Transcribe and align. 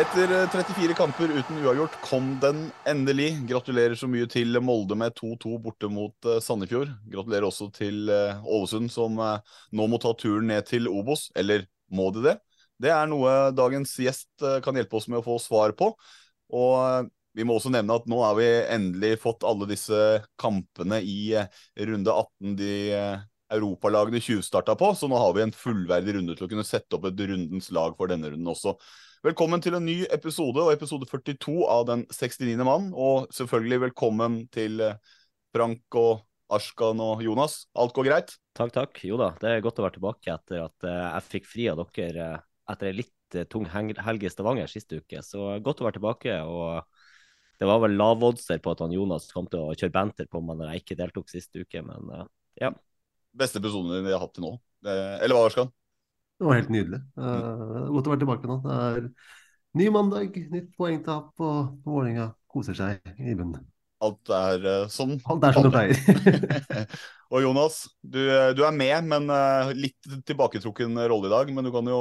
Etter 0.00 0.30
eh, 0.32 0.48
34 0.48 0.94
kamper 0.96 1.28
uten 1.28 1.58
uavgjort 1.60 1.96
kom 2.06 2.30
den 2.40 2.62
endelig. 2.88 3.34
Gratulerer 3.50 3.98
så 3.98 4.08
mye 4.08 4.24
til 4.30 4.56
Molde 4.64 4.96
med 4.96 5.12
2-2 5.18 5.58
borte 5.60 5.90
mot 5.92 6.28
eh, 6.30 6.38
Sandefjord. 6.40 6.94
Gratulerer 7.10 7.44
også 7.44 7.66
til 7.76 8.08
eh, 8.08 8.38
Ålesund, 8.40 8.88
som 8.94 9.18
eh, 9.20 9.58
nå 9.76 9.88
må 9.92 9.98
ta 10.00 10.14
turen 10.16 10.48
ned 10.48 10.64
til 10.70 10.88
Obos. 10.88 11.26
Eller 11.36 11.66
må 11.92 12.08
de 12.16 12.22
det? 12.30 12.36
Det 12.80 12.94
er 12.94 13.10
noe 13.10 13.50
dagens 13.52 13.92
gjest 14.00 14.46
eh, 14.46 14.62
kan 14.64 14.78
hjelpe 14.78 14.96
oss 14.96 15.10
med 15.10 15.20
å 15.20 15.26
få 15.26 15.36
svar 15.42 15.76
på. 15.76 15.90
Og 16.56 16.72
eh, 16.78 17.10
vi 17.36 17.44
må 17.44 17.58
også 17.58 17.74
nevne 17.74 18.00
at 18.00 18.08
nå 18.08 18.22
har 18.24 18.38
vi 18.40 18.48
endelig 18.72 19.18
fått 19.26 19.44
alle 19.44 19.68
disse 19.68 20.00
kampene 20.40 21.02
i 21.04 21.34
eh, 21.42 21.60
runde 21.90 22.14
18 22.14 22.56
de 22.62 22.72
eh, 22.96 23.28
europalagene 23.52 24.24
tjuvstarta 24.24 24.78
på, 24.80 24.94
så 24.94 25.10
nå 25.10 25.20
har 25.20 25.36
vi 25.36 25.44
en 25.44 25.52
fullverdig 25.54 26.16
runde 26.16 26.38
til 26.38 26.46
å 26.46 26.50
kunne 26.54 26.64
sette 26.64 26.96
opp 26.96 27.10
et 27.10 27.24
rundens 27.28 27.68
lag 27.74 27.96
for 27.98 28.08
denne 28.08 28.32
runden 28.32 28.54
også. 28.54 28.78
Velkommen 29.20 29.60
til 29.60 29.74
en 29.76 29.84
ny 29.84 30.06
episode, 30.14 30.62
og 30.62 30.70
episode 30.72 31.04
42 31.04 31.58
av 31.68 31.82
Den 31.90 32.06
69. 32.08 32.54
mann. 32.64 32.86
Og 32.96 33.26
selvfølgelig 33.36 33.78
velkommen 33.82 34.36
til 34.48 34.80
eh, 34.80 34.94
Frank 35.52 35.98
og 36.00 36.22
Ashkan 36.48 37.02
og 37.04 37.20
Jonas. 37.20 37.66
Alt 37.76 37.92
går 37.98 38.06
greit? 38.08 38.32
Takk, 38.56 38.72
takk. 38.72 39.02
Jo 39.04 39.18
da, 39.20 39.34
det 39.42 39.50
er 39.50 39.60
godt 39.66 39.82
å 39.82 39.84
være 39.84 39.98
tilbake 39.98 40.32
etter 40.32 40.62
at 40.62 40.86
eh, 40.88 41.02
jeg 41.02 41.26
fikk 41.34 41.50
fri 41.50 41.66
av 41.68 41.82
dere 41.92 42.30
eh, 42.30 42.46
etter 42.72 42.88
en 42.88 42.96
litt 42.96 43.36
tung 43.52 43.68
helg 43.68 44.24
i 44.24 44.30
Stavanger 44.32 44.72
sist 44.72 44.88
uke. 44.88 45.20
Så 45.20 45.50
godt 45.60 45.84
å 45.84 45.88
være 45.90 45.98
tilbake. 45.98 46.38
Og 46.48 47.60
det 47.60 47.68
var 47.68 47.84
vel 47.84 48.00
lavoddser 48.00 48.64
på 48.64 48.72
at 48.72 48.80
han 48.86 48.96
Jonas 48.96 49.28
kom 49.34 49.50
til 49.52 49.66
å 49.66 49.74
kjøre 49.76 49.98
banter 49.98 50.30
på 50.32 50.40
meg 50.40 50.62
når 50.62 50.72
jeg 50.72 50.86
ikke 50.86 51.00
deltok 51.02 51.28
sist 51.28 51.60
uke, 51.60 51.84
men 51.84 52.24
ja. 52.56 52.72
Beste 53.36 53.60
episoden 53.60 54.00
vi 54.00 54.16
har 54.16 54.24
hatt 54.24 54.32
til 54.32 54.48
nå. 54.48 54.56
Eller 54.88 55.36
hva, 55.36 55.44
Ashkan? 55.50 55.68
Det 56.40 56.46
var 56.48 56.56
helt 56.56 56.70
nydelig. 56.72 57.02
Uh, 57.20 57.90
godt 57.92 58.06
å 58.08 58.12
være 58.14 58.22
tilbake 58.22 58.48
nå. 58.48 58.54
Det 58.64 58.76
er 58.80 59.02
ny 59.76 59.88
mandag, 59.92 60.38
nytt 60.54 60.70
poengtap, 60.72 61.34
og 61.36 61.74
Vålerenga 61.84 62.30
koser 62.48 62.78
seg 62.78 63.10
i 63.20 63.34
bunnen. 63.36 63.66
Alt 64.00 64.32
er 64.32 64.64
uh, 64.64 64.86
sånn. 64.88 65.18
Alt 65.28 65.44
er 65.44 65.58
som 65.58 65.66
det 65.66 65.72
pleier. 65.74 66.00
og 67.34 67.44
Jonas, 67.44 67.82
du, 68.00 68.22
eh, 68.24 68.54
du 68.56 68.64
er 68.64 68.72
med, 68.72 69.10
men 69.10 69.28
uh, 69.28 69.74
litt 69.76 70.08
tilbaketrukken 70.24 70.96
rolle 71.12 71.28
i 71.28 71.34
dag. 71.34 71.52
Men 71.52 71.68
du 71.68 71.74
kan 71.76 71.92
jo 71.92 72.00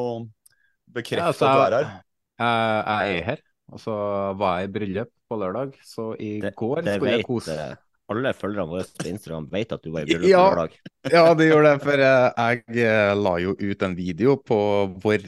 bekrefte 0.88 1.20
Ja, 1.20 1.34
altså, 1.34 1.52
at 1.52 1.60
du 1.60 1.66
er 1.66 1.76
her. 1.76 1.92
Jeg, 2.40 2.80
jeg 2.88 3.20
er 3.20 3.30
her, 3.34 3.46
og 3.76 3.84
så 3.84 4.00
var 4.40 4.62
jeg 4.62 4.72
i 4.72 4.74
bryllup 4.80 5.14
på 5.28 5.44
lørdag, 5.44 5.76
så 5.84 6.14
i 6.16 6.38
Det, 6.40 6.56
går 6.56 6.86
det 6.88 6.96
skulle 6.96 7.20
jeg 7.20 7.28
kose 7.28 7.60
alle 8.10 8.32
følgerne 8.38 8.68
våre 8.72 8.86
på 9.00 9.08
Instagram 9.12 9.48
vet 9.52 9.72
at 9.76 9.84
du 9.86 9.92
var 9.94 10.04
i 10.04 10.10
bryllup 10.10 10.30
Ja. 10.34 10.44
på 10.50 10.56
lørdag. 10.60 10.78
Ja, 11.14 11.24
det 11.38 11.48
gjorde 11.50 11.70
det, 11.72 11.82
for 11.86 12.04
eh, 12.06 12.26
jeg 12.70 12.86
eh, 12.86 13.12
la 13.18 13.34
jo 13.44 13.54
ut 13.60 13.86
en 13.88 13.96
video 13.98 14.36
på 14.44 14.60
vår 15.04 15.28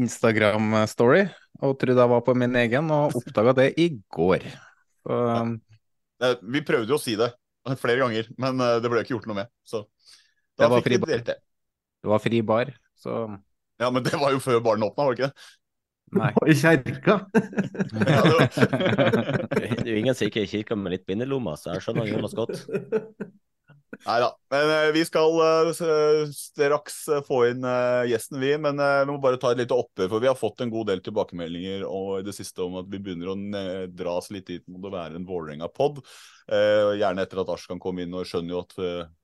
Instagram-story, 0.00 1.24
og 1.62 1.74
trodde 1.80 2.02
jeg 2.02 2.12
var 2.12 2.22
på 2.26 2.34
min 2.38 2.56
egen, 2.62 2.90
og 2.94 3.16
oppdaga 3.20 3.54
det 3.60 3.68
i 3.80 3.88
går. 4.16 4.46
Så, 5.06 5.18
ja. 5.30 6.30
Vi 6.42 6.62
prøvde 6.66 6.90
jo 6.94 6.98
å 6.98 7.02
si 7.02 7.16
det 7.18 7.30
flere 7.80 7.98
ganger, 8.04 8.30
men 8.40 8.60
eh, 8.62 8.78
det 8.82 8.90
ble 8.92 9.02
ikke 9.02 9.16
gjort 9.16 9.28
noe 9.30 9.40
med. 9.42 9.50
Så 9.66 9.84
Det 10.56 10.64
da 10.64 10.70
var 10.72 10.84
fikk 10.84 11.02
vi 11.02 11.12
delt 11.12 11.28
det. 11.32 11.38
det 12.02 12.12
var 12.12 12.22
fri 12.22 12.40
bar, 12.46 12.72
så 12.96 13.26
Ja, 13.82 13.90
men 13.92 14.06
det 14.06 14.16
var 14.16 14.32
jo 14.32 14.38
før 14.40 14.62
baren 14.64 14.86
åpna, 14.86 15.04
var 15.04 15.12
det 15.14 15.18
ikke 15.20 15.28
det? 15.32 15.48
Nei. 16.14 16.30
Og 16.38 16.50
i 16.50 16.54
kjerka. 16.58 17.18
Det 19.56 19.82
er 19.82 19.90
jo 19.90 19.98
ingen 19.98 20.14
som 20.14 20.26
ikke 20.28 20.42
er 20.42 20.46
i 20.46 20.50
kirka 20.50 20.78
med 20.78 20.94
litt 20.94 21.06
bindelommer, 21.08 21.58
så 21.58 21.74
jeg 21.74 21.86
skjønner 21.86 22.10
Jonas 22.10 22.36
godt. 22.36 22.66
Nei 24.04 24.16
da. 24.20 24.28
Men 24.52 24.70
eh, 24.70 24.90
vi 24.94 25.02
skal 25.06 25.38
eh, 25.42 25.70
straks 26.34 26.98
eh, 27.08 27.22
få 27.26 27.40
inn 27.50 27.64
gjesten, 28.10 28.38
vi. 28.42 28.52
Men 28.60 28.80
vi 28.80 29.10
må 29.10 29.18
bare 29.22 29.40
ta 29.40 29.52
et 29.52 29.60
lite 29.62 29.76
oppgjør, 29.76 30.10
for 30.12 30.22
vi 30.22 30.30
har 30.30 30.38
fått 30.38 30.62
en 30.62 30.72
god 30.72 30.90
del 30.90 31.02
tilbakemeldinger 31.06 31.86
og 31.88 32.20
i 32.20 32.26
det 32.26 32.34
siste 32.36 32.64
om 32.64 32.78
at 32.82 32.90
vi 32.92 33.00
begynner 33.02 33.32
å 33.32 33.36
dras 33.90 34.30
litt 34.34 34.48
dit 34.50 34.64
mot 34.70 34.84
å 34.86 34.94
være 34.94 35.18
en 35.18 35.28
Vålerenga-pod. 35.28 36.02
Eh, 36.52 36.94
gjerne 37.00 37.26
etter 37.26 37.42
at 37.42 37.52
Ashkan 37.56 37.82
kom 37.82 37.98
inn 38.02 38.14
og 38.14 38.26
skjønner 38.28 38.56
jo 38.56 38.64
at 38.64 38.76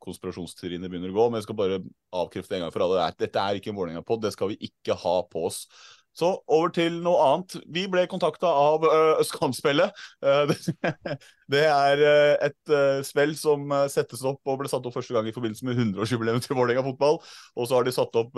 konspirasjonsteoriene 0.03 0.91
begynner 0.91 1.13
å 1.13 1.19
gå. 1.19 1.29
Men 1.31 1.43
jeg 1.43 1.49
skal 1.51 1.61
bare 1.63 1.83
avkrefte 2.23 2.59
en 2.59 2.67
gang 2.67 2.75
for 2.75 2.87
alle. 2.87 3.11
Det 3.13 3.29
Dette 3.29 3.45
er 3.45 3.59
ikke 3.61 3.75
en 3.75 3.81
Vålerenga-pod, 3.81 4.25
det 4.25 4.35
skal 4.37 4.55
vi 4.55 4.61
ikke 4.71 4.99
ha 5.05 5.19
på 5.31 5.49
oss. 5.51 5.67
Så 6.13 6.29
over 6.45 6.73
til 6.77 6.99
noe 7.05 7.21
annet. 7.25 7.57
Vi 7.73 7.87
ble 7.91 8.05
kontakta 8.11 8.51
av 8.51 8.85
Østkantspillet. 9.23 10.03
Eh, 10.25 10.53
det, 10.53 11.17
det 11.55 11.63
er 11.69 12.05
eh, 12.09 12.35
et 12.49 12.75
eh, 12.75 13.01
spill 13.07 13.33
som 13.39 13.65
eh, 13.73 13.87
settes 13.93 14.25
opp 14.29 14.41
og 14.45 14.61
ble 14.61 14.73
satt 14.73 14.85
opp 14.89 14.99
første 14.99 15.17
gang 15.17 15.29
i 15.29 15.35
forbindelse 15.37 15.69
med 15.69 15.79
100-årsjubileet 15.79 16.45
til 16.45 16.59
Vålerenga 16.59 16.85
fotball. 16.91 17.23
Og 17.57 17.69
så 17.69 17.79
har 17.79 17.89
de 17.89 17.97
satt 17.97 18.21
opp 18.21 18.37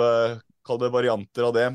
kall 0.64 0.86
varianter 0.94 1.48
av 1.48 1.56
det 1.56 1.68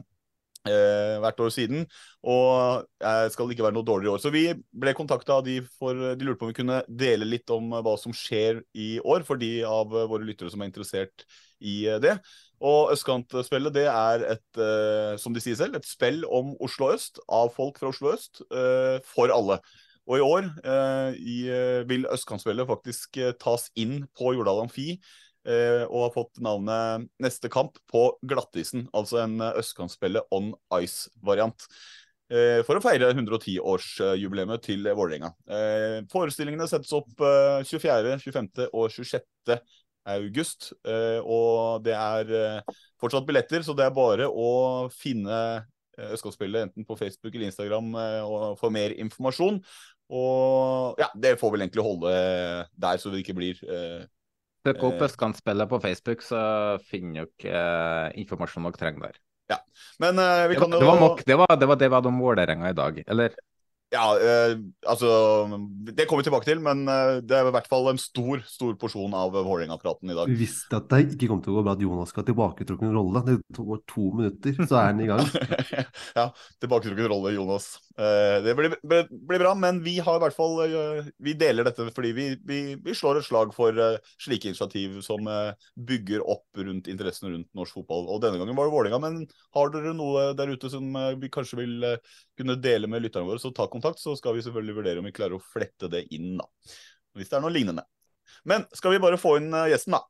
eh, 0.68 1.18
hvert 1.22 1.40
år 1.44 1.52
siden. 1.54 1.86
Og 2.28 2.86
jeg 3.04 3.34
skal 3.34 3.54
ikke 3.54 3.66
være 3.68 3.78
noe 3.78 3.88
dårligere 3.88 4.12
i 4.12 4.16
år. 4.16 4.24
Så 4.24 4.34
vi 4.34 4.46
ble 4.84 4.96
kontakta 4.98 5.40
av 5.40 5.46
de 5.48 5.60
for 5.80 5.96
De 6.20 6.26
lurte 6.28 6.40
på 6.42 6.48
om 6.48 6.54
vi 6.54 6.60
kunne 6.62 6.82
dele 6.88 7.28
litt 7.28 7.50
om 7.54 7.72
eh, 7.74 7.84
hva 7.86 7.96
som 8.02 8.16
skjer 8.16 8.64
i 8.74 8.92
år, 9.04 9.26
for 9.28 9.40
de 9.42 9.60
av 9.68 9.94
eh, 9.96 10.10
våre 10.10 10.28
lyttere 10.28 10.52
som 10.52 10.64
er 10.64 10.72
interessert 10.72 11.26
i 11.60 11.82
eh, 11.88 12.00
det. 12.04 12.18
Og 12.60 12.92
Østkantspillet 12.92 13.76
det 13.76 13.86
er 13.88 14.26
et, 14.36 14.48
eh, 14.60 15.14
som 15.22 15.36
de 15.36 15.44
sier 15.44 15.56
selv, 15.56 15.78
et 15.78 15.88
spill 15.88 16.26
om 16.26 16.56
Oslo 16.60 16.92
øst, 16.94 17.22
av 17.32 17.54
folk 17.56 17.80
fra 17.80 17.92
Oslo 17.94 18.12
øst, 18.12 18.42
eh, 18.52 19.00
for 19.08 19.32
alle. 19.32 19.60
Og 20.10 20.18
i 20.18 20.26
år 20.26 20.50
eh, 20.66 21.20
i, 21.22 21.38
vil 21.88 22.08
Østkantspillet 22.12 22.68
faktisk 22.68 23.22
tas 23.40 23.70
inn 23.78 24.04
på 24.18 24.34
Jordal 24.36 24.66
Amfi. 24.66 25.00
og 25.50 26.02
har 26.04 26.12
fått 26.14 26.42
navnet 26.44 27.08
Neste 27.18 27.50
kamp 27.50 27.78
på 27.90 28.18
glattisen. 28.28 28.90
Altså 28.94 29.24
en 29.24 29.40
Østkantspillet 29.40 30.28
on 30.36 30.52
ice-variant. 30.76 31.64
For 32.30 32.78
å 32.78 32.84
feire 32.84 33.14
110-årsjubileet 33.16 34.62
til 34.62 34.84
Vålerenga. 34.84 35.32
Forestillingene 36.12 36.68
settes 36.70 36.92
opp 36.94 37.24
eh, 37.24 37.64
24., 37.66 38.20
25. 38.20 38.68
og 38.74 38.92
26 38.92 39.56
august. 40.06 40.72
eh, 40.86 41.20
Og 41.24 41.84
det 41.84 41.96
er 41.96 42.32
eh, 42.32 42.78
fortsatt 43.00 43.28
billetter, 43.28 43.64
så 43.66 43.76
det 43.78 43.86
er 43.88 43.96
bare 43.96 44.30
å 44.30 44.90
finne 44.94 45.40
eh, 45.98 46.16
enten 46.64 46.86
på 46.88 46.96
Facebook 46.96 47.34
eller 47.36 47.50
Instagram 47.50 47.96
og 48.24 48.60
få 48.60 48.70
mer 48.72 48.96
informasjon. 48.96 49.60
Og 50.10 50.96
ja, 50.98 51.10
det 51.14 51.36
får 51.38 51.52
vel 51.52 51.66
egentlig 51.66 51.84
holde 51.86 52.14
der, 52.74 52.98
så 52.98 53.12
det 53.12 53.20
ikke 53.22 53.36
blir 53.38 53.60
Søk 54.66 54.82
opp. 54.84 55.02
Østkantspillet 55.08 55.70
på 55.72 55.80
Facebook, 55.80 56.24
så 56.26 56.40
finner 56.90 57.28
dere 57.40 57.60
eh, 57.60 58.22
informasjon 58.24 58.66
dere 58.68 58.80
trenger 58.80 59.06
der. 59.08 59.20
Men 60.00 60.20
eh, 60.20 60.48
vi 60.50 60.56
Det 60.56 60.62
kan 60.62 60.72
var, 60.72 60.76
jo 60.76 60.80
det 60.80 60.90
var 60.90 61.00
nok. 61.00 61.22
Det 61.26 61.38
var, 61.40 61.56
det 61.60 61.70
var 61.70 61.80
det 61.80 61.88
vi 61.90 61.96
hadde 61.96 62.12
om 62.12 62.20
Vålerenga 62.20 62.70
i 62.70 62.76
dag. 62.78 63.00
Eller 63.08 63.36
Ja, 63.90 64.06
eh, 64.22 64.52
altså 64.86 65.10
Det 65.90 66.06
kommer 66.06 66.22
vi 66.22 66.28
tilbake 66.28 66.46
til, 66.46 66.60
men 66.62 66.84
eh, 66.86 67.20
det 67.26 67.34
er 67.34 67.48
i 67.50 67.54
hvert 67.56 67.70
fall 67.70 67.90
en 67.90 68.02
stor 68.02 68.44
stor 68.46 68.76
porsjon 68.78 69.16
av 69.18 69.34
Vålerenga-praten 69.34 70.12
i 70.12 70.18
dag. 70.18 70.30
Vi 70.30 70.44
visste 70.44 70.78
at 70.78 70.90
det 70.94 71.16
ikke 71.16 71.32
kom 71.32 71.42
til 71.42 71.56
å 71.56 71.58
gå 71.58 71.66
bra 71.66 71.74
at 71.74 71.82
Jonas 71.82 72.14
skal 72.14 72.24
ha 72.24 72.30
tilbaketrukken 72.30 72.94
rolle. 72.94 73.24
Det 73.26 73.40
går 73.58 73.82
to 73.90 74.12
minutter, 74.20 74.62
så 74.62 74.82
er 74.84 74.92
han 74.92 75.02
i 75.02 75.10
gang. 75.10 75.26
ja, 76.20 76.28
tilbaketrukken 76.62 77.10
rolle, 77.10 77.34
Jonas. 77.34 77.72
Eh, 78.00 78.44
det 78.44 78.54
blir, 78.56 78.76
blir, 79.28 79.40
bra, 79.40 79.50
men 79.56 79.82
vi 79.84 79.98
har 80.00 80.16
i 80.16 80.22
hvert 80.24 80.36
fall 80.36 80.54
eh, 80.64 81.08
Vi 81.20 81.34
deler 81.36 81.66
dette 81.68 81.84
fordi 81.92 82.14
vi, 82.16 82.28
vi, 82.48 82.60
vi 82.80 82.94
slår 82.96 83.20
et 83.20 83.26
slag 83.28 83.52
for 83.52 83.76
eh, 83.76 83.98
slike 84.24 84.48
initiativ 84.48 85.02
som 85.04 85.28
bygger 85.90 86.24
opp 86.24 86.62
rundt 86.64 86.88
interessen 86.92 87.34
rundt 87.34 87.50
norsk 87.58 87.82
fotball. 87.82 88.08
Og 88.08 88.22
denne 88.24 88.40
gangen 88.40 88.56
var 88.56 88.70
det 88.70 88.76
Vålerenga, 88.76 89.02
men 89.04 89.18
har 89.58 89.74
dere 89.74 89.92
noe 89.98 90.30
der 90.38 90.54
ute 90.54 90.72
som 90.72 90.96
vi 91.20 91.32
kanskje 91.34 91.60
vil 91.60 91.90
kunne 92.40 92.56
dele 92.64 92.88
med 92.88 93.04
lytterne 93.04 93.28
våre, 93.28 93.42
så 93.42 93.52
ta 93.56 93.68
kontakt, 93.68 94.00
så 94.00 94.16
skal 94.16 94.38
vi 94.38 94.46
selvfølgelig 94.46 94.78
vurdere 94.80 95.04
om 95.04 95.10
vi 95.10 95.16
klarer 95.16 95.36
å 95.36 95.44
flette 95.44 95.92
det 95.92 96.06
inn, 96.16 96.38
da. 96.40 96.48
Hvis 97.20 97.34
det 97.34 97.40
er 97.40 97.44
noe 97.44 97.52
lignende. 97.52 97.84
Men 98.48 98.64
skal 98.78 98.96
vi 98.96 99.04
bare 99.04 99.20
få 99.20 99.36
inn 99.42 99.52
gjesten, 99.74 99.98
da. 99.98 100.06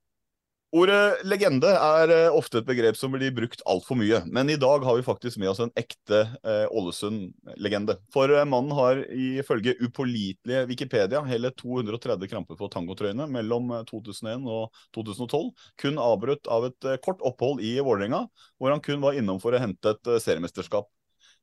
Ordet 0.69 1.23
legende 1.25 1.69
er 1.73 2.11
eh, 2.13 2.35
ofte 2.37 2.59
et 2.59 2.67
begrep 2.67 2.97
som 2.97 3.09
blir 3.15 3.31
brukt 3.33 3.63
altfor 3.65 3.97
mye, 3.97 4.19
men 4.29 4.51
i 4.53 4.57
dag 4.61 4.83
har 4.85 4.99
vi 4.99 5.05
faktisk 5.05 5.39
med 5.41 5.49
oss 5.49 5.61
en 5.63 5.71
ekte 5.79 6.19
eh, 6.45 6.67
Ålesund-legende. 6.69 7.95
For 8.13 8.29
eh, 8.29 8.45
mannen 8.45 8.75
har 8.77 9.01
ifølge 9.09 9.73
upålitelige 9.81 10.67
Wikipedia 10.69 11.23
hele 11.25 11.49
230 11.57 12.29
kramper 12.29 12.59
på 12.59 12.69
tangotrøyene 12.69 13.25
mellom 13.33 13.73
eh, 13.79 13.87
2001 13.89 14.45
og 14.45 14.83
2012, 14.93 15.49
kun 15.81 15.97
avbrutt 16.05 16.53
av 16.53 16.69
et 16.69 16.89
eh, 16.91 17.01
kort 17.01 17.25
opphold 17.25 17.65
i 17.65 17.79
Vålerenga, 17.81 18.27
hvor 18.61 18.75
han 18.75 18.85
kun 18.85 19.01
var 19.01 19.17
innom 19.17 19.41
for 19.41 19.57
å 19.57 19.65
hente 19.65 19.97
et 19.97 20.13
eh, 20.13 20.21
seriemesterskap. 20.21 20.85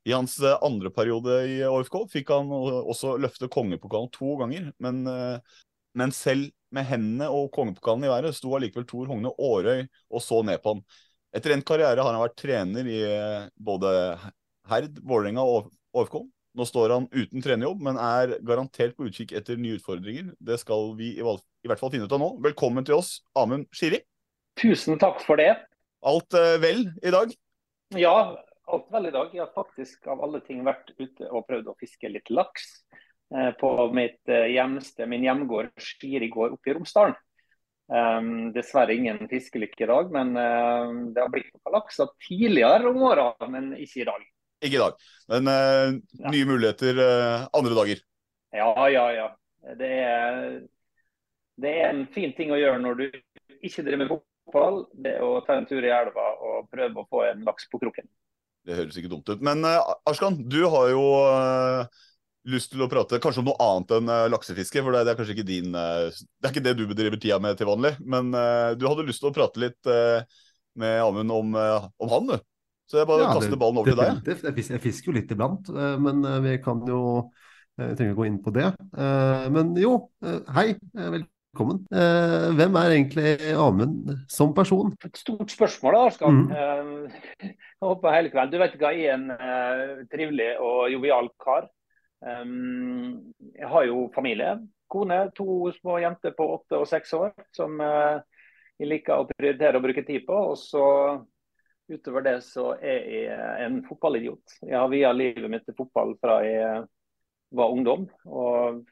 I 0.07 0.15
hans 0.15 0.39
eh, 0.39 0.55
andre 0.63 0.95
periode 0.95 1.41
i 1.51 1.59
ÅFK 1.67 2.05
fikk 2.13 2.31
han 2.31 2.53
også 2.55 3.17
løfte 3.19 3.51
kongepokalen 3.51 4.13
to 4.15 4.37
ganger, 4.39 4.71
men, 4.79 5.03
eh, 5.11 5.57
men 5.97 6.13
selv 6.15 6.51
med 6.75 6.87
hendene 6.89 7.29
og 7.33 7.51
kongepokalen 7.55 8.07
i 8.07 8.13
været 8.13 8.37
sto 8.37 8.53
allikevel 8.57 8.87
Tor 8.89 9.09
Hogne 9.11 9.33
Aarøy 9.33 9.85
og 9.87 10.23
så 10.23 10.43
ned 10.45 10.61
på 10.63 10.75
ham. 10.75 10.83
Etter 11.37 11.53
endt 11.55 11.67
karriere 11.69 12.03
har 12.03 12.15
han 12.15 12.23
vært 12.23 12.39
trener 12.41 12.89
i 12.89 13.01
eh, 13.05 13.47
både 13.57 13.91
Herd, 14.71 15.01
Vålerenga 15.07 15.45
og 15.45 15.71
ÅFK. 15.97 16.21
Nå 16.57 16.65
står 16.65 16.95
han 16.95 17.09
uten 17.13 17.45
trenerjobb, 17.45 17.83
men 17.85 17.99
er 18.01 18.39
garantert 18.49 18.97
på 18.97 19.11
utkikk 19.11 19.35
etter 19.37 19.59
nye 19.61 19.77
utfordringer. 19.77 20.31
Det 20.41 20.57
skal 20.63 20.95
vi 20.97 21.13
i, 21.19 21.21
i 21.21 21.69
hvert 21.69 21.83
fall 21.83 21.93
finne 21.93 22.09
ut 22.09 22.17
av 22.17 22.23
nå. 22.23 22.31
Velkommen 22.45 22.87
til 22.89 22.97
oss, 22.97 23.19
Amund 23.37 23.69
Shiri. 23.77 24.01
Tusen 24.57 24.97
takk 25.01 25.21
for 25.25 25.41
det. 25.41 25.53
Alt 26.07 26.37
eh, 26.39 26.57
vel 26.63 26.87
i 27.05 27.13
dag? 27.13 27.35
Ja, 27.97 28.17
alt 28.73 28.89
vel 28.93 29.11
i 29.11 29.15
dag. 29.15 29.35
Jeg 29.37 29.45
har 29.45 29.53
faktisk 29.57 30.09
av 30.13 30.25
alle 30.25 30.41
ting 30.47 30.65
vært 30.67 30.95
ute 30.97 31.29
og 31.29 31.45
prøvd 31.49 31.69
å 31.73 31.77
fiske 31.81 32.09
litt 32.11 32.33
laks 32.33 32.79
på 33.61 33.71
mitt 33.91 34.29
hjemste, 34.29 35.07
min 35.11 35.25
hjemgård 35.27 35.73
Skiri 35.83 36.29
gård 36.31 36.53
oppe 36.55 36.71
i 36.71 36.75
Romsdalen. 36.77 37.17
Um, 37.87 38.49
dessverre 38.51 38.97
ingen 38.99 39.29
fiskelykke 39.31 39.85
i 39.85 39.87
dag, 39.87 40.09
men 40.11 40.33
uh, 40.35 40.91
det 41.15 41.23
har 41.23 41.31
blitt 41.31 41.53
noe 41.55 41.75
laks 41.77 42.01
tidligere 42.25 42.91
om 42.91 43.05
åra, 43.07 43.29
men 43.47 43.77
ikke 43.79 44.01
i 44.03 44.07
dag. 44.09 44.25
Ikke 44.67 44.75
i 44.75 44.81
dag, 44.81 45.05
men 45.31 45.51
uh, 45.53 46.25
nye 46.33 46.49
muligheter 46.49 46.99
uh, 46.99 47.45
andre 47.55 47.77
dager. 47.79 48.01
Ja, 48.57 48.73
ja, 48.91 49.05
ja. 49.15 49.29
Det 49.79 49.93
er, 50.03 50.41
det 51.63 51.77
er 51.77 51.93
en 51.93 52.03
fin 52.15 52.35
ting 52.35 52.51
å 52.51 52.59
gjøre 52.59 52.83
når 52.83 52.99
du 52.99 53.07
ikke 53.61 53.87
driver 53.87 54.03
med 54.03 54.11
fotball. 54.17 54.83
Det 54.91 55.15
er 55.15 55.23
å 55.23 55.39
ta 55.47 55.61
en 55.61 55.71
tur 55.71 55.87
i 55.87 55.95
elva 55.95 56.27
og 56.43 56.67
prøve 56.73 57.03
å 57.03 57.09
få 57.11 57.23
en 57.29 57.47
laks 57.47 57.71
på 57.71 57.81
kroken. 57.83 58.11
Det 58.67 58.81
høres 58.81 58.99
ikke 58.99 59.13
dumt 59.13 59.31
ut. 59.31 59.43
Men 59.47 59.63
Arskan, 59.67 60.41
du 60.51 60.65
har 60.73 60.91
jo 60.91 61.03
eh, 61.23 62.05
lyst 62.47 62.71
til 62.73 62.83
å 62.85 62.89
prate 62.91 63.19
kanskje 63.23 63.43
om 63.43 63.49
noe 63.51 63.59
annet 63.65 63.95
enn 63.99 64.11
uh, 64.13 64.27
laksefiske. 64.33 64.83
For 64.87 64.95
det, 64.95 65.05
det 65.07 65.13
er 65.15 65.19
kanskje 65.21 65.35
ikke 65.37 65.47
din 65.49 65.75
uh, 65.75 66.09
Det 66.15 66.47
er 66.49 66.55
ikke 66.55 66.65
det 66.67 66.75
du 66.79 66.85
bedriver 66.91 67.19
tida 67.23 67.39
med 67.43 67.59
til 67.59 67.71
vanlig. 67.71 67.95
Men 68.07 68.31
uh, 68.35 68.75
du 68.79 68.87
hadde 68.89 69.07
lyst 69.09 69.23
til 69.25 69.31
å 69.33 69.35
prate 69.37 69.63
litt 69.63 69.93
med 70.77 71.01
Amund 71.01 71.33
om, 71.33 71.55
om 71.57 72.11
han, 72.13 72.27
du. 72.29 72.37
Så 72.87 73.01
jeg 73.01 73.09
bare 73.09 73.25
Ja, 73.25 73.31
kaster 73.35 73.55
det- 73.55 73.59
ballen 73.63 73.81
over 73.81 73.89
til 73.91 73.99
deg. 73.99 74.19
jeg. 74.29 74.67
Jeg, 74.71 74.81
fisker 74.85 75.11
jo 75.11 75.17
litt 75.17 75.33
iblant, 75.33 75.71
men 76.05 76.21
vi 76.45 76.59
kan 76.63 76.83
jo 76.87 77.01
eh, 77.81 77.95
trenger 77.97 78.13
ikke 78.13 78.19
gå 78.21 78.27
inn 78.29 78.37
på 78.45 78.53
det. 78.55 78.69
Men 79.57 79.73
jo, 79.81 79.95
hei. 80.55 80.69
eh, 80.77 81.17
Velkommen. 81.57 81.79
Eh, 81.89 82.51
Hvem 82.59 82.75
er 82.77 82.93
egentlig 82.93 83.31
Amund 83.57 84.11
som 84.29 84.51
person? 84.53 84.91
Et 85.09 85.17
stort 85.17 85.49
spørsmål, 85.49 85.97
da, 85.97 86.03
Arskan. 86.11 86.43
Mm. 86.45 86.53
Eh, 86.53 87.55
Jeg 87.81 87.89
håper 87.89 88.13
hele 88.13 88.31
kvelden. 88.35 88.53
Du 88.53 88.61
vet 88.61 88.77
hva, 88.77 88.91
jeg 88.93 89.09
er 89.09 89.17
en 89.17 89.31
eh, 89.33 90.05
trivelig 90.13 90.51
og 90.61 90.91
jovial 90.93 91.33
kar. 91.41 91.71
Um, 92.21 93.33
jeg 93.55 93.69
har 93.69 93.87
jo 93.89 94.07
familie. 94.15 94.57
Kone, 94.89 95.31
to 95.35 95.71
små 95.81 95.99
jenter 96.01 96.35
på 96.37 96.47
åtte 96.55 96.81
og 96.81 96.89
seks 96.89 97.13
år 97.19 97.33
som 97.57 97.81
eh, 97.83 98.21
jeg 98.79 98.91
liker 98.93 99.19
å 99.19 99.27
prioritere 99.27 99.81
å 99.81 99.83
bruke 99.83 100.05
tid 100.07 100.27
på. 100.29 100.37
Og 100.53 100.59
så 100.61 100.85
utover 101.91 102.23
det 102.27 102.37
så 102.47 102.73
er 102.79 103.09
jeg 103.11 103.65
en 103.67 103.81
fotballidiot. 103.87 104.61
Jeg 104.63 104.79
har 104.79 104.93
via 104.93 105.11
livet 105.15 105.51
mitt 105.51 105.67
til 105.67 105.77
fotball 105.79 106.15
fra 106.23 106.39
jeg 106.47 106.85
var 107.57 107.75
ungdom. 107.75 108.07
og 108.27 108.85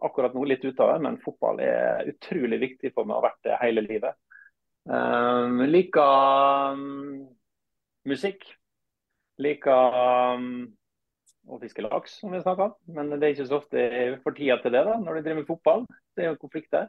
akkurat 0.00 0.34
nå 0.34 0.44
litt 0.48 0.64
ute 0.64 0.82
av 0.82 0.94
det, 0.94 1.00
men 1.04 1.20
fotball 1.20 1.60
er 1.60 2.08
utrolig 2.08 2.60
viktig 2.62 2.92
for 2.94 3.04
meg 3.04 3.18
og 3.18 3.20
har 3.20 3.30
vært 3.30 3.48
det 3.48 3.58
hele 3.60 3.84
livet. 3.84 4.16
Um, 4.88 5.60
liker 5.68 6.72
um, 6.74 7.26
musikk. 8.08 8.46
Liker 9.40 9.98
um, 10.40 10.46
å 11.48 11.58
fiske 11.62 11.82
laks, 11.84 12.18
som 12.20 12.32
vi 12.34 12.40
snakka 12.42 12.68
om. 12.70 12.74
Men 12.96 13.10
det 13.14 13.22
er 13.22 13.34
ikke 13.34 13.48
så 13.48 13.60
ofte 13.60 13.80
jeg 13.80 14.18
får 14.24 14.36
tida 14.36 14.58
til 14.62 14.72
det 14.76 14.84
da, 14.86 14.98
når 15.00 15.14
du 15.14 15.22
driver 15.22 15.40
med 15.40 15.48
fotball. 15.48 15.86
Det 16.16 16.24
er 16.24 16.32
jo 16.32 16.40
konflikter. 16.42 16.88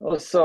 Og 0.00 0.16
så 0.24 0.44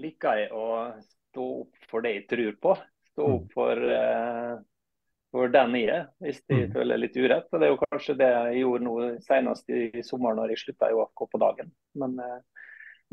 liker 0.00 0.40
jeg 0.40 0.50
å 0.56 0.66
stå 1.04 1.46
opp 1.62 1.86
for 1.90 2.04
det 2.04 2.14
jeg 2.14 2.26
tror 2.30 2.58
på. 2.64 2.74
Stå 3.12 3.30
opp 3.36 3.54
for 3.54 3.86
eh, 3.94 4.58
for 5.30 5.46
den 5.54 5.74
jeg 5.78 5.90
er, 5.94 6.06
hvis 6.18 6.40
de 6.50 6.56
Mm. 6.66 6.72
føler 6.74 6.98
litt 6.98 7.14
urett. 7.16 7.46
Og 7.52 7.60
Det 7.60 7.66
er 7.66 7.70
jo 7.70 7.84
kanskje 7.86 8.16
det 8.18 8.30
jeg 8.30 8.62
gjorde 8.64 8.84
nå 8.84 8.94
senest 9.22 9.68
i 9.70 10.02
sommer 10.02 10.34
når 10.34 10.48
jeg 10.50 10.58
slutta 10.64 10.88
i 10.90 10.96
ÅFK 10.98 11.26
på 11.30 11.38
dagen. 11.38 11.70
Men 11.94 12.18
eh, 12.18 12.40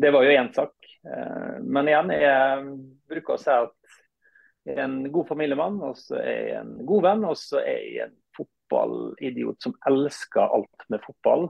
det 0.02 0.12
var 0.14 0.24
jo 0.26 0.32
én 0.34 0.50
sak. 0.54 0.74
Eh, 1.06 1.60
men 1.62 1.88
igjen, 1.88 2.10
jeg 2.18 2.66
bruker 3.08 3.36
å 3.36 3.38
si 3.38 3.52
at 3.54 3.77
er 4.74 4.84
en 4.84 5.00
god 5.14 5.30
familiemann, 5.30 5.80
og 5.86 5.98
så 6.00 6.20
er 6.20 6.42
jeg 6.52 6.60
en 6.62 6.76
god 6.88 7.06
venn, 7.08 7.24
og 7.28 7.40
så 7.40 7.62
er 7.62 7.80
jeg 7.86 8.10
en 8.10 8.18
fotballidiot 8.38 9.64
som 9.64 9.76
elsker 9.90 10.44
alt 10.44 10.88
med 10.92 11.04
fotball. 11.06 11.48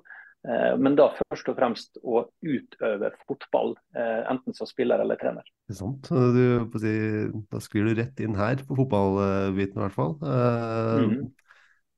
Eh, 0.47 0.75
men 0.79 0.95
da 0.99 1.09
først 1.17 1.49
og 1.51 1.57
fremst 1.57 1.99
å 2.03 2.23
utøve 2.45 3.11
fotball, 3.25 3.73
eh, 3.97 4.21
enten 4.31 4.55
som 4.55 4.69
spiller 4.69 5.01
eller 5.03 5.19
trener. 5.19 5.47
Det 5.67 5.75
er 5.75 5.81
sant? 5.81 6.07
Du, 6.07 7.41
da 7.51 7.63
sklir 7.63 7.89
du 7.89 7.97
rett 7.97 8.21
inn 8.23 8.37
her 8.37 8.61
på 8.67 8.77
fotballbiten 8.83 9.81
i 9.81 9.85
hvert 9.85 9.97
fall. 9.97 10.15
Mm 10.21 11.09
-hmm. 11.09 11.27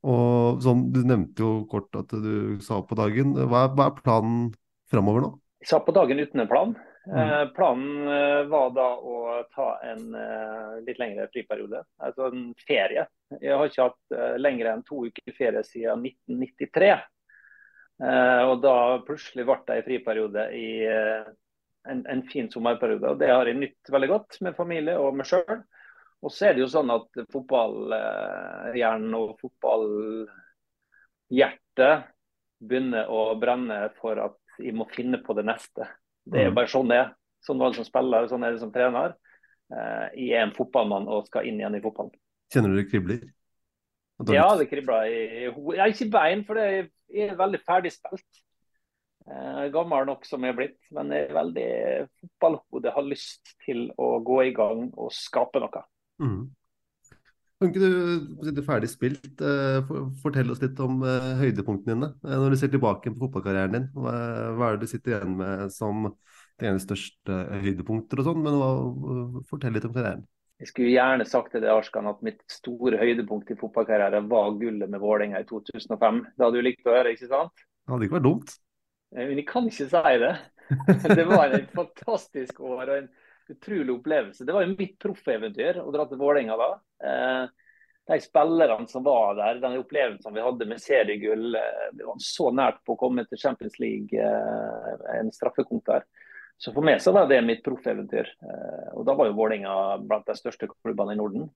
Og 0.07 0.61
sånn, 0.63 0.91
Du 0.93 1.03
nevnte 1.03 1.43
jo 1.43 1.65
kort 1.69 1.95
at 1.95 2.07
du 2.07 2.59
sa 2.61 2.81
på 2.81 2.95
dagen. 2.95 3.35
Hva 3.35 3.65
er, 3.67 3.75
hva 3.75 3.89
er 3.89 4.01
planen 4.01 4.53
framover 4.89 5.21
nå? 5.21 5.39
Jeg 5.59 5.67
sa 5.67 5.79
på 5.83 5.91
dagen 5.91 6.19
uten 6.19 6.39
en 6.39 6.47
plan. 6.47 6.75
Eh, 7.15 7.45
planen 7.55 8.07
eh, 8.07 8.43
var 8.43 8.69
da 8.69 8.97
å 8.97 9.43
ta 9.55 9.79
en 9.81 10.15
eh, 10.15 10.81
litt 10.85 10.99
lengre 11.01 11.27
friperiode, 11.33 11.83
altså 11.97 12.27
en 12.29 12.53
ferie. 12.67 13.07
Jeg 13.41 13.57
har 13.57 13.65
ikke 13.65 13.87
hatt 13.87 14.13
lengre 14.41 14.73
enn 14.73 14.83
to 14.85 15.05
uker 15.07 15.33
ferie 15.33 15.63
siden 15.65 16.05
1993. 16.05 16.91
Eh, 18.03 18.43
og 18.45 18.61
da 18.61 18.99
plutselig 19.07 19.45
ble 19.47 19.57
det 19.65 19.75
en 19.79 19.87
friperiode 19.87 20.43
i 20.53 20.85
en, 20.85 22.05
en 22.05 22.23
fin 22.29 22.51
sommerperiode. 22.53 23.09
og 23.09 23.17
Det 23.21 23.29
har 23.31 23.45
jeg 23.49 23.57
nytt 23.57 23.89
veldig 23.95 24.09
godt 24.11 24.41
med 24.45 24.57
familie 24.57 24.95
og 25.01 25.15
meg 25.17 25.25
sjøl. 25.29 25.59
Og 26.19 26.29
så 26.35 26.45
er 26.49 26.53
det 26.53 26.61
jo 26.65 26.73
sånn 26.73 26.91
at 26.93 27.09
fotballhjernen 27.31 29.13
og 29.17 29.27
fotballhjertet 29.39 31.95
begynner 32.59 33.03
å 33.09 33.35
brenne 33.39 33.89
for 33.97 34.19
at 34.19 34.37
jeg 34.59 34.75
må 34.75 34.85
finne 34.91 35.17
på 35.23 35.33
det 35.37 35.45
neste. 35.47 35.87
Det 36.25 36.39
er 36.39 36.45
jo 36.49 36.51
bare 36.55 36.67
sånn 36.67 36.89
det 36.89 36.97
er. 36.97 37.13
Sånn 37.41 37.59
var 37.59 37.69
det 37.71 37.75
som 37.79 37.85
spiller, 37.85 38.27
sånn 38.27 38.43
er 38.45 38.51
det 38.51 38.59
som 38.59 38.71
trener. 38.71 39.15
Eh, 39.71 40.09
Jeg 40.15 40.31
er 40.33 40.43
en 40.47 40.51
fotballmann 40.55 41.07
og 41.07 41.25
skal 41.27 41.45
inn 41.47 41.59
igjen 41.59 41.75
i 41.75 41.81
fotballen. 41.81 42.11
Kjenner 42.51 42.69
du 42.69 42.75
det 42.81 42.89
kribler? 42.91 43.19
Ja, 44.35 44.55
det 44.57 44.69
kribler 44.69 45.05
i 45.07 45.47
hodet. 45.53 45.93
Ikke 45.93 46.05
i 46.05 46.09
bein, 46.09 46.43
for 46.43 46.55
det 46.55 46.91
er- 47.09 47.35
veldig 47.35 47.61
ferdig 47.63 47.91
spilt. 47.93 48.43
Eh, 49.29 49.69
Gammel 49.69 50.05
nok 50.05 50.25
som 50.25 50.41
jeg 50.43 50.53
er 50.53 50.57
blitt, 50.57 50.79
men 50.91 51.09
jeg 51.11 51.29
er 51.29 51.33
veldig 51.33 52.09
fotballhode. 52.19 52.93
Har 52.93 53.03
lyst 53.03 53.55
til 53.65 53.91
å 53.97 54.23
gå 54.23 54.47
i 54.47 54.53
gang 54.53 54.91
og 54.97 55.11
skape 55.11 55.59
noe. 55.59 55.83
Mhm. 56.19 56.49
Kan 57.59 57.73
ikke 57.73 57.81
du, 57.83 58.51
er 58.53 58.63
ferdig 58.63 58.87
spilt, 58.87 59.25
Fortell 59.35 60.11
fortelle 60.21 60.53
oss 60.53 60.61
litt 60.63 60.77
om 60.79 61.01
eh, 61.03 61.31
høydepunktene 61.41 61.91
dine? 61.91 62.07
Eh, 62.23 62.35
Når 62.39 62.53
du 62.53 62.57
ser 62.61 62.71
tilbake 62.71 63.11
på 63.11 63.25
fotballkarrieren 63.25 63.75
din, 63.75 63.87
hva, 63.97 64.13
er 64.69 64.77
det 64.77 64.87
du 64.87 64.91
sitter 64.93 65.17
igjen 65.17 65.33
med 65.41 65.65
som 65.75 66.07
dine 66.59 66.79
største 66.79 67.41
høydepunkter 67.65 68.21
og 68.21 68.29
sånn? 68.29 68.45
Men 68.45 68.59
hva, 68.61 68.69
fortell 69.51 69.75
litt 69.75 69.89
om 69.89 69.95
karrieren. 69.97 70.23
Jeg 70.59 70.71
skulle 70.71 70.91
gjerne 70.91 71.27
sagt 71.27 71.51
til 71.51 71.63
deg, 71.63 71.71
Arskan, 71.71 72.07
at 72.07 72.23
mitt 72.23 72.39
store 72.51 72.99
høydepunkt 72.99 73.51
i 73.51 73.59
fotballkarrieren 73.59 74.31
var 74.31 74.55
gullet 74.59 74.91
med 74.91 75.03
Vålerenga 75.03 75.43
i 75.43 75.47
2005. 75.47 76.23
Det 76.35 76.45
hadde 76.45 76.59
du 76.59 76.65
likt 76.67 76.87
å 76.87 76.95
høre, 76.95 77.13
ikke 77.15 77.29
sant? 77.31 77.63
Det 77.83 77.93
hadde 77.93 78.07
ikke 78.07 78.17
vært 78.21 78.27
dumt. 78.27 78.55
Eh, 79.15 79.25
Men 79.25 79.39
jeg 79.43 79.47
kan 79.51 79.67
ikke 79.67 79.91
si 79.91 80.17
det. 80.23 80.35
Det 81.19 81.27
var 81.27 81.59
et 81.59 81.71
fantastisk 81.75 82.59
år 82.63 82.83
og 82.85 82.97
en 83.01 83.11
utrolig 83.53 83.93
opplevelse. 83.95 84.45
Det 84.45 84.53
var 84.55 84.65
jo 84.65 84.75
mitt 84.77 84.97
proffeventyr 85.01 85.79
å 85.81 85.91
dra 85.93 86.05
til 86.09 86.17
Vålerenga 86.21 86.57
da. 86.57 86.69
Eh, 87.03 87.47
De 88.09 88.17
spillerne 88.17 88.87
som 88.89 89.03
var 89.05 89.35
der, 89.37 89.59
den 89.61 89.75
opplevelsen 89.77 90.33
vi 90.33 90.41
hadde 90.41 90.65
med 90.65 90.81
seriegull. 90.81 91.55
eh, 91.55 91.89
Vi 91.93 92.03
var 92.03 92.15
så 92.17 92.49
nært 92.51 92.79
på 92.83 92.95
å 92.95 92.97
komme 92.97 93.25
til 93.29 93.37
Champions 93.37 93.77
League, 93.79 94.09
eh, 94.17 95.19
en 95.19 95.29
straffekonk 95.31 95.85
der. 95.85 96.03
Så 96.57 96.73
for 96.73 96.81
meg 96.81 96.99
så 96.99 97.13
var 97.13 97.27
det 97.27 97.43
mitt 97.45 97.63
proffeventyr. 97.63 98.25
Eh, 98.41 98.97
Og 98.97 99.05
da 99.05 99.13
var 99.13 99.27
jo 99.27 99.33
Vålerenga 99.37 99.99
blant 100.07 100.25
de 100.25 100.33
største 100.33 100.67
klubbene 100.67 101.13
i 101.13 101.15
Norden. 101.15 101.49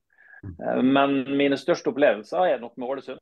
Men 0.83 1.23
mine 1.37 1.55
største 1.55 1.87
opplevelser 1.87 2.53
er 2.53 2.59
nok 2.59 2.77
med 2.77 2.89
Ålesund. 2.89 3.19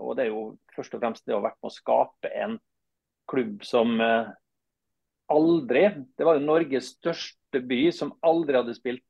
Og 0.00 0.16
det 0.16 0.24
er 0.24 0.30
jo 0.30 0.58
først 0.74 0.94
og 0.94 1.00
fremst 1.00 1.26
det 1.26 1.34
å 1.34 1.42
ha 1.42 1.48
vært 1.50 1.58
med 1.62 1.70
å 1.70 1.76
skape 1.76 2.30
en 2.34 2.58
klubb 3.28 3.62
som 3.62 4.00
aldri 5.28 5.82
Det 6.16 6.24
var 6.24 6.38
jo 6.38 6.46
Norges 6.46 6.96
største 6.96 7.37
by 7.52 7.80
som 7.94 8.14
aldri 8.26 8.58
hadde 8.58 8.76
spilt 8.76 9.04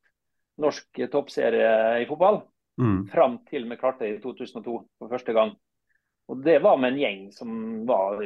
norsk 0.58 1.00
toppserie 1.12 2.02
i 2.02 2.06
fotball. 2.08 2.42
Mm. 2.78 3.08
Fram 3.10 3.40
til 3.48 3.66
vi 3.70 3.78
klarte 3.78 4.06
det 4.06 4.18
i 4.18 4.22
2002 4.22 4.78
for 4.98 5.10
første 5.10 5.34
gang. 5.34 5.54
Og 6.28 6.42
det 6.44 6.58
var 6.62 6.78
med 6.78 6.94
en 6.94 7.00
gjeng 7.00 7.20
som 7.34 7.52
var 7.88 8.20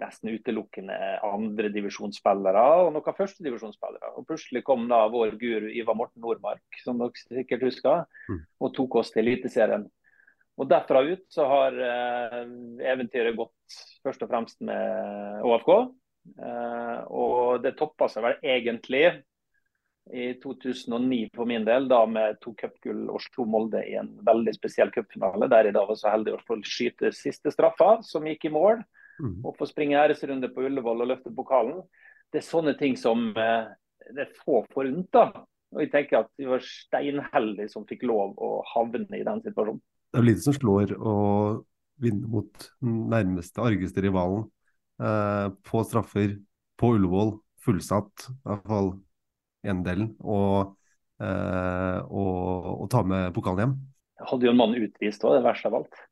nesten 0.00 0.32
utelukkende 0.32 0.94
andredivisjonsspillere 1.26 2.62
og 2.80 2.92
noen 2.94 3.16
førstedivisjonsspillere. 3.16 4.12
Og 4.16 4.26
plutselig 4.28 4.62
kom 4.64 4.86
da 4.88 5.04
vår 5.12 5.36
guru 5.40 5.68
Ivar 5.72 5.98
Morten 5.98 6.22
Nordmark, 6.24 6.64
som 6.84 7.00
dere 7.00 7.42
sikkert 7.42 7.66
husker, 7.66 8.06
og 8.62 8.72
tok 8.76 9.02
oss 9.02 9.12
til 9.12 9.26
Eliteserien. 9.26 9.84
Og 10.60 10.68
derfra 10.68 11.00
ut 11.04 11.24
så 11.32 11.46
har 11.48 11.76
eh, 11.80 12.40
eventyret 12.92 13.36
gått 13.36 13.76
først 14.04 14.24
og 14.24 14.30
fremst 14.32 14.60
med 14.64 15.44
ÅFK. 15.48 15.70
Eh, 16.38 16.98
og 17.08 17.62
det 17.64 17.74
toppa 17.78 18.08
seg 18.12 18.26
vel 18.26 18.36
egentlig 18.44 19.06
i 20.10 20.32
2009 20.42 21.28
for 21.36 21.46
min 21.46 21.64
del, 21.64 21.86
da 21.88 22.00
med 22.10 22.40
to 22.42 22.54
cupgull 22.58 23.04
og 23.12 23.22
slo 23.22 23.46
Molde 23.48 23.84
i 23.86 23.94
en 24.00 24.10
veldig 24.26 24.54
spesiell 24.56 24.90
cupfinale, 24.94 25.48
der 25.50 25.68
jeg 25.68 25.76
da 25.76 25.84
var 25.88 25.98
så 25.98 26.10
heldig 26.10 26.34
å 26.34 26.42
få 26.46 26.58
skyte 26.66 27.12
siste 27.14 27.52
straffa, 27.54 28.00
som 28.06 28.26
gikk 28.26 28.48
i 28.48 28.54
mål. 28.54 28.82
Og 29.46 29.54
få 29.58 29.68
springe 29.68 30.00
æresrunde 30.00 30.50
på 30.50 30.64
Ullevål 30.66 31.04
og 31.04 31.10
løfte 31.12 31.30
pokalen. 31.36 31.82
Det 32.32 32.40
er 32.40 32.46
sånne 32.48 32.74
ting 32.78 32.96
som 32.98 33.28
eh, 33.38 33.68
det 34.10 34.24
er 34.24 34.32
få 34.40 34.64
forunt. 34.72 35.06
da. 35.14 35.28
Og 35.72 35.84
jeg 35.84 35.92
tenker 35.92 36.24
at 36.24 36.32
vi 36.40 36.48
var 36.50 36.64
steinheldige 36.64 37.70
som 37.70 37.86
fikk 37.86 38.02
lov 38.08 38.34
å 38.42 38.64
havne 38.72 39.06
i 39.14 39.22
den 39.24 39.44
situasjonen. 39.44 39.78
Det 40.12 40.18
er 40.18 40.24
jo 40.24 40.28
lite 40.28 40.44
som 40.44 40.56
slår 40.56 40.96
å 40.98 41.14
vinne 42.02 42.28
mot 42.28 42.66
den 42.82 42.98
nærmeste, 43.12 43.62
argeste 43.62 44.02
rivalen 44.04 44.48
eh, 45.00 45.48
på 45.68 45.84
straffer 45.86 46.34
på 46.80 46.92
Ullevål, 46.96 47.36
fullsatt, 47.62 48.26
i 48.32 48.36
hvert 48.48 48.68
fall 48.68 48.94
endelen, 49.68 50.12
og, 50.20 50.74
eh, 51.22 51.98
og, 52.06 52.70
og 52.82 52.88
ta 52.92 53.02
med 53.06 53.30
pokalen 53.36 53.64
hjem. 53.64 53.76
Jeg 54.22 54.30
hadde 54.30 54.46
jo 54.46 54.54
en 54.54 54.60
mann 54.60 54.74
utvist 54.78 55.24
òg, 55.26 55.38
det 55.38 55.46
verste 55.46 55.70
av 55.70 55.78
alt. 55.82 56.02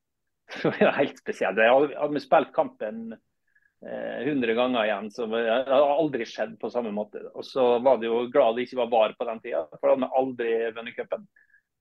Det 0.61 0.83
var 0.83 0.97
helt 0.97 1.19
spesielt. 1.21 1.61
Jeg 1.63 1.71
hadde, 1.71 2.09
vi 2.11 2.23
spilt 2.25 2.51
kampen 2.57 3.13
eh, 3.15 4.17
100 4.27 4.57
ganger 4.59 4.89
igjen, 4.89 5.13
så 5.15 5.29
det 5.31 5.45
hadde 5.47 5.77
aldri 5.79 6.27
skjedd 6.27 6.57
på 6.59 6.73
samme 6.75 6.91
måte. 6.95 7.23
Og 7.35 7.47
så 7.47 7.77
var 7.85 8.01
det 8.01 8.11
jo 8.11 8.25
glad 8.33 8.59
det 8.59 8.67
ikke 8.67 8.81
var 8.83 8.91
VAR 8.91 9.15
på 9.19 9.29
den 9.29 9.45
tida, 9.45 9.63
for 9.77 9.87
da 9.87 9.95
hadde 9.95 10.03
vi 10.03 10.19
aldri 10.23 10.75
vunnet 10.75 10.99
cupen. 10.99 11.29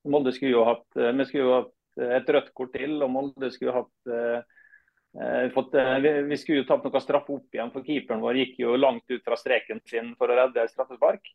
Molde 0.10 0.32
skulle 0.36 0.54
jo 0.54 0.68
hatt, 0.70 0.88
eh, 1.00 1.12
vi 1.18 1.28
skulle 1.30 1.48
jo 1.48 1.58
hatt 1.58 1.76
et 2.20 2.30
rødt 2.32 2.54
kort 2.56 2.76
til, 2.78 2.94
og 3.02 3.10
Molde 3.12 3.50
skulle 3.52 3.82
hatt 3.82 4.12
vi, 5.14 6.14
vi 6.30 6.38
skulle 6.38 6.62
jo 6.62 6.68
tatt 6.70 6.86
noe 6.86 7.02
straffe 7.02 7.34
opp 7.34 7.56
igjen, 7.56 7.72
for 7.74 7.86
keeperen 7.86 8.22
vår 8.22 8.42
gikk 8.44 8.60
jo 8.62 8.78
langt 8.78 9.10
ut 9.10 9.24
fra 9.26 9.38
streken 9.40 9.82
sin 9.90 10.14
for 10.20 10.30
å 10.30 10.38
redde 10.38 10.68
straffespark. 10.70 11.32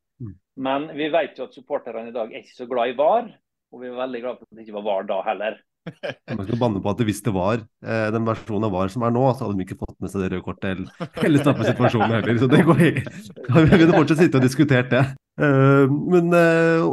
Men 0.54 0.90
vi 0.94 1.10
vet 1.12 1.38
jo 1.38 1.48
at 1.48 1.56
supporterne 1.56 2.10
i 2.10 2.14
dag 2.14 2.30
er 2.30 2.44
ikke 2.44 2.62
så 2.62 2.68
glad 2.70 2.92
i 2.92 2.98
VAR, 2.98 3.30
og 3.74 3.82
vi 3.82 3.90
er 3.90 3.98
veldig 3.98 4.20
glad 4.22 4.36
for 4.38 4.46
at 4.46 4.58
det 4.58 4.66
ikke 4.66 4.76
var 4.78 4.86
VAR 4.90 5.08
da 5.10 5.22
heller. 5.26 5.62
Man 6.38 6.46
skal 6.46 6.60
banne 6.60 6.80
på 6.80 6.92
at 6.94 7.02
hvis 7.04 7.20
det 7.26 7.32
var 7.34 7.58
eh, 7.60 8.06
den 8.14 8.24
versjonen 8.24 8.68
av 8.68 8.72
VAR 8.72 8.92
som 8.92 9.04
er 9.04 9.12
nå, 9.12 9.24
så 9.34 9.44
hadde 9.44 9.58
de 9.58 9.66
ikke 9.66 9.80
fått 9.82 9.98
med 10.00 10.12
seg 10.12 10.22
det 10.22 10.30
røde 10.32 10.46
kortet 10.46 10.70
eller, 10.70 11.10
eller 11.26 11.42
straffesituasjonen 11.42 12.14
heller. 12.16 12.38
Så 12.40 12.48
det 12.52 12.62
går 12.68 12.80
ikke. 12.88 13.04
Vi 13.68 13.82
kunne 13.82 13.98
fortsatt 13.98 14.22
sitte 14.22 14.40
og 14.40 14.46
diskutert 14.46 14.88
det. 14.94 15.02
Eh, 15.34 15.98
men 16.14 16.38
eh, 16.38 16.86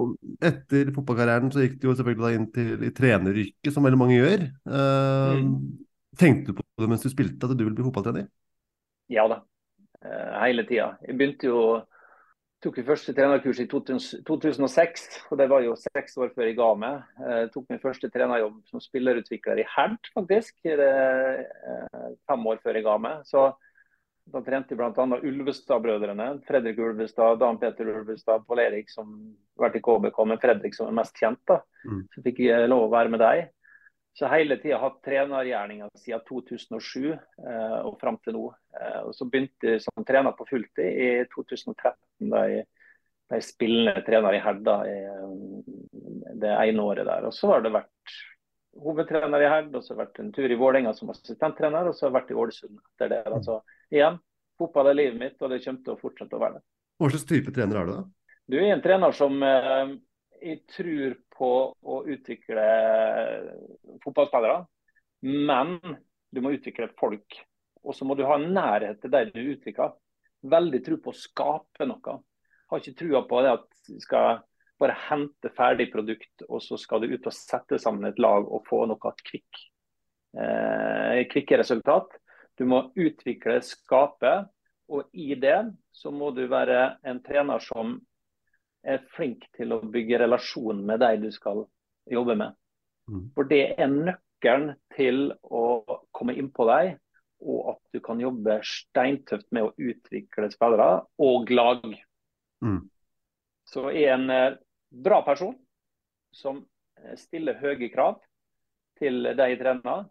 etter 0.50 0.92
fotballkarrieren 0.98 1.54
så 1.54 1.64
gikk 1.64 1.78
du 1.80 1.88
jo 1.92 1.96
selvfølgelig 2.02 2.26
da 2.26 2.34
inn 2.36 2.50
til 2.58 2.90
i 2.90 2.92
treneryrket, 2.98 3.72
som 3.72 3.88
veldig 3.88 4.02
mange 4.02 4.20
gjør. 4.20 4.46
Eh, 6.14 6.18
Tenkte 6.20 6.52
du 6.52 6.60
på 6.60 6.64
det 6.84 6.90
mens 6.90 7.04
du 7.06 7.10
spilte, 7.10 7.46
at 7.46 7.58
du 7.58 7.64
ville 7.64 7.76
bli 7.76 7.86
fotballtrener? 7.88 8.28
Ja 9.12 9.28
da, 9.28 9.42
eh, 10.06 10.36
hele 10.46 10.66
tida. 10.68 10.98
Jeg 11.08 11.18
begynte 11.18 11.48
jo 11.48 11.64
tok 12.62 12.78
min 12.78 12.86
første 12.86 13.14
trenerkurs 13.18 13.60
i 13.60 13.66
2006, 13.66 15.06
og 15.32 15.38
det 15.40 15.48
var 15.50 15.64
jo 15.66 15.74
seks 15.76 16.18
år 16.22 16.30
før 16.36 16.46
jeg 16.46 16.58
ga 16.60 16.68
meg. 16.78 17.02
Jeg 17.26 17.50
tok 17.56 17.66
min 17.72 17.82
første 17.82 18.10
trenerjobb 18.14 18.60
som 18.70 18.84
spillerutvikler 18.84 19.64
i 19.64 19.66
Herd, 19.66 19.98
faktisk. 20.14 20.60
Eh, 20.66 21.42
fem 22.30 22.48
år 22.48 22.62
før 22.62 22.78
jeg 22.78 22.86
ga 22.86 22.98
meg. 23.02 23.26
Så 23.26 23.48
da 24.32 24.44
trente 24.46 24.76
jeg 24.76 24.78
bl.a. 24.78 25.22
Ulvestad-brødrene. 25.26 26.28
Fredrik 26.46 26.78
Ulvestad, 26.78 27.40
Dan 27.42 27.58
Peter 27.58 27.90
Ulvestad, 27.96 28.46
Pål 28.46 28.62
Erik 28.68 28.94
som 28.94 29.10
har 29.58 29.66
vært 29.66 29.80
i 29.80 29.84
KBK, 29.88 30.22
men 30.30 30.42
Fredrik 30.44 30.78
som 30.78 30.92
er 30.92 31.00
mest 31.02 31.18
kjent. 31.18 31.42
da. 31.50 31.64
Mm. 31.90 32.06
Så 32.14 32.24
fikk 32.28 32.44
jeg 32.46 32.70
lov 32.70 32.86
å 32.86 32.94
være 32.94 33.10
med 33.10 33.24
deg. 33.26 33.50
Så 34.18 34.28
hele 34.28 34.58
tida 34.60 34.80
hatt 34.82 35.00
trenergjerninga 35.06 35.88
siden 35.96 36.24
2007 36.28 37.12
eh, 37.14 37.78
og 37.88 37.96
fram 38.02 38.18
til 38.26 38.36
nå. 38.36 38.44
Eh, 38.76 39.00
og 39.08 39.16
så 39.16 39.28
begynte 39.30 39.78
jeg 39.78 39.84
som 39.86 40.06
trener 40.08 40.36
på 40.36 40.48
fulltid 40.50 41.00
i 41.06 41.10
2013, 41.32 41.96
da 42.34 42.44
jeg 42.52 42.66
ble 43.32 43.40
spillende 43.46 44.04
trener 44.08 44.36
i 44.36 44.42
Herda 44.44 44.76
i 44.90 44.98
eh, 45.08 45.32
det 46.44 46.52
ene 46.58 46.84
året 46.84 47.08
der. 47.08 47.30
Og 47.30 47.36
så 47.36 47.54
har 47.54 47.64
det 47.64 47.72
vært 47.78 48.18
hovedtrener 48.82 49.46
i 49.46 49.50
Herd, 49.52 49.72
og 49.76 49.84
så 49.84 49.94
har 49.94 50.02
det 50.02 50.04
vært 50.06 50.22
en 50.24 50.36
tur 50.36 50.52
i 50.52 50.60
Vålerenga 50.60 50.94
som 50.98 51.12
assistenttrener, 51.14 51.88
og 51.88 51.96
så 51.96 52.06
har 52.06 52.12
jeg 52.12 52.20
vært 52.20 52.34
i 52.34 52.40
Ålesund 52.44 52.78
etter 52.78 53.14
det. 53.16 53.24
Altså, 53.32 53.60
igjen, 53.94 54.20
fotball 54.60 54.92
er 54.92 55.00
livet 55.00 55.20
mitt, 55.20 55.40
og 55.40 55.52
det 55.52 55.64
kommer 55.64 55.88
til 55.88 55.96
å 55.96 56.02
fortsette 56.04 56.36
å 56.36 56.44
være 56.44 56.60
det. 56.60 56.66
Hva 57.02 57.12
slags 57.12 57.28
type 57.32 57.56
trener 57.56 57.80
er 57.80 57.88
du, 57.88 57.94
da? 57.96 58.04
Du 58.52 58.58
er 58.60 58.74
en 58.74 58.84
trener 58.84 59.16
som 59.16 59.40
eh, 59.48 59.96
jeg 60.42 60.64
tror 60.70 61.16
på 61.36 61.52
å 61.72 61.98
utvikle 62.10 62.66
fotballspillere, 64.04 64.62
men 65.28 65.78
du 66.32 66.42
må 66.42 66.54
utvikle 66.56 66.90
folk. 67.00 67.38
Og 67.82 67.96
så 67.98 68.06
må 68.06 68.16
du 68.18 68.26
ha 68.30 68.38
nærhet 68.42 69.02
til 69.02 69.14
de 69.14 69.26
du 69.32 69.42
utvikler. 69.56 69.94
Veldig 70.42 70.82
tro 70.86 70.98
på 71.02 71.14
å 71.14 71.18
skape 71.18 71.86
noe. 71.90 72.18
Har 72.72 72.82
ikke 72.82 72.98
trua 72.98 73.22
på 73.30 73.42
det 73.46 73.54
at 73.58 73.68
du 73.90 74.00
skal 74.02 74.42
bare 74.82 74.98
hente 75.10 75.52
ferdig 75.54 75.92
produkt, 75.94 76.46
og 76.50 76.62
så 76.66 76.78
skal 76.82 77.04
du 77.04 77.12
ut 77.14 77.28
og 77.30 77.36
sette 77.36 77.78
sammen 77.82 78.10
et 78.10 78.22
lag 78.22 78.48
og 78.48 78.66
få 78.70 78.84
noe 78.90 79.14
kvikk. 79.22 79.62
Eh, 80.34 81.22
kvikke 81.30 81.60
resultat. 81.62 82.16
Du 82.58 82.66
må 82.70 82.88
utvikle, 82.98 83.60
skape, 83.66 84.34
og 84.92 85.08
i 85.14 85.36
det 85.40 85.60
så 85.96 86.12
må 86.12 86.32
du 86.36 86.44
være 86.52 86.98
en 87.08 87.22
trener 87.24 87.62
som 87.64 88.00
er 88.84 89.04
flink 89.16 89.46
til 89.58 89.76
å 89.76 89.82
bygge 89.94 90.20
relasjon 90.24 90.82
med 90.86 91.02
de 91.04 91.12
du 91.26 91.30
skal 91.34 91.66
jobbe 92.10 92.36
med. 92.40 92.58
For 93.36 93.48
det 93.48 93.62
er 93.78 93.92
nøkkelen 93.92 94.76
til 94.96 95.32
å 95.44 95.64
komme 96.16 96.36
inn 96.40 96.50
på 96.54 96.66
deg, 96.70 96.96
og 97.42 97.74
at 97.74 97.82
du 97.96 98.00
kan 98.06 98.22
jobbe 98.22 98.60
steintøft 98.66 99.48
med 99.52 99.68
å 99.68 99.74
utvikle 99.78 100.52
spillere 100.54 101.02
og 101.26 101.52
lag. 101.54 101.86
Mm. 102.62 102.82
Så 103.68 103.88
er 103.90 104.14
en 104.16 104.30
eh, 104.30 104.58
bra 104.92 105.22
person 105.26 105.56
som 106.36 106.62
eh, 107.02 107.16
stiller 107.18 107.60
høye 107.62 107.90
krav 107.94 108.20
til 109.02 109.26
de 109.26 109.50
jeg 109.50 109.60
trener, 109.64 110.06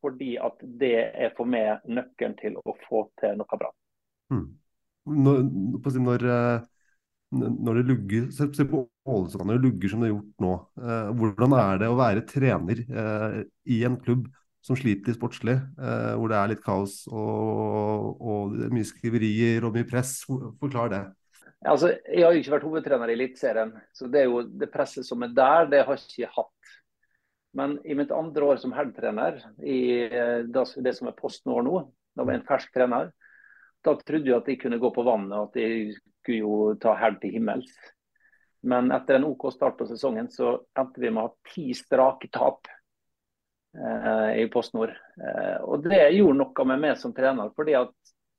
fordi 0.00 0.36
at 0.40 0.62
det 0.62 0.94
er 1.10 1.34
for 1.36 1.50
meg 1.50 1.82
nøkkelen 1.90 2.36
til 2.38 2.58
å 2.62 2.76
få 2.86 3.08
til 3.20 3.36
noe 3.40 3.60
bra. 3.60 3.72
Mm. 4.30 4.46
Når, 5.10 5.42
når, 5.98 6.26
eh, 6.30 6.68
når 7.30 7.78
det 7.78 7.86
lugger 7.86 8.26
Se 8.34 8.64
på 8.66 8.82
Ålesund 9.06 9.52
det 9.52 9.60
lugger 9.62 9.92
som 9.92 10.02
det 10.02 10.10
har 10.10 10.16
gjort 10.16 10.44
nå. 10.44 10.52
Eh, 10.82 11.10
hvordan 11.20 11.56
er 11.60 11.80
det 11.82 11.90
å 11.90 11.98
være 11.98 12.26
trener 12.26 12.82
eh, 12.82 13.36
i 13.70 13.80
en 13.86 13.98
klubb 14.02 14.28
som 14.64 14.76
sliter 14.76 15.16
sportslig, 15.16 15.56
eh, 15.56 16.10
hvor 16.20 16.30
det 16.30 16.36
er 16.36 16.50
litt 16.52 16.64
kaos 16.64 17.06
og, 17.08 18.20
og 18.20 18.58
er 18.66 18.74
mye 18.74 18.88
skriverier 18.88 19.64
og 19.64 19.74
mye 19.76 19.88
press? 19.88 20.18
Forklar 20.28 20.92
det. 20.92 21.04
Altså, 21.60 21.92
jeg 22.08 22.24
har 22.24 22.32
jo 22.32 22.40
ikke 22.40 22.54
vært 22.54 22.66
hovedtrener 22.68 23.10
i 23.12 23.16
Eliteserien, 23.18 23.72
så 23.92 24.08
det 24.08 24.22
er 24.22 24.30
jo 24.30 24.42
det 24.44 24.70
presset 24.72 25.04
som 25.04 25.20
er 25.24 25.32
der, 25.36 25.66
det 25.68 25.82
har 25.84 25.98
jeg 25.98 26.06
ikke 26.08 26.34
hatt. 26.38 26.76
Men 27.56 27.74
i 27.84 27.96
mitt 27.98 28.12
andre 28.14 28.52
år 28.52 28.60
som 28.62 28.72
Herd-trener, 28.72 29.40
i 29.60 29.80
eh, 30.06 30.46
det 30.46 30.94
som 30.96 31.10
er 31.10 31.18
posten 31.18 31.52
år 31.52 31.66
nå, 31.66 31.82
da 32.16 32.24
var 32.24 32.36
jeg 32.36 32.42
en 32.42 32.48
fersk 32.48 32.72
trener, 32.76 33.10
da 33.84 33.96
trodde 33.96 34.28
jeg 34.28 34.36
at 34.36 34.48
jeg 34.48 34.60
kunne 34.60 34.80
gå 34.80 34.92
på 34.94 35.04
vannet, 35.04 35.36
og 35.36 35.50
at 35.50 35.60
jeg 35.60 35.98
skulle 36.20 36.38
jo 36.44 36.74
ta 36.80 36.94
Herd 37.00 37.20
til 37.22 37.32
himmels. 37.36 37.70
Men 38.62 38.90
etter 38.92 39.16
en 39.16 39.24
OK 39.24 39.48
start 39.54 39.78
på 39.78 39.86
sesongen, 39.88 40.28
så 40.30 40.58
endte 40.78 41.00
vi 41.00 41.10
med 41.10 41.22
å 41.24 41.28
ha 41.30 41.52
ti 41.54 41.70
strake 41.74 42.28
tap 42.32 42.68
eh, 43.76 44.42
i 44.42 44.48
Post 44.52 44.74
Nord. 44.76 44.92
Eh, 45.20 45.56
og 45.64 45.86
det 45.86 46.02
gjorde 46.14 46.40
noe 46.42 46.66
med 46.68 46.82
meg 46.84 46.98
som 47.00 47.14
trener. 47.16 47.52
fordi 47.56 47.76
at 47.78 47.94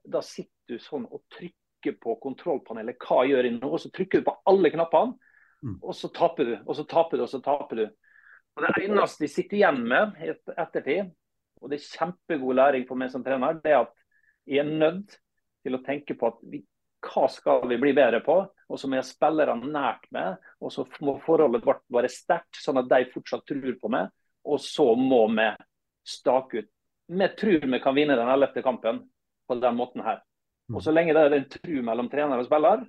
da 0.08 0.22
sitter 0.26 0.76
du 0.78 0.80
sånn 0.82 1.08
og 1.10 1.24
trykker 1.34 1.98
på 2.02 2.16
kontrollpanelet. 2.22 2.98
Hva 3.02 3.24
gjør 3.26 3.48
jeg 3.50 3.58
nå? 3.58 3.70
Og 3.70 3.82
så 3.82 3.90
trykker 3.94 4.22
du 4.22 4.30
på 4.30 4.38
alle 4.46 4.72
knappene, 4.74 5.18
Mm. 5.62 5.76
og 5.84 5.94
så 5.94 6.08
taper 6.10 6.44
du. 6.46 6.56
Og 6.66 6.74
så 6.76 6.84
taper 6.90 7.18
du, 7.18 7.22
og 7.24 7.30
så 7.30 7.38
taper 7.46 7.76
du. 7.76 7.84
Og 8.58 8.64
Det 8.66 8.84
eneste 8.90 9.22
jeg 9.28 9.30
sitter 9.30 9.58
igjen 9.58 9.84
med 9.88 10.16
i 10.18 10.30
et- 10.30 10.54
ettertid, 10.58 11.12
og 11.62 11.70
det 11.70 11.78
er 11.78 11.98
kjempegod 12.00 12.56
læring 12.56 12.88
for 12.88 12.96
meg 12.96 13.12
som 13.12 13.24
trener, 13.24 13.54
det 13.62 13.70
er 13.72 13.82
at 13.82 13.94
jeg 14.48 14.58
er 14.66 14.72
nødt 14.80 15.20
til 15.64 15.74
å 15.78 15.84
tenke 15.86 16.18
på 16.18 16.28
at 16.28 16.40
vi, 16.42 16.66
hva 17.02 17.28
skal 17.32 17.68
vi 17.70 17.78
bli 17.82 17.94
bedre 17.98 18.22
på? 18.26 18.38
Og 18.72 18.80
så 18.80 18.88
må 18.88 19.00
jeg 19.00 19.10
spillerne 19.10 19.70
nært 19.74 20.06
med, 20.16 20.38
og 20.62 20.72
så 20.74 20.86
må 21.04 21.18
forholdet 21.26 21.66
vårt 21.66 21.84
være 21.92 22.12
sterkt, 22.12 22.62
sånn 22.62 22.80
at 22.82 22.90
de 22.92 23.10
fortsatt 23.12 23.46
tror 23.50 23.78
på 23.82 23.92
meg. 23.92 24.12
Og 24.48 24.62
så 24.62 24.88
må 24.98 25.26
vi 25.34 25.50
stake 26.08 26.62
ut. 26.62 26.70
Vi 27.12 27.28
tror 27.38 27.68
vi 27.74 27.80
kan 27.84 27.98
vinne 27.98 28.16
den 28.16 28.30
11. 28.30 28.62
kampen 28.64 29.02
på 29.48 29.58
den 29.60 29.76
måten 29.76 30.06
her. 30.06 30.22
Og 30.72 30.84
så 30.84 30.94
lenge 30.94 31.14
det 31.18 31.24
er 31.26 31.36
en 31.36 31.50
tru 31.52 31.82
mellom 31.84 32.08
trener 32.10 32.40
og 32.40 32.48
spiller, 32.48 32.86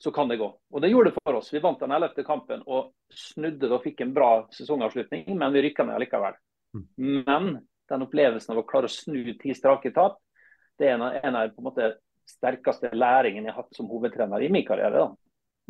så 0.00 0.12
kan 0.14 0.30
det 0.30 0.38
gå. 0.40 0.46
Og 0.48 0.80
det 0.80 0.88
gjorde 0.88 1.10
det 1.10 1.20
for 1.20 1.36
oss. 1.36 1.50
Vi 1.52 1.60
vant 1.60 1.80
den 1.82 1.92
11. 1.92 2.22
kampen 2.24 2.62
og 2.64 2.94
snudde 3.12 3.66
det 3.66 3.74
og 3.76 3.84
fikk 3.84 4.00
en 4.00 4.14
bra 4.16 4.30
sesongavslutning, 4.56 5.26
men 5.36 5.52
vi 5.52 5.66
rykka 5.66 5.84
ned 5.84 6.00
likevel. 6.00 6.38
Men 6.96 7.50
den 7.90 8.06
opplevelsen 8.06 8.54
av 8.54 8.62
å 8.62 8.66
klare 8.68 8.88
å 8.88 8.94
snu 8.94 9.34
ti 9.42 9.52
strake 9.56 9.92
tap, 9.92 10.16
det 10.80 10.88
er 10.88 10.96
en 10.96 11.04
av, 11.04 11.18
en 11.20 11.36
av 11.36 11.52
på 11.52 11.60
en 11.60 11.68
måte, 11.68 11.90
sterkeste 12.30 12.92
læringen 12.94 13.44
jeg 13.46 13.54
har 13.54 13.64
hatt 13.64 13.76
som 13.76 13.90
hovedtrener 13.90 14.42
i 14.46 14.50
min 14.52 14.66
karriere. 14.66 15.04
da. 15.04 15.10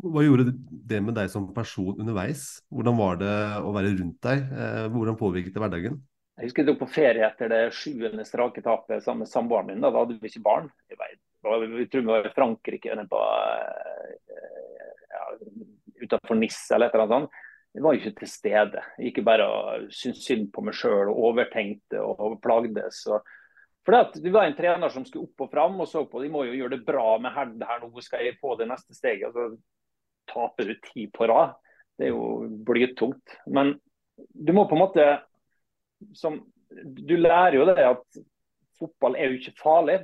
Hva 0.01 0.23
gjorde 0.25 0.53
det 0.89 1.01
med 1.05 1.13
deg 1.17 1.29
som 1.29 1.49
person 1.53 1.99
underveis? 1.99 2.63
Hvordan 2.73 2.97
var 2.97 3.19
det 3.21 3.33
å 3.61 3.73
være 3.75 3.91
rundt 3.99 4.21
deg? 4.25 4.47
Eh, 4.49 4.87
Hvordan 4.93 5.19
påvirket 5.19 5.53
det 5.53 5.61
hverdagen? 5.61 5.99
Jeg 6.39 6.47
husker 6.47 6.63
jeg 6.63 6.71
dro 6.71 6.77
på 6.79 6.89
ferie 6.89 7.27
etter 7.27 7.51
det 7.51 7.59
sjuende 7.77 8.23
strake 8.25 8.63
tapet 8.65 9.03
sammen 9.05 9.27
med 9.27 9.29
samboeren 9.29 9.67
min. 9.69 9.83
Da, 9.83 9.91
da 9.93 10.01
hadde 10.01 10.17
vi 10.17 10.31
ikke 10.31 10.41
barn. 10.47 10.71
Jeg 10.89 10.97
vet, 10.97 11.19
det 11.45 11.69
vi 11.75 11.85
tror 11.91 12.05
vi 12.05 12.09
var 12.09 12.25
i 12.25 12.33
Frankrike, 12.33 12.89
eller 12.93 13.09
på, 13.11 13.19
eh, 14.33 14.89
ja, 15.11 15.27
utenfor 16.01 16.39
Nis 16.39 16.57
eller 16.71 16.89
et 16.89 16.95
eller 16.97 17.05
annet 17.05 17.17
sånt. 17.19 17.41
Jeg 17.71 17.85
var 17.85 17.93
jo 17.93 18.01
ikke 18.01 18.19
til 18.19 18.31
stede. 18.31 18.81
Jeg 18.97 19.11
gikk 19.11 19.21
bare 19.27 19.45
og 19.47 19.91
syntes 19.95 20.25
synd 20.27 20.49
på 20.51 20.63
meg 20.65 20.75
sjøl 20.75 21.11
og 21.11 21.21
overtenkte 21.29 22.01
og 22.03 22.39
plagdes. 22.43 23.05
Og 23.07 23.29
for 23.85 23.97
det, 24.21 24.29
var 24.31 24.45
en 24.45 24.55
trener 24.55 24.89
som 24.93 25.05
skulle 25.05 25.25
opp 25.25 25.47
og 25.47 25.51
fram 25.51 25.79
og 25.81 25.87
så 25.89 26.03
på 26.09 26.21
de 26.21 26.29
må 26.29 26.43
jo 26.45 26.57
gjøre 26.57 26.75
det 26.75 26.85
bra 26.85 27.15
med 27.21 27.33
Herd 27.33 27.63
her 27.65 27.81
nå. 27.81 27.89
Skal 28.05 28.27
jeg 28.27 28.37
få 28.41 28.53
det 28.59 28.67
neste 28.69 28.93
steget? 28.93 29.31
Og 29.31 29.33
så 29.33 30.33
taper 30.33 30.69
du 30.69 30.75
ti 30.85 31.07
på 31.13 31.25
rad. 31.31 31.55
Det 31.97 32.07
er 32.07 32.13
jo 32.13 32.49
blytungt. 32.67 33.37
Men 33.49 33.73
du 34.17 34.53
må 34.53 34.67
på 34.69 34.77
en 34.77 34.83
måte 34.83 35.07
som, 36.17 36.39
Du 36.69 37.17
lærer 37.17 37.57
jo 37.57 37.65
det 37.67 37.83
at 37.83 38.21
fotball 38.79 39.17
er 39.17 39.31
jo 39.31 39.39
ikke 39.41 39.57
farlig. 39.59 39.97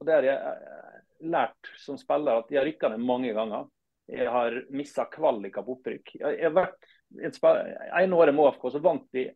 Og 0.00 0.08
Det 0.08 0.16
har 0.16 0.26
jeg 0.26 0.56
eh, 0.56 0.96
lært 1.32 1.70
som 1.78 2.00
spiller, 2.00 2.40
at 2.40 2.50
jeg 2.50 2.60
har 2.60 2.66
rykka 2.68 2.90
ned 2.92 3.04
mange 3.06 3.34
ganger. 3.36 3.68
Jeg 4.10 4.32
har 4.32 4.56
mista 4.74 5.04
kvalika 5.08 5.62
på 5.62 5.76
opprykk. 5.76 6.16
Jeg, 6.18 6.40
har 6.42 6.56
vært 6.56 6.90
et 7.22 7.36
spill- 7.36 7.76
En 8.00 8.16
år 8.16 8.32
med 8.32 8.48
AFK 8.48 8.66
så 8.72 8.82
vant 8.82 9.06
vi 9.12 9.28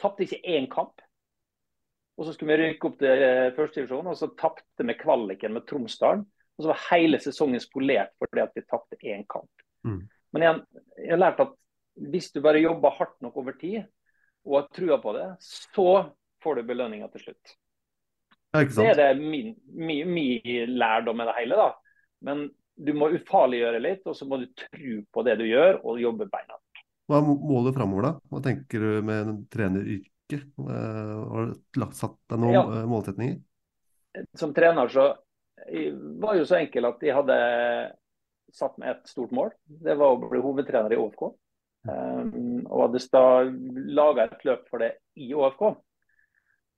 Tapte 0.00 0.24
ikke 0.24 0.40
én 0.48 0.64
kamp. 0.72 1.02
Og 2.20 2.26
så 2.28 2.34
skulle 2.36 2.52
vi 2.52 2.66
rykke 2.68 2.88
opp 2.90 2.98
til 3.00 3.22
eh, 3.24 3.46
førstedivisjon, 3.56 4.10
og 4.12 4.16
så 4.18 4.28
tapte 4.36 4.84
vi 4.84 4.96
kvaliken 5.00 5.54
med 5.56 5.64
Tromsdalen. 5.70 6.26
Og 6.58 6.64
så 6.66 6.68
var 6.74 6.82
hele 6.90 7.16
sesongen 7.24 7.62
spolert 7.64 8.12
fordi 8.20 8.42
at 8.44 8.52
vi 8.58 8.64
tapte 8.68 8.98
én 9.08 9.22
kamp. 9.32 9.48
Mm. 9.88 10.02
Men 10.36 10.44
igjen, 10.44 10.60
jeg 11.00 11.14
har 11.14 11.22
lært 11.22 11.40
at 11.46 11.54
hvis 12.10 12.28
du 12.34 12.42
bare 12.44 12.60
jobber 12.60 12.92
hardt 12.98 13.16
nok 13.24 13.38
over 13.40 13.56
tid, 13.60 13.86
og 14.44 14.58
har 14.58 14.68
trua 14.76 14.98
på 15.00 15.12
det, 15.16 15.26
så 15.44 15.86
får 16.44 16.60
du 16.60 16.62
belønninga 16.68 17.08
til 17.12 17.24
slutt. 17.24 17.56
Ja, 18.52 18.62
Det 18.64 18.86
er 18.90 18.96
det 19.14 19.22
min, 19.22 19.54
min, 19.72 20.08
min 20.12 20.76
lærdom 20.80 21.16
med 21.20 21.28
det 21.30 21.34
hele. 21.40 21.56
da. 21.56 21.72
Men 22.24 22.46
du 22.76 22.92
må 22.96 23.10
ufarliggjøre 23.14 23.80
litt, 23.80 24.04
og 24.08 24.16
så 24.16 24.26
må 24.28 24.40
du 24.40 24.46
tro 24.56 24.94
på 25.12 25.24
det 25.26 25.36
du 25.40 25.44
gjør, 25.48 25.80
og 25.84 26.00
jobbe 26.00 26.28
beina. 26.32 26.56
Hva 27.08 27.18
er 27.20 27.26
må- 27.26 27.40
målet 27.40 27.76
framover, 27.76 28.02
da? 28.08 28.12
Hva 28.30 28.40
tenker 28.44 28.80
du 28.84 29.02
med 29.02 29.28
en 29.28 29.36
treneryrke? 30.30 30.70
Eh, 30.70 31.16
Har 31.30 31.50
du 31.50 31.96
satt 31.98 32.16
deg 32.30 32.42
noen 32.42 32.54
Ja. 32.54 32.62
eh, 32.62 32.86
målsetninger? 32.90 33.40
Som 34.34 34.54
trener 34.54 34.88
så 34.90 35.10
jeg 35.68 35.92
var 36.20 36.38
jo 36.38 36.46
så 36.48 36.60
enkel 36.60 36.88
at 36.88 37.02
jeg 37.04 37.14
hadde 37.14 37.36
satt 38.54 38.78
meg 38.80 38.94
et 38.94 39.10
stort 39.10 39.32
mål. 39.36 39.52
Det 39.66 39.96
var 39.98 40.14
å 40.16 40.30
bli 40.30 40.40
hovedtrener 40.42 40.94
i 40.94 40.98
ÅFK. 40.98 41.28
Um, 41.88 42.66
og 42.68 42.82
hadde 42.84 43.00
da 43.12 43.22
laga 43.96 44.26
et 44.26 44.42
løp 44.44 44.66
for 44.68 44.82
det 44.82 44.94
i 45.20 45.30
ÅFK. 45.36 45.70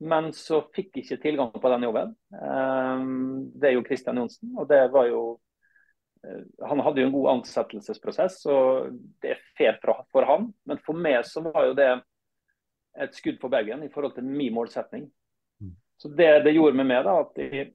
Men 0.03 0.33
så 0.35 0.65
fikk 0.75 0.99
jeg 0.99 1.07
ikke 1.07 1.23
tilgang 1.23 1.55
på 1.55 1.73
den 1.73 1.87
jobben. 1.87 2.12
Um, 2.35 3.51
det 3.55 3.71
er 3.71 3.77
jo 3.77 3.87
Kristian 3.87 4.19
Johnsen, 4.19 4.53
og 4.59 4.69
det 4.71 4.83
var 4.95 5.07
jo 5.07 5.23
eh, 6.27 6.43
Han 6.69 6.83
hadde 6.83 7.03
jo 7.03 7.09
en 7.09 7.15
god 7.15 7.29
ansettelsesprosess, 7.37 8.41
og 8.51 8.97
det 9.23 9.37
er 9.37 9.45
fair 9.59 9.79
for 9.83 10.27
han. 10.27 10.51
Men 10.67 10.83
for 10.83 10.99
meg 10.99 11.23
så 11.27 11.45
var 11.47 11.71
jo 11.71 11.79
det 11.79 11.93
et 13.00 13.14
skudd 13.16 13.38
på 13.40 13.50
Bergen 13.52 13.83
i 13.85 13.90
forhold 13.92 14.16
til 14.16 14.26
min 14.26 14.52
målsetning. 14.55 15.07
Så 15.96 16.09
det 16.09 16.42
det 16.44 16.55
gjorde 16.57 16.76
med 16.76 16.88
meg, 16.90 17.05
da, 17.07 17.20
at 17.22 17.38
jeg 17.38 17.72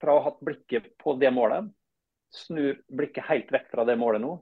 fra 0.00 0.14
å 0.14 0.20
ha 0.20 0.28
hatt 0.28 0.42
blikket 0.44 0.92
på 1.00 1.16
det 1.18 1.32
målet, 1.34 1.66
snur 2.34 2.78
blikket 2.86 3.26
helt 3.28 3.50
vekk 3.52 3.70
fra 3.72 3.86
det 3.88 3.96
målet 3.98 4.22
nå, 4.22 4.36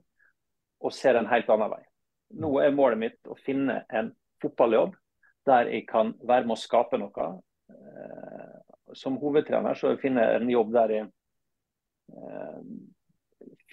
og 0.83 0.93
ser 0.93 1.17
en 1.17 1.29
helt 1.31 1.49
annen 1.53 1.71
vei. 1.71 1.81
Nå 2.43 2.51
er 2.61 2.75
målet 2.75 3.01
mitt 3.01 3.29
å 3.29 3.37
finne 3.39 3.83
en 3.89 4.11
fotballjobb 4.43 4.95
der 5.47 5.69
jeg 5.71 5.87
kan 5.89 6.13
være 6.21 6.47
med 6.47 6.55
å 6.55 6.61
skape 6.61 6.99
noe. 7.01 7.27
Eh, 7.73 8.59
Som 8.93 9.17
hovedtrener 9.17 9.73
så 9.73 9.95
finner 9.97 10.27
jeg 10.27 10.41
en 10.41 10.49
jobb 10.53 10.73
der 10.73 10.91
jeg 10.93 11.05
eh, 12.13 12.59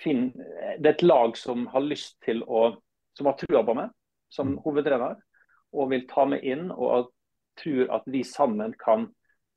finner 0.01 0.77
Det 0.81 0.89
er 0.89 0.95
et 0.95 1.03
lag 1.03 1.37
som 1.37 1.67
har 1.75 1.85
lyst 1.85 2.17
til 2.25 2.41
å 2.47 2.71
Som 3.19 3.27
har 3.29 3.37
trua 3.37 3.65
på 3.67 3.75
meg 3.77 3.91
som 4.31 4.55
hovedtrener, 4.65 5.19
og 5.73 5.91
vil 5.93 6.07
ta 6.11 6.27
meg 6.29 6.45
inn 6.47 6.71
og 6.71 7.11
tror 7.61 7.91
at 7.97 8.07
vi 8.11 8.23
sammen 8.27 8.75
kan 8.81 9.09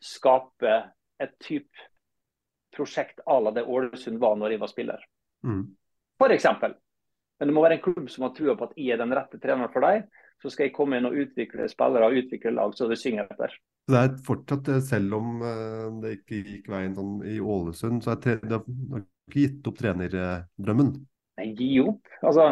skape 0.04 0.76
et 1.24 1.36
type 1.44 1.90
prosjekt 2.76 3.22
à 3.26 3.40
la 3.40 3.52
det 3.52 3.64
Ålesund 3.64 4.20
var 4.20 4.36
når 4.36 4.56
jeg 4.56 4.64
var 4.64 4.72
spiller. 4.72 5.06
Mm. 5.46 5.76
Eksempel. 6.24 6.74
Men 7.40 7.50
det 7.50 7.54
må 7.56 7.62
være 7.66 7.76
en 7.76 7.84
klubb 7.84 8.06
som 8.10 8.24
har 8.24 8.32
trua 8.32 8.54
på 8.56 8.70
at 8.70 8.76
jeg 8.80 8.94
er 8.96 9.00
den 9.02 9.12
rette 9.12 9.40
treneren 9.44 9.72
for 9.74 9.84
deg. 9.84 10.06
Så 10.40 10.52
skal 10.52 10.70
jeg 10.70 10.76
komme 10.76 10.98
inn 10.98 11.08
og 11.08 11.18
utvikle 11.20 11.68
spillere 11.72 12.08
og 12.08 12.20
utvikle 12.22 12.54
lag 12.56 12.76
så 12.78 12.88
det 12.88 13.00
synger 13.02 13.28
etter. 13.28 13.56
Det 13.92 14.00
er 14.00 14.14
fortsatt, 14.24 14.70
eh, 14.72 14.80
selv 14.84 15.18
om 15.18 15.42
eh, 15.44 15.90
det 16.04 16.14
ikke 16.22 16.40
gikk 16.40 16.70
veien 16.72 16.96
sånn 16.96 17.18
i 17.28 17.36
Ålesund, 17.44 18.00
så 18.06 18.14
er 18.14 18.22
det, 18.24 18.38
det 18.48 18.56
har 18.56 19.04
ikke 19.04 19.42
gitt 19.42 19.68
opp 19.68 19.82
trenerdrømmen? 19.82 20.94
Nei, 21.42 21.50
gi 21.60 21.72
opp. 21.84 22.08
Altså, 22.24 22.48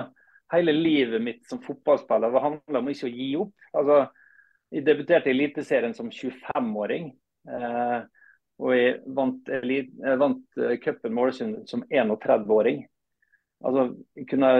hele 0.51 0.73
livet 0.75 1.21
mitt 1.23 1.45
som 1.49 1.61
fotballspiller 1.63 2.33
det 2.33 2.43
handler 2.43 2.79
om 2.81 2.89
ikke 2.91 3.09
å 3.09 3.13
gi 3.13 3.29
opp. 3.39 3.67
Altså, 3.77 3.99
jeg 4.71 4.87
debuterte 4.87 5.31
i 5.31 5.35
Eliteserien 5.35 5.95
som 5.95 6.11
25-åring. 6.11 7.11
Eh, 7.51 7.99
og 8.61 8.75
jeg 8.77 8.97
vant, 9.17 9.49
jeg 9.49 10.17
vant 10.21 10.59
eh, 10.61 10.75
cupen 10.83 11.15
med 11.15 11.23
Ålesund 11.25 11.55
som 11.71 11.85
31-åring. 11.89 12.83
Altså, 13.65 13.87
jeg 14.17 14.27
kunne 14.31 14.51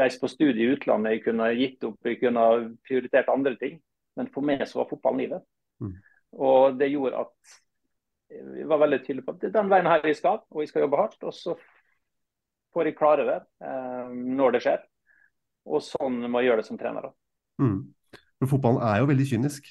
reist 0.00 0.22
på 0.22 0.30
studie 0.32 0.64
i 0.64 0.72
utlandet, 0.72 1.18
jeg 1.18 1.24
kunne 1.26 1.50
gitt 1.58 1.84
opp, 1.84 1.98
jeg 2.08 2.20
kunne 2.22 2.46
prioritert 2.86 3.30
andre 3.32 3.54
ting. 3.60 3.78
Men 4.16 4.30
for 4.32 4.46
meg 4.46 4.64
så 4.68 4.80
var 4.80 4.90
fotballen 4.90 5.24
livet. 5.24 5.46
Mm. 5.82 5.94
Og 6.44 6.78
det 6.78 6.90
gjorde 6.92 7.26
at 7.26 7.54
jeg 8.34 8.66
var 8.66 8.80
veldig 8.82 8.98
tydelig 9.04 9.24
på 9.26 9.34
at 9.34 9.42
det 9.44 9.52
den 9.54 9.70
veien 9.70 9.86
her 9.86 10.06
jeg 10.08 10.18
skal, 10.18 10.40
og 10.50 10.62
jeg 10.62 10.70
skal 10.70 10.86
jobbe 10.86 11.00
hardt. 11.00 11.20
Og 11.22 11.34
så 11.36 11.54
får 12.74 12.90
jeg 12.90 12.98
klare 12.98 13.26
det 13.28 13.38
eh, 13.62 13.93
når 14.14 14.56
det 14.56 14.64
skjer. 14.64 14.82
Og 15.64 15.84
sånn 15.84 16.20
må 16.28 16.42
jeg 16.42 16.50
gjøre 16.50 16.62
det 16.62 16.68
som 16.68 16.80
trener. 16.80 17.08
Mm. 17.62 17.78
Men 18.40 18.50
fotballen 18.50 18.84
er 18.84 19.00
jo 19.00 19.08
veldig 19.10 19.26
kynisk. 19.30 19.70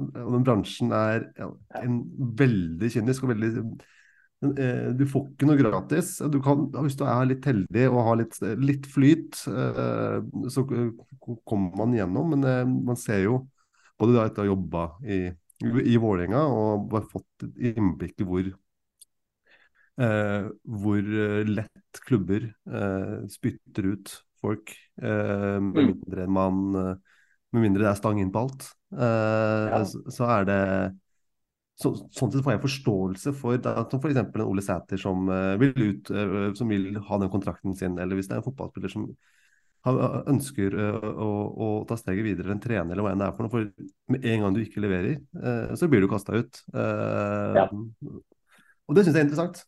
Og 0.00 0.34
den 0.34 0.44
bransjen 0.46 0.92
er 0.96 1.24
ja, 1.38 1.48
en 1.82 2.02
veldig 2.38 2.88
kynisk 2.92 3.24
og 3.26 3.32
veldig 3.34 3.50
eh, 3.60 4.86
Du 4.96 5.04
får 5.08 5.26
ikke 5.32 5.48
noe 5.48 5.60
gratis. 5.60 6.14
Du 6.32 6.38
kan, 6.44 6.68
hvis 6.84 6.96
du 7.00 7.04
er 7.08 7.28
litt 7.28 7.48
heldig 7.48 7.86
og 7.90 8.02
har 8.06 8.20
litt, 8.22 8.38
litt 8.60 8.88
flyt, 8.90 9.42
eh, 9.50 10.18
så 10.52 10.64
kommer 10.68 11.82
man 11.82 11.96
gjennom. 11.96 12.34
Men 12.36 12.48
eh, 12.48 12.64
man 12.90 13.00
ser 13.00 13.24
jo, 13.26 13.44
både 14.00 14.16
da 14.16 14.26
etter 14.28 14.44
å 14.44 14.46
ha 14.46 14.52
jobba 14.52 14.86
i, 15.04 15.22
i 15.60 16.00
Vålerenga 16.00 16.46
og 16.48 16.96
fått 17.10 17.48
innblikk 17.56 18.22
i 18.22 18.28
hvor 18.28 18.52
eh, 20.00 20.48
hvor 20.80 20.98
eh, 21.04 21.44
lett 21.48 22.00
klubber 22.06 22.48
eh, 22.48 23.16
spytter 23.32 23.92
ut 23.94 24.16
folk, 24.40 24.72
eh, 25.02 25.60
med 25.60 25.76
Mm. 25.76 25.86
mindre 25.92 26.26
man 26.26 26.74
eh, 26.76 26.96
Med 27.50 27.64
mindre 27.64 27.82
det 27.82 27.88
er 27.90 27.98
stang 27.98 28.20
inn 28.22 28.30
på 28.30 28.44
alt. 28.44 28.68
Eh, 28.94 29.64
Ja. 29.72 29.84
så, 29.84 30.04
så 30.06 30.26
er 30.30 30.44
det 30.46 30.60
så, 31.80 31.90
sånn 32.14 32.30
sett 32.30 32.44
får 32.44 32.52
jeg 32.52 32.62
forståelse 32.62 33.32
for 33.34 33.58
som 33.58 33.98
f.eks. 33.98 34.20
en 34.20 34.44
Ole 34.44 34.62
Sæter 34.62 35.00
som, 35.00 35.26
vil 35.58 35.72
ut, 35.74 36.12
som 36.54 36.68
vil 36.68 36.94
ha 37.08 37.18
den 37.18 37.32
kontrakten 37.32 37.74
sin, 37.74 37.98
eller 37.98 38.14
hvis 38.14 38.28
det 38.28 38.36
er 38.36 38.42
en 38.42 38.46
fotballspiller 38.46 38.92
som 38.92 39.08
ønsker 40.28 40.76
å, 40.76 41.30
å, 41.50 41.68
ta 41.88 41.96
steget 41.96 42.22
videre, 42.22 42.52
en 42.52 42.60
trener 42.60 42.92
eller 42.92 43.02
hva 43.02 43.14
enn 43.14 43.22
det 43.24 43.30
er 43.30 43.34
for 43.34 43.48
noe. 43.48 43.50
For 43.50 44.14
med 44.14 44.28
en 44.28 44.44
gang 44.44 44.54
du 44.54 44.60
ikke 44.60 44.84
leverer, 44.84 45.18
så 45.74 45.88
blir 45.88 46.04
du 46.04 46.08
kasta 46.12 46.36
ut. 46.36 46.62
Ja. 46.70 47.66
Og 47.70 48.94
det 48.94 49.06
syns 49.06 49.16
jeg 49.16 49.24
er 49.24 49.26
interessant. 49.26 49.64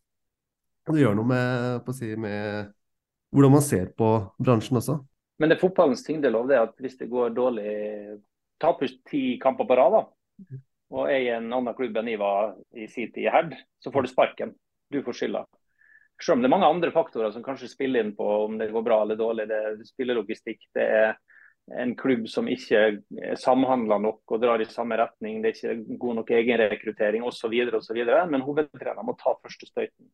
Det 0.89 0.99
gjør 0.99 1.15
noe 1.19 1.29
med, 1.31 1.93
si, 1.95 2.11
med 2.19 2.73
hvordan 3.33 3.55
man 3.55 3.65
ser 3.65 3.93
på 3.97 4.09
bransjen 4.43 4.81
også. 4.81 4.99
Men 5.41 5.51
det 5.51 5.57
er 5.57 5.63
fotballens 5.63 6.05
tyngdelov 6.07 6.51
det 6.51 6.61
at 6.61 6.75
hvis 6.83 6.99
det 7.01 7.11
går 7.11 7.33
dårlig, 7.37 7.73
taper 8.63 8.93
ti 9.09 9.23
kamper 9.43 9.67
på 9.67 9.79
rad, 9.79 9.97
da, 9.97 10.61
og 10.93 11.09
er 11.09 11.25
i 11.25 11.33
en 11.33 11.49
annen 11.49 11.75
klubb 11.77 11.97
enn 11.99 12.11
Iva 12.13 12.33
i 12.77 12.87
sin 12.91 13.11
tid 13.15 13.25
i 13.25 13.33
Herd, 13.33 13.57
så 13.81 13.93
får 13.95 14.05
du 14.05 14.11
sparken. 14.11 14.55
Du 14.93 15.01
får 15.03 15.17
skylda. 15.23 15.47
Selv 16.23 16.37
om 16.37 16.43
det 16.45 16.51
er 16.51 16.55
mange 16.55 16.69
andre 16.69 16.93
faktorer 16.95 17.33
som 17.35 17.43
kanskje 17.43 17.71
spiller 17.71 18.05
inn 18.05 18.13
på 18.15 18.27
om 18.45 18.59
det 18.61 18.71
går 18.71 18.85
bra 18.87 19.01
eller 19.03 19.19
dårlig. 19.19 19.49
Det 19.51 19.59
er 19.59 19.81
spillelogistikk, 19.89 20.61
det 20.77 20.85
er 20.85 21.15
en 21.83 21.95
klubb 21.99 22.29
som 22.31 22.51
ikke 22.51 23.01
samhandler 23.41 24.03
nok 24.03 24.35
og 24.35 24.43
drar 24.43 24.63
i 24.63 24.69
samme 24.71 24.99
retning. 25.01 25.41
Det 25.43 25.53
er 25.53 25.79
ikke 25.81 25.99
god 26.03 26.21
nok 26.21 26.33
egenrekruttering 26.37 27.25
osv. 27.27 27.57
Men 28.31 28.45
hovedtreneren 28.45 29.09
må 29.09 29.17
ta 29.19 29.35
første 29.41 29.71
støyten. 29.71 30.11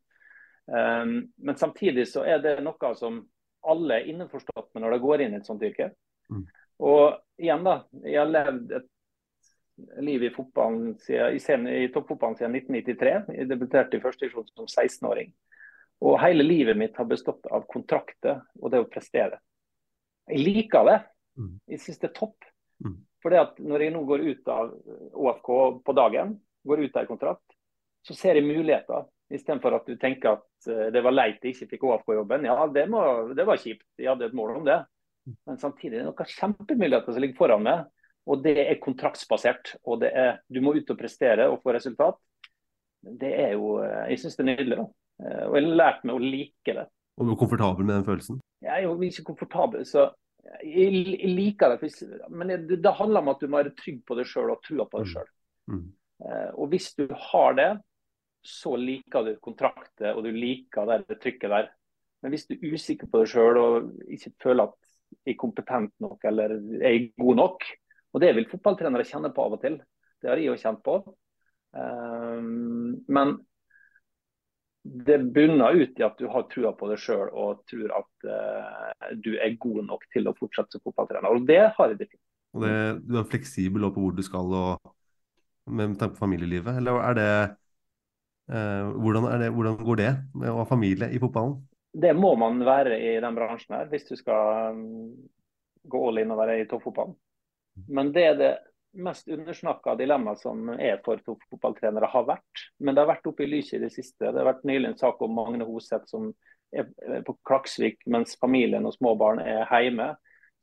Um, 0.69 1.33
men 1.37 1.57
samtidig 1.57 2.05
så 2.11 2.27
er 2.29 2.43
det 2.45 2.59
noe 2.61 2.93
som 2.99 3.23
alle 3.69 3.99
er 3.99 4.11
innforstått 4.13 4.75
med 4.75 4.85
når 4.85 4.95
de 4.95 5.01
går 5.03 5.25
inn 5.25 5.35
i 5.35 5.41
et 5.41 5.49
sånt 5.49 5.65
yrke. 5.65 5.91
Mm. 6.29 6.45
Og 6.89 7.43
igjen 7.43 7.65
da, 7.67 7.81
jeg 8.05 8.21
har 8.21 8.31
levd 8.31 8.75
et 8.79 8.89
liv 10.05 10.23
i, 10.27 10.31
fotballen 10.35 10.95
siden, 11.03 11.67
i, 11.71 11.85
i 11.87 11.91
toppfotballen 11.95 12.39
siden 12.39 12.57
1993. 12.59 13.37
Jeg 13.39 13.51
debuterte 13.51 13.99
i 13.99 14.03
første 14.03 14.27
divisjon 14.27 14.49
som 14.53 14.69
16-åring. 14.69 15.33
Og 16.07 16.19
hele 16.23 16.47
livet 16.47 16.79
mitt 16.79 16.97
har 16.99 17.09
bestått 17.11 17.47
av 17.51 17.67
kontrakter 17.71 18.43
og 18.61 18.71
det 18.75 18.83
å 18.83 18.89
prestere. 18.91 19.41
Jeg 20.29 20.45
liker 20.45 20.87
det. 20.87 20.99
Mm. 21.39 21.55
Jeg 21.73 21.83
syns 21.83 22.03
det 22.03 22.11
er 22.11 22.19
topp. 22.19 22.49
Mm. 22.85 22.99
For 23.23 23.35
det 23.35 23.41
at 23.43 23.63
når 23.63 23.85
jeg 23.85 23.95
nå 23.95 24.05
går 24.07 24.27
ut 24.29 24.51
av 24.55 24.75
ÅFK 25.19 25.51
på 25.87 25.95
dagen, 25.99 26.37
går 26.69 26.85
ut 26.85 26.97
av 26.97 27.03
en 27.03 27.11
kontrakt, 27.11 27.57
så 28.07 28.15
ser 28.15 28.39
jeg 28.39 28.47
muligheter. 28.47 29.09
Istedenfor 29.29 29.77
at 29.77 29.89
du 29.89 29.99
tenker 30.01 30.39
at 30.39 30.71
uh, 30.71 30.87
det 30.95 31.03
var 31.05 31.15
leit 31.15 31.43
jeg 31.45 31.55
ikke 31.55 31.75
fikk 31.75 31.89
OFK-jobben. 31.89 32.47
Ja, 32.49 32.63
det, 32.73 32.87
må, 32.93 33.03
det, 33.37 33.45
var 33.49 33.61
kjipt. 33.61 33.87
Jeg 34.01 34.11
hadde 34.13 34.31
et 34.31 34.37
mål 34.37 34.61
om 34.61 34.69
det. 34.69 34.79
Men 35.49 35.59
samtidig 35.61 35.99
er 35.99 36.07
det 36.07 36.09
noen 36.09 36.31
kjempemuligheter 36.33 37.15
som 37.15 37.25
ligger 37.25 37.41
foran 37.41 37.67
meg. 37.67 37.89
Og 38.29 38.45
det 38.45 38.57
er 38.65 38.81
kontraktsbasert. 38.83 39.75
Og 39.89 40.01
det 40.03 40.13
er, 40.17 40.41
du 40.53 40.61
må 40.65 40.75
ut 40.77 40.93
og 40.93 41.01
prestere 41.01 41.49
og 41.51 41.61
få 41.65 41.75
resultat. 41.77 42.17
Det 42.99 43.31
er 43.31 43.53
jo 43.55 43.77
eh, 43.85 44.09
Jeg 44.11 44.23
syns 44.23 44.37
det 44.37 44.43
er 44.45 44.49
nydelig. 44.51 44.79
da. 44.81 44.87
Uh, 45.19 45.45
og 45.49 45.59
jeg 45.59 45.67
har 45.67 45.77
lært 45.83 46.07
meg 46.07 46.17
å 46.17 46.23
like 46.23 46.75
det. 46.81 46.87
Og 47.19 47.27
du 47.27 47.35
er 47.35 47.41
komfortabel 47.41 47.87
med 47.87 47.97
den 47.99 48.07
følelsen? 48.07 48.41
Jeg 48.63 48.75
er 48.75 48.85
jo 48.87 48.97
ikke 49.03 49.29
komfortabel. 49.33 49.85
så 49.87 50.09
jeg, 50.65 51.29
liker 51.29 51.75
det. 51.75 51.91
Men 52.31 52.53
det, 52.69 52.93
handler 52.99 53.25
om 53.25 53.33
at 53.35 53.43
du 53.43 53.49
må 53.49 53.61
være 53.61 53.75
trygg 53.79 54.01
på 54.07 54.17
deg 54.19 54.29
sjøl 54.29 54.53
og 54.55 54.63
trua 54.65 54.87
på 54.89 55.03
deg 55.03 55.11
sjøl. 55.13 55.33
Mm. 55.69 55.81
Mm. 55.83 55.89
Og 56.59 56.71
hvis 56.73 56.93
du 56.99 57.05
har 57.11 57.59
det, 57.59 57.69
så 58.45 58.75
liker 58.79 59.27
du 59.27 59.33
kontrakter 59.43 60.17
og 60.17 60.25
du 60.27 60.31
liker 60.35 60.89
det 60.89 61.19
trykket 61.23 61.53
der. 61.53 61.69
Men 62.23 62.35
hvis 62.35 62.49
du 62.49 62.57
er 62.57 62.75
usikker 62.75 63.11
på 63.11 63.23
deg 63.23 63.31
sjøl 63.31 63.61
og 63.61 63.91
ikke 64.11 64.35
føler 64.43 64.69
at 64.69 64.95
jeg 65.25 65.35
er 65.35 65.41
kompetent 65.41 65.93
nok 66.03 66.25
eller 66.29 66.57
er 66.85 67.11
god 67.21 67.39
nok, 67.39 67.69
og 68.13 68.23
det 68.25 68.33
vil 68.37 68.49
fotballtrenere 68.51 69.07
kjenne 69.07 69.31
på 69.35 69.45
av 69.45 69.57
og 69.57 69.63
til, 69.63 69.79
det 70.19 70.31
har 70.31 70.41
jeg 70.41 70.51
jo 70.51 70.59
kjent 70.59 70.83
på. 70.85 70.97
Um, 71.77 72.97
men 73.07 73.37
det 74.89 75.19
bunner 75.35 75.77
ut 75.77 76.01
i 76.01 76.05
at 76.07 76.19
du 76.19 76.29
har 76.33 76.47
trua 76.49 76.73
på 76.77 76.89
deg 76.89 77.01
sjøl 77.03 77.29
og 77.29 77.63
tror 77.69 77.93
at 77.99 78.29
uh, 78.29 79.13
du 79.21 79.35
er 79.37 79.59
god 79.61 79.83
nok 79.91 80.07
til 80.15 80.31
å 80.31 80.35
fortsette 80.39 80.77
som 80.77 80.85
fotballtrener. 80.87 81.29
Og 81.31 81.47
det 81.49 81.61
har 81.77 81.93
jeg 81.93 82.01
definitivt. 82.01 82.25
Og 82.57 82.65
det, 82.65 82.77
du 83.05 83.19
er 83.21 83.29
fleksibel 83.29 83.91
på 83.93 84.03
hvor 84.03 84.17
du 84.17 84.25
skal 84.25 84.55
og 84.57 84.95
med 85.69 85.99
tanke 86.01 86.17
på 86.17 86.25
familielivet, 86.25 86.79
eller 86.81 87.03
er 87.05 87.19
det 87.19 87.33
hvordan, 88.49 89.27
det, 89.43 89.51
hvordan, 89.53 89.77
går 89.85 90.01
det 90.01 90.13
med 90.41 90.51
å 90.51 90.63
ha 90.63 90.69
familie 90.69 91.11
i 91.13 91.21
fotballen? 91.21 91.59
Det 91.93 92.15
må 92.17 92.35
man 92.41 92.61
være 92.65 92.97
i 93.01 93.15
den 93.21 93.37
bransjen 93.37 93.77
her, 93.77 93.89
hvis 93.91 94.07
du 94.09 94.15
skal 94.17 94.75
um, 94.77 95.13
gå 95.89 96.01
all 96.09 96.21
in 96.23 96.33
og 96.33 96.41
være 96.41 96.59
i 96.61 96.67
toppfotballen. 96.69 97.17
Men 97.93 98.13
det 98.15 98.25
er 98.25 98.39
det 98.39 98.53
mest 98.99 99.29
undersnakka 99.29 99.95
dilemmaet 99.99 100.43
som 100.43 100.69
er 100.75 101.01
for 101.05 101.21
toppfotballtrenere, 101.25 102.09
har 102.11 102.27
vært. 102.29 102.65
Men 102.81 102.95
det 102.95 103.05
har 103.05 103.13
vært 103.13 103.29
oppe 103.31 103.45
i 103.45 103.51
lyset 103.51 103.79
i 103.79 103.83
det 103.85 103.93
siste. 103.95 104.31
Det 104.31 104.41
har 104.41 104.49
vært 104.49 104.67
nylig 104.69 104.93
en 104.93 105.01
sak 105.01 105.21
om 105.25 105.35
Magne 105.37 105.67
Hoseth 105.69 106.09
som 106.11 106.31
er 106.73 106.89
på 107.25 107.37
Klaksvik 107.49 108.03
mens 108.13 108.37
familien 108.41 108.87
og 108.89 108.97
småbarn 108.97 109.41
er 109.45 109.69
hjemme. 109.85 110.11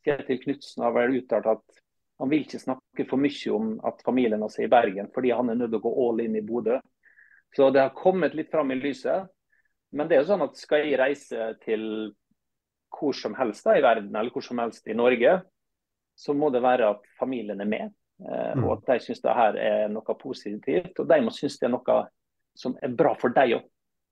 Kjetil 0.06 0.42
Knutsen 0.44 0.86
har 0.86 0.94
vel 0.94 1.18
uttalt 1.22 1.50
at 1.56 1.82
han 2.22 2.32
vil 2.32 2.46
ikke 2.46 2.62
snakke 2.62 3.06
for 3.10 3.20
mye 3.20 3.56
om 3.56 3.72
at 3.88 4.04
familien 4.06 4.44
hans 4.46 4.60
er 4.60 4.70
i 4.70 4.72
Bergen, 4.72 5.10
fordi 5.14 5.34
han 5.36 5.50
er 5.52 5.58
nødt 5.60 5.74
til 5.74 5.82
å 5.82 5.86
gå 5.88 5.96
all 6.06 6.22
in 6.24 6.38
i 6.40 6.44
Bodø. 6.46 6.78
Så 7.56 7.70
det 7.72 7.84
har 7.84 7.96
kommet 7.96 8.36
litt 8.36 8.52
fram 8.52 8.72
i 8.72 8.80
lyset. 8.80 9.30
Men 9.96 10.10
det 10.10 10.18
er 10.18 10.24
jo 10.24 10.32
sånn 10.34 10.44
at 10.44 10.58
skal 10.60 10.84
jeg 10.84 11.00
reise 11.00 11.52
til 11.64 11.86
hvor 12.96 13.16
som 13.16 13.36
helst 13.36 13.66
da, 13.68 13.76
i 13.76 13.84
verden, 13.84 14.16
eller 14.16 14.32
hvor 14.32 14.44
som 14.44 14.60
helst 14.60 14.88
i 14.88 14.96
Norge, 14.96 15.38
så 16.16 16.36
må 16.36 16.50
det 16.52 16.64
være 16.64 16.90
at 16.96 17.08
familien 17.20 17.60
er 17.64 17.70
med. 17.70 17.96
Eh, 18.24 18.52
mm. 18.56 18.64
Og 18.64 18.78
at 18.78 18.86
de 18.92 19.00
syns 19.04 19.24
det 19.24 19.36
her 19.36 19.58
er 19.60 19.88
noe 19.92 20.18
positivt. 20.20 21.00
Og 21.00 21.10
de 21.10 21.22
må 21.24 21.34
synes 21.36 21.58
det 21.60 21.70
er 21.70 21.76
noe 21.76 21.98
som 22.56 22.78
er 22.84 22.96
bra 22.96 23.16
for 23.20 23.36
deg 23.36 23.58
òg. 23.58 23.66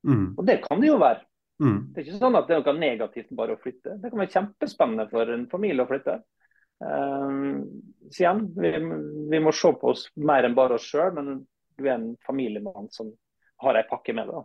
Mm. 0.03 0.27
Og 0.35 0.43
det 0.47 0.59
kan 0.65 0.83
det 0.83 0.91
jo 0.91 0.99
være. 0.99 1.23
Mm. 1.63 1.79
Det 1.93 2.01
er 2.01 2.07
ikke 2.07 2.19
sånn 2.19 2.35
at 2.35 2.49
det 2.49 2.57
er 2.57 2.63
noe 2.65 2.79
negativt 2.79 3.35
bare 3.37 3.55
å 3.55 3.61
flytte. 3.61 3.97
Det 4.01 4.11
kan 4.11 4.19
være 4.19 4.35
kjempespennende 4.35 5.07
for 5.11 5.31
en 5.31 5.45
familie 5.51 5.85
å 5.85 5.89
flytte. 5.89 6.19
Um, 6.83 7.61
så 8.11 8.25
igjen, 8.25 8.41
vi, 8.57 8.73
vi, 9.31 9.39
må 9.39 9.53
se 9.55 9.71
på 9.79 9.93
oss 9.93 10.09
mer 10.19 10.43
enn 10.43 10.57
bare 10.57 10.75
oss 10.75 10.89
sjøl, 10.89 11.13
men 11.15 11.45
du 11.77 11.85
er 11.85 11.93
en 11.95 12.09
familiemann 12.27 12.89
som 12.91 13.13
har 13.63 13.79
ei 13.79 13.85
pakke 13.89 14.15
med 14.15 14.29
det. 14.29 14.41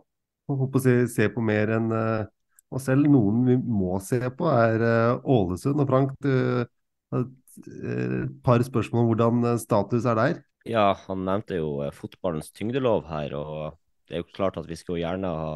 Håper 0.49 0.79
å 0.79 0.83
se, 0.83 0.95
se 1.11 1.27
på 1.33 1.43
mer 1.45 1.73
enn 1.75 1.91
uh, 1.93 2.25
oss 2.73 2.87
selv. 2.89 3.09
Noen 3.11 3.43
vi 3.47 3.57
må 3.59 3.99
se 4.03 4.19
på, 4.35 4.47
er 4.49 4.83
uh, 4.83 5.29
Ålesund. 5.29 5.81
Og 5.83 5.89
Frank, 5.89 6.15
du 6.23 6.31
har 7.13 7.25
et 7.25 7.59
uh, 7.67 8.23
par 8.45 8.63
spørsmål 8.65 9.03
om 9.03 9.11
hvordan 9.11 9.61
status 9.61 10.07
er 10.09 10.19
der? 10.19 10.41
Ja, 10.69 10.91
han 11.05 11.23
nevnte 11.27 11.59
jo 11.59 11.77
fotballens 11.95 12.51
tyngdelov 12.55 13.05
her. 13.09 13.35
og 13.37 13.77
Det 14.09 14.17
er 14.17 14.23
jo 14.23 14.33
klart 14.33 14.59
at 14.61 14.67
vi 14.69 14.77
skulle 14.79 15.03
gjerne 15.03 15.29
ha 15.29 15.53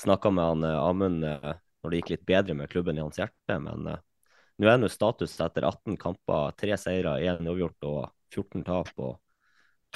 snakka 0.00 0.32
med 0.34 0.50
han 0.50 0.66
Amund 0.76 1.22
når 1.24 1.92
det 1.92 2.00
gikk 2.00 2.10
litt 2.16 2.26
bedre 2.28 2.56
med 2.58 2.68
klubben 2.72 2.98
i 2.98 3.04
hans 3.04 3.20
hjerte. 3.20 3.56
Men 3.62 3.86
nå 3.86 4.68
er 4.68 4.80
nå 4.80 4.90
status 4.92 5.38
etter 5.40 5.64
18 5.64 5.96
kamper, 6.00 6.56
tre 6.58 6.76
seire, 6.80 7.14
én 7.22 7.46
uavgjort 7.46 7.88
og 7.88 8.00
14 8.34 8.66
tap. 8.66 8.92
og 8.98 9.14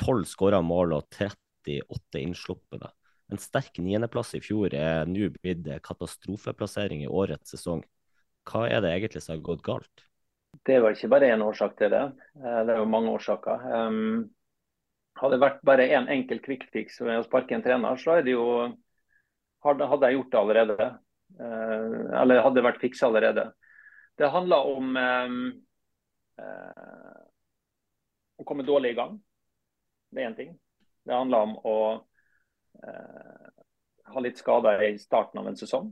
12 0.00 0.24
skåra 0.30 0.60
mål 0.64 0.94
og 0.96 1.08
30 1.12 1.49
38 1.60 2.22
innsluppede. 2.24 2.90
En 3.30 3.38
sterk 3.38 3.78
niendeplass 3.78 4.34
i 4.34 4.42
fjor 4.42 4.74
er 4.74 5.06
nå 5.06 5.30
blitt 5.36 5.68
katastrofeplassering 5.86 7.04
i 7.04 7.10
årets 7.10 7.54
sesong. 7.54 7.84
Hva 8.48 8.66
er 8.68 8.82
det 8.82 8.94
egentlig 8.96 9.22
som 9.22 9.36
har 9.36 9.44
gått 9.46 9.62
galt? 9.66 10.06
Det 10.66 10.80
var 10.82 10.96
ikke 10.96 11.10
bare 11.12 11.30
én 11.30 11.44
årsak 11.44 11.76
til 11.78 11.92
det. 11.92 12.02
Eh, 12.40 12.60
det 12.66 12.74
er 12.74 12.80
jo 12.80 12.90
mange 12.90 13.12
årsaker. 13.14 13.66
Um, 13.70 14.26
hadde 15.20 15.36
det 15.36 15.44
vært 15.44 15.62
bare 15.66 15.86
én 15.86 16.02
en 16.02 16.12
enkel 16.16 16.40
kvikkfiks 16.42 17.00
ved 17.04 17.20
å 17.20 17.26
sparke 17.26 17.54
en 17.54 17.64
trener, 17.64 18.00
så 18.00 18.18
jo, 18.26 18.44
hadde 19.64 19.88
jeg 20.08 20.18
gjort 20.18 20.32
det 20.32 20.40
allerede. 20.40 20.90
Uh, 21.38 22.10
eller 22.20 22.42
hadde 22.42 22.58
det 22.58 22.66
vært 22.66 22.82
fiksa 22.82 23.06
allerede. 23.06 23.46
Det 24.18 24.32
handler 24.34 24.72
om 24.74 24.96
um, 24.96 25.42
uh, 26.40 27.20
å 28.40 28.48
komme 28.48 28.66
dårlig 28.66 28.96
i 28.96 28.98
gang. 28.98 29.14
Det 30.10 30.24
er 30.24 30.32
én 30.32 30.36
ting. 30.36 30.50
Det 31.06 31.16
handler 31.16 31.48
om 31.48 31.56
å 31.66 31.78
eh, 32.84 33.50
ha 34.10 34.22
litt 34.24 34.40
skader 34.40 34.82
i 34.88 34.94
starten 35.00 35.40
av 35.40 35.50
en 35.50 35.58
sesong. 35.58 35.90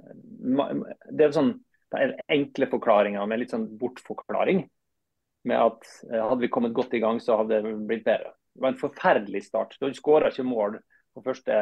Det 0.00 1.26
er 1.26 1.34
sånn 1.34 1.54
det 1.90 2.02
er 2.02 2.12
enkle 2.30 2.68
forklaringer 2.70 3.26
med 3.26 3.42
litt 3.42 3.54
sånn 3.54 3.66
bortforklaring. 3.78 4.62
Med 5.50 5.56
at 5.58 5.88
eh, 6.10 6.20
hadde 6.20 6.44
vi 6.44 6.52
kommet 6.52 6.76
godt 6.76 6.94
i 6.94 7.00
gang, 7.02 7.18
så 7.22 7.40
hadde 7.40 7.58
det 7.64 7.72
blitt 7.88 8.04
bedre. 8.06 8.34
Det 8.54 8.62
var 8.62 8.72
en 8.72 8.80
forferdelig 8.80 9.44
start. 9.48 9.76
Du 9.80 9.90
skåra 9.96 10.30
ikke 10.30 10.46
mål 10.46 10.78
på 11.14 11.24
første 11.24 11.56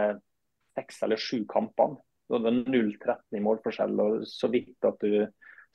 seks 0.76 1.00
eller 1.06 1.20
sju 1.20 1.44
kampene. 1.48 1.96
Du 2.28 2.36
hadde 2.36 2.52
0-13 2.58 3.38
i 3.38 3.44
målforskjell 3.44 4.02
og 4.04 4.26
så 4.28 4.50
vidt 4.52 4.84
at 4.84 5.00
du 5.00 5.24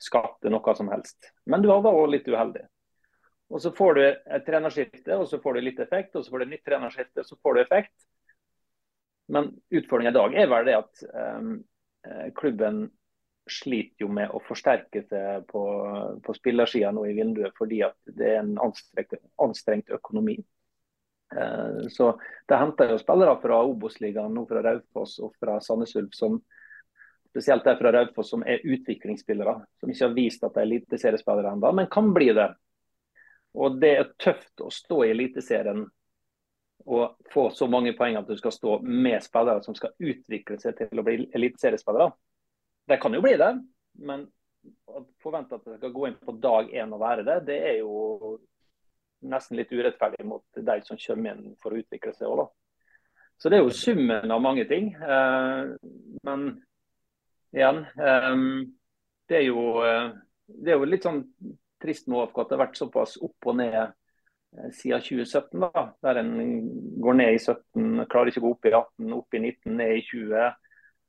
skapte 0.02 0.52
noe 0.52 0.74
som 0.78 0.90
helst. 0.92 1.32
Men 1.50 1.64
du 1.64 1.70
var 1.70 1.88
òg 1.90 2.12
litt 2.12 2.30
uheldig. 2.30 2.62
Og 3.50 3.60
Så 3.62 3.70
får 3.76 3.94
du 3.94 4.02
et 4.04 4.46
trenerskifte, 4.46 5.16
og 5.16 5.28
så 5.28 5.38
får 5.42 5.54
du 5.54 5.60
litt 5.60 5.80
effekt. 5.80 6.16
og 6.16 6.24
Så 6.24 6.32
får 6.32 6.38
du 6.38 6.44
et 6.44 6.54
nytt 6.56 6.64
trenerskifte, 6.66 7.20
og 7.20 7.26
så 7.26 7.36
får 7.42 7.54
du 7.54 7.60
effekt. 7.60 7.94
Men 9.28 9.52
utfordringen 9.70 10.12
i 10.12 10.18
dag 10.18 10.34
er 10.36 10.50
vel 10.50 10.66
det 10.68 10.76
at 10.76 11.04
um, 11.40 11.54
klubben 12.36 12.90
sliter 13.50 14.04
jo 14.04 14.08
med 14.12 14.32
å 14.32 14.40
forsterke 14.44 15.02
seg 15.04 15.46
på, 15.48 15.62
på 16.24 16.34
spillersida 16.36 16.90
nå 16.92 17.04
i 17.08 17.14
vinduet, 17.16 17.52
fordi 17.58 17.82
at 17.84 17.96
det 18.16 18.34
er 18.34 18.42
en 18.42 18.56
anstrengt, 18.64 19.16
anstrengt 19.40 19.92
økonomi. 19.92 20.38
Uh, 21.34 21.84
Så 21.92 22.10
det 22.48 22.60
henter 22.60 22.92
jo 22.92 23.00
spillere 23.00 23.36
fra 23.42 23.62
Obos-ligaen, 23.64 24.40
fra 24.48 24.64
Raufoss 24.64 25.18
og 25.24 25.36
fra 25.40 25.60
Sandnes 25.64 25.96
Ulf, 26.00 26.16
spesielt 27.34 27.64
der 27.64 27.80
fra 27.80 27.92
Raufoss, 27.92 28.30
som 28.30 28.44
er 28.46 28.64
utviklingsspillere. 28.64 29.56
Som 29.80 29.90
ikke 29.92 30.08
har 30.08 30.16
vist 30.16 30.44
at 30.44 30.54
de 30.54 30.62
er 30.62 30.68
eliteseriespillere 30.68 31.56
ennå, 31.56 31.72
men 31.76 31.90
kan 31.92 32.12
bli 32.16 32.28
det. 32.36 32.52
Og 33.54 33.78
det 33.80 33.92
er 33.98 34.14
tøft 34.18 34.62
å 34.64 34.70
stå 34.72 35.04
i 35.04 35.12
Eliteserien 35.12 35.84
og 36.84 37.16
få 37.32 37.48
så 37.54 37.66
mange 37.70 37.94
poeng 37.96 38.18
at 38.18 38.28
du 38.28 38.36
skal 38.36 38.52
stå 38.52 38.78
med 38.84 39.22
spillere 39.24 39.62
som 39.64 39.76
skal 39.76 39.94
utvikle 39.98 40.58
seg 40.60 40.76
til 40.76 41.00
å 41.00 41.04
bli 41.06 41.28
eliteseriespillere. 41.32 42.10
De 42.90 42.98
kan 43.00 43.14
jo 43.14 43.22
bli 43.24 43.36
det, 43.40 43.52
men 44.04 44.26
å 44.90 45.04
forvente 45.22 45.56
at 45.56 45.64
de 45.64 45.78
skal 45.78 45.94
gå 45.94 46.08
inn 46.08 46.18
på 46.20 46.34
dag 46.42 46.68
én 46.74 46.92
og 46.92 47.00
være 47.00 47.24
det, 47.24 47.38
det 47.48 47.56
er 47.70 47.78
jo 47.78 48.36
nesten 49.24 49.56
litt 49.56 49.72
urettferdig 49.72 50.26
mot 50.28 50.44
de 50.60 50.76
som 50.84 51.00
kommer 51.00 51.32
inn 51.32 51.56
for 51.62 51.72
å 51.72 51.80
utvikle 51.80 52.12
seg 52.16 52.28
òg, 52.28 52.44
da. 52.44 52.50
Så 53.40 53.50
det 53.50 53.58
er 53.58 53.64
jo 53.64 53.74
summen 53.74 54.30
av 54.30 54.42
mange 54.44 54.62
ting. 54.68 54.92
Eh, 54.94 55.72
men 56.28 56.44
igjen, 57.56 57.80
eh, 57.98 58.36
det 59.28 59.40
er 59.40 59.46
jo, 59.48 59.64
eh, 59.82 60.12
det 60.46 60.74
er 60.74 60.78
jo 60.78 60.90
litt 60.90 61.08
sånn 61.08 61.24
trist 61.84 62.08
med 62.08 62.22
ÅFK 62.22 62.40
at 62.40 62.50
det 62.50 62.56
har 62.56 62.64
vært 62.64 62.80
såpass 62.80 63.14
opp 63.24 63.48
og 63.50 63.58
ned 63.60 63.78
eh, 63.78 64.70
siden 64.74 65.04
2017. 65.04 65.64
da, 65.64 65.86
Der 66.04 66.20
en 66.22 66.34
går 67.04 67.18
ned 67.20 67.36
i 67.36 67.40
17, 67.40 68.04
klarer 68.10 68.32
ikke 68.32 68.42
å 68.42 68.46
gå 68.48 68.52
opp 68.56 68.68
i 68.68 68.74
18, 68.74 69.16
opp 69.18 69.36
i 69.36 69.42
19, 69.42 69.74
ned 69.80 69.96
i 69.98 70.04
20. 70.08 70.52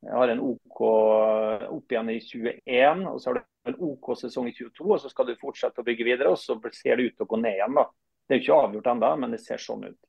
Jeg 0.06 0.14
har 0.14 0.32
en 0.32 0.42
OK 0.46 0.82
opp 0.86 1.94
igjen 1.94 2.12
i 2.14 2.20
21, 2.22 3.06
og 3.10 3.22
så 3.22 3.32
har 3.32 3.40
du 3.40 3.72
en 3.72 3.78
OK 3.88 4.12
sesong 4.20 4.50
i 4.52 4.54
22. 4.54 4.86
og 4.86 5.00
Så 5.02 5.10
skal 5.10 5.30
du 5.30 5.40
fortsette 5.40 5.82
å 5.82 5.88
bygge 5.88 6.06
videre, 6.06 6.34
og 6.34 6.38
så 6.38 6.58
ser 6.76 7.00
det 7.00 7.08
ut 7.08 7.16
til 7.16 7.26
å 7.26 7.32
gå 7.32 7.40
ned 7.42 7.58
igjen. 7.58 7.80
da. 7.80 7.88
Det 8.26 8.36
er 8.36 8.42
jo 8.42 8.44
ikke 8.44 8.60
avgjort 8.68 8.92
ennå, 8.92 9.12
men 9.22 9.34
det 9.34 9.42
ser 9.42 9.62
sånn 9.62 9.88
ut. 9.88 10.00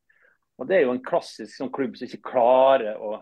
Og 0.57 0.69
Det 0.69 0.77
er 0.77 0.87
jo 0.87 0.95
en 0.95 1.05
klassisk 1.05 1.53
sånn 1.53 1.73
klubb 1.73 1.97
som 1.97 2.09
ikke 2.09 2.31
klarer 2.33 3.01
å 3.01 3.19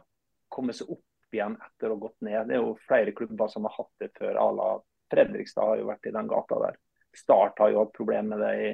komme 0.54 0.74
seg 0.74 0.90
opp 0.94 1.34
igjen 1.34 1.56
etter 1.58 1.90
å 1.90 1.96
ha 1.96 2.02
gått 2.06 2.20
ned. 2.22 2.46
Det 2.48 2.56
er 2.56 2.62
jo 2.62 2.76
flere 2.86 3.14
klubber 3.16 3.50
som 3.50 3.66
har 3.66 3.74
hatt 3.74 3.90
det 4.02 4.10
før. 4.18 4.38
Ala 4.38 4.68
Fredrikstad 5.10 5.70
har 5.70 5.80
jo 5.80 5.88
vært 5.90 6.06
i 6.06 6.14
den 6.14 6.30
gata 6.30 6.60
der. 6.62 6.78
Start 7.14 7.60
har 7.62 7.72
jo 7.72 7.84
hatt 7.84 7.94
problemer 7.96 8.34
med 8.34 8.42
det 8.44 8.54
i 8.64 8.72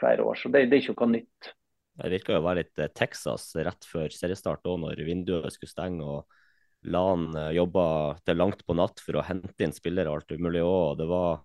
flere 0.00 0.24
år, 0.26 0.38
så 0.40 0.50
det, 0.52 0.66
det 0.70 0.78
er 0.78 0.84
ikke 0.84 0.96
noe 1.02 1.16
nytt. 1.18 1.52
Det 1.94 2.10
virka 2.10 2.38
å 2.38 2.42
være 2.42 2.64
litt 2.64 2.80
eh, 2.82 2.90
Texas 2.90 3.52
rett 3.54 3.86
før 3.86 4.10
seriestart 4.10 4.66
òg, 4.66 4.80
når 4.82 5.04
vinduet 5.06 5.54
skulle 5.54 5.70
stenge. 5.70 6.02
og 6.02 6.90
LAN 6.90 7.30
eh, 7.38 7.52
jobba 7.56 7.86
til 8.26 8.40
langt 8.40 8.64
på 8.66 8.76
natt 8.76 9.02
for 9.04 9.20
å 9.20 9.26
hente 9.26 9.54
inn 9.64 9.74
spillere 9.74 10.10
og 10.10 10.20
alt 10.20 10.34
umulig 10.34 10.64
òg. 10.64 10.98
Det 10.98 11.06
var 11.10 11.44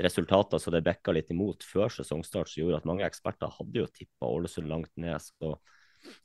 resultater 0.00 0.62
så 0.62 0.72
det 0.72 0.84
bikka 0.86 1.12
litt 1.12 1.32
imot 1.34 1.66
før 1.66 1.92
sesongstart, 1.92 2.48
som 2.48 2.62
gjorde 2.62 2.80
at 2.80 2.88
mange 2.88 3.04
eksperter 3.04 3.52
hadde 3.58 3.82
jo 3.82 3.90
tippa 3.90 4.30
Ålesund 4.30 4.70
langt 4.70 4.92
ned. 4.96 5.20
så 5.20 5.58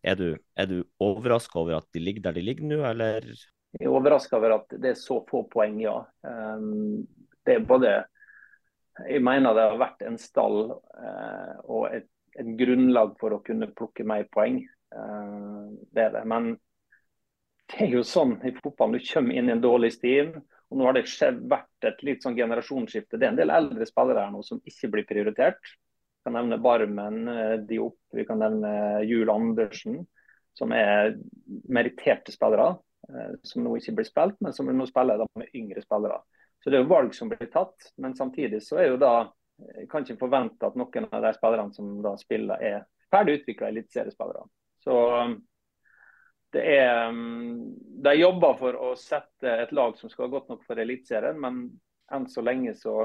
er 0.05 0.15
du, 0.15 0.27
er 0.55 0.69
du 0.69 0.77
overraska 1.03 1.59
over 1.59 1.81
at 1.81 1.89
de 1.91 1.99
ligger 1.99 2.29
der 2.29 2.37
de 2.37 2.45
ligger 2.45 2.69
nå, 2.69 2.79
eller? 2.87 3.27
Jeg 3.75 3.89
er 3.89 3.91
overraska 3.91 4.37
over 4.37 4.59
at 4.61 4.77
det 4.79 4.93
er 4.93 4.99
så 4.99 5.19
få 5.27 5.43
poeng, 5.51 5.81
ja. 5.83 5.97
Um, 6.23 7.03
det 7.45 7.57
er 7.57 7.67
både 7.67 7.97
Jeg 9.03 9.23
mener 9.23 9.55
det 9.55 9.65
har 9.67 9.79
vært 9.79 10.03
en 10.07 10.17
stall 10.19 10.59
eh, 10.71 11.55
og 11.67 11.89
et, 11.91 12.07
et, 12.37 12.51
grunnlag 12.59 13.15
for 13.19 13.35
å 13.35 13.41
kunne 13.43 13.71
plukke 13.75 14.05
mer 14.07 14.27
poeng. 14.31 14.61
Eh, 14.63 15.63
det 15.95 16.05
er 16.05 16.13
det. 16.13 16.23
Men 16.31 16.53
det 17.73 17.81
er 17.87 17.95
jo 17.97 18.03
sånn 18.07 18.37
i 18.47 18.53
fotballen. 18.55 18.95
Du 18.99 19.09
kommer 19.09 19.35
inn 19.35 19.51
i 19.51 19.55
en 19.55 19.63
dårlig 19.63 19.91
stiv. 19.97 20.31
og 20.69 20.79
Nå 20.79 20.87
har 20.87 20.95
det 20.95 21.07
skjedd, 21.11 21.41
vært 21.51 21.89
et 21.89 22.05
litt 22.07 22.23
sånn 22.23 22.37
generasjonsskifte. 22.39 23.19
Det 23.19 23.27
er 23.27 23.33
en 23.33 23.41
del 23.41 23.51
eldre 23.51 23.87
spillere 23.89 24.23
her 24.23 24.31
nå 24.31 24.43
som 24.47 24.63
ikke 24.63 24.93
blir 24.95 25.09
prioritert. 25.09 25.59
Vi 25.65 26.29
kan 26.29 26.37
nevne 26.39 26.61
Barmen 26.61 27.19
Diop, 27.67 27.99
vi 28.15 28.23
kan 28.25 28.39
nevne 28.41 29.03
Jul 29.05 29.29
Andersen, 29.29 29.99
som 30.57 30.71
er 30.73 31.11
meritterte 31.69 32.33
spillere. 32.33 32.71
Som 33.45 33.61
nå 33.67 33.75
ikke 33.77 33.99
blir 33.99 34.07
spilt, 34.07 34.39
men 34.41 34.55
som 34.55 34.71
nå 34.71 34.87
spiller 34.89 35.21
med 35.37 35.51
yngre 35.53 35.83
spillere. 35.83 36.23
Så 36.65 36.71
Det 36.71 36.79
er 36.79 36.81
jo 36.81 36.89
valg 36.89 37.11
som 37.13 37.29
blir 37.29 37.49
tatt, 37.53 37.91
men 38.01 38.15
samtidig 38.17 38.63
så 38.65 38.79
er 38.81 38.87
jo 38.87 38.95
da 38.97 39.11
jeg 39.61 39.85
kan 39.91 40.01
ikke 40.01 40.17
forvente 40.17 40.65
at 40.65 40.73
noen 40.75 41.05
av 41.13 41.21
de 41.21 41.31
spillerne 41.35 41.75
som 41.75 41.91
da 42.01 42.15
spiller, 42.17 42.57
er 42.57 42.87
ferdig 43.13 43.35
utvikla 43.37 43.69
eliteseriespillere. 43.69 44.41
Så 44.81 44.95
det 46.57 46.63
er, 46.73 47.13
de 48.07 48.15
jobber 48.17 48.57
for 48.57 48.79
å 48.81 48.89
sette 48.97 49.53
et 49.61 49.75
lag 49.77 49.93
som 49.99 50.09
skal 50.09 50.25
være 50.25 50.33
godt 50.39 50.49
nok 50.55 50.65
for 50.65 50.81
Eliteserien, 50.81 51.37
men 51.37 51.61
enn 52.17 52.25
så 52.33 52.41
lenge 52.41 52.73
så 52.81 52.97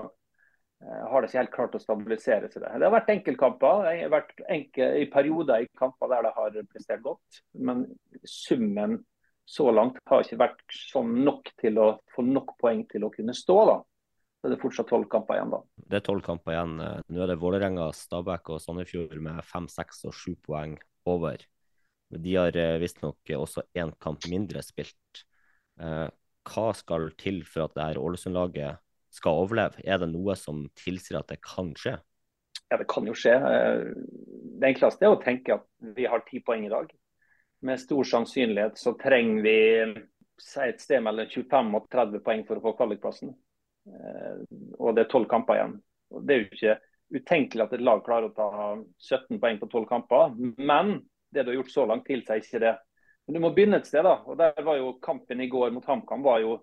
har 0.80 1.20
det 1.20 1.28
ikke 1.28 1.42
helt 1.42 1.54
klart 1.58 1.76
å 1.76 1.82
stabilisere 1.82 2.48
seg. 2.48 2.62
Det 2.64 2.80
Det 2.80 2.88
har 2.88 2.96
vært 2.96 3.12
enkeltkamper. 3.12 3.82
Det 3.84 3.94
har 4.06 4.12
vært 4.16 4.44
enkel, 4.48 4.96
i 5.04 5.08
perioder 5.12 5.66
i 5.66 5.70
kamper 5.76 6.08
der 6.08 6.24
det 6.24 6.32
har 6.38 6.60
prestert 6.72 7.02
godt. 7.04 7.42
Men 7.52 7.84
summen 8.24 9.02
så 9.48 9.70
langt 9.74 9.98
har 10.10 10.24
ikke 10.24 10.40
vært 10.40 10.74
sånn 10.74 11.14
nok 11.24 11.50
til 11.60 11.78
å 11.82 11.86
få 12.14 12.24
nok 12.26 12.56
poeng 12.60 12.84
til 12.90 13.06
å 13.06 13.12
kunne 13.14 13.34
stå. 13.34 13.56
da. 13.70 13.78
Så 14.40 14.48
det 14.48 14.56
er 14.56 14.62
fortsatt 14.62 14.88
tolv 14.88 15.08
kamper 15.12 15.36
igjen, 15.36 15.50
da. 15.52 15.58
Det 15.90 15.98
er 15.98 16.04
tolv 16.06 16.24
kamper 16.24 16.54
igjen. 16.54 16.76
Nå 16.80 17.22
er 17.24 17.32
det 17.32 17.40
Vålerenga, 17.42 17.90
Stabæk 17.92 18.54
og 18.54 18.62
Sandefjord 18.62 19.18
med 19.20 19.42
fem, 19.44 19.66
seks 19.68 20.04
og 20.08 20.14
sju 20.16 20.36
poeng 20.46 20.78
over. 21.10 21.42
De 22.10 22.36
har 22.38 22.56
visstnok 22.80 23.34
også 23.36 23.66
én 23.78 23.92
kamp 24.02 24.24
mindre 24.32 24.62
spilt. 24.64 25.24
Hva 25.76 26.70
skal 26.74 27.10
til 27.20 27.42
for 27.46 27.66
at 27.66 27.76
det 27.76 27.84
her 27.84 28.00
Ålesund-laget 28.00 28.80
skal 29.12 29.42
overleve? 29.42 29.82
Er 29.84 30.00
det 30.00 30.08
noe 30.14 30.34
som 30.38 30.64
tilsier 30.78 31.20
at 31.20 31.28
det 31.30 31.42
kan 31.44 31.74
skje? 31.78 31.98
Ja, 32.70 32.78
det 32.78 32.86
kan 32.90 33.06
jo 33.06 33.14
skje. 33.18 33.34
Det 34.60 34.72
enkleste 34.72 35.04
er 35.04 35.14
å 35.14 35.20
tenke 35.20 35.58
at 35.58 35.68
vi 35.98 36.08
har 36.08 36.24
ti 36.26 36.40
poeng 36.46 36.64
i 36.64 36.72
dag. 36.72 36.90
Med 37.62 37.80
stor 37.80 38.04
sannsynlighet 38.04 38.78
så 38.78 38.94
trenger 38.96 39.42
vi 39.42 39.56
et 40.64 40.80
sted 40.80 41.02
mellom 41.04 41.28
25 41.28 41.74
og 41.76 41.88
30 41.92 42.22
poeng 42.24 42.44
for 42.48 42.56
å 42.56 42.64
få 42.64 42.72
kvalikplassen. 42.78 43.34
Og 44.78 44.94
det 44.96 45.04
er 45.04 45.10
tolv 45.12 45.28
kamper 45.28 45.58
igjen. 45.58 45.74
Det 46.24 46.34
er 46.34 46.40
jo 46.40 46.48
ikke 46.48 46.76
utenkelig 47.20 47.66
at 47.66 47.74
et 47.76 47.84
lag 47.84 48.00
klarer 48.06 48.30
å 48.30 48.36
ta 48.36 48.48
17 49.02 49.40
poeng 49.42 49.60
på 49.60 49.68
tolv 49.72 49.88
kamper. 49.90 50.32
Men 50.56 51.00
det 51.30 51.44
du 51.44 51.52
har 51.52 51.60
gjort 51.60 51.74
så 51.74 51.86
langt, 51.90 52.08
tilsier 52.08 52.40
ikke 52.40 52.62
det. 52.64 52.74
Men 53.26 53.36
du 53.36 53.42
må 53.44 53.52
begynne 53.54 53.80
et 53.80 53.86
sted. 53.86 54.04
da, 54.04 54.16
og 54.24 54.38
der 54.40 54.56
var 54.66 54.80
jo 54.80 54.96
Kampen 55.04 55.40
i 55.40 55.50
går 55.50 55.70
mot 55.74 55.84
HamKam 55.86 56.24
var 56.24 56.40
jo 56.42 56.56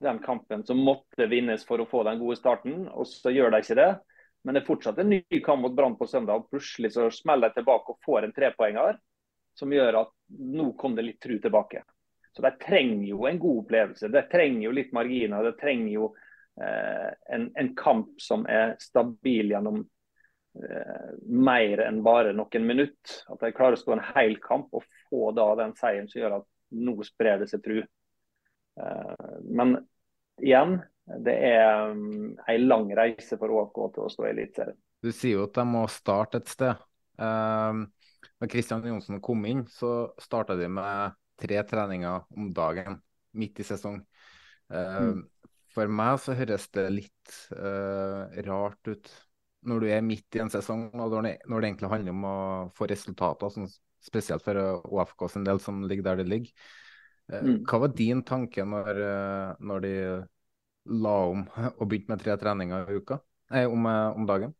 den 0.00 0.18
kampen 0.24 0.62
som 0.64 0.78
måtte 0.80 1.26
vinnes 1.28 1.66
for 1.68 1.82
å 1.82 1.88
få 1.88 2.04
den 2.06 2.22
gode 2.22 2.38
starten. 2.38 2.86
og 2.88 3.06
Så 3.06 3.34
gjør 3.34 3.50
de 3.52 3.60
ikke 3.60 3.76
det. 3.82 3.90
Men 4.44 4.56
det 4.56 4.62
er 4.62 4.70
fortsatt 4.70 4.98
en 5.02 5.10
ny 5.12 5.40
kamp 5.44 5.60
mot 5.60 5.74
Brann 5.76 5.98
på 5.98 6.08
søndag. 6.08 6.38
og 6.38 6.50
Plutselig 6.54 6.94
så 6.94 7.10
smeller 7.12 7.50
de 7.50 7.60
tilbake 7.60 7.92
og 7.92 8.00
får 8.06 8.24
en 8.24 8.36
trepoenger 8.36 8.96
som 9.60 9.72
gjør 9.72 10.02
at 10.02 10.12
nå 10.40 10.72
kom 10.80 10.96
det 10.96 11.06
litt 11.06 11.20
tru 11.22 11.36
tilbake. 11.42 11.84
Så 12.32 12.42
de 12.42 12.50
trenger 12.62 13.06
jo 13.10 13.26
en 13.26 13.38
god 13.38 13.62
opplevelse. 13.64 14.08
De 14.08 14.22
trenger 14.30 14.68
jo 14.68 14.74
litt 14.74 14.92
marginer. 14.96 15.44
De 15.44 15.52
trenger 15.58 15.92
jo 15.92 16.10
eh, 16.62 17.08
en, 17.34 17.48
en, 17.58 17.72
kamp 17.76 18.12
som 18.22 18.46
er 18.48 18.76
stabil 18.80 19.50
gjennom 19.50 19.80
eh, 19.82 21.08
mer 21.26 21.82
enn 21.88 22.02
bare 22.06 22.34
noen 22.36 22.66
minutter. 22.66 23.16
At 23.34 23.42
de 23.42 23.52
klarer 23.56 23.78
å 23.78 23.82
stå 23.82 23.96
en 23.96 24.06
hel 24.12 24.38
kamp 24.42 24.70
og 24.78 24.86
få 25.10 25.32
da 25.36 25.48
den 25.64 25.74
seieren 25.78 26.08
som 26.10 26.22
gjør 26.22 26.38
at 26.38 26.48
nå 26.80 26.94
sprer 27.06 27.42
det 27.42 27.50
seg 27.50 27.64
tru. 27.66 27.80
Eh, 27.82 29.34
men 29.50 29.80
igjen, 30.40 30.78
det 31.18 31.34
er 31.50 31.90
um, 31.90 32.36
en 32.46 32.68
lang 32.70 32.92
reise 32.94 33.38
for 33.38 33.50
ÅFK 33.50 33.80
til 33.94 34.06
å 34.06 34.12
stå 34.12 34.26
i 34.28 34.30
Eliteserien. 34.30 34.78
Du 35.00 35.10
sier 35.10 35.40
jo 35.40 35.46
at 35.48 35.56
de 35.56 35.64
må 35.66 35.82
starte 35.90 36.38
et 36.38 36.52
sted. 36.52 36.78
Um, 37.20 37.88
når 38.40 38.50
Kristian 38.52 38.84
Johnsen 38.86 39.20
kom 39.24 39.44
inn, 39.48 39.64
så 39.70 40.10
starta 40.20 40.56
de 40.58 40.68
med 40.72 41.16
tre 41.40 41.60
treninger 41.68 42.26
om 42.36 42.50
dagen 42.56 43.00
midt 43.36 43.60
i 43.62 43.66
sesong. 43.66 44.00
Uh, 44.72 45.12
mm. 45.12 45.20
For 45.74 45.90
meg 45.90 46.18
så 46.22 46.34
høres 46.38 46.66
det 46.74 46.86
litt 46.92 47.36
uh, 47.54 48.26
rart 48.46 48.90
ut 48.90 49.12
når 49.68 49.82
du 49.82 49.90
er 49.92 50.04
midt 50.04 50.36
i 50.36 50.42
en 50.42 50.50
sesong, 50.52 50.88
og 50.96 51.12
når 51.12 51.26
det, 51.26 51.32
når 51.52 51.60
det 51.60 51.68
egentlig 51.68 51.92
handler 51.92 52.14
om 52.16 52.26
å 52.26 52.36
få 52.76 52.88
resultater, 52.88 53.52
sånn, 53.52 53.68
spesielt 54.00 54.44
for 54.44 54.56
OFK 54.88 55.26
sin 55.28 55.44
del, 55.44 55.60
som 55.60 55.82
ligger 55.84 56.06
der 56.06 56.22
det 56.22 56.30
ligger. 56.30 56.70
Mm. 57.30 57.58
Hva 57.68 57.82
var 57.82 57.92
din 57.94 58.24
tanke 58.26 58.64
når, 58.66 59.02
når 59.60 59.82
de 59.84 59.92
la 61.04 61.12
om 61.28 61.44
og 61.78 61.84
begynte 61.84 62.14
med 62.14 62.24
tre 62.24 62.38
treninger 62.40 62.88
i 62.88 62.96
uka? 63.02 63.20
Nei, 63.52 63.66
om, 63.68 63.84
om 63.84 64.24
dagen? 64.26 64.56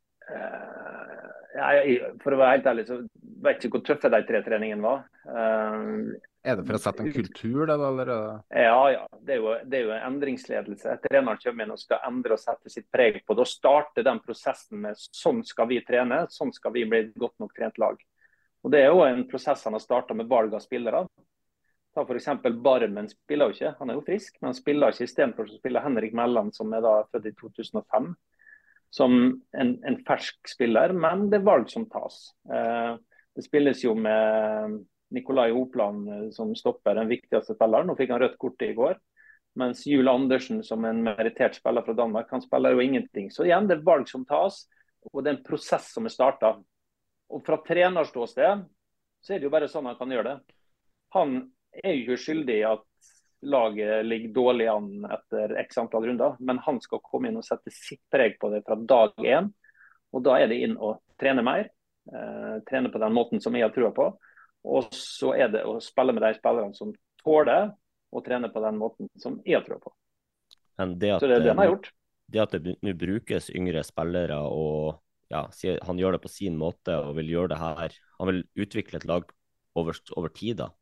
Jeg, 1.51 1.95
for 2.23 2.35
å 2.35 2.39
være 2.41 2.57
helt 2.59 2.67
ærlig, 2.71 2.85
så 2.87 3.01
vet 3.43 3.65
ikke 3.65 3.79
hvor 3.79 3.87
tøffe 3.89 4.11
de 4.13 4.21
tre 4.29 4.41
treningene 4.47 4.85
var. 4.85 5.07
Uh, 5.27 6.13
er 6.41 6.57
det 6.57 6.65
for 6.65 6.79
å 6.79 6.81
sette 6.81 7.03
en 7.05 7.13
kultur, 7.13 7.65
det, 7.69 7.75
eller? 7.75 8.13
Ja, 8.49 8.79
ja. 8.95 9.03
Det 9.21 9.35
er, 9.35 9.43
jo, 9.43 9.57
det 9.69 9.77
er 9.77 9.83
jo 9.85 9.93
en 9.93 10.07
endringsledelse. 10.09 10.95
Treneren 11.05 11.41
kommer 11.43 11.67
inn 11.67 11.75
og 11.75 11.83
skal 11.83 12.07
endre 12.09 12.37
og 12.37 12.41
sette 12.41 12.73
sitt 12.73 12.87
preg 12.93 13.19
på 13.27 13.37
det. 13.37 13.45
Og 13.45 13.51
starte 13.51 14.05
den 14.07 14.23
prosessen 14.25 14.81
med 14.87 14.97
sånn 14.97 15.43
skal 15.45 15.69
vi 15.69 15.83
trene, 15.85 16.23
sånn 16.33 16.55
skal 16.57 16.73
vi 16.77 16.87
bli 16.89 17.03
et 17.05 17.19
godt 17.21 17.37
nok 17.43 17.53
trent 17.57 17.83
lag. 17.83 18.01
Og 18.65 18.73
Det 18.73 18.81
er 18.81 18.89
jo 18.89 19.05
en 19.05 19.27
prosess 19.29 19.67
han 19.69 19.77
har 19.77 19.85
starta 19.85 20.17
med 20.17 20.31
valg 20.31 20.57
av 20.57 20.65
spillere. 20.65 21.05
Ta 21.93 22.07
F.eks. 22.07 22.31
Barmen 22.63 23.09
spiller 23.11 23.51
jo 23.51 23.57
ikke, 23.57 23.75
han 23.81 23.91
er 23.91 23.99
jo 23.99 24.07
frisk, 24.07 24.37
men 24.41 24.53
han 24.53 24.57
spiller 24.57 24.95
ikke 24.95 25.09
istedenfor 25.09 25.49
å 25.49 25.61
spille 25.61 25.85
Henrik 25.85 26.17
Melland, 26.17 26.55
som 26.57 26.73
er 26.73 26.85
da 26.85 27.01
født 27.11 27.33
i 27.33 27.37
2005 27.37 28.13
som 28.91 29.15
en, 29.53 29.71
en, 29.87 29.99
fersk 30.07 30.51
spiller, 30.51 30.93
men 30.93 31.29
det 31.31 31.41
er 31.41 31.47
valg 31.47 31.71
som 31.71 31.87
tas. 31.91 32.33
Eh, 32.51 32.97
Det 33.35 33.45
spilles 33.47 33.85
jo 33.85 33.95
med 33.95 34.81
Nikolai 35.15 35.53
Hopland 35.55 36.09
eh, 36.11 36.25
som 36.35 36.51
stopper 36.59 36.99
den 36.99 37.09
viktigste 37.09 37.55
spilleren. 37.55 37.87
Nå 37.87 37.95
fikk 37.99 38.11
han 38.11 38.21
rødt 38.21 38.39
kort 38.39 38.63
i 38.67 38.75
går. 38.75 38.99
Mens 39.59 39.85
Jul 39.87 40.09
Andersen, 40.09 40.63
som 40.67 40.85
en 40.87 41.03
merittert 41.03 41.57
spiller 41.59 41.87
fra 41.87 41.95
Danmark, 41.95 42.29
han 42.31 42.43
spiller 42.43 42.75
jo 42.75 42.83
ingenting. 42.83 43.31
Så 43.31 43.47
igjen, 43.47 43.67
det 43.71 43.79
er 43.79 43.87
valg 43.87 44.11
som 44.11 44.27
tas, 44.27 44.65
og 45.11 45.23
det 45.23 45.31
er 45.31 45.39
en 45.39 45.47
prosess 45.47 45.91
som 45.95 46.07
er 46.07 46.15
starta. 46.15 46.53
Og 47.31 47.43
fra 47.47 47.59
trenerståsted 47.67 48.67
så 49.21 49.35
er 49.35 49.41
det 49.41 49.47
jo 49.47 49.55
bare 49.55 49.71
sånn 49.71 49.87
han 49.87 49.99
kan 49.99 50.11
gjøre 50.11 50.35
det. 50.35 50.57
Han 51.15 51.35
er 51.83 51.95
jo 51.95 52.03
ikke 52.05 52.23
skyldig 52.25 52.57
i 52.61 52.67
at 52.67 52.87
laget 53.43 54.07
ligger 54.07 54.35
dårlig 54.35 54.67
an 54.69 55.05
etter 55.05 55.57
x 55.63 55.79
antall 55.79 56.07
runder, 56.07 56.37
men 56.39 56.59
han 56.59 56.81
skal 56.81 57.03
komme 57.05 57.31
inn 57.31 57.39
og 57.41 57.47
sette 57.47 57.73
sitt 57.73 58.03
preg 58.13 58.39
på 58.41 58.51
det 58.53 58.63
fra 58.67 58.77
dag 58.77 59.15
én. 59.25 59.51
Og 60.13 60.25
da 60.27 60.37
er 60.41 60.51
det 60.51 60.59
inn 60.65 60.77
og 60.77 61.01
trene 61.21 61.45
mer. 61.47 61.71
Eh, 62.11 62.57
trene 62.69 62.91
på 62.93 63.01
den 63.01 63.15
måten 63.15 63.41
som 63.43 63.55
jeg 63.57 63.69
har 63.69 63.75
trua 63.75 63.93
på. 63.97 64.09
Og 64.71 64.91
så 64.95 65.33
er 65.39 65.53
det 65.53 65.65
å 65.65 65.79
spille 65.85 66.13
med 66.17 66.25
de 66.27 66.35
spillerne 66.37 66.77
som 66.77 66.93
tåler 67.23 67.71
å 68.11 68.23
trene 68.25 68.51
på 68.53 68.63
den 68.65 68.81
måten 68.81 69.09
som 69.21 69.39
jeg 69.47 69.61
har 69.61 69.65
trua 69.67 69.81
på. 69.81 69.95
Men 70.81 70.99
det 70.99 71.15
at, 71.15 71.23
så 71.23 71.31
det 71.31 71.39
er 71.39 71.47
det 71.47 71.55
han 71.55 71.63
har 71.63 71.73
gjort. 71.73 71.93
Det 72.31 72.43
at 72.43 72.57
det 72.57 72.75
nå 72.83 72.95
brukes 72.99 73.49
yngre 73.57 73.83
spillere 73.87 74.39
og 74.47 75.01
ja, 75.31 75.45
han 75.87 75.99
gjør 75.99 76.17
det 76.17 76.25
på 76.25 76.31
sin 76.33 76.57
måte 76.59 76.97
og 76.99 77.15
vil 77.21 77.29
gjøre 77.31 77.53
det 77.53 77.59
her 77.61 77.93
Han 78.19 78.29
vil 78.33 78.41
utvikle 78.65 78.99
et 78.99 79.05
lag 79.07 79.29
over, 79.79 79.99
over 80.19 80.33
tid. 80.35 80.59
da 80.59 80.73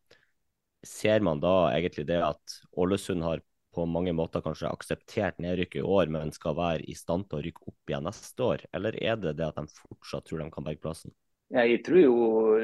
ser 0.87 1.21
man 1.25 1.41
da 1.43 1.71
egentlig 1.75 2.07
det 2.09 2.21
at 2.23 2.59
Ålesund 2.79 3.25
har 3.27 3.43
på 3.75 3.85
mange 3.87 4.13
måter 4.17 4.43
kanskje 4.43 4.71
akseptert 4.71 5.39
nedrykket 5.43 5.83
i 5.83 5.87
år, 5.87 6.11
men 6.11 6.33
skal 6.35 6.57
være 6.59 6.87
i 6.89 6.97
stand 6.99 7.29
til 7.29 7.39
å 7.39 7.45
rykke 7.45 7.71
opp 7.71 7.93
igjen 7.93 8.07
neste 8.09 8.45
år? 8.45 8.65
Eller 8.75 8.97
er 9.03 9.19
det 9.21 9.37
det 9.39 9.49
at 9.49 9.61
de 9.61 9.67
fortsatt 9.69 10.27
tror 10.29 10.43
de 10.43 10.51
kan 10.55 10.67
berge 10.67 10.83
plassen? 10.83 11.15
Jeg 11.55 11.81
tror 11.85 12.01
jo 12.03 12.17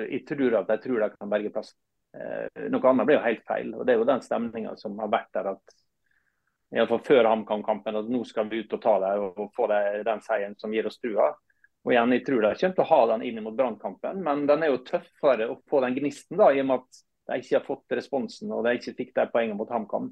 jeg 0.02 0.24
tror 0.28 0.58
at 0.60 0.72
de 0.72 0.78
tror 0.82 1.04
de 1.04 1.10
kan 1.14 1.30
berge 1.30 1.52
plassen. 1.54 1.78
Eh, 2.14 2.66
noe 2.70 2.90
annet 2.90 3.08
blir 3.08 3.18
jo 3.18 3.24
helt 3.24 3.46
feil. 3.46 3.72
og 3.74 3.86
Det 3.86 3.94
er 3.94 4.02
jo 4.02 4.10
den 4.10 4.22
stemninga 4.24 4.76
som 4.80 4.98
har 5.02 5.10
vært 5.12 5.32
der. 5.34 5.54
at 5.54 5.80
Iallfall 6.74 7.02
før 7.06 7.30
HamKam-kampen 7.30 8.00
at 8.00 8.10
nå 8.10 8.24
skal 8.26 8.48
vi 8.50 8.64
ut 8.64 8.72
og 8.74 8.82
ta 8.82 8.94
det 9.02 9.14
og 9.22 9.50
få 9.54 9.68
det, 9.70 9.80
den 10.06 10.22
seieren 10.24 10.56
som 10.58 10.72
gir 10.74 10.86
oss 10.90 10.98
trua. 10.98 11.30
Og 11.84 11.92
igjen, 11.92 12.12
Jeg 12.12 12.24
tror 12.26 12.40
de 12.42 12.54
kommer 12.58 12.74
til 12.74 12.84
å 12.84 12.90
ha 12.90 13.00
den 13.12 13.22
inn 13.28 13.42
mot 13.44 13.56
Brannkampen, 13.56 14.22
men 14.24 14.46
den 14.46 14.62
er 14.62 14.72
jo 14.72 14.84
tøffere 14.88 15.50
å 15.52 15.60
få 15.68 15.82
den 15.84 15.94
gnisten 15.98 16.40
da, 16.40 16.48
i 16.50 16.62
og 16.62 16.66
med 16.66 16.80
at 16.80 17.02
de 17.28 17.40
ikke 17.40 17.56
har 17.56 17.66
fått 17.66 17.96
responsen 17.96 18.52
og 18.52 18.64
de 18.66 18.76
ikke 18.78 18.96
fikk 18.98 19.12
de 19.16 19.26
poengene 19.32 19.58
mot 19.58 19.70
HamKam. 19.72 20.10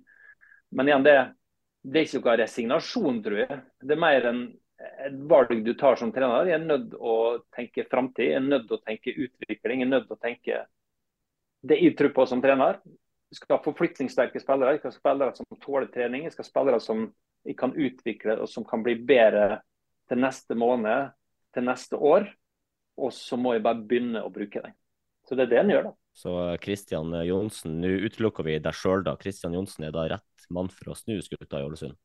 Men 0.72 0.88
igjen, 0.88 1.04
det, 1.04 1.16
det, 1.84 1.98
er 2.00 2.06
ikke 2.08 2.22
noe 2.22 2.36
resignasjon, 2.40 3.22
tror 3.24 3.40
jeg. 3.42 3.58
Det 3.82 3.96
er 3.96 4.00
mer 4.00 4.28
en, 4.30 4.42
et 5.06 5.18
valg 5.28 5.52
du 5.66 5.72
tar 5.78 5.98
som 6.00 6.12
trener. 6.14 6.48
Jeg 6.48 6.60
er 6.60 6.64
nødt 6.64 6.96
å 6.96 7.16
tenke 7.54 7.86
framtid, 7.90 8.30
jeg 8.30 8.40
er 8.40 8.46
nødt 8.46 8.72
å 8.72 8.80
tenke 8.80 9.12
utvikling. 9.12 9.84
Jeg 9.84 9.88
er 9.88 9.92
nødt 9.92 10.14
å 10.14 10.20
tenke 10.20 10.64
det 11.62 11.78
jeg 11.78 11.96
tror 11.98 12.14
på 12.16 12.26
som 12.30 12.42
trener. 12.42 12.80
Jeg 13.32 13.40
skal 13.40 13.56
ha 13.56 13.64
forflytningssterke 13.64 14.40
spillere, 14.42 14.74
jeg 14.74 14.82
skal 14.82 14.92
ha 14.92 14.98
spillere 14.98 15.36
som 15.36 15.60
tåler 15.62 15.88
trening. 15.92 16.26
Jeg 16.26 16.34
skal 16.34 16.46
ha 16.46 16.50
spillere 16.50 16.80
som 16.84 17.06
jeg 17.48 17.56
kan 17.58 17.72
utvikle 17.74 18.38
og 18.40 18.48
som 18.50 18.64
kan 18.68 18.84
bli 18.84 18.96
bedre 19.08 19.62
til 20.10 20.20
neste 20.20 20.56
måned, 20.58 21.12
til 21.54 21.66
neste 21.68 21.96
år. 21.96 22.28
Og 23.00 23.12
så 23.16 23.38
må 23.40 23.54
jeg 23.56 23.64
bare 23.64 23.84
begynne 23.88 24.24
å 24.24 24.32
bruke 24.32 24.60
dem. 24.64 24.74
Så 25.28 25.38
det 25.38 25.46
er 25.46 25.52
det 25.52 25.60
han 25.62 25.72
gjør, 25.72 25.90
da. 25.90 25.92
Så 26.12 26.32
Kristian 26.60 27.14
Johnsen, 27.24 27.78
nå 27.80 27.92
utelukker 28.04 28.44
vi 28.46 28.58
deg 28.60 28.76
sjøl, 28.76 29.04
da. 29.06 29.14
Kristian 29.20 29.54
Johnsen 29.56 29.86
er 29.88 29.94
da 29.94 30.08
rett 30.16 30.48
mann 30.52 30.68
for 30.72 30.92
å 30.92 30.98
snu 30.98 31.16
skuta 31.24 31.60
i 31.60 31.66
Ålesund? 31.66 31.96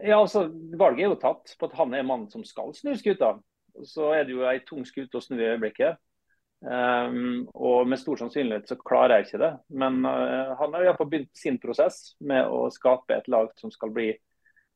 Ja, 0.00 0.18
altså, 0.20 0.46
Valget 0.78 1.04
er 1.04 1.12
jo 1.12 1.20
tatt 1.20 1.52
på 1.58 1.68
at 1.68 1.76
han 1.76 1.92
er 1.96 2.06
mannen 2.06 2.30
som 2.32 2.44
skal 2.46 2.72
snu 2.76 2.94
skuta. 2.96 3.34
Så 3.84 4.12
er 4.14 4.24
det 4.24 4.36
jo 4.36 4.46
ei 4.48 4.60
tung 4.64 4.84
skute 4.88 5.18
å 5.18 5.24
snu 5.24 5.36
i 5.40 5.48
øyeblikket. 5.50 5.98
Um, 6.64 7.44
og 7.52 7.88
med 7.90 8.00
stor 8.00 8.16
sannsynlighet 8.16 8.70
så 8.70 8.78
klarer 8.80 9.18
jeg 9.18 9.26
ikke 9.26 9.42
det. 9.42 9.50
Men 9.82 9.98
uh, 10.06 10.54
han 10.60 10.76
har 10.76 10.86
iallfall 10.86 11.10
begynt 11.10 11.34
sin 11.36 11.58
prosess 11.60 12.14
med 12.24 12.48
å 12.48 12.70
skape 12.72 13.18
et 13.18 13.28
lag 13.32 13.50
som 13.60 13.72
skal 13.74 13.92
bli 13.92 14.12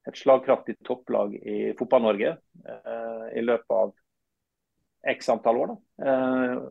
et 0.08 0.18
slagkraftig 0.18 0.76
topplag 0.84 1.34
i 1.38 1.72
Fotball-Norge 1.78 2.34
uh, 2.36 3.24
i 3.32 3.44
løpet 3.44 3.74
av 3.78 3.94
x 5.08 5.32
antall 5.32 5.62
år. 5.64 5.74
Uh, 6.02 6.68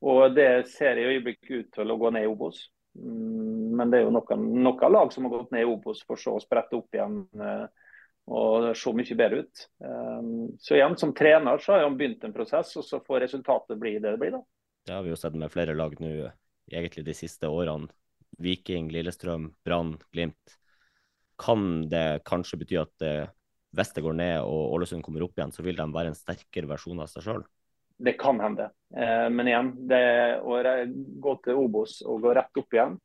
og 0.00 0.34
Det 0.34 0.68
ser 0.70 0.98
i 0.98 1.06
øyeblikket 1.10 1.50
ut 1.50 1.70
til 1.74 1.90
å 1.90 1.98
gå 1.98 2.10
ned 2.14 2.26
i 2.26 2.30
Obos. 2.30 2.60
Mm, 2.98 3.74
men 3.78 3.90
det 3.90 4.00
er 4.00 4.06
jo 4.06 4.14
noen, 4.14 4.46
noen 4.62 4.94
lag 4.94 5.12
som 5.14 5.26
har 5.26 5.34
gått 5.36 5.52
ned 5.54 5.64
i 5.64 5.70
Obos 5.70 6.04
for 6.06 6.20
så 6.20 6.36
å 6.36 6.42
sprette 6.42 6.78
opp 6.78 6.94
igjen 6.94 7.20
eh, 7.34 7.64
og 8.28 8.68
se 8.78 8.92
mye 8.94 9.18
bedre 9.18 9.42
ut. 9.44 9.64
Eh, 9.82 10.28
så 10.62 10.76
igjen, 10.78 10.98
som 11.00 11.14
trener 11.16 11.62
så 11.62 11.74
har 11.74 11.86
han 11.86 11.98
begynt 11.98 12.26
en 12.26 12.36
prosess, 12.36 12.76
og 12.78 12.86
så 12.86 13.02
får 13.04 13.26
resultatet 13.26 13.80
bli 13.80 13.96
det 13.98 14.12
det 14.12 14.20
blir. 14.22 14.36
da. 14.38 14.42
Det 14.86 14.94
har 14.96 15.06
vi 15.06 15.12
jo 15.12 15.20
sett 15.20 15.38
med 15.38 15.52
flere 15.52 15.74
lag 15.78 15.96
nå 16.00 16.12
egentlig 16.70 17.04
de 17.06 17.16
siste 17.16 17.50
årene. 17.50 17.90
Viking, 18.38 18.90
Lillestrøm, 18.92 19.48
Brann, 19.66 19.96
Glimt. 20.14 20.58
Kan 21.40 21.88
det 21.90 22.20
kanskje 22.28 22.58
bety 22.60 22.76
at 22.78 23.04
hvis 23.74 23.92
det 23.96 24.02
går 24.04 24.14
ned 24.18 24.36
og 24.44 24.74
Ålesund 24.76 25.02
kommer 25.02 25.24
opp 25.24 25.38
igjen, 25.38 25.52
så 25.54 25.64
vil 25.64 25.78
de 25.78 25.86
være 25.94 26.12
en 26.12 26.18
sterkere 26.18 26.68
versjon 26.70 27.00
av 27.02 27.08
seg 27.10 27.24
sjøl? 27.24 27.42
Det 27.98 28.12
kan 28.12 28.40
hende. 28.40 28.70
Eh, 28.96 29.26
men 29.30 29.50
igjen, 29.50 29.72
det 29.90 30.02
å 30.40 30.58
gå 31.24 31.34
til 31.44 31.60
Obos 31.60 31.98
og 32.06 32.22
gå 32.22 32.34
rett 32.38 32.60
opp 32.60 32.76
igjen, 32.76 32.96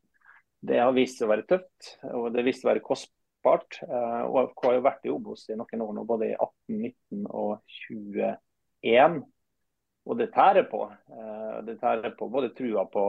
det 0.63 0.79
har 0.79 0.93
vist 0.95 1.19
seg 1.19 1.27
å 1.27 1.33
være 1.33 1.47
tøft. 1.49 1.93
Og 2.13 2.29
det 2.31 2.41
har 2.41 2.47
vist 2.47 2.61
seg 2.61 2.69
å 2.69 2.71
være 2.71 2.85
kostbart. 2.85 3.79
Eh, 3.83 4.21
AFK 4.29 4.67
har 4.67 4.77
jo 4.77 4.85
vært 4.85 5.07
i 5.09 5.13
Obos 5.13 5.47
i 5.49 5.57
noen 5.59 5.85
år 5.87 5.97
nå, 5.97 6.05
både 6.07 6.29
i 6.29 6.37
18, 6.37 6.77
19 6.77 7.27
og 7.27 7.75
21. 7.89 9.19
Og 10.03 10.19
det 10.19 10.29
tærer 10.35 10.69
på. 10.71 10.85
Eh, 10.91 11.59
det 11.67 11.79
tærer 11.81 12.15
på 12.19 12.29
både 12.31 12.53
trua 12.55 12.85
på, 12.93 13.05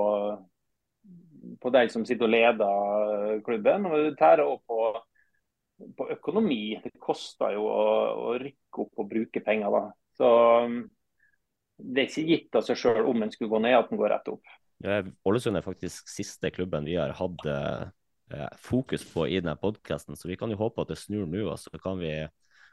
på 1.61 1.75
de 1.77 1.87
som 1.93 2.07
sitter 2.09 2.27
og 2.27 2.35
leder 2.35 3.43
klubben, 3.47 3.91
og 3.91 3.99
det 4.09 4.17
tærer 4.19 4.47
også 4.49 4.65
på, 4.73 5.87
på 6.01 6.11
økonomi. 6.17 6.63
Det 6.83 6.97
koster 7.03 7.59
jo 7.59 7.69
å, 7.69 7.87
å 8.33 8.37
rykke 8.41 8.87
opp 8.87 9.05
og 9.05 9.11
bruke 9.13 9.45
penger. 9.45 9.79
da. 9.79 9.87
Så 10.15 10.35
det 11.79 12.05
er 12.05 12.11
ikke 12.11 12.29
gitt 12.29 12.59
av 12.59 12.67
seg 12.67 12.79
sjøl 12.79 13.09
om 13.11 13.25
en 13.25 13.33
skulle 13.33 13.53
gå 13.53 13.61
ned, 13.65 13.77
at 13.79 13.91
den 13.91 14.01
går 14.01 14.13
rett 14.15 14.31
opp. 14.33 14.55
Ålesund 15.27 15.59
er 15.59 15.65
faktisk 15.65 16.11
siste 16.11 16.51
klubben 16.55 16.87
vi 16.87 16.97
har 16.99 17.15
hatt 17.17 17.47
eh, 17.49 18.49
fokus 18.61 19.05
på 19.09 19.27
i 19.31 19.41
denne 19.41 19.57
podkasten, 19.61 20.19
så 20.19 20.29
vi 20.31 20.39
kan 20.41 20.53
jo 20.53 20.61
håpe 20.61 20.85
at 20.85 20.93
det 20.93 21.01
snur 21.01 21.27
nå. 21.31 21.47
og 21.49 21.59
Så 21.61 21.73
kan 21.83 21.99
vi 22.03 22.15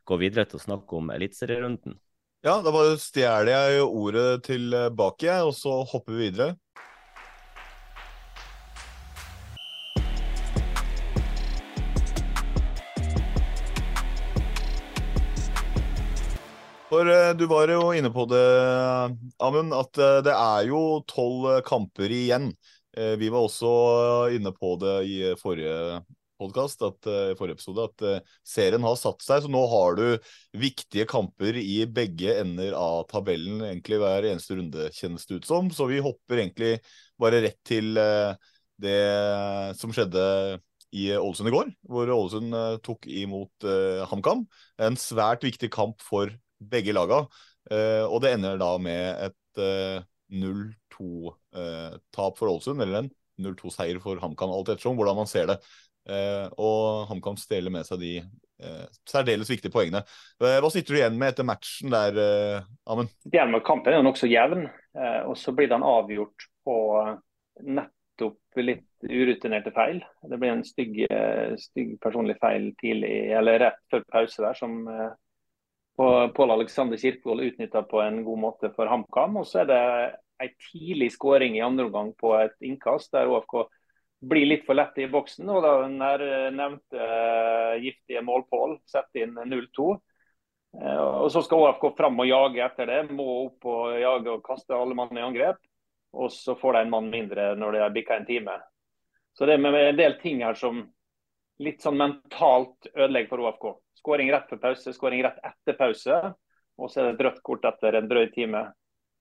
gå 0.07 0.17
videre 0.21 0.47
til 0.49 0.59
å 0.59 0.65
snakke 0.65 0.97
om 0.97 1.11
eliteserierunden. 1.13 1.97
Ja, 2.41 2.57
da 2.65 2.73
bare 2.73 2.97
stjeler 2.97 3.51
jeg 3.53 3.83
ordet 3.85 4.43
tilbake, 4.47 5.33
og 5.45 5.53
så 5.53 5.81
hopper 5.85 6.17
vi 6.17 6.29
videre. 6.29 6.55
For 16.91 17.07
uh, 17.07 17.31
du 17.39 17.45
var 17.47 17.71
jo 17.71 17.93
inne 17.95 18.09
på 18.11 18.25
det, 18.27 18.43
Amund, 19.39 19.71
at 19.71 19.95
uh, 19.95 20.17
det 20.25 20.33
er 20.35 20.65
jo 20.67 20.99
tolv 21.07 21.45
uh, 21.47 21.59
kamper 21.63 22.11
igjen. 22.11 22.51
vi 22.91 23.29
var 23.31 23.45
også 23.45 23.69
inne 24.35 24.51
på 24.51 24.73
det 24.75 24.95
i 25.07 25.13
forrige 25.39 26.01
podkast, 26.41 26.81
forrige 27.39 27.55
episode, 27.55 27.85
at 27.85 28.25
serien 28.43 28.83
har 28.83 28.97
satt 28.99 29.23
seg. 29.23 29.45
Så 29.45 29.51
nå 29.53 29.61
har 29.71 29.95
du 29.95 30.03
viktige 30.59 31.05
kamper 31.07 31.55
i 31.55 31.85
begge 31.87 32.33
ender 32.41 32.75
av 32.75 33.05
tabellen 33.07 33.63
egentlig 33.63 34.01
hver 34.01 34.27
eneste 34.27 34.59
runde, 34.59 34.89
kjennes 34.91 35.23
det 35.29 35.39
ut 35.39 35.47
som. 35.47 35.71
Så 35.71 35.87
vi 35.87 36.03
hopper 36.03 36.43
egentlig 36.43 36.73
bare 37.15 37.39
rett 37.47 37.61
til 37.63 37.95
det 37.95 38.99
som 39.79 39.95
skjedde 39.95 40.27
i 40.91 41.07
Ålesund 41.15 41.47
i 41.47 41.55
går, 41.55 41.71
hvor 41.87 42.11
Ålesund 42.11 42.59
tok 42.83 43.07
imot 43.07 43.71
HamKam. 44.11 44.43
En 44.83 44.99
svært 44.99 45.47
viktig 45.47 45.71
kamp 45.71 46.03
for 46.03 46.35
begge 46.61 46.93
laga. 46.95 47.25
Eh, 47.69 48.05
og 48.07 48.21
det 48.23 48.33
ender 48.35 48.59
da 48.61 48.71
med 48.81 49.27
et 49.27 49.61
0-2-tap 50.31 52.33
eh, 52.33 52.37
for 52.39 52.49
Ålesund, 52.49 52.81
eller 52.81 53.03
en 53.03 53.11
0-2-seier 53.41 53.99
for 54.03 54.21
HamKam, 54.21 54.53
alt 54.53 54.69
ettersom 54.73 54.97
hvordan 54.99 55.19
man 55.21 55.29
ser 55.29 55.45
det. 55.51 55.57
Eh, 56.09 56.47
og 56.57 57.07
HamKam 57.11 57.37
steler 57.39 57.73
med 57.73 57.85
seg 57.87 58.01
de 58.03 58.15
særdeles 59.09 59.49
viktige 59.49 59.73
poengene. 59.73 60.03
Hva 60.37 60.69
sitter 60.69 60.93
du 60.93 60.97
igjen 60.99 61.15
med 61.17 61.31
etter 61.31 61.47
matchen 61.49 61.89
der, 61.89 62.13
Amund? 62.85 63.09
Kampen 63.65 63.89
er 63.89 64.05
nokså 64.05 64.29
jevn, 64.29 64.67
og 65.25 65.33
så 65.41 65.49
blir 65.57 65.65
den 65.71 65.81
avgjort 65.81 66.45
på 66.61 66.75
nettopp 67.65 68.61
litt 68.61 68.85
urutinerte 69.01 69.73
feil. 69.73 70.05
Det 70.29 70.37
blir 70.37 70.53
en 70.53 70.61
stygg, 70.61 70.93
stygg 71.57 71.97
personlig 72.05 72.37
feil 72.37 72.69
tidlig, 72.77 73.33
eller 73.39 73.65
rett 73.65 73.81
før 73.89 74.05
pause 74.13 74.45
der, 74.45 74.53
som 74.61 74.85
Pål 75.97 76.51
Alexander 76.51 76.97
Kirkevold 76.97 77.41
utnytta 77.41 77.83
på 77.83 78.01
en 78.01 78.23
god 78.23 78.39
måte 78.39 78.71
for 78.75 78.89
HamKam. 78.89 79.37
Og 79.41 79.47
så 79.47 79.63
er 79.63 79.69
det 79.69 79.81
en 80.41 80.53
tidlig 80.71 81.11
skåring 81.13 81.57
i 81.57 81.65
andre 81.65 81.85
omgang 81.85 82.13
på 82.17 82.33
et 82.39 82.55
innkast 82.65 83.11
der 83.13 83.29
ÅFK 83.29 83.65
blir 84.21 84.45
litt 84.45 84.65
for 84.67 84.77
lett 84.77 84.97
i 85.01 85.09
boksen. 85.11 85.49
Og 85.49 85.65
da 85.65 85.73
nær 85.89 86.23
nevnte 86.55 87.01
uh, 87.01 87.75
giftige 87.81 88.23
målpål 88.25 88.79
setter 88.89 89.25
inn 89.25 89.35
0-2. 89.35 89.89
Uh, 90.77 90.85
eh, 90.85 91.03
og 91.25 91.29
Så 91.33 91.43
skal 91.45 91.67
ÅFK 91.67 91.91
fram 91.97 92.21
og 92.21 92.29
jage 92.29 92.63
etter 92.65 92.89
det. 92.89 93.01
Må 93.11 93.27
opp 93.47 93.69
og 93.69 93.99
jage 93.99 94.33
og 94.37 94.45
kaste 94.45 94.77
alle 94.77 94.97
mann 94.97 95.17
i 95.17 95.25
angrep. 95.25 95.61
og 96.11 96.31
så 96.31 96.57
får 96.59 96.73
de 96.73 96.79
en 96.81 96.89
mann 96.91 97.05
mindre 97.09 97.53
når 97.55 97.71
det 97.71 97.93
bikka 97.95 98.17
en 98.17 98.25
time. 98.25 98.57
Så 99.33 99.45
det 99.45 99.53
er 99.55 99.65
en 99.65 99.95
del 99.95 100.17
ting 100.19 100.41
her 100.43 100.57
som 100.59 100.81
litt 101.63 101.81
sånn 101.81 101.95
mentalt 101.97 102.89
ødelegger 102.91 103.29
for 103.29 103.45
OFK. 103.45 103.67
Skåring 104.01 104.31
rett 104.33 104.49
før 104.49 104.61
pause, 104.63 104.93
skåring 104.95 105.23
rett 105.25 105.41
etter 105.45 105.77
pause, 105.77 106.19
og 106.81 106.89
så 106.89 107.01
er 107.01 107.09
det 107.09 107.15
et 107.15 107.25
rødt 107.27 107.41
kort 107.45 107.65
etter 107.69 107.99
en 107.99 108.09
drøy 108.09 108.31
time. 108.33 108.63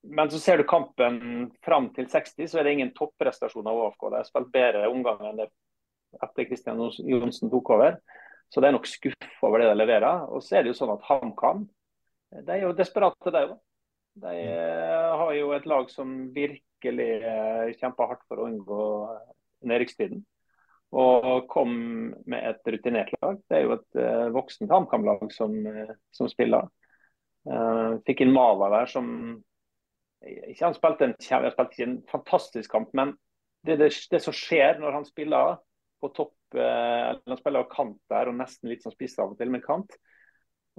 Men 0.09 0.31
så 0.33 0.41
ser 0.41 0.61
du 0.61 0.65
kampen 0.69 1.51
fram 1.65 1.91
til 1.97 2.09
60, 2.09 2.49
så 2.49 2.61
er 2.61 2.65
det 2.65 2.79
ingen 2.79 2.95
topprestasjon 2.97 3.69
av 3.69 3.83
AFK. 3.85 4.07
De 4.09 4.21
har 4.23 4.29
spilt 4.29 4.55
bedre 4.55 4.89
omgang 4.89 5.21
enn 5.29 5.43
det 5.43 5.51
etter 6.25 6.49
Kristian 6.49 6.81
Johnsen 6.81 7.53
tok 7.53 7.75
over. 7.77 8.01
Så 8.51 8.63
det 8.63 8.71
er 8.71 8.75
nok 8.75 8.89
skuff 8.89 9.45
over 9.47 9.61
det 9.61 9.69
de 9.69 9.77
leverer. 9.77 10.25
Og 10.33 10.41
så 10.43 10.57
er 10.57 10.65
det 10.65 10.73
jo 10.73 10.79
sånn 10.81 10.95
at 10.97 11.05
HamKam 11.07 11.69
de 12.31 12.55
er 12.55 12.63
jo 12.63 12.75
desperate, 12.79 13.33
de 13.35 13.43
òg. 13.43 13.55
De 14.23 14.35
eh, 14.39 15.13
har 15.21 15.33
jo 15.35 15.53
et 15.55 15.67
lag 15.71 15.89
som 15.91 16.13
virkelig 16.35 17.11
eh, 17.27 17.73
kjemper 17.79 18.11
hardt 18.11 18.23
for 18.31 18.43
å 18.43 18.47
unngå 18.51 18.85
nedrykkstiden. 19.71 20.23
Og 20.91 21.47
kom 21.51 21.73
med 22.27 22.43
et 22.49 22.73
rutinert 22.75 23.13
lag. 23.21 23.39
Det 23.47 23.59
er 23.59 23.67
jo 23.67 23.77
et 23.77 23.99
uh, 24.01 24.27
voksent 24.35 24.73
HamKam-lag 24.73 25.23
som, 25.35 25.55
uh, 25.63 25.93
som, 26.17 26.31
spiller. 26.31 26.67
Uh, 27.47 28.01
fikk 28.09 28.25
inn 28.25 28.35
Mava 28.35 28.69
der 28.75 28.91
som 28.91 29.07
ikke 30.21 30.67
Han 30.67 30.75
spilte 30.77 31.07
en, 31.07 31.15
han 31.31 31.47
spilte 31.55 31.77
ikke 31.77 31.87
en 31.87 32.01
fantastisk 32.11 32.75
kamp, 32.75 32.91
men 32.93 33.15
det, 33.65 33.79
det, 33.81 33.89
det, 34.13 34.19
som 34.21 34.35
skjer 34.37 34.77
når 34.83 34.99
han 34.99 35.07
spiller 35.09 35.55
på 36.03 36.11
topp, 36.17 36.35
eller 36.53 37.23
han 37.25 37.41
spiller 37.41 37.71
kant 37.73 37.97
der 38.13 38.29
og 38.29 38.37
nesten 38.37 38.69
litt 38.69 38.85
som 38.85 38.93
spiss 38.93 39.17
av 39.21 39.33
og 39.33 39.41
til 39.41 39.53
med 39.53 39.65
kant, 39.65 39.97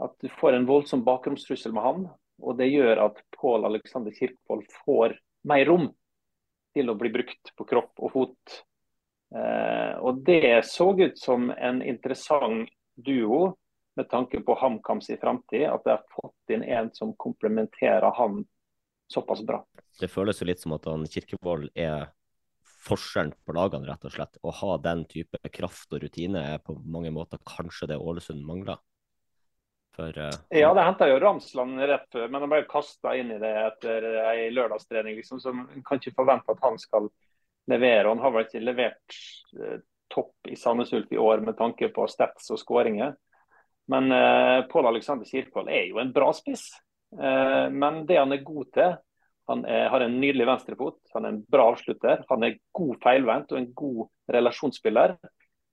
at 0.01 0.14
du 0.22 0.30
får 0.38 0.57
en 0.57 0.68
voldsom 0.70 1.01
bakromstrussel 1.07 1.74
med 1.74 1.86
han. 1.86 2.05
Og 2.41 2.57
det 2.57 2.72
gjør 2.72 3.03
at 3.05 3.22
Pål 3.38 3.68
Alexander 3.70 4.14
Kirkvold 4.16 4.66
får 4.86 5.16
mer 5.49 5.66
rom 5.70 5.89
til 6.76 6.89
å 6.89 6.97
bli 6.97 7.12
brukt 7.14 7.53
på 7.57 7.68
kropp 7.70 8.01
og 8.01 8.14
fot. 8.14 8.62
Eh, 9.36 9.98
og 10.00 10.24
Det 10.26 10.66
så 10.68 10.92
ut 11.00 11.20
som 11.20 11.50
en 11.52 11.82
interessant 11.82 12.70
duo 12.96 13.58
med 13.96 14.10
tanke 14.10 14.42
på 14.42 14.56
HamKams 14.56 15.10
i 15.10 15.18
framtid. 15.18 15.68
At 15.70 15.84
de 15.84 15.96
har 15.96 16.04
fått 16.12 16.56
inn 16.56 16.64
en 16.64 16.92
som 16.94 17.14
komplementerer 17.18 18.12
han 18.18 18.44
såpass 19.12 19.44
bra. 19.44 19.64
Det 20.00 20.08
føles 20.12 20.42
jo 20.42 20.48
litt 20.48 20.62
som 20.64 20.76
at 20.76 20.88
han 20.88 21.08
Kirkevold 21.08 21.72
er 21.76 22.12
forskjellen 22.82 23.34
på 23.46 23.56
lagene, 23.56 23.88
rett 23.88 24.06
og 24.08 24.14
slett. 24.16 24.40
Å 24.42 24.54
ha 24.62 24.78
den 24.82 25.04
type 25.10 25.38
kraft 25.54 25.92
og 25.94 26.04
rutine 26.04 26.42
er 26.56 26.64
på 26.64 26.76
mange 26.82 27.12
måter 27.14 27.42
kanskje 27.46 27.92
det 27.92 28.00
Ålesund 28.00 28.42
mangler. 28.48 28.80
For, 29.92 30.16
uh, 30.16 30.32
ja, 30.56 30.70
det 30.74 30.86
henta 30.88 31.10
jo 31.10 31.20
Ramsland 31.20 31.82
rett 31.84 32.08
før, 32.14 32.30
men 32.32 32.46
han 32.46 32.52
ble 32.52 32.62
kasta 32.70 33.12
inn 33.20 33.34
i 33.36 33.40
det 33.42 33.52
etter 33.66 34.08
ei 34.24 34.48
lørdagstrening. 34.56 35.18
Liksom, 35.20 35.42
så 35.44 35.52
man 35.54 35.84
kan 35.88 36.00
ikke 36.00 36.16
forvente 36.16 36.56
at 36.56 36.64
han 36.64 36.80
skal 36.80 37.12
Han 37.72 38.19
har 38.19 38.34
vel 38.36 38.47
ikke 38.47 38.63
levert 38.63 39.17
uh, 39.57 39.80
topp 40.11 40.47
i 40.51 40.55
Sandnes 40.59 40.93
Ulf 40.93 41.11
i 41.11 41.17
år 41.17 41.43
med 41.45 41.57
tanke 41.57 41.89
på 41.93 42.07
stats 42.11 42.51
og 42.51 42.59
skåringer. 42.59 43.15
Men 43.91 44.11
eh, 44.11 44.61
Pål 44.72 44.88
Alexander 44.88 45.26
Kirkvold 45.26 45.69
er 45.69 45.88
jo 45.89 45.99
en 46.01 46.13
bra 46.15 46.32
spiss. 46.36 46.67
Eh, 47.15 47.67
men 47.72 48.05
det 48.07 48.19
han 48.19 48.32
er 48.32 48.45
god 48.45 48.69
til 48.76 48.93
Han 49.49 49.65
er, 49.65 49.89
har 49.89 50.03
en 50.05 50.13
nydelig 50.22 50.45
venstrefot, 50.47 50.99
han 51.15 51.26
er 51.26 51.34
en 51.34 51.39
bra 51.51 51.65
avslutter. 51.74 52.22
Han 52.30 52.43
er 52.45 52.59
god 52.78 52.99
feilvendt 53.03 53.51
og 53.51 53.57
en 53.59 53.72
god 53.76 54.05
relasjonsspiller. 54.32 55.15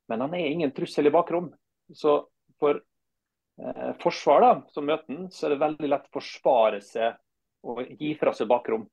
Men 0.08 0.24
han 0.24 0.34
er 0.34 0.48
ingen 0.48 0.72
trussel 0.74 1.06
i 1.06 1.12
bakrom. 1.14 1.50
Så 1.94 2.16
for 2.58 2.80
eh, 2.80 3.92
forsvar 4.02 4.42
da, 4.42 4.50
som 4.74 4.88
møter 4.88 5.14
han, 5.14 5.28
så 5.30 5.46
er 5.46 5.54
det 5.54 5.62
veldig 5.62 5.92
lett 5.92 6.08
å 6.08 6.16
forsvare 6.16 6.80
seg 6.82 7.20
og 7.68 7.84
gi 8.00 8.14
fra 8.18 8.32
seg 8.34 8.50
bakrom. 8.50 8.88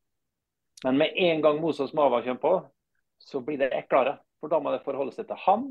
Men 0.83 0.99
med 1.01 1.17
en 1.23 1.41
gang 1.41 1.63
Moses 1.63 1.95
Mava 1.97 2.19
kommer 2.21 2.43
på, 2.43 2.53
så 3.21 3.41
blir 3.43 3.59
det 3.61 3.71
eklere. 3.75 4.17
For 4.41 4.51
da 4.51 4.59
må 4.61 4.73
det 4.73 4.83
forholde 4.85 5.15
seg 5.15 5.27
til 5.29 5.39
han, 5.45 5.69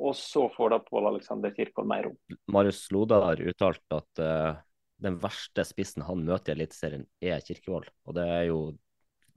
og 0.00 0.16
så 0.16 0.46
får 0.54 0.74
da 0.74 0.80
Pål 0.84 1.10
Alexander 1.12 1.52
Kirkvold 1.54 1.88
mer 1.88 2.08
rom. 2.08 2.18
Marius 2.52 2.82
Loda 2.94 3.20
har 3.24 3.42
uttalt 3.50 3.96
at 3.96 4.22
uh, 4.22 4.58
den 5.02 5.16
verste 5.20 5.64
spissen 5.68 6.04
han 6.06 6.24
møter 6.26 6.52
i 6.52 6.58
Eliteserien, 6.58 7.06
er 7.20 7.42
Kirkevold. 7.44 7.88
Og 8.08 8.16
det 8.18 8.28
er 8.28 8.46
jo 8.50 8.60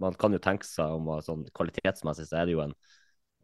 Man 0.01 0.16
kan 0.20 0.34
jo 0.34 0.39
tenke 0.41 0.66
seg 0.66 0.89
om 0.97 1.06
sånn 1.24 1.43
kvalitetsmessig 1.54 2.26
så 2.26 2.39
er 2.39 2.47
det 2.49 2.56
jo 2.56 2.64
en, 2.64 2.72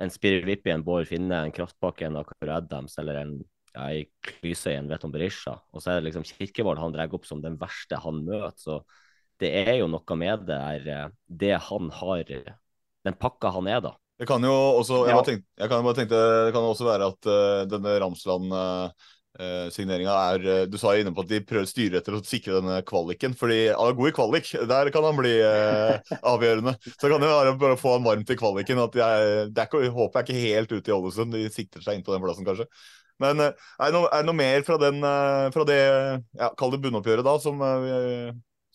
en 0.01 0.11
Spirre 0.11 0.57
en 0.73 0.83
Bård 0.83 1.05
Finne, 1.07 1.37
en 1.45 1.53
Kraftpakke, 1.55 2.07
en 2.07 2.17
Akar 2.19 2.49
Adams 2.55 2.97
eller 2.99 3.19
en 3.21 3.35
ja, 3.75 3.91
i 3.93 4.73
en 4.73 4.89
vet 4.89 5.05
om 5.05 5.13
Berisha. 5.13 5.53
Og 5.71 5.83
så 5.83 5.91
er 5.91 5.99
det 5.99 6.09
liksom 6.09 6.25
Kirkevold 6.25 6.81
han 6.81 6.95
drar 6.95 7.13
opp 7.13 7.29
som 7.29 7.41
den 7.41 7.55
verste 7.61 8.01
han 8.01 8.23
møter. 8.25 8.57
Så 8.57 8.79
det 9.39 9.53
er 9.61 9.75
jo 9.77 9.87
noe 9.87 10.17
med 10.19 10.47
det 10.49 10.57
der, 10.57 10.89
eh, 10.95 11.11
det 11.27 11.53
han 11.69 11.93
har, 12.01 12.33
den 13.07 13.15
pakka 13.19 13.51
han 13.55 13.69
er, 13.71 13.83
da. 13.83 13.95
Det 14.19 14.27
kan 14.27 14.43
jo 14.43 14.51
også, 14.51 15.05
jeg, 15.07 15.15
ja. 15.15 15.21
tenkte, 15.23 15.47
jeg 15.61 15.71
kan 15.71 15.85
bare 15.85 15.95
tenkte, 15.95 16.17
det 16.49 16.51
kan 16.51 16.65
også 16.67 16.87
være 16.89 17.07
at 17.07 17.27
uh, 17.31 17.61
denne 17.71 17.93
Ramsland 18.03 18.51
uh, 18.51 19.07
er 19.39 19.69
er 19.71 20.65
Du 20.67 20.75
sa 20.81 20.91
inne 20.97 21.13
på 21.15 21.23
at 21.23 21.29
de 21.29 21.39
prøver 21.47 21.63
å 21.63 21.69
styre 21.69 22.01
etter 22.01 22.17
å 22.17 22.19
sikre 22.25 22.57
denne 22.57 22.81
kvaliken. 22.83 23.37
fordi 23.39 23.69
Han 23.69 23.93
er 23.93 23.95
god 23.95 24.09
i 24.09 24.15
kvalik, 24.17 24.49
der 24.67 24.89
kan 24.91 25.07
han 25.07 25.15
bli 25.15 25.31
uh, 25.39 26.01
avgjørende. 26.33 26.73
Så 26.97 27.07
kan 27.07 27.23
det 27.23 27.29
være 27.31 27.55
bare 27.61 27.77
å 27.77 27.79
få 27.79 27.93
han 27.95 28.03
varm 28.03 28.25
til 28.27 28.39
kvaliken. 28.41 28.81
at 28.83 28.99
jeg, 28.99 29.47
det 29.53 29.63
er 29.63 29.69
ikke, 29.69 29.93
Håpet 29.95 30.19
er 30.19 30.27
ikke 30.27 30.43
helt 30.49 30.75
ute 30.75 30.91
i 30.91 30.97
Ålesund. 30.97 31.37
De 31.37 31.45
sikter 31.53 31.85
seg 31.85 31.95
inn 31.95 32.03
på 32.03 32.11
den 32.11 32.25
plassen, 32.25 32.47
kanskje. 32.49 32.67
Men 33.23 33.39
er 33.39 33.53
det, 33.55 33.93
noe, 33.95 34.11
er 34.11 34.19
det 34.19 34.27
noe 34.27 34.41
mer 34.41 34.67
fra, 34.67 34.75
den, 34.79 34.99
fra 35.55 35.63
det 35.67 35.79
ja, 35.79 36.51
kall 36.59 36.71
det 36.75 36.83
bunnoppgjøret 36.83 37.27
da, 37.27 37.33
som, 37.43 37.59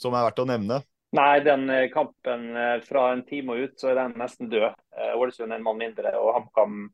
som 0.00 0.16
er 0.16 0.26
verdt 0.30 0.42
å 0.44 0.48
nevne? 0.48 0.80
Nei, 1.14 1.40
den 1.40 1.70
eh, 1.70 1.90
kampen 1.90 2.56
eh, 2.56 2.80
fra 2.80 3.12
en 3.12 3.22
time 3.26 3.54
og 3.54 3.60
ut, 3.64 3.74
så 3.78 3.92
er 3.92 4.00
den 4.00 4.16
nesten 4.18 4.48
død. 4.50 4.72
Eh, 4.98 5.12
Ålesund 5.14 5.52
er 5.52 5.60
en 5.60 5.66
mann 5.66 5.78
mindre, 5.78 6.10
og 6.18 6.32
HamKam 6.34 6.88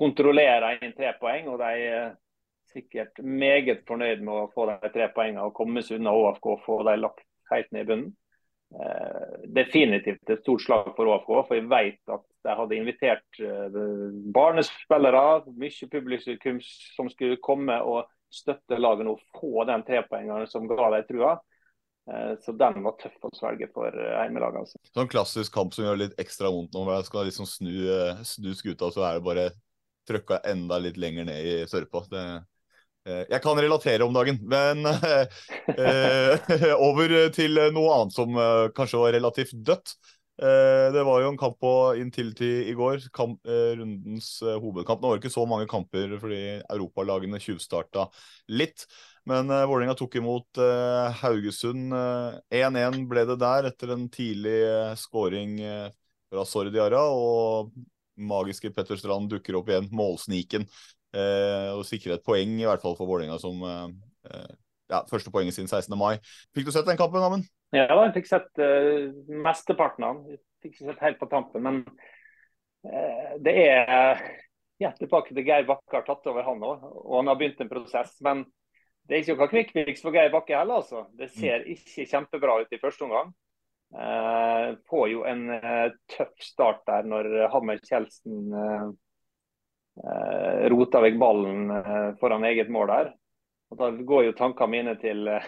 kontrollerer 0.00 0.78
inn 0.80 0.94
tre 0.96 1.10
poeng. 1.20 1.50
og 1.52 1.58
De 1.60 1.82
er 1.84 2.14
sikkert 2.72 3.20
meget 3.20 3.82
fornøyd 3.88 4.22
med 4.24 4.32
å 4.32 4.46
få 4.54 4.64
de 4.70 4.92
tre 4.94 5.10
poengene 5.12 5.44
og 5.44 5.52
komme 5.56 5.82
seg 5.84 6.00
unna 6.00 6.14
ÅFK 6.16 6.48
og 6.54 6.62
få 6.64 6.78
de 6.88 6.94
lagt 7.02 7.20
helt 7.52 7.68
ned 7.72 7.84
i 7.84 7.90
bunnen. 7.90 8.14
Definitivt 9.56 10.32
et 10.32 10.40
stort 10.42 10.64
slag 10.64 10.88
for 10.96 11.12
ÅFK, 11.12 11.28
for 11.46 11.56
jeg 11.56 11.68
vet 11.70 12.14
at 12.16 12.24
de 12.44 12.56
hadde 12.58 12.76
invitert 12.76 13.40
barnespillere, 14.34 15.22
mye 15.56 15.90
publikum 15.92 16.58
som 16.64 17.12
skulle 17.12 17.38
komme 17.44 17.76
og 17.84 18.08
støtte 18.32 18.80
laget 18.80 19.12
og 19.12 19.22
få 19.36 19.68
de 19.68 19.78
tre 19.86 20.02
poengene 20.08 20.48
som 20.50 20.66
ga 20.68 20.90
dem 20.96 21.06
trua. 21.12 21.36
Eh, 22.06 22.32
så 22.44 22.52
den 22.54 22.82
var 22.84 22.94
tøff 23.00 23.16
å 23.26 23.32
svelge 23.34 23.68
for 23.74 23.90
eh. 23.90 24.42
Altså. 24.46 24.78
Sånn 24.94 25.10
klassisk 25.10 25.54
kamp 25.54 25.74
som 25.74 25.88
gjør 25.88 26.02
litt 26.04 26.18
ekstra 26.22 26.52
vondt 26.54 26.74
nå, 26.74 26.84
hvor 26.86 26.94
jeg 26.94 27.08
skal 27.08 27.26
liksom 27.26 27.48
snu, 27.50 27.72
eh, 27.90 28.20
snu 28.26 28.52
skuta, 28.54 28.92
så 28.94 29.06
er 29.08 29.18
det 29.18 29.26
bare 29.26 29.46
trøkka 30.06 30.38
enda 30.46 30.78
litt 30.78 31.00
lenger 31.02 31.26
ned 31.26 31.46
i 31.46 31.56
sørpa. 31.66 32.04
Jeg 33.06 33.38
kan 33.42 33.58
relatere 33.58 34.02
om 34.02 34.14
dagen, 34.14 34.38
men 34.50 34.86
over 36.88 37.12
til 37.34 37.58
noe 37.74 37.92
annet 37.94 38.14
som 38.14 38.38
kanskje 38.74 39.00
var 39.02 39.14
relativt 39.14 39.54
dødt. 39.66 39.94
Det 40.38 41.04
var 41.06 41.22
jo 41.22 41.30
en 41.32 41.38
kamp 41.38 41.58
på 41.62 41.72
Intility 42.02 42.50
i 42.70 42.74
går, 42.78 43.06
kamp, 43.14 43.38
rundens 43.46 44.30
hovedkamp. 44.42 45.02
Nå 45.02 45.10
var 45.10 45.18
det 45.18 45.24
ikke 45.24 45.36
så 45.38 45.46
mange 45.46 45.70
kamper 45.70 46.16
fordi 46.22 46.40
europalagene 46.60 47.42
tjuvstarta 47.42 48.08
litt. 48.58 48.86
Men 49.26 49.50
uh, 49.50 49.64
Vålerenga 49.66 49.96
tok 49.98 50.18
imot 50.20 50.60
uh, 50.62 51.10
Haugesund. 51.22 51.90
1-1 52.54 52.78
uh, 52.78 52.98
ble 53.10 53.24
det 53.26 53.38
der 53.42 53.70
etter 53.72 53.92
en 53.96 54.06
tidlig 54.12 54.58
uh, 54.70 54.92
scoring 54.98 55.58
uh, 55.66 55.88
fra 56.30 56.44
Sordiara. 56.46 57.02
Og 57.10 57.72
magiske 58.16 58.70
Petter 58.74 59.00
Strand 59.00 59.28
dukker 59.32 59.58
opp 59.58 59.72
igjen, 59.72 59.90
målsniken. 59.92 60.70
og 61.16 61.82
sikrer 61.88 62.16
et 62.16 62.24
poeng, 62.24 62.54
i 62.60 62.64
hvert 62.68 62.80
fall 62.80 62.96
for 62.96 63.08
Vålerenga, 63.08 63.36
som 63.40 63.60
ja, 63.64 64.98
første 65.08 65.30
poenget 65.32 65.56
siden 65.56 65.68
16. 65.68 65.92
mai. 65.96 66.16
Fikk 66.56 66.66
du 66.66 66.72
sett 66.72 66.88
den 66.88 66.96
kampen, 66.96 67.20
Amund? 67.24 67.46
Ja, 67.76 67.86
jeg 67.88 68.14
fikk 68.16 68.28
sett 68.28 68.60
mesteparten 69.28 70.04
av 70.04 70.18
den. 70.24 70.40
Fikk 70.64 70.74
ikke 70.74 70.90
sett 70.90 71.04
helt 71.04 71.20
på 71.20 71.28
tampen, 71.28 71.64
men 71.64 71.82
det 73.44 73.54
er 73.66 74.20
ja, 74.80 74.94
tilbake 74.96 75.32
til 75.32 75.44
Geir 75.44 75.68
Bakke 75.68 76.00
har 76.00 76.08
tatt 76.08 76.28
over, 76.28 76.44
han 76.48 76.64
òg. 76.64 76.84
Og 77.04 77.18
han 77.20 77.32
har 77.32 77.40
begynt 77.40 77.60
en 77.64 77.72
prosess. 77.72 78.16
men 78.24 78.44
det 79.06 79.14
er 79.14 79.22
ikke 79.22 79.36
noe 79.38 79.50
kvikkfiks 79.50 80.02
for 80.02 80.14
Geir 80.14 80.32
Bakke 80.32 80.56
heller, 80.58 80.82
altså. 80.82 81.04
Det 81.14 81.28
ser 81.30 81.62
mm. 81.62 81.74
ikke 81.76 82.06
kjempebra 82.10 82.60
ut 82.62 82.72
i 82.74 82.80
første 82.82 83.06
omgang. 83.06 83.34
Eh, 83.94 84.68
får 84.90 85.08
jo 85.12 85.20
en 85.30 85.44
eh, 85.54 85.92
tøff 86.10 86.42
start 86.42 86.82
der 86.90 87.06
når 87.06 87.28
Hammer 87.52 87.78
Kjeldsen 87.86 88.48
eh, 88.50 88.88
eh, 90.02 90.64
roter 90.72 91.04
vekk 91.06 91.20
ballen 91.22 91.70
eh, 91.70 92.08
foran 92.18 92.48
eget 92.48 92.72
mål 92.72 92.90
der. 92.90 93.12
Og 93.70 93.78
Da 93.78 93.92
går 94.10 94.26
jo 94.26 94.34
tankene 94.38 94.74
mine 94.74 94.96
til, 94.98 95.22
eh, 95.30 95.46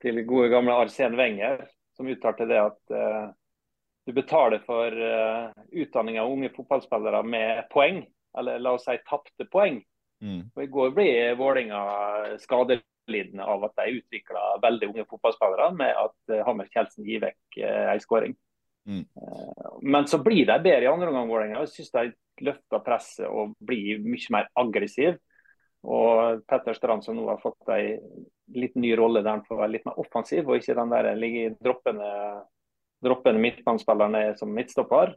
til 0.00 0.24
gode 0.24 0.48
gamle 0.54 0.78
Arsen 0.80 1.18
Wenger, 1.20 1.66
som 1.96 2.08
uttalte 2.08 2.48
det 2.48 2.56
at 2.62 3.34
du 4.08 4.14
betaler 4.16 4.62
for 4.64 4.94
utdanning 5.76 6.16
av 6.18 6.30
unge 6.32 6.48
fotballspillere 6.54 7.20
med 7.28 7.66
poeng, 7.68 7.98
eller 8.40 8.62
la 8.62 8.72
oss 8.78 8.86
si 8.88 8.94
tapte 9.04 9.44
poeng. 9.52 9.82
Mm. 10.20 10.40
Og 10.54 10.62
I 10.62 10.70
går 10.70 10.94
ble 10.96 11.10
Vålinga 11.38 11.80
skadelidende 12.42 13.46
av 13.48 13.64
at 13.68 13.80
de 13.80 13.98
utvikla 14.00 14.44
veldig 14.62 14.90
unge 14.92 15.06
fotballspillere 15.08 15.70
med 15.78 15.96
at 15.96 16.34
uh, 16.34 16.42
Hammer 16.46 16.68
Kjeldsen 16.72 17.08
gir 17.08 17.22
vekk 17.24 17.60
uh, 17.62 17.86
ei 17.94 18.00
skåring. 18.02 18.36
Mm. 18.88 19.00
Eh, 19.00 19.78
Men 19.82 20.06
så 20.06 20.18
blir 20.18 20.46
de 20.46 20.58
bedre 20.62 20.82
i 20.82 20.90
andre 20.90 21.08
omgang. 21.08 21.28
Vålerenga. 21.28 21.64
Jeg 21.64 21.74
syns 21.74 21.92
de 21.94 22.44
løfter 22.46 22.84
presset 22.84 23.28
og 23.28 23.56
blir 23.60 24.00
mye 24.04 24.34
mer 24.34 24.48
aggressiv. 24.58 25.18
Og 25.80 26.42
Petter 26.48 26.76
Strand 26.76 27.04
som 27.04 27.16
nå 27.16 27.24
har 27.28 27.40
fått 27.40 27.70
ei 27.72 27.96
litt 28.52 28.74
ny 28.76 28.92
rolle 28.98 29.22
der 29.22 29.38
han 29.38 29.46
får 29.46 29.62
være 29.62 29.72
litt 29.76 29.86
mer 29.88 30.00
offensiv, 30.02 30.48
og 30.48 30.58
ikke 30.58 30.76
den 30.76 30.92
der 30.92 31.08
ligge 31.16 31.54
droppende, 31.62 32.10
droppende 33.00 33.40
midtbanespilleren 33.40 34.18
er 34.18 34.34
som 34.36 34.52
midtstopper. 34.52 35.14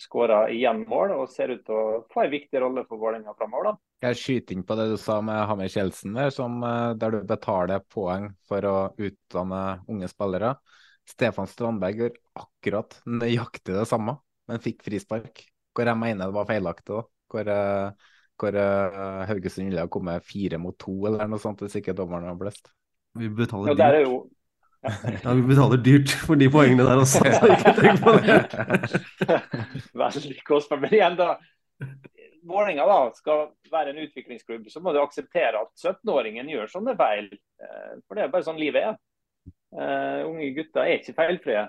Skåra 0.00 0.48
igjen 0.50 0.82
mål 0.90 1.12
og 1.14 1.28
ser 1.30 1.52
ut 1.54 1.62
til 1.66 1.76
å 1.76 1.98
få 2.10 2.24
en 2.24 2.32
viktig 2.32 2.60
rolle 2.60 2.82
for 2.88 2.98
Vålerenga 2.98 3.34
framover. 3.38 3.76
Jeg 4.02 4.18
skyter 4.18 4.56
inn 4.56 4.64
på 4.66 4.76
det 4.78 4.88
du 4.90 4.96
sa 5.00 5.20
med 5.24 5.44
Hammer 5.48 5.70
Kjeldsen, 5.70 6.16
der, 6.18 6.32
som, 6.34 6.58
eh, 6.66 6.94
der 6.98 7.14
du 7.14 7.28
betaler 7.28 7.84
poeng 7.94 8.32
for 8.48 8.66
å 8.66 8.76
utdanne 8.98 9.62
unge 9.88 10.10
spillere. 10.10 10.56
Stefan 11.08 11.46
Strandberg 11.46 12.00
gjør 12.00 12.18
akkurat 12.42 12.98
nøyaktig 13.06 13.76
det 13.76 13.86
samme, 13.88 14.16
men 14.50 14.62
fikk 14.64 14.82
frispark. 14.86 15.44
Hvor 15.74 15.90
jeg 15.90 16.00
mener 16.00 16.26
det 16.26 16.36
var 16.36 16.50
feilaktig. 16.50 16.90
da. 16.90 17.02
Hvor, 17.30 17.48
eh, 17.54 18.12
hvor 18.40 18.60
eh, 18.60 19.26
Haugesund 19.30 19.70
ville 19.70 19.84
ha 19.86 19.90
kommet 19.90 20.26
fire 20.26 20.58
mot 20.58 20.76
to 20.78 21.06
eller 21.06 21.28
noe 21.30 21.42
sånt 21.42 21.62
hvis 21.62 21.78
ikke 21.80 21.94
dommeren 21.94 22.28
har 22.30 22.38
blest. 22.40 22.72
Vi 23.14 23.28
betaler 23.30 23.78
er 23.78 24.02
dyrt. 24.02 24.33
Ja, 24.84 25.32
vi 25.32 25.42
betaler 25.48 25.80
dyrt 25.80 26.12
for 26.26 26.36
de 26.40 26.48
poengene 26.52 26.84
der 26.84 27.00
også, 27.00 27.24
så 27.32 27.48
ikke 27.54 27.72
tenk 27.78 28.02
på 28.04 28.12
det. 28.20 28.36
veldig 29.94 30.42
kostbart. 30.44 30.82
Men 30.84 30.96
igjen, 30.96 31.16
da. 31.20 31.36
Vålerenga 32.44 32.84
da, 32.86 32.98
skal 33.16 33.46
være 33.72 33.94
en 33.94 34.02
utviklingsklubb, 34.04 34.68
så 34.68 34.82
må 34.84 34.92
du 34.92 35.00
akseptere 35.00 35.62
at 35.64 35.72
17-åringen 35.80 36.50
gjør 36.52 36.68
sånne 36.74 36.96
feil. 36.98 37.30
Eh, 37.32 37.94
For 38.04 38.18
det 38.18 38.26
er 38.26 38.34
bare 38.34 38.44
sånn 38.44 38.60
livet 38.60 38.90
er. 38.90 38.98
Uh, 39.74 40.22
unge 40.28 40.52
gutter 40.54 40.84
er 40.84 41.00
ikke 41.00 41.16
feilfrie. 41.16 41.64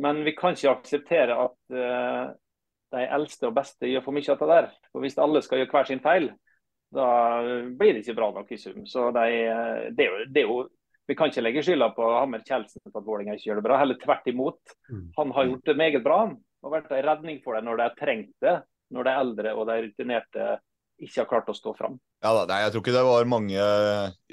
Men 0.00 0.24
vi 0.26 0.32
kan 0.38 0.56
ikke 0.56 0.72
akseptere 0.72 1.36
at 1.44 1.76
uh, 1.76 2.32
de 2.96 3.04
eldste 3.06 3.50
og 3.50 3.54
beste 3.58 3.90
gjør 3.90 4.06
for 4.06 4.16
mye 4.16 4.32
av 4.32 4.40
det 4.40 4.48
der. 4.54 4.70
For 4.90 5.04
Hvis 5.04 5.20
alle 5.20 5.42
skal 5.44 5.60
gjøre 5.60 5.74
hver 5.76 5.90
sin 5.92 6.02
feil, 6.02 6.30
da 6.90 7.06
blir 7.78 7.94
det 7.94 8.02
ikke 8.02 8.16
bra 8.18 8.32
nok 8.34 8.50
i 8.50 8.58
sum. 8.58 8.82
Så 8.88 9.10
de, 9.14 9.26
det, 9.94 10.06
er 10.06 10.10
jo, 10.10 10.24
det 10.26 10.42
er 10.42 10.48
jo 10.48 10.58
vi 11.10 11.16
kan 11.18 11.30
ikke 11.30 11.42
legge 11.42 11.62
skylda 11.66 11.90
på 11.96 12.06
Hammer 12.06 12.42
Kjeldsen 12.46 12.84
for 12.86 13.00
at 13.00 13.06
Vålerenga 13.06 13.34
ikke 13.34 13.48
gjør 13.48 13.58
det 13.58 13.66
bra. 13.66 13.78
Heller 13.80 13.98
tvert 13.98 14.28
imot. 14.30 14.74
Han 15.18 15.32
har 15.34 15.48
gjort 15.48 15.66
det 15.66 15.78
meget 15.80 16.04
bra 16.04 16.20
og 16.30 16.74
vært 16.74 16.92
en 16.94 17.06
redning 17.06 17.40
for 17.42 17.56
dem 17.56 17.66
når 17.66 17.80
de 17.80 17.86
har 17.88 17.96
trengt 17.98 18.34
det. 18.44 18.60
Når 18.94 19.06
de 19.06 19.14
eldre 19.22 19.54
og 19.54 19.66
de 19.70 19.78
rutinerte 19.86 20.46
ikke 21.00 21.22
har 21.22 21.28
klart 21.30 21.50
å 21.50 21.56
stå 21.56 21.72
fram. 21.78 21.96
Ja 22.20 22.32
da, 22.36 22.44
nei, 22.50 22.60
Jeg 22.64 22.74
tror 22.74 22.82
ikke 22.84 22.94
det 22.94 23.04
var 23.06 23.28
mange 23.32 23.66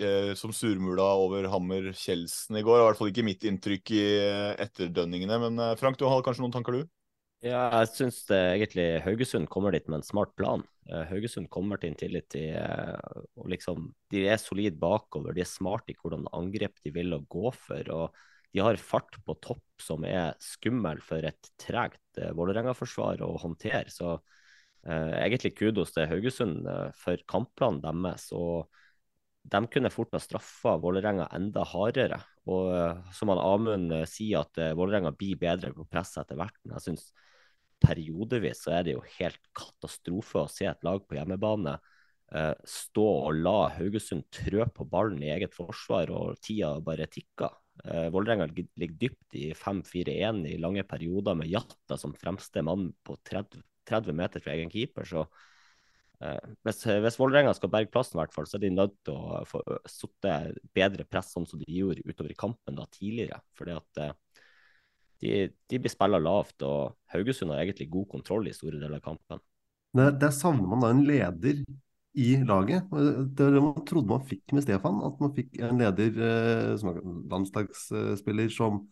eh, 0.04 0.32
som 0.36 0.54
surmula 0.54 1.08
over 1.22 1.48
Hammer 1.52 1.90
Kjeldsen 1.96 2.60
i 2.60 2.64
går. 2.66 2.82
I 2.82 2.88
hvert 2.90 3.00
fall 3.00 3.12
ikke 3.14 3.26
mitt 3.26 3.46
inntrykk 3.48 3.94
i 3.96 4.04
eh, 4.20 4.54
etterdønningene. 4.68 5.40
Men 5.46 5.62
eh, 5.64 5.76
Frank, 5.80 5.98
du 5.98 6.06
har 6.12 6.26
kanskje 6.26 6.44
noen 6.44 6.56
tanker, 6.58 6.78
du? 6.78 6.97
Ja, 7.46 7.68
jeg 7.84 7.90
syns 7.94 8.24
egentlig 8.34 8.86
Haugesund 9.06 9.46
kommer 9.54 9.72
dit 9.76 9.86
med 9.88 10.00
en 10.00 10.06
smart 10.06 10.32
plan. 10.40 10.64
Eh, 10.90 11.04
Haugesund 11.12 11.46
kommer 11.54 11.78
til 11.78 11.94
til 12.00 12.16
eh, 12.58 12.98
og 13.38 13.50
liksom, 13.52 13.92
De 14.10 14.24
er 14.28 14.38
solide 14.42 14.78
bakover, 14.80 15.34
de 15.38 15.44
er 15.44 15.50
smarte 15.50 15.94
i 15.94 15.98
hvordan 16.02 16.26
angrep 16.34 16.82
de 16.84 16.92
vil 16.96 17.14
å 17.14 17.22
gå 17.30 17.52
for. 17.54 17.92
og 17.94 18.18
De 18.54 18.60
har 18.66 18.78
fart 18.82 19.20
på 19.24 19.38
topp 19.40 19.62
som 19.80 20.04
er 20.04 20.34
skummel 20.42 21.00
for 21.06 21.22
et 21.30 21.52
tregt 21.62 22.18
eh, 22.18 22.34
Vålerenga-forsvar 22.34 23.22
å 23.22 23.36
håndtere. 23.38 23.86
Så 23.94 24.16
eh, 24.88 25.14
egentlig 25.22 25.54
kudos 25.60 25.94
til 25.94 26.10
Haugesund 26.10 26.66
eh, 26.66 26.90
for 26.98 27.22
kampplanen 27.30 27.84
deres. 27.86 28.32
og 28.34 28.66
de 29.48 29.62
kunne 29.72 29.94
fort 29.94 30.12
ha 30.18 30.20
straffa 30.20 30.74
Vålerenga 30.82 31.30
enda 31.38 31.64
hardere. 31.70 32.18
Og 32.48 32.72
eh, 32.74 33.14
som 33.16 33.32
han 33.34 33.44
Amund 33.44 33.94
eh, 33.96 34.08
sier, 34.10 34.46
at 34.46 34.60
eh, 34.62 34.76
Vålerenga 34.78 35.14
blir 35.16 35.40
bedre 35.40 35.74
på 35.76 35.88
press 35.92 36.16
etter 36.20 36.40
hvert. 36.40 36.58
Men 36.64 36.78
jeg 36.78 36.88
syns 36.88 37.12
periodevis 37.84 38.64
så 38.66 38.74
er 38.80 38.88
det 38.88 38.96
jo 38.96 39.06
helt 39.20 39.44
katastrofe 39.56 40.42
å 40.42 40.50
se 40.52 40.66
et 40.70 40.84
lag 40.88 41.04
på 41.06 41.20
hjemmebane 41.20 41.78
stå 42.68 43.04
og 43.08 43.38
la 43.40 43.70
Haugesund 43.72 44.26
trø 44.36 44.66
på 44.76 44.84
ballen 44.92 45.22
i 45.24 45.30
eget 45.32 45.54
forsvar, 45.56 46.10
og 46.12 46.42
tida 46.44 46.74
bare 46.84 47.06
tikker. 47.08 47.54
Eh, 47.86 48.10
Vålerenga 48.12 48.48
ligger 48.52 48.98
dypt 48.98 49.36
i 49.38 49.52
5-4-1 49.56 50.46
i 50.50 50.58
lange 50.60 50.84
perioder 50.84 51.38
med 51.38 51.48
Jatta 51.52 51.98
som 51.98 52.16
fremste 52.18 52.64
mann 52.66 52.90
på 53.06 53.18
30, 53.30 53.62
30 53.88 54.18
meter 54.18 54.44
fra 54.44 54.56
egen 54.56 54.72
keeper. 54.74 55.06
så 55.06 55.28
hvis, 56.18 56.80
hvis 57.04 57.18
Vålerenga 57.20 57.54
skal 57.54 57.70
berge 57.70 57.92
plassen, 57.94 58.18
hvert 58.18 58.34
fall, 58.34 58.48
så 58.50 58.58
er 58.58 58.64
de 58.66 58.74
nødt 58.74 58.96
til 59.06 59.18
å 59.18 59.42
få 59.46 59.62
sitte 59.90 60.34
bedre 60.76 61.06
press, 61.06 61.30
sånn 61.36 61.46
som 61.50 61.62
de 61.62 61.68
gjorde 61.70 62.06
utover 62.08 62.34
i 62.34 62.38
kampen 62.38 62.78
da 62.80 62.88
tidligere. 62.94 63.38
Fordi 63.58 63.76
at 63.78 64.02
eh, 64.02 64.16
de, 65.22 65.34
de 65.70 65.82
blir 65.82 65.94
spilla 65.94 66.22
lavt, 66.22 66.58
og 66.66 66.98
Haugesund 67.14 67.54
har 67.54 67.62
egentlig 67.62 67.90
god 67.94 68.10
kontroll 68.16 68.50
i 68.50 68.56
store 68.56 68.82
deler 68.82 68.98
av 68.98 69.06
kampen. 69.06 69.44
Der, 69.98 70.34
savner 70.34 70.68
man 70.70 70.84
da 70.84 70.92
en 70.94 71.06
leder 71.08 71.62
i 72.18 72.28
laget. 72.46 72.90
Det 72.90 73.46
var 73.46 73.54
det 73.56 73.64
man 73.64 73.86
trodde 73.88 74.12
man 74.12 74.28
fikk 74.28 74.54
med 74.58 74.66
Stefan. 74.66 75.00
At 75.06 75.22
man 75.22 75.34
fikk 75.38 75.58
en 75.66 75.82
leder, 75.82 76.22
eh, 76.28 76.76
som 76.82 76.92
er 76.92 77.02
landslagsspiller, 77.34 78.54
som 78.54 78.86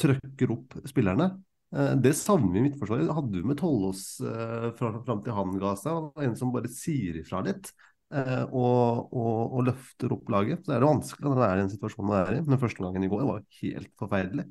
trøkker 0.00 0.56
opp 0.56 0.80
spillerne. 0.88 1.34
Eh, 1.76 1.94
Det 1.96 2.12
samme 2.16 2.58
i 2.58 2.62
Midtforsvaret. 2.66 3.10
Hadde 3.16 3.38
vi 3.40 3.46
med 3.48 3.58
Tollås 3.60 4.20
eh, 4.20 4.68
fra- 4.78 5.02
fram 5.06 5.22
til 5.24 5.36
han 5.36 5.54
ga 5.62 5.74
seg. 5.80 6.10
En 6.26 6.36
som 6.38 6.52
bare 6.54 6.70
sier 6.72 7.16
ifra 7.22 7.42
litt 7.46 7.70
eh, 8.12 8.42
og, 8.48 9.12
og, 9.12 9.56
og 9.58 9.66
løfter 9.70 10.12
opp 10.16 10.28
laget. 10.32 10.64
Så 10.66 10.74
er 10.76 10.82
det 10.84 10.90
vanskelig 10.90 11.28
når 11.28 11.40
det 11.42 11.46
er 11.48 11.54
i 11.56 11.62
den 11.64 11.72
situasjonen 11.76 12.10
man 12.12 12.20
er 12.26 12.38
i. 12.38 12.42
Men 12.48 12.62
første 12.62 12.84
gangen 12.84 13.06
i 13.06 13.12
går 13.12 13.24
var 13.28 13.44
helt 13.62 13.92
forferdelig. 14.00 14.48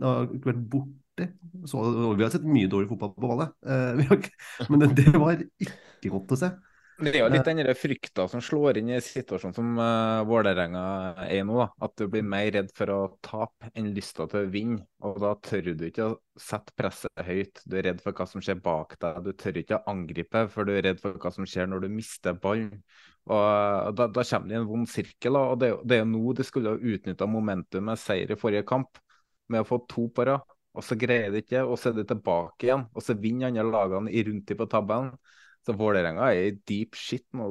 Det 0.00 0.06
har 0.08 0.28
ikke 0.36 0.52
vært 0.52 0.66
borte. 0.72 1.28
Så, 1.68 1.80
vi 2.16 2.24
har 2.24 2.30
sett 2.32 2.46
mye 2.48 2.68
dårlig 2.72 2.88
fotball 2.88 3.10
på 3.12 3.28
ballet, 3.28 3.50
men 4.72 4.80
det, 4.80 4.86
det 4.96 5.10
var 5.20 5.36
ikke 5.36 6.12
godt 6.14 6.32
å 6.32 6.38
se. 6.40 6.48
Det 7.00 7.14
er 7.14 7.22
jo 7.22 7.28
litt 7.32 7.46
den 7.48 7.60
der 7.62 7.76
frykta 7.78 8.26
som 8.28 8.42
slår 8.44 8.76
inn 8.80 8.90
i 8.92 8.98
situasjonen 9.00 9.54
som 9.56 9.68
uh, 9.80 10.20
Vålerenga 10.28 10.82
er 11.24 11.38
i 11.38 11.44
nå. 11.46 11.54
da. 11.56 11.66
At 11.86 11.94
du 11.96 12.04
blir 12.12 12.26
mer 12.26 12.50
redd 12.52 12.68
for 12.76 12.92
å 12.92 12.98
tape 13.24 13.70
enn 13.72 13.88
lysta 13.96 14.26
til 14.28 14.44
å 14.44 14.50
vinne. 14.52 14.84
Og 15.08 15.16
da 15.22 15.30
tør 15.40 15.70
du 15.72 15.86
ikke 15.88 16.10
å 16.10 16.18
sette 16.40 16.74
presset 16.76 17.22
høyt. 17.24 17.62
Du 17.64 17.78
er 17.80 17.88
redd 17.88 18.02
for 18.04 18.16
hva 18.16 18.26
som 18.28 18.44
skjer 18.44 18.60
bak 18.60 18.98
deg. 19.00 19.22
Du 19.24 19.32
tør 19.32 19.62
ikke 19.62 19.78
å 19.80 19.94
angripe, 19.94 20.44
for 20.52 20.68
du 20.68 20.74
er 20.76 20.84
redd 20.90 21.00
for 21.00 21.16
hva 21.22 21.32
som 21.32 21.48
skjer 21.48 21.70
når 21.72 21.86
du 21.86 21.88
mister 21.94 22.36
ballen. 22.36 22.82
Og 23.30 23.96
da, 23.96 24.06
da 24.12 24.26
kommer 24.26 24.48
det 24.52 24.56
i 24.58 24.60
en 24.60 24.68
vond 24.68 24.88
sirkel. 24.88 25.36
da, 25.40 25.46
og 25.54 25.58
Det, 25.60 25.68
er 25.70 25.74
jo- 25.76 25.82
det 25.84 25.96
er 25.96 26.04
jo 26.04 26.10
nå 26.12 26.36
de 26.36 26.48
skulle 26.50 26.76
ha 26.76 26.92
utnytta 26.94 27.26
momentumet 27.28 28.00
seier 28.04 28.32
i 28.32 28.40
forrige 28.40 28.66
kamp, 28.68 29.00
med 29.48 29.64
å 29.64 29.68
få 29.72 29.80
to 29.88 30.08
på 30.12 30.28
rad. 30.28 30.44
Og 30.76 30.84
så 30.86 30.94
greier 31.00 31.32
de 31.32 31.40
ikke, 31.42 31.64
og 31.64 31.78
så 31.80 31.90
er 31.90 31.96
de 32.02 32.04
tilbake 32.12 32.68
igjen. 32.68 32.84
Og 32.94 33.02
så 33.02 33.16
vinner 33.18 33.48
andre 33.48 33.64
lagene 33.66 34.12
i 34.12 34.22
rundt 34.28 34.52
i 34.52 34.56
på 34.58 34.68
tabellen. 34.70 35.14
Så 35.66 35.76
Vålerenga 35.76 36.30
er 36.32 36.48
i 36.48 36.56
deep 36.68 36.96
shit 36.98 37.26
nå. 37.36 37.50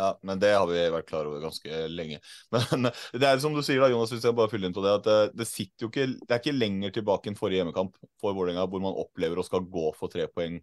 Ja, 0.00 0.14
men 0.24 0.40
det 0.40 0.54
har 0.54 0.64
vi 0.70 0.80
vært 0.94 1.08
klar 1.10 1.28
over 1.28 1.42
ganske 1.42 1.80
lenge. 1.92 2.20
Men 2.72 2.88
det 3.12 3.26
er 3.26 3.40
som 3.42 3.52
du 3.52 3.60
sier 3.60 3.82
da, 3.82 3.90
Jonas, 3.92 4.12
hvis 4.14 4.24
jeg 4.24 4.36
bare 4.38 4.48
fyller 4.48 4.70
inn 4.70 4.76
på 4.76 4.84
det, 4.84 4.94
at 4.96 5.04
det, 5.04 5.16
det 5.36 5.46
sitter 5.50 5.84
jo 5.84 5.90
ikke 5.90 6.06
Det 6.14 6.30
er 6.32 6.40
ikke 6.40 6.56
lenger 6.56 6.94
tilbake 6.94 7.28
enn 7.28 7.36
forrige 7.36 7.60
hjemmekamp 7.60 7.98
for 8.22 8.36
Vålerenga, 8.38 8.64
hvor 8.70 8.80
man 8.80 8.96
opplever 8.96 9.42
å 9.42 9.44
skal 9.44 9.66
gå 9.68 9.90
for 9.98 10.12
tre 10.12 10.24
poeng, 10.32 10.56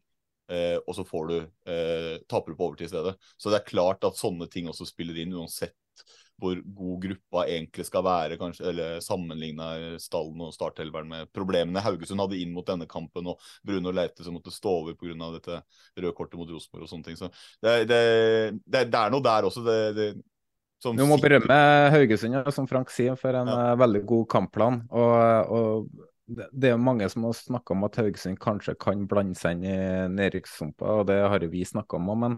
eh, 0.50 0.80
og 0.80 0.98
så 0.98 1.06
får 1.06 1.30
du 1.30 1.36
eh, 1.38 2.16
taper 2.26 2.58
på 2.58 2.72
overtid 2.72 2.88
i 2.88 2.94
stedet. 2.96 3.14
Så 3.38 3.54
det 3.54 3.60
er 3.60 3.70
klart 3.70 4.10
at 4.10 4.18
sånne 4.18 4.50
ting 4.50 4.72
også 4.72 4.90
spiller 4.90 5.22
inn, 5.22 5.38
uansett 5.38 5.78
hvor 6.38 6.60
god 6.62 7.02
gruppa 7.02 7.44
egentlig 7.50 7.86
skal 7.88 8.06
være, 8.06 8.38
kanskje, 8.38 8.66
eller 8.70 9.02
sammenligna 9.04 9.98
stallen 10.02 10.46
og 10.46 10.54
starthelveren 10.54 11.10
med 11.10 11.32
problemene 11.34 11.82
Haugesund 11.82 12.22
hadde 12.22 12.40
inn 12.42 12.54
mot 12.54 12.68
denne 12.68 12.86
kampen, 12.90 13.30
og 13.32 13.42
Bruno 13.66 13.94
Leite 13.96 14.26
som 14.26 14.38
måtte 14.38 14.54
stå 14.54 14.74
over 14.84 14.98
pga. 14.98 15.32
dette 15.34 15.62
røde 15.98 16.16
kortet 16.18 16.40
mot 16.40 16.50
Rosenborg 16.52 16.86
og 16.86 16.92
sånne 16.92 17.10
ting. 17.10 17.18
Så 17.20 17.32
det, 17.64 17.88
det, 17.90 18.02
det, 18.66 18.86
det 18.92 19.00
er 19.02 19.14
noe 19.14 19.26
der 19.26 19.50
også. 19.50 19.66
Det, 19.66 19.80
det, 19.98 20.10
som 20.84 20.98
Du 20.98 21.08
må 21.10 21.18
berømme 21.18 21.58
Haugesund, 21.94 22.38
som 22.54 22.70
Frank 22.70 22.94
sier, 22.94 23.18
for 23.18 23.34
en 23.34 23.50
ja. 23.50 23.74
veldig 23.82 24.04
god 24.06 24.28
kampplan. 24.30 24.84
Og, 24.94 25.58
og 25.58 26.08
det 26.28 26.70
er 26.74 26.80
mange 26.82 27.08
som 27.10 27.24
har 27.24 27.36
snakka 27.38 27.74
om 27.74 27.86
at 27.88 27.98
Haugesund 28.02 28.40
kanskje 28.44 28.76
kan 28.80 29.06
blande 29.08 29.38
seg 29.40 29.56
inn 29.56 29.64
i 29.68 29.78
nedrykkssumpa, 30.12 30.98
og 31.00 31.08
det 31.08 31.22
har 31.24 31.44
jo 31.44 31.50
vi 31.54 31.64
snakka 31.68 32.00
om 32.00 32.12
òg. 32.12 32.20
Men 32.26 32.36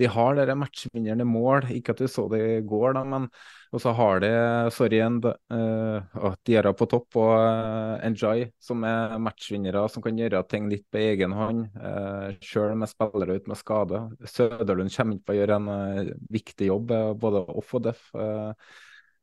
de 0.00 0.08
har 0.12 0.38
dere 0.38 0.56
matchvinnende 0.56 1.26
mål. 1.28 1.68
Ikke 1.76 1.92
at 1.92 2.00
du 2.00 2.08
så 2.08 2.26
det 2.32 2.40
i 2.56 2.64
går, 2.64 2.96
da, 2.96 3.04
men 3.04 3.28
og 3.74 3.82
så 3.82 3.92
har 3.98 4.20
de 4.22 4.28
sorry, 4.72 5.00
en, 5.04 5.18
uh, 5.52 6.28
Diarra 6.46 6.70
på 6.76 6.86
topp 6.88 7.18
og 7.18 7.32
uh, 7.34 7.98
Enjoy, 8.06 8.46
som 8.62 8.84
er 8.88 9.16
matchvinnere 9.20 9.82
som 9.92 10.04
kan 10.04 10.16
gjøre 10.16 10.40
ting 10.48 10.70
litt 10.70 10.86
på 10.92 11.02
egen 11.02 11.34
hånd. 11.36 11.66
Uh, 11.76 12.30
Sjøl 12.40 12.76
med 12.78 12.88
spillere 12.88 13.36
ut 13.36 13.50
med 13.50 13.60
skade. 13.60 14.00
Søderlund 14.32 14.94
kommer 14.94 15.18
ikke 15.18 15.28
på 15.28 15.36
å 15.36 15.38
gjøre 15.40 15.60
en 15.60 15.68
uh, 15.72 16.14
viktig 16.32 16.70
jobb, 16.70 16.94
eh, 16.94 17.12
både 17.20 17.42
off 17.58 17.74
og 17.76 17.86
def. 17.90 18.08
eh, 18.14 18.52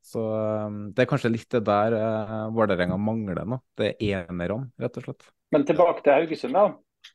så 0.04 0.24
eh, 0.36 0.80
det 0.96 1.06
er 1.06 1.10
kanskje 1.10 1.32
litt 1.32 1.48
det 1.54 1.64
der 1.68 1.96
uh, 1.96 2.50
Vålerenga 2.56 2.98
mangler 3.00 3.46
nå. 3.48 3.62
Det 3.80 3.94
er 3.94 4.26
enerne, 4.26 4.68
rett 4.82 5.00
og 5.00 5.08
slett. 5.08 5.30
Men 5.54 5.66
tilbake 5.70 6.04
til 6.04 6.16
Haugesund, 6.18 6.58
da. 6.58 6.68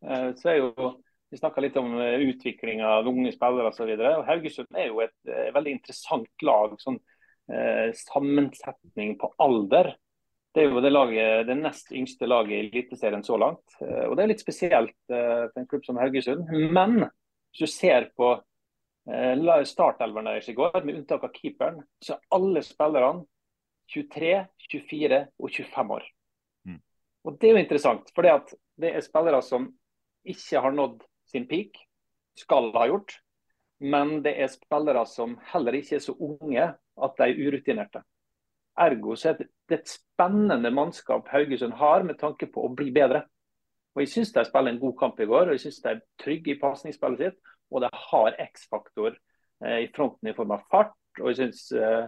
Eh, 0.05 0.33
Så 0.39 0.51
er 0.53 0.59
jo 0.63 0.95
Vi 1.29 1.37
snakka 1.37 1.61
litt 1.61 1.77
om 1.77 1.93
eh, 2.01 2.23
utvikling 2.31 2.81
av 2.87 3.07
unge 3.11 3.35
spillere 3.35 3.69
osv. 3.69 3.91
Haugesund 4.25 4.79
er 4.79 4.87
jo 4.89 5.03
et 5.05 5.17
eh, 5.29 5.51
veldig 5.53 5.75
interessant 5.77 6.45
lag. 6.47 6.77
sånn 6.81 6.97
eh, 7.53 7.91
Sammensetning 7.99 9.19
på 9.21 9.29
alder. 9.45 9.91
Det 10.55 10.63
er 10.63 10.71
jo 10.73 10.81
det, 10.81 10.93
laget, 10.95 11.47
det 11.51 11.59
nest 11.61 11.93
yngste 11.93 12.27
laget 12.31 12.55
i 12.57 12.61
Eliteserien 12.63 13.25
så 13.27 13.37
langt. 13.37 13.77
Eh, 13.83 14.07
og 14.09 14.17
Det 14.17 14.25
er 14.25 14.33
litt 14.33 14.45
spesielt 14.45 14.97
eh, 15.13 15.45
for 15.51 15.61
en 15.61 15.69
klubb 15.69 15.85
som 15.85 16.01
Haugesund. 16.01 16.49
Men 16.73 17.03
hvis 17.05 17.67
du 17.67 17.75
ser 17.75 18.09
på 18.17 18.33
eh, 18.33 18.45
startelveren 19.65 20.27
deres 20.29 20.49
i 20.49 20.55
går, 20.55 20.83
med 20.85 20.99
unntak 21.01 21.25
av 21.25 21.33
keeperen, 21.33 21.83
så 22.05 22.15
er 22.15 22.37
alle 22.37 22.63
spillerne 22.63 23.25
23, 23.89 24.33
24 24.69 25.21
og 25.39 25.51
25 25.51 25.95
år. 25.97 26.05
Mm. 26.69 26.81
Og 27.25 27.39
Det 27.41 27.49
er 27.49 27.53
jo 27.53 27.63
interessant, 27.63 28.11
for 28.15 28.23
det 28.23 28.91
er 28.91 29.01
spillere 29.01 29.43
som 29.43 29.71
ikke 30.25 30.61
har 30.61 30.77
nådd 30.77 31.03
sin 31.27 31.49
peak, 31.49 31.79
skal 32.37 32.73
ha 32.77 32.87
gjort. 32.87 33.17
Men 33.81 34.23
det 34.23 34.35
er 34.43 34.51
spillere 34.51 35.07
som 35.07 35.39
heller 35.53 35.73
ikke 35.79 35.97
er 35.97 36.03
så 36.03 36.13
unge 36.13 36.63
at 36.67 37.19
de 37.19 37.25
er 37.25 37.41
urutinerte. 37.47 38.03
Ergo 38.79 39.17
så 39.17 39.33
er 39.33 39.39
det 39.39 39.49
et 39.81 39.91
spennende 39.91 40.71
mannskap 40.71 41.29
Haugesund 41.29 41.73
har 41.79 42.03
med 42.03 42.19
tanke 42.19 42.47
på 42.47 42.65
å 42.67 42.75
bli 42.75 42.91
bedre. 42.95 43.25
Og 43.95 44.03
Jeg 44.03 44.09
syns 44.09 44.33
de 44.33 44.45
spiller 44.45 44.73
en 44.73 44.81
god 44.81 44.99
kamp 44.99 45.21
i 45.21 45.27
går, 45.27 45.49
og 45.49 45.57
jeg 45.57 45.61
syns 45.61 45.81
de 45.83 45.89
er 45.91 46.03
trygge 46.23 46.53
i 46.53 46.59
pasningsspillet 46.61 47.19
sitt. 47.19 47.39
Og 47.71 47.85
de 47.85 47.91
har 47.93 48.39
X-faktor 48.49 49.17
eh, 49.65 49.85
i 49.85 49.91
fronten 49.95 50.31
i 50.31 50.37
form 50.37 50.57
av 50.57 50.65
fart. 50.73 50.97
Og 51.21 51.33
jeg 51.33 51.41
syns 51.41 51.67
eh, 51.77 52.07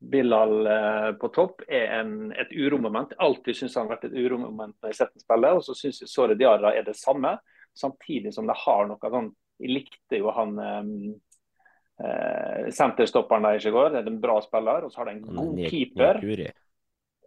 Bilal 0.00 0.66
eh, 0.66 1.12
på 1.20 1.28
topp 1.28 1.64
er 1.68 1.98
en, 2.00 2.30
et 2.32 2.52
uromoment. 2.56 3.12
Alltid 3.18 3.56
syns 3.56 3.76
han 3.76 3.86
har 3.86 3.96
vært 3.96 4.08
et 4.08 4.16
uromoment 4.16 4.72
når 4.72 4.88
jeg 4.88 4.96
har 4.96 5.00
sett 5.02 5.16
ham 5.16 5.24
spille. 5.24 5.50
Og 5.58 5.66
så 5.66 5.76
syns 5.76 6.00
jeg 6.02 6.12
Sore 6.12 6.36
Diarra 6.40 6.72
er 6.76 6.86
det 6.86 6.96
samme, 6.98 7.36
samtidig 7.76 8.32
som 8.34 8.48
de 8.48 8.56
har 8.56 8.88
noe 8.88 9.12
sånn 9.12 9.34
Jeg 9.60 9.74
likte 9.76 10.22
jo 10.22 10.32
han 10.32 10.56
eh, 10.64 10.88
eh, 12.06 12.70
senterstopperen 12.72 13.44
deres 13.50 13.68
i 13.68 13.74
går. 13.74 13.92
Det 13.92 14.00
er 14.00 14.10
en 14.14 14.22
bra 14.22 14.40
spiller. 14.44 14.88
Og 14.88 14.94
så 14.94 15.02
har 15.02 15.10
de 15.10 15.18
en 15.18 15.22
god 15.28 15.62
keeper. 15.68 16.24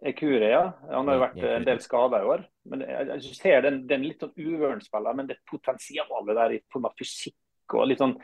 Ekure, 0.04 0.50
ja. 0.50 0.64
Han 0.90 1.06
har 1.08 1.16
jo 1.16 1.22
vært 1.22 1.44
en 1.48 1.64
del 1.70 1.78
skada 1.80 2.18
i 2.20 2.26
år. 2.28 2.42
Men 2.68 2.82
jeg, 2.84 3.06
jeg 3.14 3.38
ser 3.38 3.62
den, 3.64 3.84
den 3.88 4.02
litt 4.08 4.20
sånn 4.20 4.34
uvøren 4.34 4.82
spiller, 4.82 5.14
men 5.16 5.30
det 5.30 5.38
potensialet 5.48 6.34
der 6.34 6.58
i 6.58 6.62
form 6.74 6.90
av 6.90 6.98
fysikk 6.98 7.38
og 7.72 7.86
litt 7.88 8.02
sånn 8.02 8.16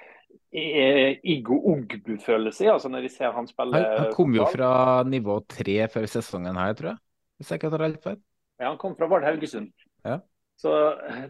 Iggo 0.51 1.57
Ogbu-følelse 1.71 2.67
altså 2.73 2.91
når 2.91 3.07
de 3.07 3.11
ser 3.13 3.31
han 3.35 3.47
spille. 3.47 3.79
Han, 3.79 4.01
han 4.05 4.13
kom 4.15 4.35
jo 4.35 4.49
fra 4.51 4.73
nivå 5.07 5.39
tre 5.51 5.77
før 5.93 6.09
sesongen 6.11 6.59
her, 6.59 6.75
tror 6.79 6.93
jeg. 6.93 7.01
Hvis 7.39 7.53
jeg 7.53 7.61
ikke 7.61 7.71
tar 7.73 7.87
helt 7.87 8.03
feil. 8.05 8.19
Ja, 8.61 8.67
han 8.69 8.81
kom 8.81 8.97
fra 8.99 9.09
Vard 9.09 9.25
Haugesund. 9.25 9.71
Ja. 10.05 10.19
Så 10.61 10.75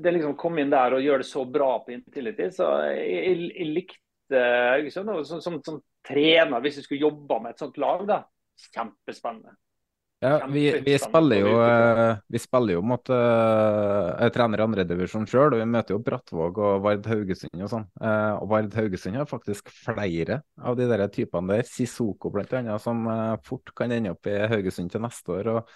det 0.03 0.15
liksom 0.17 0.35
komme 0.41 0.65
inn 0.65 0.73
der 0.73 0.97
og 0.97 1.05
gjøre 1.05 1.23
det 1.23 1.29
så 1.29 1.45
bra 1.47 1.77
på 1.85 1.95
Intility, 1.95 2.49
så 2.57 2.73
jeg, 2.89 3.05
jeg, 3.15 3.51
jeg 3.55 3.69
likte 3.77 4.41
Haugesund. 4.73 5.13
Og 5.15 5.29
som, 5.29 5.43
som, 5.45 5.61
som, 5.67 5.79
trener, 6.01 6.63
hvis 6.65 6.79
jeg 6.79 6.87
skulle 6.87 7.05
jobba 7.05 7.37
med 7.45 7.53
et 7.53 7.61
sånt 7.61 7.77
lag, 7.77 8.07
da, 8.09 8.23
kjempespennende. 8.73 9.53
Ja, 10.23 10.47
vi, 10.53 10.81
vi, 10.85 10.99
spiller 10.99 11.39
jo, 11.41 11.53
eh, 11.65 12.17
vi 12.29 12.39
spiller 12.39 12.75
jo 12.75 12.81
mot 12.85 13.09
uh, 13.09 14.11
Jeg 14.21 14.35
trener 14.35 14.61
andredivisjon 14.67 15.25
sjøl, 15.25 15.55
og 15.55 15.63
vi 15.63 15.65
møter 15.65 15.95
jo 15.95 16.03
Brattvåg 16.05 16.59
og 16.61 16.83
Vard 16.85 17.07
Haugesund 17.09 17.63
og 17.65 17.71
sånn. 17.73 17.87
Uh, 17.97 18.37
og 18.37 18.51
Vard 18.51 18.77
Haugesund 18.77 19.17
har 19.17 19.31
faktisk 19.31 19.71
flere 19.73 20.43
av 20.61 20.77
de 20.77 20.89
der 20.91 21.07
typene 21.09 21.57
der, 21.57 21.65
Sissoko 21.65 22.29
bl.a., 22.35 22.75
som 22.85 23.01
uh, 23.09 23.39
fort 23.47 23.73
kan 23.73 23.95
ende 23.97 24.13
opp 24.13 24.29
i 24.29 24.35
Haugesund 24.53 24.93
til 24.93 25.01
neste 25.07 25.33
år. 25.39 25.49
og 25.55 25.73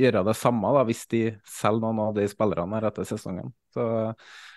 gjøre 0.00 0.24
det 0.30 0.36
samme 0.40 0.72
da, 0.78 0.86
hvis 0.88 1.04
de 1.12 1.20
selger 1.58 1.84
noen 1.84 2.00
av 2.06 2.16
de 2.16 2.24
spillerne 2.32 2.80
her 2.80 2.88
etter 2.88 3.10
sesongen. 3.12 3.52
Så 3.76 3.84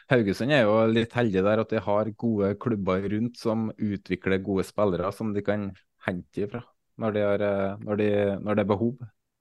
Haugesund 0.08 0.56
er 0.56 0.64
jo 0.64 0.80
litt 0.88 1.20
heldig 1.20 1.44
der 1.50 1.66
at 1.66 1.76
de 1.76 1.84
har 1.84 2.14
gode 2.16 2.54
klubber 2.64 3.04
rundt 3.12 3.44
som 3.44 3.68
utvikler 3.76 4.40
gode 4.40 4.64
spillere 4.72 5.12
som 5.12 5.36
de 5.36 5.44
kan 5.44 5.68
hente 6.08 6.48
ifra 6.48 6.64
når, 6.98 7.14
de 7.14 7.28
har, 7.28 7.46
når, 7.84 8.02
de, 8.02 8.10
når 8.42 8.56
det 8.58 8.64
er 8.64 8.72
behov. 8.72 8.96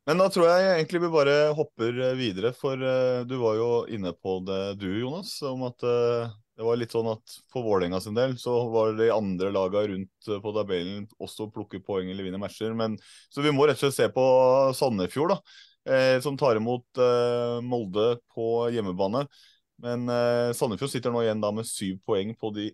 Men 0.07 0.21
da 0.23 0.29
tror 0.31 0.47
jeg 0.47 0.67
egentlig 0.71 1.01
vi 1.03 1.09
bare 1.11 1.33
hopper 1.59 1.97
videre, 2.15 2.53
for 2.55 2.79
uh, 2.79 3.25
du 3.27 3.33
var 3.41 3.57
jo 3.59 3.71
inne 3.91 4.13
på 4.15 4.37
det 4.47 4.77
du, 4.79 4.87
Jonas, 5.01 5.33
om 5.43 5.65
at 5.67 5.83
uh, 5.83 6.31
det 6.57 6.63
var 6.63 6.79
litt 6.79 6.95
sånn 6.95 7.09
at 7.11 7.35
for 7.51 7.67
Vålerenga 7.67 7.99
sin 8.05 8.15
del 8.15 8.37
så 8.39 8.55
var 8.71 8.95
de 8.95 9.09
andre 9.11 9.51
lagene 9.51 9.91
rundt 9.91 10.31
på 10.45 10.53
tabellen 10.55 11.09
også 11.19 11.49
plukke 11.51 11.83
poeng 11.83 12.13
eller 12.13 12.29
vinne 12.29 12.39
matcher. 12.41 12.71
Men, 12.79 12.95
så 13.35 13.43
vi 13.43 13.51
må 13.51 13.67
rett 13.67 13.81
og 13.81 13.89
slett 13.89 13.99
se 13.99 14.09
på 14.15 14.27
Sandefjord, 14.79 15.35
da, 15.35 15.99
som 16.25 16.39
tar 16.41 16.57
imot 16.57 17.03
Molde 17.67 18.07
på 18.33 18.49
hjemmebane. 18.73 19.27
Men 19.85 20.09
Sandefjord 20.57 20.95
sitter 20.95 21.13
nå 21.13 21.27
igjen 21.27 21.45
da 21.45 21.53
med 21.53 21.69
syv 21.69 22.01
poeng 22.09 22.33
på 22.41 22.55
de 22.57 22.71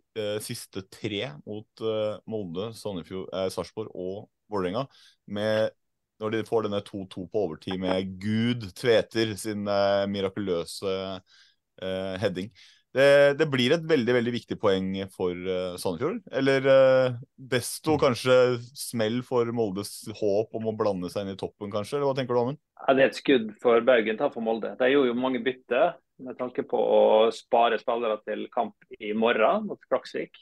siste 0.46 0.84
tre 0.86 1.32
mot 1.42 1.86
Molde, 2.30 2.70
Sandefjord, 2.78 3.34
Sarpsborg 3.50 3.90
og 3.90 4.28
Vålerenga. 4.46 4.86
Med 5.26 5.74
når 6.22 6.36
de 6.36 6.44
får 6.46 6.68
denne 6.68 6.82
2-2 6.86 7.26
på 7.28 7.46
overtid 7.46 7.80
med 7.82 8.14
Gud 8.22 8.68
Tveter 8.78 9.34
sin 9.38 9.66
eh, 9.68 10.04
mirakuløse 10.10 10.94
eh, 11.18 12.14
heading. 12.22 12.52
Det, 12.92 13.38
det, 13.40 13.46
blir 13.48 13.72
et 13.72 13.84
veldig 13.88 14.14
veldig 14.18 14.32
viktig 14.34 14.58
poeng 14.60 14.90
for 15.14 15.32
uh, 15.32 15.78
Sandefjord. 15.80 16.18
Eller 16.36 16.66
uh, 16.68 17.14
desto 17.40 17.94
kanskje 18.00 18.34
smell 18.76 19.22
for 19.24 19.48
Moldes 19.56 19.94
håp 20.18 20.58
om 20.58 20.68
å 20.68 20.74
blande 20.76 21.08
seg 21.08 21.24
inn 21.24 21.32
i 21.32 21.40
toppen, 21.40 21.72
kanskje? 21.72 21.96
Eller 21.96 22.10
hva 22.10 22.18
tenker 22.18 22.36
du, 22.36 22.42
Amund? 22.42 22.60
Ja, 22.82 22.92
det 22.92 23.06
er 23.06 23.08
et 23.08 23.20
skudd 23.20 23.48
for 23.64 23.80
Bergen 23.86 24.20
ta 24.20 24.28
for 24.34 24.44
Molde. 24.44 24.74
De 24.76 24.90
gjorde 24.92 25.08
jo 25.08 25.16
mange 25.16 25.40
bytter 25.44 25.96
med 26.22 26.36
tanke 26.36 26.66
på 26.68 26.76
å 26.76 27.02
spare 27.34 27.80
spillere 27.80 28.20
til 28.26 28.44
kamp 28.52 28.76
i 29.00 29.14
morgen 29.16 29.70
mot 29.70 29.88
Klaksvik. 29.88 30.36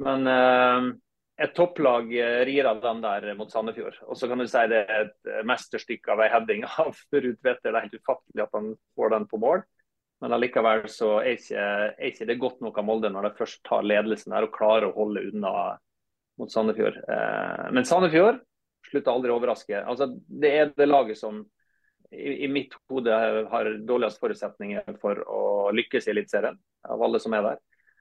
Men 0.00 0.24
uh, 0.24 0.88
et 1.40 1.52
topplag 1.56 2.10
eh, 2.12 2.44
rir 2.44 2.68
av 2.68 2.80
den 2.82 3.00
der 3.00 3.34
mot 3.38 3.52
Sandefjord. 3.52 3.96
Og 4.08 4.18
så 4.18 4.28
kan 4.28 4.40
du 4.40 4.46
si 4.48 4.64
det 4.70 4.82
er 4.84 5.06
et 5.06 5.30
eh, 5.30 5.44
mesterstykke 5.48 6.12
av 6.12 6.22
ei 6.24 6.30
heading 6.32 6.66
av 6.84 6.98
Ruud 7.14 7.38
Tveter. 7.40 7.70
Det 7.70 7.76
er 7.76 7.86
helt 7.86 8.00
ufattelig 8.00 8.44
at 8.44 8.56
han 8.58 8.72
får 8.98 9.14
den 9.14 9.28
på 9.30 9.40
mål. 9.40 9.64
Men 10.20 10.36
allikevel 10.36 10.84
så 10.92 11.14
er 11.22 11.38
ikke, 11.38 11.62
er 11.96 12.10
ikke 12.10 12.26
det 12.28 12.40
godt 12.42 12.60
nok 12.60 12.76
av 12.76 12.84
Molde 12.84 13.08
når 13.12 13.30
de 13.30 13.38
først 13.38 13.62
tar 13.64 13.86
ledelsen 13.86 14.34
der 14.34 14.44
og 14.44 14.52
klarer 14.52 14.90
å 14.90 14.96
holde 14.98 15.22
unna 15.30 15.54
mot 16.40 16.52
Sandefjord. 16.52 17.00
Eh, 17.08 17.64
men 17.72 17.88
Sandefjord 17.88 18.42
slutter 18.90 19.14
aldri 19.14 19.32
å 19.32 19.38
overraske. 19.40 19.80
Altså, 19.80 20.10
det 20.28 20.52
er 20.58 20.76
det 20.76 20.90
laget 20.90 21.20
som 21.20 21.40
i, 22.10 22.44
i 22.44 22.48
mitt 22.52 22.76
hode 22.90 23.16
har 23.48 23.72
dårligst 23.88 24.20
forutsetninger 24.20 24.96
for 25.00 25.24
å 25.24 25.42
lykkes 25.72 26.08
i 26.08 26.12
Eliteserien, 26.12 26.58
av 26.88 27.04
alle 27.06 27.20
som 27.22 27.36
er 27.36 27.46
der. 27.46 27.60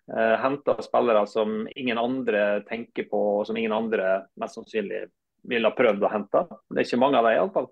Uh, 0.09 0.35
Henta 0.41 0.77
spillere 0.81 1.25
som 1.29 1.67
ingen 1.75 1.99
andre 2.01 2.63
tenker 2.69 3.09
på, 3.11 3.19
og 3.39 3.47
som 3.47 3.57
ingen 3.57 3.75
andre 3.75 4.23
mest 4.41 4.57
sannsynlig 4.57 5.05
ville 5.49 5.69
ha 5.69 5.75
prøvd 5.75 6.03
å 6.03 6.11
hente. 6.11 6.43
Det 6.69 6.81
er 6.81 6.87
ikke 6.87 7.01
mange 7.01 7.19
av 7.19 7.29
dem 7.29 7.37
iallfall. 7.37 7.69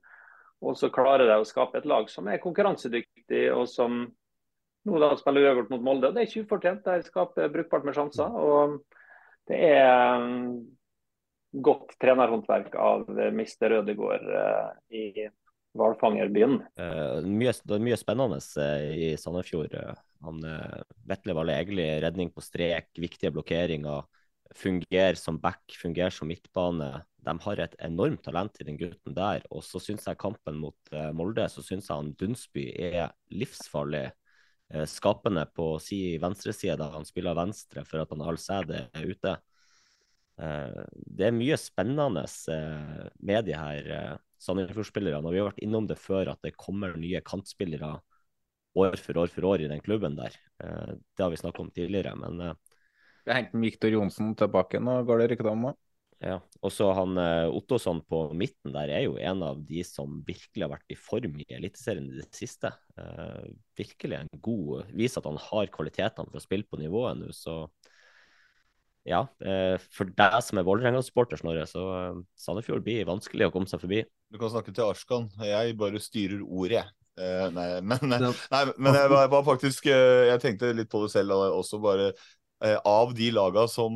Og 0.66 0.78
så 0.78 0.90
klarer 0.94 1.30
de 1.30 1.36
å 1.38 1.46
skape 1.46 1.82
et 1.82 1.90
lag 1.90 2.08
som 2.10 2.30
er 2.32 2.42
konkurransedyktig, 2.42 3.44
og 3.54 3.68
som 3.70 4.06
nå 4.88 5.02
da 5.04 5.12
spiller 5.20 5.50
uavgjort 5.50 5.74
mot 5.74 5.84
Molde. 5.84 6.14
Det 6.16 6.22
er 6.22 6.30
ikke 6.30 6.46
ufortjent. 6.48 6.86
De 6.86 7.10
skaper 7.10 7.52
brukbart 7.54 7.86
med 7.86 7.98
sjanser. 7.98 8.32
og 8.32 8.80
det 9.48 9.60
er 9.64 10.20
um, 10.20 10.66
godt 11.52 11.96
trenerhåndverk 12.02 12.76
av 12.76 13.08
mister 13.36 13.72
Rødegård 13.72 14.26
eh, 14.28 14.72
i 14.92 15.06
hvalfangerbyen. 15.78 16.59
Uh, 16.80 17.23
det 17.23 17.75
er 17.78 17.84
mye 17.84 17.99
spennende 17.99 18.39
uh, 18.41 18.84
i 18.91 19.09
Sandefjord. 19.19 19.75
Han 20.25 20.43
uh, 20.45 20.84
Vetle 21.09 21.36
Valle 21.38 21.57
egentlig 21.57 21.88
redning 22.03 22.32
på 22.34 22.43
strek, 22.43 22.91
viktige 22.99 23.34
blokkeringer. 23.36 24.05
Fungerer 24.57 25.17
som 25.19 25.39
back, 25.43 25.63
fungerer 25.75 26.13
som 26.13 26.30
midtbane. 26.32 26.91
De 27.28 27.34
har 27.43 27.59
et 27.63 27.75
enormt 27.84 28.23
talent 28.23 28.61
i 28.61 28.67
den 28.67 28.80
gutten 28.80 29.15
der. 29.17 29.43
Og 29.51 29.65
så 29.65 29.82
syns 29.84 30.07
jeg 30.07 30.19
kampen 30.21 30.61
mot 30.61 30.93
Molde, 31.13 31.49
så 31.51 31.63
syns 31.65 31.89
jeg 31.89 31.99
han 31.99 32.13
Dunsby 32.15 32.69
er 32.71 33.11
livsfarlig. 33.36 34.05
Skapende 34.88 35.43
på 35.55 35.73
si 35.84 36.15
venstreside 36.19 36.88
han 36.93 37.05
spiller 37.07 37.36
venstre 37.36 37.84
for 37.88 38.03
at 38.03 38.15
han 38.15 38.23
Al-Sæde 38.23 38.86
er 38.88 39.11
ute. 39.11 39.36
Det 40.38 41.26
er 41.26 41.34
mye 41.34 41.58
spennende 41.58 42.24
med 43.26 43.48
de 43.48 43.56
her 43.58 44.20
Sandefjord-spillerne. 44.42 45.26
Og 45.26 45.34
vi 45.34 45.42
har 45.42 45.50
vært 45.50 45.64
innom 45.66 45.88
det 45.90 45.98
før 45.98 46.34
at 46.34 46.44
det 46.46 46.58
kommer 46.60 46.94
nye 47.00 47.24
kantspillere 47.26 47.96
år 48.78 49.00
for 49.02 49.24
år 49.24 49.34
for 49.34 49.48
år 49.50 49.66
i 49.66 49.72
den 49.72 49.82
klubben 49.84 50.18
der. 50.18 50.36
Eh, 50.64 50.94
det 51.18 51.26
har 51.26 51.34
vi 51.34 51.42
snakket 51.42 51.66
om 51.66 51.74
tidligere, 51.74 52.16
men 52.20 52.38
Vi 52.38 52.48
eh, 52.52 53.34
har 53.34 53.42
hentet 53.42 53.62
Viktor 53.62 53.94
Johnsen 53.94 54.36
tilbake 54.38 54.82
nå, 54.84 55.02
går 55.08 55.24
det 55.24 55.30
rykter 55.34 55.52
om? 55.52 55.70
Ja, 56.18 56.40
og 56.66 56.72
så 56.74 56.90
han 56.98 57.18
eh, 57.22 57.46
Ottosson 57.54 58.00
på 58.10 58.24
midten 58.34 58.74
der 58.74 58.90
er 58.90 59.04
jo 59.06 59.20
en 59.22 59.44
av 59.46 59.60
de 59.66 59.84
som 59.86 60.22
virkelig 60.26 60.66
har 60.66 60.72
vært 60.72 60.94
i 60.94 60.98
form 60.98 61.36
i 61.44 61.46
Eliteserien 61.60 62.08
i 62.10 62.22
det 62.24 62.30
siste. 62.34 62.72
Eh, 62.98 63.52
virkelig 63.78 64.18
en 64.18 64.32
god 64.42 64.90
Viser 64.98 65.22
at 65.22 65.30
han 65.30 65.42
har 65.42 65.70
kvalitetene 65.74 66.32
for 66.32 66.40
å 66.40 66.46
spille 66.46 66.66
på 66.66 66.82
nivået 66.82 67.22
nå, 67.22 67.30
så 67.36 67.68
ja. 69.08 69.24
Eh, 69.41 69.76
for 69.93 70.12
deg 70.20 70.38
som 70.45 70.60
er 70.60 70.68
Vålerenga-supporter, 70.68 71.39
Snorre, 71.41 71.66
så 71.70 71.84
eh, 71.95 72.22
Sandefjord 72.39 72.86
blir 72.86 73.08
vanskelig 73.10 73.47
å 73.47 73.53
komme 73.55 73.70
seg 73.72 73.82
forbi. 73.84 74.03
Du 74.32 74.39
kan 74.41 74.51
snakke 74.53 74.76
til 74.76 74.88
Arskan. 74.88 75.30
Jeg 75.41 75.78
bare 75.80 76.03
styrer 76.03 76.43
ordet, 76.45 76.82
jeg. 76.82 76.93
Uh, 77.18 77.47
nei, 77.49 77.68
men, 77.89 78.12
nei, 78.12 78.64
men 78.78 78.93
jeg 78.93 79.10
var, 79.10 79.24
var, 79.32 79.41
faktisk 79.41 79.88
Jeg 79.89 80.38
tenkte 80.38 80.68
litt 80.78 80.91
på 80.91 80.99
det 81.01 81.08
selv 81.10 81.34
også, 81.34 81.80
bare 81.82 82.12
uh, 82.12 82.76
Av 82.86 83.16
de 83.18 83.32
laga 83.34 83.64
som 83.74 83.95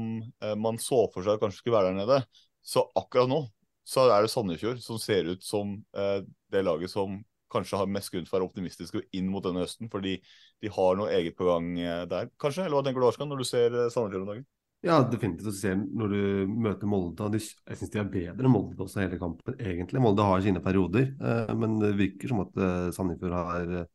man 0.58 0.80
så 0.82 1.04
for 1.14 1.22
seg 1.28 1.38
kanskje 1.38 1.62
skulle 1.62 1.76
være 1.76 1.92
der 1.92 2.00
nede, 2.00 2.18
så 2.66 2.88
akkurat 2.98 3.30
nå 3.30 3.44
så 3.88 4.08
er 4.12 4.24
det 4.24 4.32
Sandefjord 4.32 4.80
som 4.84 5.00
ser 5.02 5.28
ut 5.34 5.44
som 5.44 5.76
eh, 5.98 6.22
det 6.54 6.64
laget 6.64 6.92
som 6.94 7.20
kanskje 7.52 7.82
har 7.82 7.90
mest 7.92 8.12
grunn 8.14 8.24
til 8.24 8.32
å 8.32 8.38
være 8.38 8.48
optimistiske 8.48 9.02
inn 9.18 9.28
mot 9.32 9.44
denne 9.44 9.66
høsten, 9.66 9.90
fordi 9.92 10.16
de 10.64 10.72
har 10.72 10.96
noe 10.96 11.12
eget 11.12 11.36
på 11.36 11.50
gang 11.50 11.74
eh, 11.80 12.04
der, 12.10 12.30
kanskje? 12.40 12.66
Eller 12.66 12.80
hva 12.80 12.86
tenker 12.86 13.04
du, 13.04 13.08
Arskan, 13.10 13.32
når 13.32 13.42
du 13.42 13.48
ser 13.48 13.76
eh, 13.76 13.90
Sandefjord 13.92 14.24
om 14.24 14.34
dagen? 14.34 14.48
Ja, 14.82 14.96
definitivt. 15.06 15.48
å 15.52 15.54
se 15.54 15.76
når 15.78 16.14
du 16.14 16.54
møter 16.66 16.90
Molde. 16.90 17.26
og 17.28 17.36
Jeg 17.38 17.78
syns 17.78 17.92
de 17.94 18.00
er 18.02 18.08
bedre 18.10 18.48
enn 18.48 18.54
Molde 18.54 18.82
også 18.82 19.04
hele 19.04 19.20
kampen, 19.22 19.54
egentlig. 19.60 20.02
Molde 20.02 20.26
har 20.26 20.42
sine 20.42 20.64
perioder, 20.64 21.12
eh, 21.22 21.52
men 21.54 21.78
det 21.84 21.92
virker 22.00 22.32
som 22.32 22.42
at 22.42 22.58
eh, 22.58 22.88
Sandefjord 22.96 23.36
har 23.38 23.76
eh, 23.82 23.92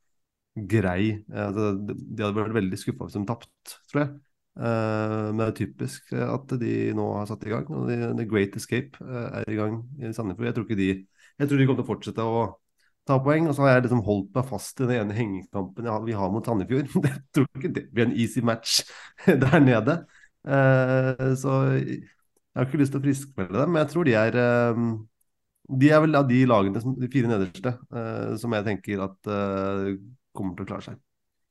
grei 0.57 1.25
altså, 1.29 1.73
De 1.77 1.97
de 1.97 2.23
hadde 2.23 2.39
vært 2.39 2.55
veldig 2.57 2.79
skuffa 2.81 3.09
hvis 3.09 3.19
de 3.19 3.27
tapte, 3.29 3.75
tror 3.91 4.03
jeg. 4.05 4.15
Men 4.57 5.37
det 5.37 5.47
er 5.51 5.57
typisk 5.59 6.15
at 6.17 6.53
de 6.63 6.71
nå 6.97 7.05
har 7.13 7.27
satt 7.29 7.43
i 7.45 7.51
gang. 7.51 7.67
og 7.69 7.91
The 7.91 8.25
Great 8.25 8.55
Escape 8.57 8.97
er 9.05 9.51
i 9.53 9.59
gang 9.59 9.83
i 10.01 10.15
Sandefjord. 10.17 10.47
Jeg 10.49 10.57
tror 10.57 10.65
ikke 10.65 10.79
de 10.81 10.87
jeg 11.37 11.51
tror 11.51 11.61
de 11.61 11.67
kommer 11.69 11.83
til 11.83 11.85
å 11.85 11.91
fortsette 11.91 12.25
å 12.25 12.45
ta 13.07 13.19
poeng. 13.23 13.51
Og 13.51 13.57
så 13.57 13.67
har 13.67 13.75
jeg 13.75 13.87
liksom 13.87 14.05
holdt 14.07 14.31
meg 14.37 14.49
fast 14.49 14.81
i 14.81 14.87
den 14.89 15.03
ene 15.03 15.17
hengekampen 15.17 15.91
vi 16.07 16.17
har 16.17 16.33
mot 16.33 16.49
Sandefjord. 16.49 16.89
Jeg 17.05 17.21
tror 17.37 17.49
ikke 17.53 17.73
det 17.77 17.85
blir 17.93 18.09
en 18.09 18.17
easy 18.17 18.41
match 18.41 18.81
der 19.45 19.59
nede. 19.61 19.99
Eh, 20.47 21.33
så 21.41 21.55
jeg 21.75 22.05
har 22.55 22.69
ikke 22.69 22.79
lyst 22.81 22.95
til 22.95 23.03
å 23.03 23.05
friskmelde 23.05 23.59
dem, 23.59 23.73
men 23.75 23.83
jeg 23.83 23.93
tror 23.93 24.07
de 24.07 24.15
er 24.15 24.39
eh, 24.39 24.85
De 25.83 25.91
er 25.91 26.05
vel 26.05 26.15
av 26.15 26.29
de 26.29 26.45
lagene, 26.47 26.83
de 27.03 27.11
fire 27.11 27.33
nederste, 27.33 27.73
eh, 27.91 28.37
som 28.39 28.55
jeg 28.55 28.67
tenker 28.69 29.03
at 29.09 29.33
kommer 30.37 30.55
til 30.55 30.67
å 30.67 30.71
klare 30.71 30.91
seg. 30.91 31.03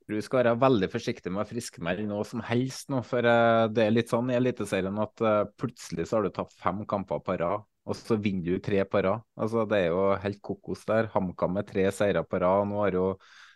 Du 0.06 0.14
skal 0.22 0.44
være 0.44 0.58
veldig 0.62 0.88
forsiktig 0.88 1.32
med 1.34 1.42
å 1.42 1.48
friskmelde 1.48 2.04
noe 2.06 2.24
som 2.24 2.40
helst 2.46 2.92
nå, 2.94 3.00
for 3.02 3.26
det 3.26 3.82
er 3.82 3.90
litt 3.90 4.12
sånn 4.12 4.30
i 4.30 4.36
Eliteserien 4.38 5.00
at 5.02 5.24
plutselig 5.58 6.06
så 6.06 6.20
har 6.20 6.28
du 6.28 6.30
tapt 6.30 6.54
fem 6.62 6.84
kamper 6.86 7.24
på 7.26 7.34
rad, 7.40 7.64
og 7.90 7.98
så 7.98 8.14
vinner 8.14 8.54
du 8.54 8.62
tre 8.62 8.84
på 8.86 9.02
rad. 9.02 9.26
Altså, 9.34 9.64
det 9.66 9.80
er 9.82 9.90
jo 9.90 10.04
helt 10.22 10.38
kokos 10.46 10.86
der. 10.86 11.10
HamKam 11.10 11.58
med 11.58 11.66
tre 11.66 11.88
seire 11.94 12.22
på 12.22 12.38
rad. 12.38 12.70
Nå 12.70 12.78
har 12.84 12.94
jo 12.94 13.08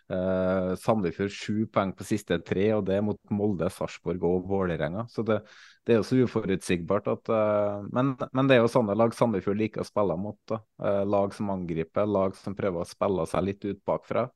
eh, 0.09 0.71
Sandefjord 0.79 1.31
sju 1.33 1.67
poeng 1.71 1.93
på 1.97 2.05
siste 2.07 2.37
tre, 2.45 2.67
og 2.75 2.85
det 2.87 2.99
mot 3.05 3.19
Molde, 3.33 3.69
Sarpsborg 3.73 4.23
og 4.27 4.47
Vålerenga. 4.49 5.05
Så 5.11 5.25
det, 5.27 5.41
det 5.85 5.95
er 5.95 6.01
jo 6.01 6.07
så 6.07 6.19
uforutsigbart 6.25 7.09
at 7.11 7.31
eh, 7.35 7.87
men, 7.93 8.13
men 8.31 8.49
det 8.49 8.57
er 8.57 8.63
jo 8.63 8.73
sånne 8.73 8.97
lag 8.97 9.15
Sandefjord 9.17 9.59
liker 9.61 9.83
å 9.83 9.87
spille 9.87 10.17
mot. 10.19 10.55
Eh, 10.55 11.01
lag 11.07 11.35
som 11.37 11.53
angriper, 11.53 12.09
lag 12.09 12.37
som 12.39 12.57
prøver 12.57 12.83
å 12.83 12.89
spille 12.89 13.27
seg 13.29 13.47
litt 13.47 13.65
ut 13.67 13.81
bakfra. 13.87 14.27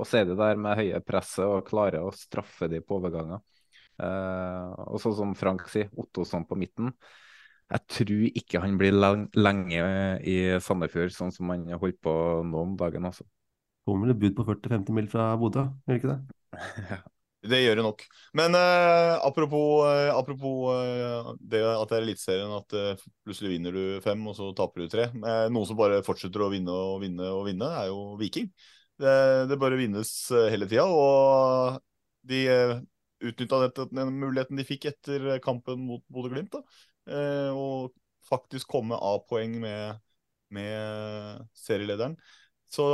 Og 0.00 0.08
så 0.08 0.20
er 0.20 0.30
det 0.30 0.38
der 0.40 0.60
med 0.60 0.78
høye 0.78 1.00
presset 1.04 1.44
og 1.44 1.66
klarer 1.68 2.06
å 2.06 2.14
straffe 2.16 2.70
de 2.72 2.80
på 2.80 3.00
overganger. 3.00 3.42
Og 4.00 4.96
sånn 5.02 5.12
som 5.18 5.34
Frank 5.36 5.66
sier, 5.68 5.90
Ottosson 6.00 6.46
på 6.48 6.56
midten. 6.56 6.94
Jeg 7.70 7.86
tror 7.94 8.22
ikke 8.40 8.62
han 8.64 8.78
blir 8.80 8.96
lenge 8.96 9.82
i 10.26 10.36
Sandefjord, 10.64 11.12
sånn 11.14 11.34
som 11.34 11.52
han 11.52 11.68
holdt 11.78 12.00
på 12.02 12.14
nå 12.46 12.64
om 12.64 12.72
dagen. 12.80 13.06
Altså. 13.06 13.26
Kommer 13.90 14.06
vel 14.06 14.14
et 14.14 14.20
bud 14.22 14.36
på 14.38 14.44
40-50 14.46 14.94
mil 14.94 15.08
fra 15.10 15.32
Bodø, 15.40 15.66
gjør 15.88 15.98
ikke 15.98 16.12
det? 16.12 16.20
Det 17.40 17.56
gjør 17.62 17.78
det 17.78 17.84
nok. 17.86 18.02
Men 18.36 18.52
eh, 18.52 19.14
apropos, 19.24 19.86
eh, 19.88 20.10
apropos 20.12 20.74
eh, 20.74 21.30
det 21.40 21.62
at 21.64 21.88
det 21.88 21.96
er 21.96 22.04
Eliteserien, 22.04 22.52
at 22.52 22.74
eh, 22.76 23.04
plutselig 23.24 23.54
vinner 23.54 23.72
du 23.72 23.84
fem, 24.04 24.20
og 24.28 24.36
så 24.36 24.50
taper 24.56 24.84
du 24.84 24.92
tre. 24.92 25.06
Eh, 25.08 25.46
noen 25.48 25.64
som 25.64 25.78
bare 25.78 26.02
fortsetter 26.04 26.44
å 26.44 26.50
vinne 26.52 26.74
og 26.74 26.98
vinne 27.00 27.30
og 27.32 27.46
vinne, 27.48 27.70
er 27.80 27.88
jo 27.88 28.18
Viking. 28.20 28.50
Det, 29.00 29.14
det 29.48 29.56
bare 29.62 29.80
vinnes 29.80 30.12
eh, 30.36 30.50
hele 30.52 30.68
tida, 30.68 30.84
og 30.84 31.80
de 32.28 32.42
utnytta 33.24 33.64
den 33.88 34.12
muligheten 34.20 34.60
de 34.60 34.68
fikk 34.68 34.90
etter 34.92 35.32
kampen 35.40 35.80
mot 35.88 36.04
Bodø-Glimt. 36.12 36.60
og 37.56 37.94
faktisk 38.28 38.68
komme 38.68 38.96
av 39.00 39.24
poeng 39.28 39.56
med, 39.64 40.00
med 40.52 41.40
serielederen. 41.56 42.20
Så 42.70 42.84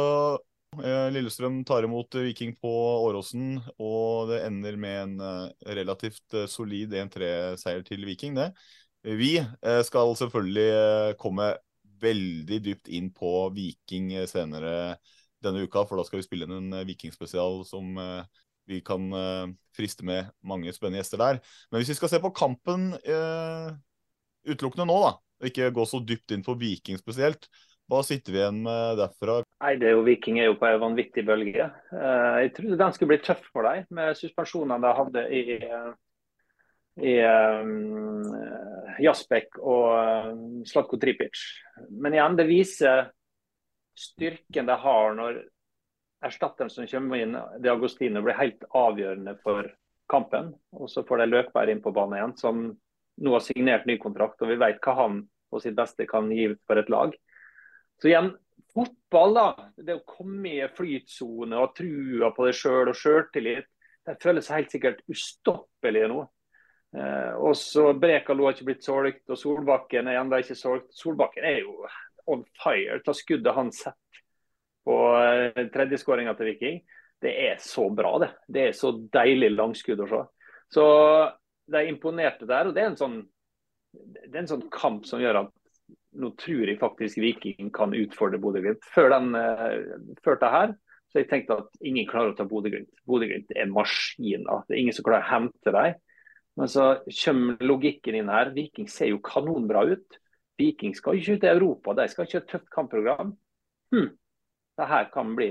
Lillestrøm 0.77 1.62
tar 1.64 1.87
imot 1.87 2.14
Viking 2.21 2.53
på 2.61 2.71
Åråsen, 3.07 3.61
og 3.81 4.29
det 4.31 4.43
ender 4.45 4.77
med 4.81 4.97
en 5.03 5.14
eh, 5.25 5.69
relativt 5.79 6.35
eh, 6.37 6.49
solid 6.51 6.93
1-3-seier 6.93 7.85
til 7.87 8.05
Viking, 8.05 8.37
det. 8.37 8.51
Vi 9.07 9.37
eh, 9.39 9.83
skal 9.87 10.17
selvfølgelig 10.19 10.67
eh, 10.75 11.12
komme 11.21 11.53
veldig 12.03 12.59
dypt 12.64 12.91
inn 12.93 13.12
på 13.14 13.49
Viking 13.57 14.12
eh, 14.17 14.27
senere 14.29 14.97
denne 15.45 15.64
uka, 15.64 15.85
for 15.87 16.01
da 16.01 16.05
skal 16.07 16.21
vi 16.21 16.27
spille 16.27 16.49
inn 16.49 16.57
en 16.59 16.81
eh, 16.81 16.87
Vikingspesial 16.89 17.62
som 17.69 17.97
eh, 18.03 18.43
vi 18.67 18.81
kan 18.85 19.07
eh, 19.14 19.47
friste 19.77 20.05
med 20.07 20.33
mange 20.45 20.75
spennende 20.75 21.01
gjester 21.01 21.23
der. 21.23 21.41
Men 21.71 21.81
hvis 21.81 21.95
vi 21.95 21.99
skal 22.01 22.12
se 22.12 22.21
på 22.23 22.35
kampen 22.37 22.91
eh, 23.01 23.71
utelukkende 24.47 24.89
nå, 24.91 24.99
da, 25.05 25.14
og 25.41 25.49
ikke 25.51 25.73
gå 25.77 25.87
så 25.89 26.03
dypt 26.05 26.35
inn 26.35 26.45
på 26.47 26.57
Viking 26.59 26.99
spesielt, 27.01 27.49
hva 27.87 28.01
sitter 28.03 28.34
vi 28.34 28.41
igjen 28.41 28.64
med 28.64 28.99
derfra? 28.99 29.39
Nei, 29.62 29.76
det 29.78 29.87
er 29.89 29.95
jo 29.95 30.07
Viking 30.07 30.41
er 30.43 30.49
jo 30.49 30.57
på 30.59 30.66
en 30.66 30.80
vanvittig 30.82 31.22
bølge. 31.26 31.68
Eh, 31.95 32.39
jeg 32.43 32.55
trodde 32.57 32.78
den 32.80 32.95
skulle 32.97 33.12
bli 33.14 33.22
tøff 33.22 33.45
for 33.53 33.68
dem, 33.68 33.87
med 33.95 34.18
suspensjonene 34.18 34.82
de 34.82 34.95
hadde 34.99 35.22
i, 35.30 35.43
i 37.07 37.14
um, 37.22 38.24
Jasbek 39.05 39.61
og 39.62 39.84
eh, 40.01 40.32
Slatko 40.66 40.99
Tripic. 40.99 41.45
Men 41.91 42.16
igjen, 42.18 42.39
det 42.41 42.49
viser 42.51 43.12
styrken 43.97 44.66
de 44.66 44.76
har 44.82 45.14
når 45.16 45.39
erstatteren 46.26 46.72
som 46.72 46.89
kommer 46.91 47.22
inn, 47.22 47.39
De 47.62 47.70
Agostino, 47.70 48.22
blir 48.24 48.39
helt 48.41 48.66
avgjørende 48.74 49.37
for 49.45 49.70
kampen. 50.11 50.51
Og 50.74 50.91
så 50.91 51.07
får 51.07 51.22
de 51.22 51.30
Løkberg 51.30 51.70
inn 51.70 51.84
på 51.84 51.95
banen 51.95 52.18
igjen, 52.18 52.37
som 52.41 52.66
nå 53.16 53.32
har 53.32 53.47
signert 53.47 53.87
ny 53.87 53.95
kontrakt. 54.03 54.43
Og 54.43 54.51
vi 54.51 54.59
vet 54.61 54.82
hva 54.82 54.99
han 55.05 55.22
på 55.53 55.62
sitt 55.62 55.78
beste 55.78 56.09
kan 56.11 56.28
gi 56.34 56.51
for 56.66 56.82
et 56.82 56.91
lag. 56.91 57.14
Så 58.03 58.11
igjen, 58.11 58.30
fotball, 58.74 59.34
da. 59.36 59.47
Det 59.76 59.99
å 59.99 60.05
komme 60.09 60.53
i 60.53 60.68
flytsone 60.76 61.59
og 61.61 61.74
trua 61.78 62.32
på 62.36 62.47
deg 62.47 62.59
sjøl 62.59 62.92
og 62.92 62.99
sjøltillit. 62.99 63.68
Det 64.07 64.18
føles 64.22 64.51
helt 64.55 64.72
sikkert 64.72 65.01
ustoppelig 65.11 66.07
nå. 66.12 66.24
Eh, 66.97 67.32
og 67.42 67.57
så 67.59 67.90
Brekalo 67.99 68.47
har 68.47 68.55
ikke 68.55 68.68
blitt 68.68 68.86
solgt, 68.86 69.24
og 69.32 69.40
Solbakken 69.40 70.11
er 70.11 70.20
ennå 70.20 70.40
ikke 70.42 70.59
solgt. 70.59 70.92
Solbakken 70.94 71.47
er 71.49 71.62
jo 71.64 71.80
on 72.30 72.44
fire. 72.62 73.01
Ta 73.05 73.14
skuddet 73.16 73.57
han 73.57 73.72
setter 73.74 74.22
på 74.86 74.99
eh, 75.18 75.64
tredjeskåringa 75.74 76.36
til 76.38 76.53
Viking. 76.53 76.78
Det 77.22 77.32
er 77.49 77.57
så 77.64 77.88
bra, 77.90 78.12
det. 78.22 78.30
Det 78.47 78.68
er 78.68 78.76
så 78.76 78.92
deilig 79.12 79.51
langskudd 79.57 80.05
å 80.05 80.11
se. 80.11 80.22
Så 80.76 80.84
de 81.72 81.82
imponerte 81.88 82.47
der. 82.47 82.68
og 82.68 82.76
det 82.76 82.84
er 82.84 82.92
en 82.92 83.01
sånn 83.01 83.18
det 83.97 84.34
er 84.34 84.42
en 84.42 84.51
sånn 84.51 84.66
kamp 84.68 85.07
som 85.09 85.22
gjør 85.22 85.38
at 85.40 85.53
nå 86.17 86.33
tror 86.41 86.69
jeg 86.69 86.81
faktisk 86.81 87.21
Viking 87.23 87.71
kan 87.75 87.95
utfordre 87.97 88.41
Bodø-Glimt. 88.41 88.85
Før, 88.95 89.14
eh, 89.17 89.97
før 90.25 90.41
det 90.41 90.53
her 90.53 90.75
så 91.17 91.23
jeg 91.23 91.31
tenkte 91.31 91.57
at 91.62 91.79
ingen 91.87 92.09
klarer 92.09 92.35
å 92.35 92.37
ta 92.37 92.45
Bodø-Glimt. 92.49 92.91
Bodø-Glimt 93.09 93.53
er 93.57 93.71
maskiner. 93.71 94.64
Det 94.67 94.75
er 94.75 94.83
ingen 94.83 94.97
som 94.97 95.07
klarer 95.07 95.25
å 95.25 95.31
hente 95.31 95.73
dem. 95.73 95.95
Men 96.57 96.71
så 96.73 96.87
kommer 97.23 97.62
logikken 97.64 98.19
inn 98.19 98.33
her. 98.33 98.51
Viking 98.57 98.89
ser 98.91 99.12
jo 99.12 99.23
kanonbra 99.25 99.85
ut. 99.93 100.19
Viking 100.61 100.97
skal 100.97 101.17
ikke 101.17 101.37
ut 101.37 101.47
i 101.47 101.53
Europa, 101.53 101.95
de 101.97 102.07
skal 102.09 102.27
ikke 102.27 102.39
ha 102.39 102.43
et 102.43 102.51
tøft 102.53 102.69
kampprogram. 102.73 103.33
Hm. 103.93 104.11
Det 104.77 104.87
her 104.89 105.09
kan 105.12 105.35
bli 105.37 105.51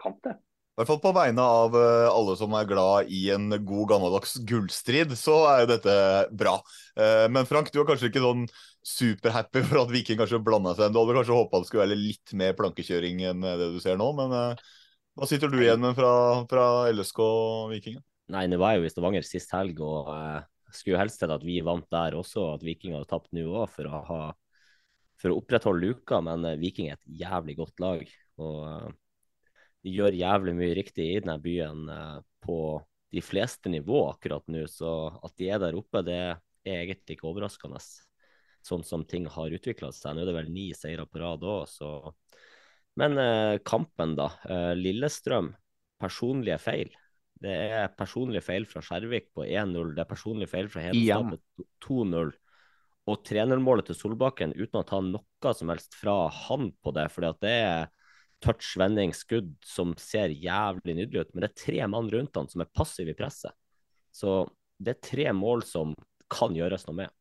kamp, 0.00 0.18
det. 0.24 0.36
I 0.72 0.80
hvert 0.80 0.88
fall 0.88 1.00
på 1.02 1.10
vegne 1.12 1.44
av 1.44 1.74
eh, 1.76 2.06
alle 2.08 2.34
som 2.40 2.54
er 2.56 2.68
glad 2.68 3.10
i 3.12 3.26
en 3.34 3.50
god 3.52 3.90
gammeldags 3.90 4.38
gullstrid, 4.48 5.10
så 5.20 5.34
er 5.50 5.58
jo 5.62 5.70
dette 5.74 5.96
bra. 6.32 6.54
Eh, 6.96 7.26
Men 7.28 7.48
Frank, 7.48 7.68
du 7.68 7.82
er 7.82 7.88
kanskje 7.90 8.08
ikke 8.08 8.22
sånn 8.24 8.46
superhappy 8.88 9.60
for 9.68 9.82
at 9.82 9.92
Viking 9.92 10.16
kanskje 10.22 10.40
blanda 10.40 10.72
seg 10.74 10.88
inn. 10.88 10.94
Du 10.96 11.02
hadde 11.02 11.18
kanskje 11.18 11.36
håpa 11.36 11.60
det 11.60 11.68
skulle 11.68 11.84
være 11.84 11.98
litt 12.00 12.32
mer 12.40 12.56
plankekjøring 12.56 13.20
enn 13.28 13.44
det 13.44 13.68
du 13.74 13.76
ser 13.84 14.00
nå, 14.00 14.08
men 14.16 14.32
eh, 14.38 14.64
hva 15.20 15.28
sitter 15.28 15.52
du 15.52 15.58
igjen 15.60 15.84
med 15.84 15.92
fra, 15.98 16.14
fra 16.48 16.64
LSK 16.88 17.20
og 17.20 17.74
Vikingen? 17.74 18.00
Nei, 18.32 18.46
det 18.48 18.56
var 18.62 18.78
jo 18.78 18.88
i 18.88 18.90
Stavanger 18.94 19.28
sist 19.28 19.52
helg, 19.52 19.76
og 19.84 20.08
jeg 20.08 20.78
skulle 20.78 21.02
helst 21.02 21.20
sett 21.20 21.36
at 21.36 21.44
vi 21.44 21.58
vant 21.60 21.84
der 21.92 22.16
også, 22.16 22.46
og 22.46 22.54
at 22.56 22.64
Viking 22.64 22.96
hadde 22.96 23.10
tapt 23.10 23.28
nå 23.36 23.44
òg, 23.50 23.68
for, 23.76 23.92
for 25.20 25.34
å 25.34 25.38
opprettholde 25.42 25.84
luka. 25.84 26.24
Men 26.24 26.48
eh, 26.48 26.58
Viking 26.64 26.88
er 26.88 26.96
et 26.96 27.22
jævlig 27.26 27.60
godt 27.60 27.84
lag. 27.84 28.08
og 28.40 28.60
eh, 28.70 28.90
gjør 29.82 30.14
jævlig 30.14 30.54
mye 30.56 30.74
riktig 30.78 31.08
i 31.10 31.20
denne 31.20 31.38
byen 31.42 31.88
eh, 31.90 32.18
på 32.42 32.58
de 33.12 33.22
fleste 33.24 33.70
nivå 33.72 34.06
akkurat 34.12 34.46
nå. 34.50 34.64
Så 34.70 34.90
at 35.22 35.36
de 35.38 35.50
er 35.52 35.60
der 35.62 35.76
oppe, 35.78 36.04
det 36.06 36.18
er 36.18 36.40
egentlig 36.64 37.18
ikke 37.18 37.28
overraskende. 37.30 37.82
Sånn 38.62 38.84
som 38.86 39.04
ting 39.08 39.26
har 39.30 39.54
utvikla 39.54 39.90
seg. 39.94 40.14
Nå 40.14 40.22
er 40.22 40.30
det 40.30 40.36
vel 40.38 40.52
ni 40.54 40.70
seire 40.76 41.06
på 41.08 41.22
rad 41.22 41.44
òg, 41.44 41.66
så 41.70 42.12
Men 43.00 43.16
eh, 43.16 43.58
kampen, 43.64 44.12
da. 44.18 44.26
Eh, 44.44 44.74
Lillestrøm, 44.76 45.54
personlige 46.00 46.58
feil. 46.60 46.90
Det 47.42 47.54
er 47.72 47.94
personlige 47.96 48.44
feil 48.44 48.66
fra 48.68 48.82
Skjervik 48.84 49.30
på 49.34 49.46
1-0. 49.46 49.94
Det 49.96 50.02
er 50.04 50.10
personlige 50.10 50.50
feil 50.52 50.68
fra 50.70 50.84
Hedenstad 50.84 51.32
på 51.32 51.64
2-0. 51.88 52.34
Og 53.10 53.24
3-0-målet 53.26 53.88
til 53.88 53.98
Solbakken 53.98 54.52
uten 54.54 54.78
å 54.78 54.84
ta 54.86 55.00
noe 55.02 55.54
som 55.56 55.72
helst 55.72 55.96
fra 55.98 56.28
han 56.28 56.68
på 56.84 56.92
det. 56.94 57.08
fordi 57.10 57.30
at 57.32 57.40
det 57.42 57.54
er 57.64 57.88
touch, 58.42 58.74
vending, 58.80 59.14
skudd 59.16 59.54
som 59.66 59.94
ser 60.00 60.34
jævlig 60.34 60.96
nydelig 60.98 61.24
ut. 61.24 61.32
Men 61.32 61.44
det 61.44 61.50
er 61.52 61.64
tre 61.64 61.88
mann 61.90 62.10
rundt 62.12 62.38
han 62.38 62.50
som 62.50 62.64
er 62.64 62.70
passive 62.74 63.14
i 63.14 63.18
presset. 63.18 63.54
Så 64.12 64.42
det 64.82 64.96
er 64.96 65.04
tre 65.08 65.32
mål 65.36 65.64
som 65.66 65.96
kan 66.32 66.56
gjøres 66.56 66.86
noe 66.88 67.02
med. 67.04 67.18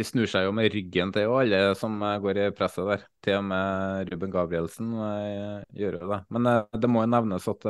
de 0.00 0.04
snur 0.06 0.28
seg 0.30 0.46
jo 0.46 0.52
med 0.56 0.70
ryggen 0.72 1.10
til 1.12 1.28
alle 1.28 1.58
som 1.76 1.98
eh, 2.06 2.18
går 2.24 2.38
i 2.40 2.44
presset 2.56 2.86
der. 2.88 3.02
Til 3.20 3.36
og 3.36 3.48
med 3.50 4.08
Ruben 4.08 4.30
Gabrielsen 4.32 4.94
eh, 4.96 5.64
gjør 5.76 5.98
jo 5.98 6.10
det. 6.12 6.20
Men 6.32 6.48
eh, 6.48 6.78
det 6.80 6.88
må 6.88 7.02
jo 7.04 7.10
nevnes 7.12 7.48
at 7.52 7.66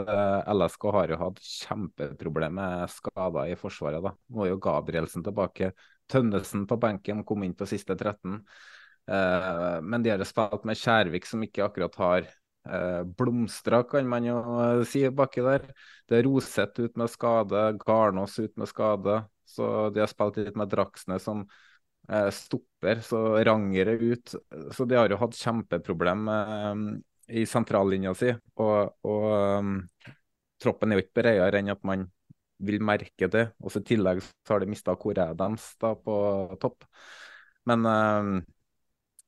LSK 0.55 0.86
har 0.95 1.14
jo 1.14 1.20
hatt 1.24 1.41
kjempeproblemer 1.43 2.76
med 2.84 2.93
skader 2.95 3.51
i 3.51 3.57
forsvaret. 3.59 4.05
da. 4.05 4.14
Nå 4.30 4.45
er 4.45 4.53
jo 4.53 4.61
Gabrielsen 4.62 5.26
tilbake. 5.26 5.72
Tønnesen 6.11 6.68
på 6.70 6.78
benken 6.82 7.24
kom 7.26 7.43
inn 7.47 7.57
på 7.59 7.66
siste 7.70 7.99
13. 7.99 8.38
Eh, 9.11 9.82
men 9.82 10.03
de 10.03 10.12
har 10.12 10.24
spilt 10.28 10.64
med 10.68 10.78
Kjærvik, 10.78 11.26
som 11.26 11.43
ikke 11.43 11.64
akkurat 11.66 11.97
har 11.99 12.28
blomstra, 13.16 13.82
kan 13.88 14.08
man 14.08 14.24
jo 14.24 14.36
eh, 14.61 14.82
si 14.88 15.04
baki 15.11 15.44
der. 15.44 15.66
Det 16.08 16.18
er 16.18 16.26
Roseth 16.26 16.80
ut 16.84 16.96
med 17.00 17.11
skade, 17.11 17.64
Garnås 17.80 18.38
ut 18.38 18.56
med 18.61 18.68
skade. 18.68 19.22
Så 19.48 19.90
de 19.90 20.02
har 20.02 20.11
spilt 20.11 20.38
litt 20.38 20.58
med 20.58 20.70
Dragsnes 20.70 21.24
som 21.26 21.42
eh, 22.11 22.28
stopper, 22.34 23.00
så 23.06 23.22
Ranger 23.44 23.94
er 23.94 24.04
ut. 24.12 24.34
Så 24.76 24.86
de 24.86 24.98
har 24.98 25.11
jo 25.11 25.18
hatt 25.20 25.38
kjempeproblem 25.38 26.28
eh, 26.36 26.84
i 27.40 27.46
sentrallinja 27.48 28.14
si. 28.18 28.32
Og, 28.61 29.08
og 29.08 30.06
troppen 30.61 30.92
er 30.92 31.00
jo 31.00 31.06
ikke 31.06 31.22
bredere 31.22 31.61
enn 31.62 31.72
at 31.72 31.84
man 31.86 32.06
vil 32.61 32.82
merke 32.84 33.28
det. 33.32 33.48
Og 33.64 33.72
så 33.72 33.80
I 33.80 33.88
tillegg 33.94 34.20
så 34.22 34.54
har 34.54 34.62
de 34.62 34.68
mista 34.70 34.94
Adams 35.24 35.72
da 35.80 35.94
på 35.96 36.16
topp. 36.61 36.84
Men, 37.64 37.86
eh, 37.86 38.59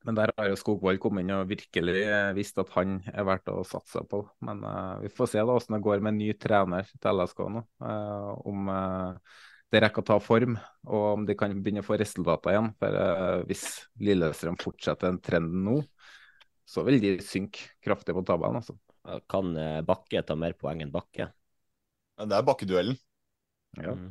men 0.06 0.16
der 0.18 0.32
har 0.36 0.48
jo 0.50 0.58
Skogvold 0.58 0.98
kommet 1.02 1.24
inn 1.24 1.32
og 1.36 1.48
virkelig 1.50 1.94
eh, 2.02 2.32
visst 2.36 2.58
at 2.58 2.70
han 2.74 2.98
er 3.12 3.26
verdt 3.26 3.50
å 3.52 3.62
satse 3.66 4.02
på. 4.10 4.22
Men 4.46 4.62
uh, 4.66 4.98
vi 5.02 5.10
får 5.12 5.32
se 5.32 5.40
da 5.40 5.48
hvordan 5.54 5.76
det 5.76 5.86
går 5.86 6.02
med 6.02 6.18
ny 6.18 6.28
trener 6.40 6.88
til 6.92 7.22
LSK 7.22 7.42
nå. 7.54 7.62
Uh, 7.82 8.30
om 8.50 8.70
uh, 8.72 9.36
det 9.72 9.82
rekker 9.84 10.04
å 10.04 10.08
ta 10.10 10.18
form, 10.20 10.56
og 10.84 11.04
om 11.12 11.26
de 11.28 11.36
kan 11.38 11.54
begynne 11.54 11.84
å 11.84 11.86
få 11.86 11.96
resultater 12.00 12.52
igjen. 12.52 12.72
For 12.82 13.44
hvis 13.48 13.62
Lillestrøm 14.04 14.58
fortsetter 14.60 15.08
den 15.08 15.20
trenden 15.24 15.62
nå, 15.64 15.78
så 16.68 16.84
vil 16.84 16.98
de 17.00 17.14
synke 17.24 17.70
kraftig 17.84 18.12
på 18.12 18.24
tabellen. 18.28 18.60
altså. 18.60 18.76
Kan 19.32 19.56
Bakke 19.88 20.20
ta 20.28 20.36
mer 20.36 20.52
poeng 20.60 20.84
enn 20.84 20.92
Bakke? 20.92 21.30
Det 22.20 22.36
er 22.36 22.44
bakkeduellen. 22.44 23.00
Ja. 23.80 23.96
Mm. 23.96 24.10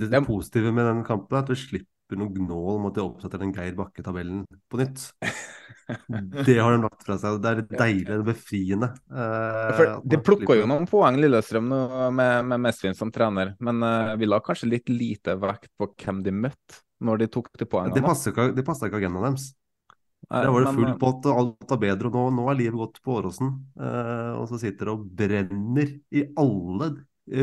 Det, 0.00 0.10
det 0.10 0.22
positive 0.26 0.74
med 0.74 0.90
den 0.90 1.04
kampen 1.06 1.38
er 1.38 1.44
at 1.44 1.52
du 1.52 1.54
slipper 1.54 1.95
noe 2.14 2.30
gnål 2.30 2.76
om 2.76 2.86
at 2.86 2.94
de 2.94 3.02
oppsetter 3.02 3.42
den 3.42 3.50
Geir 3.56 3.74
Bakke-tabellen 3.74 4.44
på 4.70 4.78
nytt. 4.78 5.08
Det 6.46 6.56
har 6.58 6.72
de 6.72 6.78
lagt 6.82 7.02
fra 7.06 7.16
seg. 7.18 7.40
Det 7.42 7.50
er 7.50 7.60
deilig, 7.66 8.06
det 8.06 8.14
er 8.16 8.24
befriende. 8.26 8.88
eh, 9.10 9.98
De 10.06 10.18
plukka 10.22 10.56
jo 10.58 10.66
noen 10.70 10.86
poeng, 10.90 11.18
Lillestrøm, 11.18 11.68
med, 12.14 12.46
med 12.50 12.62
Mesvin 12.62 12.94
som 12.94 13.10
trener. 13.14 13.52
Men 13.62 13.82
uh, 13.82 14.14
vi 14.18 14.26
la 14.26 14.40
kanskje 14.42 14.70
litt 14.70 14.90
lite 14.90 15.36
vekt 15.42 15.70
på 15.78 15.90
hvem 15.92 16.22
de 16.26 16.34
møtte 16.34 16.82
når 17.06 17.22
de 17.22 17.30
tok 17.34 17.50
de 17.58 17.68
poengene. 17.70 17.94
Det 17.98 18.06
passer 18.06 18.32
ikke, 18.32 18.50
det 18.56 18.66
ikke 18.66 19.00
agendaen 19.02 19.28
deres. 19.28 19.50
Der 20.26 20.50
var 20.50 20.64
det 20.64 20.72
full 20.74 20.88
eh, 20.88 20.96
pott, 20.98 21.26
og 21.30 21.40
alt 21.40 21.70
var 21.70 21.82
bedre. 21.82 22.08
Og 22.10 22.16
nå, 22.16 22.22
nå 22.40 22.46
er 22.50 22.58
livet 22.58 22.80
gått 22.80 23.02
på 23.04 23.18
Åråsen. 23.20 23.52
eh, 23.78 24.32
og 24.34 24.48
så 24.50 24.58
sitter 24.62 24.88
det 24.88 24.94
og 24.96 25.04
brenner 25.20 25.92
i 26.10 26.24
alle 26.40 26.90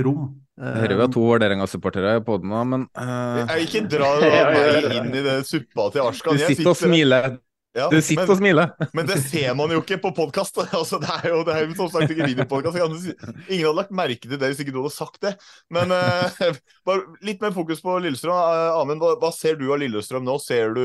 rom. 0.05 0.27
Eh, 0.61 0.75
Hører 0.83 0.95
vi 0.95 1.01
har 1.01 1.13
to 1.13 1.23
Vålerenga-supportere 1.25 2.19
på 2.25 2.37
den, 2.43 2.51
nå, 2.53 2.59
men 2.69 2.85
uh... 2.93 3.41
Jeg 3.55 3.67
ikke 3.67 3.81
dra 3.95 4.11
meg 4.53 4.91
inn 4.99 5.09
i 5.15 5.23
det 5.25 5.39
suppa 5.49 5.89
til 5.95 6.05
Arskan. 6.05 6.37
Du 6.37 6.43
sitter, 6.43 6.59
sitter 6.61 6.71
og 6.75 6.79
smiler. 6.79 7.35
Ja, 7.73 7.87
Du 7.89 7.97
sitter 8.05 8.27
men- 8.27 8.31
og 8.35 8.37
smiler. 8.37 8.73
Men 8.93 9.07
det 9.09 9.15
ser 9.25 9.55
man 9.57 9.71
jo 9.73 9.79
ikke 9.81 9.97
på 10.03 10.11
podkast. 10.13 10.59
Altså, 10.77 10.99
det 11.01 11.09
er 11.09 11.31
jo 11.31 11.39
det 11.47 11.55
er 11.55 11.63
jo 11.65 11.73
som 11.79 11.89
sagt 11.89 12.11
ikke 12.13 12.27
videopodkast. 12.29 12.77
Ingen 12.77 13.65
hadde 13.65 13.77
lagt 13.79 13.95
merke 13.97 14.29
til 14.29 14.37
det 14.37 14.51
hvis 14.51 14.61
ikke 14.61 14.75
du 14.75 14.83
hadde 14.83 14.93
sagt 14.93 15.17
det. 15.25 15.31
Men 15.73 15.89
uh, 15.89 16.53
bare 16.85 17.07
litt 17.25 17.41
mer 17.41 17.55
fokus 17.55 17.81
på 17.81 17.95
Lillestrøm. 18.05 18.37
Eh, 18.37 18.77
Amund, 18.77 19.01
hva, 19.01 19.15
hva 19.17 19.31
ser 19.33 19.57
du 19.57 19.65
av 19.73 19.81
Lillestrøm 19.81 20.21
nå? 20.27 20.37
Ser 20.43 20.77
du, 20.77 20.83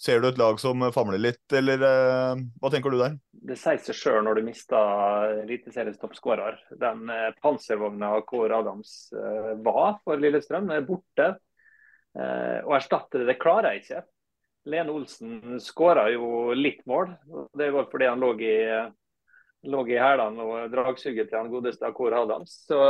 ser 0.00 0.22
du 0.22 0.28
et 0.30 0.38
lag 0.40 0.56
som 0.60 0.82
famler 0.94 1.20
litt, 1.20 1.44
eller 1.52 1.82
eh, 1.84 2.42
hva 2.60 2.70
tenker 2.72 2.92
du 2.92 2.98
der? 3.00 3.18
Det 3.30 3.56
sier 3.58 3.80
seg 3.84 3.96
sjøl 3.96 4.24
når 4.24 4.40
du 4.40 4.46
mister 4.46 5.34
Eliteseriens 5.42 6.00
toppskårer. 6.00 6.56
Den 6.80 7.10
eh, 7.12 7.28
panservogna 7.44 8.14
Kåre 8.28 8.60
Adams 8.62 8.94
eh, 9.12 9.52
var 9.64 9.98
for 10.04 10.20
Lillestrøm, 10.20 10.70
er 10.72 10.86
borte. 10.88 11.34
Eh, 12.16 12.58
Å 12.64 12.76
erstatte 12.78 13.20
det, 13.20 13.28
det 13.28 13.38
klarer 13.42 13.74
jeg 13.76 13.84
ikke. 13.84 14.02
Lene 14.70 14.92
Olsen 14.92 15.60
skåra 15.62 16.08
jo 16.12 16.52
litt 16.56 16.82
mål. 16.88 17.14
og 17.32 17.48
Det 17.56 17.70
var 17.72 17.88
fordi 17.92 18.08
han 18.10 18.20
lå 18.20 18.34
i, 18.44 18.56
lå 19.72 19.84
i 19.88 20.00
hælene 20.00 20.44
og 20.44 20.72
dragsuget 20.72 21.30
til 21.30 21.40
han 21.40 21.52
godeste 21.52 21.92
Kåre 21.96 22.24
Adams. 22.24 22.58
Så 22.68 22.80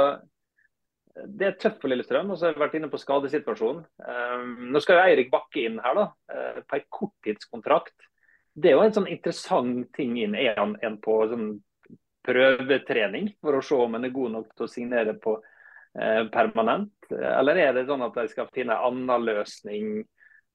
det 1.14 1.46
er 1.46 1.56
tøft 1.58 1.80
for 1.82 1.90
Lillestrøm. 1.90 2.30
Og 2.30 2.38
så 2.38 2.46
har 2.46 2.54
jeg 2.54 2.62
vært 2.62 2.76
inne 2.78 2.90
på 2.92 3.00
skadesituasjonen. 3.00 3.82
Um, 4.04 4.52
nå 4.74 4.82
skal 4.82 4.98
jo 4.98 5.06
Eirik 5.08 5.32
Bakke 5.32 5.64
inn 5.66 5.80
her, 5.82 5.98
da, 5.98 6.06
eh, 6.34 6.60
på 6.66 6.78
en 6.78 6.86
korttidskontrakt. 6.98 7.96
Det 8.54 8.70
er 8.70 8.76
jo 8.76 8.84
en 8.84 8.94
sånn 8.94 9.10
interessant 9.10 9.90
ting 9.96 10.16
inn. 10.20 10.36
Er 10.38 10.58
han 10.58 10.76
en 10.86 10.98
på 11.02 11.20
sånn 11.30 11.52
prøvetrening 12.26 13.32
for 13.40 13.56
å 13.56 13.64
se 13.64 13.78
om 13.78 13.96
han 13.96 14.06
er 14.06 14.14
god 14.14 14.34
nok 14.36 14.54
til 14.54 14.66
å 14.66 14.70
signere 14.70 15.16
på 15.22 15.36
eh, 15.38 16.24
permanent? 16.32 16.94
Eller 17.10 17.62
er 17.62 17.74
det 17.76 17.86
sånn 17.88 18.04
at 18.06 18.16
de 18.18 18.26
skal 18.30 18.50
finne 18.54 18.76
en 18.76 18.90
annen 18.90 19.28
løsning 19.30 20.00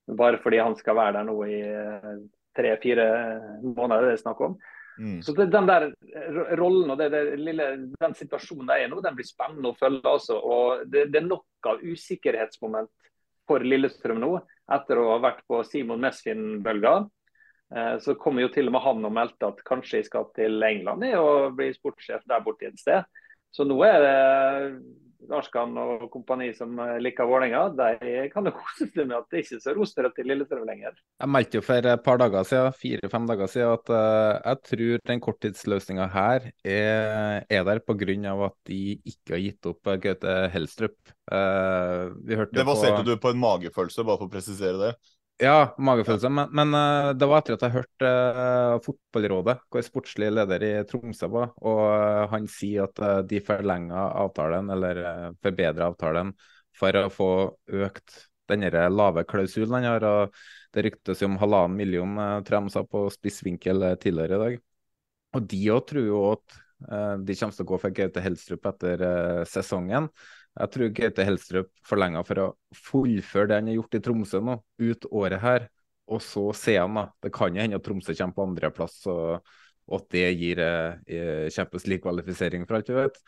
bare 0.05 0.37
fordi 0.43 0.59
han 0.61 0.75
skal 0.77 0.99
være 0.99 1.17
der 1.17 1.27
nå 1.27 1.37
i 1.49 1.59
eh, 1.65 2.11
tre-fire 2.55 3.07
måneder? 3.63 4.11
Det 4.11 4.17
er 4.19 4.23
snakk 4.23 4.43
om. 4.45 4.59
Mm. 4.99 5.21
Så 5.23 5.33
det, 5.35 5.49
Den 5.51 5.67
der 5.67 5.89
rollen 6.55 6.93
og 6.93 6.99
det, 6.99 7.09
det 7.11 7.23
lille, 7.39 7.65
den 7.99 8.15
situasjonen 8.15 8.69
de 8.69 8.77
er 8.77 8.85
i 8.85 8.91
nå, 8.91 9.01
den 9.03 9.17
blir 9.17 9.27
spennende 9.27 9.71
å 9.73 9.77
følge. 9.79 10.03
altså. 10.07 10.39
Og 10.39 10.85
det, 10.91 11.09
det 11.13 11.21
er 11.21 11.27
nok 11.27 11.69
av 11.71 11.83
usikkerhetsmoment 11.83 12.91
for 13.45 13.65
Lillestrøm 13.65 14.21
nå, 14.23 14.31
etter 14.73 15.01
å 15.01 15.09
ha 15.11 15.19
vært 15.21 15.43
på 15.49 15.61
Simon 15.67 16.01
Mesfin-bølga. 16.01 16.95
Eh, 17.75 17.95
Så 18.01 18.15
kommer 18.21 18.45
jo 18.45 18.51
til 18.53 18.69
og 18.69 18.77
med 18.77 18.85
han 18.85 19.05
og 19.05 19.13
meldte 19.13 19.51
at 19.51 19.61
kanskje 19.67 19.99
jeg 20.01 20.09
skal 20.09 20.29
til 20.37 20.63
England 20.63 21.05
jeg, 21.05 21.19
og 21.21 21.55
bli 21.57 21.71
sportssjef 21.75 22.25
der 22.29 22.43
borte 22.45 22.69
et 22.69 22.81
sted. 22.81 23.05
Så 23.53 23.67
nå 23.67 23.77
er 23.87 23.99
det 24.03 24.15
Arskan 25.35 25.73
og 25.79 26.05
kompani 26.13 26.51
som 26.55 26.77
eh, 26.81 26.97
liker 27.01 27.27
Vålerenga. 27.29 27.63
De 27.75 28.27
kan 28.33 28.47
jo 28.47 28.53
kose 28.59 28.87
seg 28.87 29.07
med 29.07 29.17
at 29.17 29.27
det 29.31 29.43
ikke 29.43 29.57
er 29.57 29.63
så 29.63 29.73
rosenrødt 29.77 30.21
i 30.21 30.27
Lillestrøm 30.27 30.65
lenger. 30.67 30.99
Jeg 31.21 31.31
meldte 31.31 31.59
jo 31.59 31.65
for 31.65 31.89
et 31.91 32.05
par 32.05 32.21
dager 32.21 32.47
siden, 32.47 32.77
fire-fem 32.81 33.27
dager 33.31 33.51
siden, 33.51 33.73
at 33.79 33.91
uh, 33.93 34.31
jeg 34.41 34.61
tror 34.69 35.03
den 35.11 35.23
korttidsløsninga 35.25 36.07
her 36.13 36.49
er, 36.61 37.45
er 37.49 37.67
der 37.69 37.81
pga. 37.81 38.35
at 38.45 38.57
de 38.69 38.81
ikke 39.05 39.35
har 39.35 39.43
gitt 39.43 39.69
opp 39.71 39.91
eh, 39.91 39.99
Gaute 40.03 40.37
Helstrup. 40.53 40.97
Uh, 41.25 42.13
vi 42.25 42.37
hørte 42.37 42.59
Det 42.59 42.67
baserte 42.67 43.01
på 43.01 43.07
du 43.07 43.15
på 43.17 43.33
en 43.33 43.41
magefølelse, 43.41 44.05
bare 44.05 44.21
for 44.21 44.29
å 44.29 44.35
presisere 44.35 44.77
det. 44.81 44.93
Ja, 45.37 45.75
magefølelse. 45.77 46.29
Men, 46.31 46.51
men 46.55 46.73
uh, 46.73 47.09
det 47.17 47.27
var 47.27 47.41
etter 47.41 47.57
at 47.57 47.63
jeg 47.65 47.73
hørte 47.73 48.09
uh, 48.09 48.75
Fotballrådet, 48.85 49.57
hvor 49.67 49.83
sportslig 49.83 50.29
leder 50.31 50.63
i 50.63 50.69
Tromsø 50.87 51.27
var, 51.33 51.49
og 51.59 51.81
uh, 51.91 52.21
han 52.31 52.45
sier 52.47 52.87
at 52.87 53.27
de 53.27 53.41
forlenger 53.43 54.15
avtalen, 54.21 54.71
eller 54.71 55.01
uh, 55.03 55.25
forbedrer 55.43 55.89
avtalen, 55.89 56.31
for 56.75 56.99
å 57.01 57.09
få 57.11 57.29
økt 57.83 58.15
den 58.47 58.63
lave 58.93 59.25
klausulen 59.27 59.75
han 59.81 59.89
har. 59.89 60.07
og 60.07 60.39
Det 60.71 60.85
ryktes 60.87 61.23
jo 61.23 61.27
om 61.27 61.35
halvannen 61.41 61.75
million, 61.83 62.15
uh, 62.15 62.69
sa 62.71 62.85
på 62.87 63.03
spissvinkel 63.11 63.89
tidligere 63.99 64.39
i 64.39 64.43
dag. 64.45 64.63
Og 65.35 65.51
de 65.51 65.61
òg 65.75 65.83
tror 65.91 66.07
jo 66.07 66.21
at 66.31 66.61
de 67.25 67.33
kommer 67.39 67.55
til 67.55 67.63
å 67.63 67.67
gå 67.69 67.77
for 67.79 67.95
Gaute 67.95 68.21
Helstrup 68.21 68.65
etter 68.67 69.01
sesongen. 69.47 70.09
Jeg 70.55 70.71
tror 70.71 70.91
Gaute 70.95 71.25
Helstrup 71.27 71.71
forlenga 71.87 72.21
for 72.27 72.41
å 72.41 72.49
fullføre 72.87 73.49
det 73.51 73.57
han 73.59 73.71
har 73.71 73.79
gjort 73.79 73.97
i 73.97 74.01
Tromsø 74.05 74.39
nå, 74.43 74.59
ut 74.79 75.07
året 75.11 75.43
her. 75.43 75.67
Og 76.11 76.21
så 76.21 76.45
ser 76.55 76.83
han, 76.83 76.95
da. 76.99 77.07
Det 77.23 77.31
kan 77.33 77.55
jo 77.55 77.63
hende 77.63 77.79
at 77.79 77.85
Tromsø 77.85 78.15
kommer 78.15 78.37
på 78.37 78.45
andreplass, 78.45 79.01
og, 79.11 79.51
og 79.89 79.97
at 79.99 80.07
det 80.15 80.25
gir 80.37 80.61
eh, 80.63 81.49
Champions 81.53 81.87
League-kvalifisering, 81.89 82.65
for 82.69 82.79
alt 82.79 82.91
vi 82.91 82.97
vet. 82.99 83.19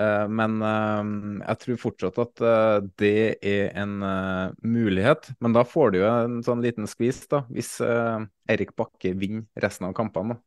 Eh, 0.00 0.24
men 0.40 0.56
eh, 0.66 1.12
jeg 1.44 1.60
tror 1.62 1.82
fortsatt 1.84 2.18
at 2.24 2.44
eh, 2.48 2.78
det 3.02 3.12
er 3.44 3.76
en 3.84 3.94
eh, 4.08 4.56
mulighet. 4.66 5.30
Men 5.44 5.54
da 5.54 5.66
får 5.68 5.94
du 5.94 6.00
jo 6.00 6.08
en 6.10 6.40
sånn 6.46 6.64
liten 6.64 6.90
skvis, 6.90 7.22
da. 7.30 7.44
Hvis 7.54 7.76
eh, 7.84 8.26
Erik 8.50 8.74
Bakke 8.78 9.14
vinner 9.20 9.46
resten 9.62 9.86
av 9.90 9.94
kampene, 9.96 10.40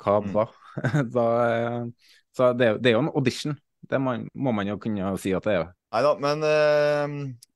hva 0.00 0.18
da? 0.32 0.48
da 1.18 1.28
eh, 1.50 1.80
så 2.34 2.50
det, 2.56 2.76
det 2.82 2.90
er 2.90 2.96
jo 2.96 3.04
en 3.04 3.14
audition. 3.14 3.58
Det 3.94 4.00
må 4.02 4.52
man 4.54 4.66
jo 4.66 4.74
kunne 4.82 5.14
si 5.22 5.30
at 5.36 5.46
det 5.46 5.54
er. 5.60 5.68
Nei 5.94 6.02
da, 6.02 6.10
men 6.18 6.42
eh, 6.42 7.12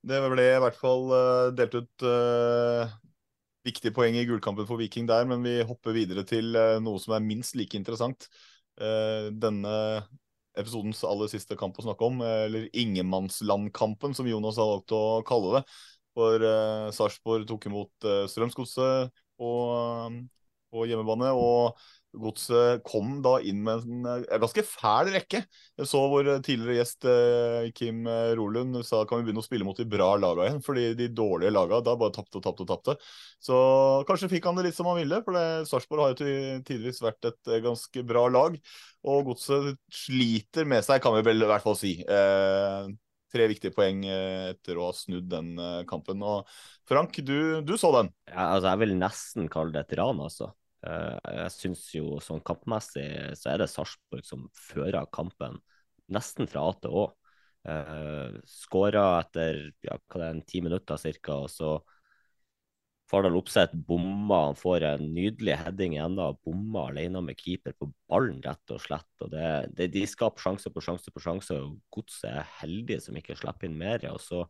det 0.07 0.19
ble 0.31 0.45
i 0.47 0.61
hvert 0.63 0.79
fall 0.79 1.09
eh, 1.17 1.49
delt 1.59 1.75
ut 1.75 2.05
eh, 2.07 2.93
viktige 3.67 3.95
poeng 3.97 4.17
i 4.17 4.23
gullkampen 4.29 4.69
for 4.69 4.79
Viking 4.81 5.09
der, 5.09 5.27
men 5.29 5.43
vi 5.43 5.59
hopper 5.67 5.97
videre 5.97 6.25
til 6.29 6.55
eh, 6.57 6.79
noe 6.85 7.03
som 7.03 7.17
er 7.17 7.25
minst 7.27 7.59
like 7.59 7.77
interessant. 7.79 8.29
Eh, 8.79 9.29
denne 9.35 9.75
episodens 10.59 11.03
aller 11.07 11.31
siste 11.31 11.59
kamp 11.59 11.79
å 11.79 11.87
snakke 11.89 12.07
om, 12.07 12.23
eh, 12.23 12.45
eller 12.47 12.69
ingenmannslandkampen, 12.71 14.15
som 14.15 14.31
Jonas 14.31 14.59
har 14.63 14.71
valgt 14.77 14.95
å 14.97 15.05
kalle 15.27 15.59
det. 15.59 15.65
For 16.19 16.43
Sarpsborg 16.91 17.45
tok 17.47 17.69
imot 17.69 18.07
Strømsgodset 18.27 19.13
på, 19.39 19.51
på 20.75 20.87
hjemmebane. 20.91 21.29
Og 21.31 21.79
Godset 22.17 22.81
kom 22.89 23.19
da 23.23 23.35
inn 23.45 23.61
med 23.65 23.85
en 23.85 24.07
eh, 24.09 24.39
ganske 24.41 24.63
fæl 24.65 25.11
rekke. 25.13 25.43
Jeg 25.79 25.89
så 25.91 26.01
vår 26.09 26.31
tidligere 26.47 26.79
gjest 26.79 27.09
eh, 27.11 27.69
Kim 27.77 28.07
eh, 28.09 28.33
Rolund 28.39 28.81
sa 28.87 29.03
kan 29.09 29.21
vi 29.21 29.29
begynne 29.29 29.43
å 29.43 29.47
spille 29.47 29.67
mot 29.69 29.77
de 29.77 29.85
bra 29.89 30.15
laga 30.17 30.47
igjen. 30.47 30.63
fordi 30.65 30.87
de 30.99 31.11
dårlige 31.13 31.53
laga 31.53 31.83
da 31.85 31.97
bare 32.01 32.15
tapte 32.17 32.41
og 32.41 32.47
tapte 32.47 32.65
og 32.65 32.71
tapte. 32.71 32.97
Så 33.45 33.59
kanskje 34.09 34.31
fikk 34.33 34.49
han 34.49 34.57
det 34.59 34.69
litt 34.69 34.79
som 34.79 34.89
han 34.89 35.01
ville. 35.01 35.21
For 35.27 35.37
Sarpsborg 35.69 36.05
har 36.07 36.15
jo 36.15 36.63
tidvis 36.69 37.03
vært 37.05 37.29
et 37.33 37.53
eh, 37.53 37.61
ganske 37.65 38.07
bra 38.09 38.25
lag. 38.33 38.57
Og 39.09 39.29
Godset 39.29 39.77
sliter 39.93 40.67
med 40.69 40.87
seg, 40.87 41.03
kan 41.05 41.15
vi 41.19 41.27
vel 41.29 41.45
i 41.45 41.51
hvert 41.51 41.67
fall 41.67 41.77
si. 41.79 41.99
Eh, 42.03 42.89
tre 43.33 43.49
viktige 43.51 43.75
poeng 43.77 44.05
eh, 44.09 44.55
etter 44.55 44.79
å 44.79 44.89
ha 44.89 44.95
snudd 44.97 45.29
den 45.31 45.53
eh, 45.61 45.83
kampen. 45.89 46.25
Og 46.25 46.49
Frank, 46.89 47.21
du, 47.21 47.61
du 47.67 47.77
så 47.81 47.93
den. 48.01 48.13
Ja, 48.31 48.55
altså, 48.55 48.73
jeg 48.73 48.83
vil 48.85 48.97
nesten 49.01 49.53
kalle 49.53 49.75
det 49.77 49.85
et 49.87 49.99
ran, 50.01 50.25
altså. 50.25 50.53
Eh, 50.89 51.33
jeg 51.43 51.53
syns 51.53 51.85
jo 51.93 52.19
sånn 52.25 52.41
kampmessig 52.47 53.09
så 53.37 53.53
er 53.53 53.63
det 53.63 53.69
Sarpsborg 53.73 54.25
som 54.25 54.47
fører 54.57 55.09
kampen 55.13 55.59
nesten 56.15 56.49
fra 56.49 56.65
A 56.71 56.77
til 56.81 56.95
Å. 57.03 57.07
Uh, 57.69 58.39
Skåra 58.49 59.19
etter 59.19 59.59
ja, 59.85 59.99
hva 59.99 60.21
det 60.21 60.25
er, 60.25 60.37
en 60.37 60.45
ti 60.49 60.63
minutter 60.65 60.97
ca., 61.19 61.35
og 61.35 61.51
så 61.53 61.73
Fardal 63.09 63.37
Opseth 63.37 63.77
bomma. 63.89 64.39
Han 64.47 64.57
får 64.57 64.87
en 64.89 65.05
nydelig 65.17 65.57
heading 65.63 65.97
i 65.97 66.01
enda, 66.05 66.31
bomma 66.45 66.87
alene 66.91 67.23
med 67.25 67.41
keeper 67.41 67.77
på 67.77 67.91
ballen, 68.09 68.41
rett 68.45 68.73
og 68.73 68.81
slett. 68.85 69.11
og 69.25 69.33
det, 69.33 69.51
det, 69.77 69.91
De 69.93 70.05
skaper 70.09 70.45
sjanse 70.45 70.73
på 70.73 70.85
sjanse 70.85 71.13
på 71.13 71.25
sjanse, 71.25 71.57
og 71.57 71.77
Godset 71.93 72.31
er 72.31 72.51
heldige 72.61 73.03
som 73.05 73.21
ikke 73.21 73.37
slipper 73.37 73.69
inn 73.69 73.79
mer. 73.81 74.05
og 74.13 74.21
så 74.25 74.47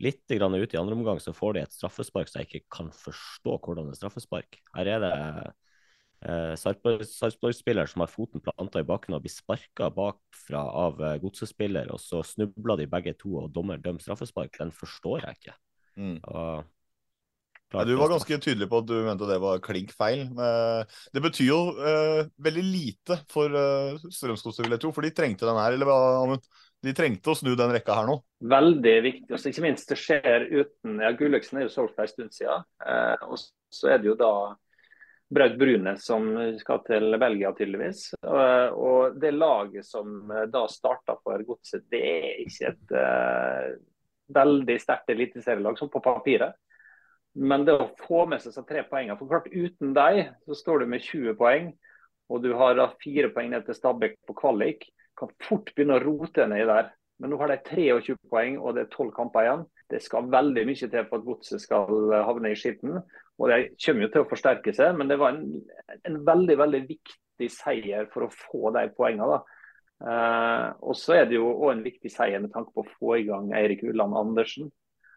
Litt 0.00 0.24
grann 0.32 0.56
ut 0.56 0.72
i 0.72 0.78
andre 0.80 0.96
omgang 0.96 1.18
så 1.20 1.34
får 1.36 1.54
de 1.54 1.62
et 1.66 1.74
straffespark 1.76 2.30
så 2.30 2.40
jeg 2.40 2.48
ikke 2.48 2.72
kan 2.72 2.86
forstå 2.96 3.58
hvordan 3.60 3.90
det 3.90 3.98
er 3.98 4.00
straffespark. 4.00 4.56
Her 4.72 4.88
er 4.94 5.02
det 5.04 5.10
eh, 6.24 6.54
Sarpsborg- 6.60 7.06
Sarpsborg-spiller 7.08 7.88
som 7.90 8.04
har 8.04 8.10
foten 8.12 8.42
planta 8.44 8.82
i 8.82 8.88
bakken 8.88 9.16
og 9.16 9.24
blir 9.24 9.32
sparka 9.34 9.90
bakfra 9.94 10.64
av 10.86 11.00
eh, 11.00 11.16
godsespiller, 11.22 11.90
og 11.94 12.00
så 12.02 12.22
snubler 12.26 12.82
de 12.82 12.90
begge 12.90 13.16
to, 13.20 13.36
og 13.42 13.50
dommer 13.54 13.80
dømmer 13.80 14.02
straffespark. 14.04 14.52
Den 14.58 14.74
forstår 14.74 15.24
jeg 15.26 15.40
ikke. 15.40 15.56
Mm. 15.96 16.20
Og, 16.24 16.68
Ja, 17.70 17.84
du 17.86 17.92
var 17.94 18.10
ganske 18.10 18.34
tydelig 18.42 18.66
på 18.66 18.80
at 18.82 18.86
du 18.88 18.96
mente 19.06 19.28
det 19.30 19.36
var 19.38 19.60
klink 19.62 19.92
feil. 19.94 20.24
Eh, 20.26 20.96
Det 21.14 21.20
betyr 21.22 21.46
jo 21.46 21.58
uh, 21.78 22.24
veldig 22.42 22.64
lite 22.66 23.20
for 23.30 23.46
uh, 23.54 23.94
Strømsgodset, 24.10 24.64
vil 24.64 24.74
jeg 24.74 24.82
tro, 24.82 24.90
for 24.90 25.06
de 25.06 25.12
trengte 25.14 25.46
den 25.46 25.60
her. 25.60 25.76
Eller 25.76 25.86
hva, 25.86 25.98
Amund? 26.24 26.42
De 26.82 26.94
trengte 26.96 27.30
å 27.30 27.36
snu 27.36 27.52
den 27.54 27.70
rekka 27.70 27.94
her 27.94 28.08
nå. 28.08 28.16
Veldig 28.50 28.96
viktig. 29.04 29.30
Altså, 29.30 29.52
ikke 29.52 29.62
minst 29.68 29.90
det 29.92 30.00
skjer 30.00 30.48
uten 30.48 30.98
ja, 31.04 31.12
Gulløksen 31.14 31.60
er 31.60 31.68
jo 31.68 31.72
solgt 31.74 31.94
for 31.94 32.08
en 32.08 32.10
stund 32.10 32.34
siden. 32.34 32.64
Uh, 32.82 33.14
og 33.28 33.38
så 33.70 33.92
er 33.92 34.02
det 34.02 34.08
jo 34.08 34.16
da 34.18 34.32
Braut 35.30 35.58
Brune 35.58 35.92
som 35.96 36.26
skal 36.58 36.80
til 36.86 37.14
Belgia, 37.22 37.52
tydeligvis. 37.54 38.08
Eh, 38.18 38.72
og 38.74 39.20
det 39.22 39.30
laget 39.36 39.86
som 39.86 40.30
eh, 40.30 40.48
da 40.50 40.64
starta 40.68 41.14
for 41.22 41.44
Godset, 41.46 41.84
det 41.92 42.00
er 42.02 42.40
ikke 42.42 42.72
et 42.72 42.94
uh, 42.98 43.68
veldig 44.34 44.76
sterkt 44.82 45.12
eliteserielag, 45.14 45.78
som 45.78 45.90
på 45.92 46.02
papiret. 46.02 46.58
Men 47.38 47.62
det 47.62 47.76
å 47.78 47.92
få 48.08 48.24
med 48.26 48.42
seg 48.42 48.56
seg 48.56 48.66
tre 48.66 48.82
poengene 48.88 49.14
For 49.20 49.30
klart, 49.30 49.46
uten 49.54 49.92
deg 49.94 50.32
så 50.48 50.56
står 50.58 50.82
du 50.82 50.90
med 50.90 51.04
20 51.06 51.38
poeng, 51.38 51.70
og 52.30 52.42
du 52.42 52.50
har 52.58 52.74
da 52.78 52.88
fire 52.98 53.30
poeng 53.30 53.52
ned 53.54 53.68
til 53.68 53.78
Stabæk 53.78 54.18
på 54.26 54.34
kvalik. 54.42 54.88
Kan 55.18 55.30
fort 55.46 55.70
begynne 55.76 56.00
å 56.00 56.02
rote 56.02 56.46
nedi 56.50 56.66
der. 56.66 56.90
Men 57.22 57.30
nå 57.30 57.38
har 57.38 57.52
de 57.52 57.60
23 57.70 58.16
poeng, 58.32 58.58
og 58.58 58.74
det 58.74 58.86
er 58.86 58.92
12 58.96 59.14
kamper 59.14 59.46
igjen. 59.46 59.64
Det 59.90 60.02
skal 60.02 60.30
veldig 60.32 60.66
mye 60.66 60.90
til 60.90 61.06
for 61.06 61.20
at 61.20 61.26
godset 61.26 61.62
skal 61.62 62.14
havne 62.26 62.50
i 62.50 62.58
skitten. 62.58 62.98
Og 63.40 63.48
det 63.48 63.60
kommer 63.80 64.04
jo 64.04 64.10
til 64.12 64.24
å 64.24 64.28
forsterke 64.28 64.74
seg, 64.76 64.92
men 64.98 65.08
det 65.08 65.16
var 65.20 65.32
en, 65.32 65.62
en 66.04 66.18
veldig 66.26 66.58
veldig 66.60 66.82
viktig 66.90 67.48
seier 67.52 68.10
for 68.12 68.26
å 68.26 68.34
få 68.34 68.74
de 68.76 68.84
poengene. 68.96 69.40
Eh, 70.00 70.66
og 70.84 70.96
så 70.96 71.16
er 71.16 71.30
det 71.30 71.38
jo 71.38 71.48
òg 71.54 71.72
en 71.72 71.86
viktig 71.86 72.12
seier 72.12 72.42
med 72.42 72.52
tanke 72.52 72.74
på 72.76 72.84
å 72.84 72.92
få 72.98 73.16
i 73.18 73.24
gang 73.28 73.50
Eirik 73.56 73.86
Ulland 73.88 74.16
Andersen 74.16 74.68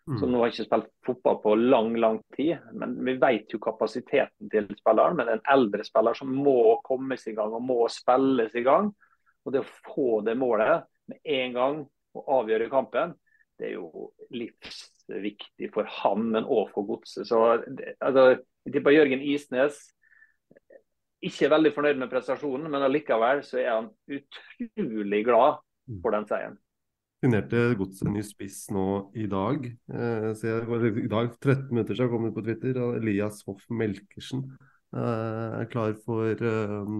som 0.03 0.31
nå 0.31 0.41
har 0.41 0.51
ikke 0.51 0.65
spilt 0.65 0.89
fotball 1.07 1.37
på 1.43 1.53
lang 1.55 1.93
lang 1.95 2.19
tid. 2.35 2.57
Men 2.75 2.97
vi 3.05 3.15
vet 3.21 3.53
jo 3.53 3.59
kapasiteten 3.63 4.49
til 4.51 4.67
spilleren. 4.75 5.15
Men 5.15 5.31
en 5.31 5.43
eldre 5.53 5.85
spiller 5.87 6.17
som 6.17 6.31
må 6.35 6.75
kommes 6.83 7.23
i 7.27 7.35
gang 7.37 7.55
og 7.55 7.63
må 7.63 7.79
spilles 7.91 8.55
i 8.59 8.65
gang. 8.65 8.91
Og 9.43 9.55
det 9.55 9.63
å 9.63 9.69
få 9.93 10.19
det 10.27 10.35
målet 10.39 10.83
med 11.07 11.31
en 11.37 11.55
gang 11.55 11.79
og 12.13 12.33
avgjøre 12.39 12.69
kampen, 12.71 13.15
det 13.59 13.69
er 13.69 13.77
jo 13.77 14.09
livsviktig 15.09 15.71
for 15.73 15.87
han, 15.89 16.29
men 16.35 16.47
òg 16.47 16.71
for 16.73 16.87
godset. 16.87 17.27
Så 17.27 17.41
altså, 17.99 18.39
jeg 18.65 18.75
tipper 18.75 18.95
Jørgen 18.95 19.21
Isnes 19.21 19.79
ikke 21.23 21.47
er 21.47 21.53
veldig 21.55 21.71
fornøyd 21.75 21.99
med 22.01 22.11
prestasjonen, 22.11 22.67
men 22.71 22.83
allikevel 22.83 23.43
så 23.47 23.61
er 23.61 23.71
han 23.71 23.89
utrolig 24.11 25.23
glad 25.23 25.61
for 26.03 26.15
den 26.15 26.27
seieren. 26.27 26.57
Signerte 27.23 27.61
Godset 27.79 28.09
en 28.09 28.17
ny 28.17 28.23
spiss 28.27 28.65
nå 28.75 28.87
i 29.15 29.29
dag. 29.31 29.69
Eh, 29.71 30.29
så 30.35 30.49
jeg, 30.49 30.89
I 31.05 31.11
dag, 31.11 31.29
13 31.39 31.69
minutter 31.71 31.95
siden, 31.95 32.09
kom 32.11 32.27
det 32.27 32.33
på 32.35 32.43
Twitter. 32.43 32.79
Elias 32.97 33.39
Hoff 33.47 33.63
Melkersen 33.71 34.43
eh, 34.51 35.61
er 35.61 35.69
klar 35.71 35.95
for 36.03 36.27
eh, 36.35 36.91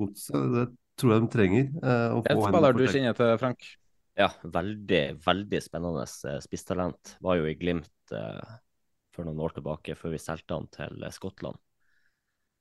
Godset. 0.00 0.48
Det 0.56 0.66
tror 0.98 1.14
jeg 1.14 1.22
de 1.22 1.30
trenger. 1.36 1.70
eh, 1.78 2.08
å 2.10 2.24
En 2.24 2.42
få 2.42 2.50
spiller 2.50 2.74
du 2.80 2.84
kjenner 2.88 3.14
til, 3.20 3.32
Frank? 3.38 3.70
Ja, 4.18 4.28
veldig, 4.44 5.02
veldig 5.24 5.60
spennende 5.64 6.04
eh, 6.04 6.38
spisstalent. 6.44 7.16
Var 7.24 7.38
jo 7.40 7.48
i 7.48 7.56
Glimt 7.56 8.12
eh, 8.12 8.56
for 9.12 9.28
noen 9.28 9.40
år 9.40 9.54
tilbake, 9.56 9.96
før 9.96 10.12
vi 10.14 10.20
solgte 10.20 10.58
han 10.58 10.68
til 10.72 11.04
eh, 11.06 11.14
Skottland. 11.14 11.60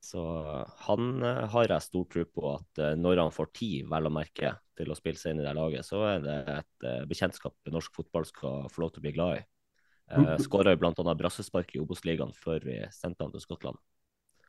Så 0.01 0.21
eh, 0.39 0.69
han 0.87 1.21
eh, 1.23 1.43
har 1.53 1.69
jeg 1.69 1.85
stor 1.85 2.07
tro 2.09 2.25
på 2.25 2.45
at 2.55 2.81
eh, 2.81 2.95
når 2.97 3.21
han 3.25 3.35
får 3.35 3.51
tid, 3.53 3.85
vel 3.91 4.09
å 4.09 4.13
merke, 4.13 4.55
til 4.79 4.89
å 4.89 4.97
spille 4.97 5.19
seg 5.19 5.35
inn 5.35 5.43
i 5.43 5.45
det 5.45 5.53
laget, 5.53 5.85
så 5.85 5.99
er 6.07 6.23
det 6.23 6.37
et 6.55 6.85
bekjentskap 7.05 7.53
norsk 7.69 7.93
fotball 7.99 8.25
skal 8.25 8.69
få 8.71 8.81
lov 8.81 8.95
til 8.95 9.03
å 9.03 9.05
bli 9.05 9.13
glad 9.13 9.35
i. 9.37 9.43
Eh, 10.15 10.35
Skåra 10.41 10.73
bl.a. 10.79 11.13
brassespark 11.19 11.75
i 11.75 11.83
Obos-ligaen 11.83 12.33
før 12.33 12.65
vi 12.65 12.79
sendte 12.95 13.27
han 13.27 13.35
til 13.35 13.43
Skottland. 13.43 13.77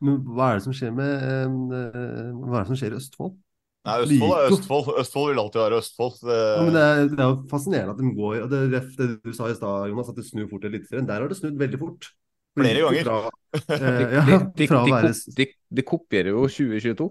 Men 0.02 0.22
hva 0.26 0.50
er 0.50 0.58
det 0.58 0.64
som 0.64 0.74
skjer 0.74 0.94
med 0.96 1.26
Hva 1.70 2.56
er 2.56 2.62
det 2.62 2.70
som 2.70 2.78
skjer 2.78 2.94
i 2.94 2.98
Østfold? 2.98 3.36
Nei, 3.82 3.94
Østfold 4.04 4.32
er 4.36 4.52
Østfold. 4.52 4.90
Østfold 5.02 5.30
vil 5.32 5.40
alltid 5.42 5.60
være 5.62 5.78
Østfold. 5.82 6.18
Det, 6.22 6.36
Ja, 6.38 6.58
men 6.62 6.76
det 6.76 6.82
er, 6.82 7.00
det 7.10 7.22
er 7.24 7.30
jo 7.32 7.38
fascinerende 7.50 7.94
at 7.94 8.02
de 8.02 8.12
går 8.18 8.36
og 8.44 8.52
det, 8.52 8.60
det 8.98 9.08
du 9.24 9.32
sa 9.34 9.48
i 9.50 9.56
stad, 9.58 9.88
Jonas, 9.90 10.12
at 10.12 10.20
det 10.20 10.26
snur 10.28 10.46
fort 10.50 10.66
i 10.66 10.70
Eliteserien. 10.70 11.08
Der 11.08 11.24
har 11.24 11.32
det 11.32 11.38
snudd 11.40 11.58
veldig 11.58 11.80
fort. 11.80 12.12
Flere 12.58 12.84
ganger. 12.84 13.08
Fra, 13.08 13.32
eh, 13.78 14.14
ja, 14.14 14.22
de, 14.28 14.38
de, 14.60 14.68
de, 14.68 14.92
være 14.92 15.12
de, 15.40 15.48
de 15.78 15.86
kopierer 15.88 16.30
jo 16.30 16.46
2022. 16.46 17.10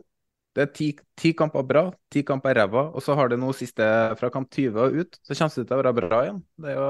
Det 0.52 0.64
er 0.66 0.72
ti, 0.76 0.88
ti 1.20 1.32
kamper 1.38 1.64
bra, 1.64 1.84
ti 2.12 2.24
kamper 2.28 2.58
ræva, 2.60 2.90
og 2.92 3.04
så 3.04 3.16
har 3.16 3.32
det 3.32 3.38
noe 3.40 3.56
siste 3.56 3.86
fra 4.20 4.30
kamp 4.32 4.50
20 4.52 4.80
og 4.84 4.98
ut. 5.04 5.20
Så 5.24 5.36
kommer 5.36 5.56
det 5.56 5.68
til 5.68 5.78
å 5.78 5.82
være 5.84 5.94
bra 5.96 6.24
igjen. 6.26 6.42
Det 6.60 6.74
er 6.74 6.80
jo 6.80 6.88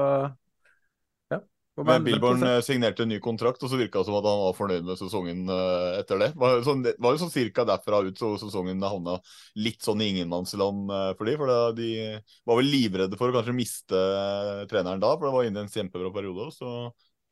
Men 1.80 2.04
Billborn 2.04 2.42
eh, 2.44 2.58
signerte 2.60 3.06
en 3.06 3.08
ny 3.08 3.16
kontrakt, 3.22 3.62
og 3.64 3.70
så 3.72 3.78
virka 3.80 4.02
det 4.02 4.08
som 4.08 4.16
at 4.18 4.26
han 4.28 4.40
var 4.42 4.56
fornøyd 4.58 4.84
med 4.84 4.98
sesongen 5.00 5.46
eh, 5.48 6.00
etter 6.02 6.20
det. 6.20 6.28
Var 6.36 6.60
sånn, 6.66 6.82
det 6.84 6.92
var 7.00 7.14
jo 7.14 7.22
sånn 7.22 7.32
cirka 7.32 7.64
derfra 7.68 8.02
ut 8.04 8.20
så 8.20 8.34
sesongen 8.42 8.82
havna 8.84 9.16
litt 9.56 9.80
sånn 9.84 10.02
i 10.04 10.10
ingenmannsland 10.12 10.92
eh, 10.92 11.06
for 11.16 11.30
de, 11.30 11.36
for 11.40 11.78
de 11.78 11.88
var 12.48 12.60
vel 12.60 12.68
livredde 12.68 13.20
for 13.20 13.32
å 13.32 13.38
kanskje 13.38 13.56
miste 13.56 14.02
treneren 14.68 15.00
da, 15.00 15.14
for 15.16 15.30
det 15.30 15.34
var 15.38 15.48
inne 15.48 15.64
i 15.64 15.64
en 15.64 15.72
kjempebra 15.72 16.12
periode. 16.12 16.50
Så 16.52 16.74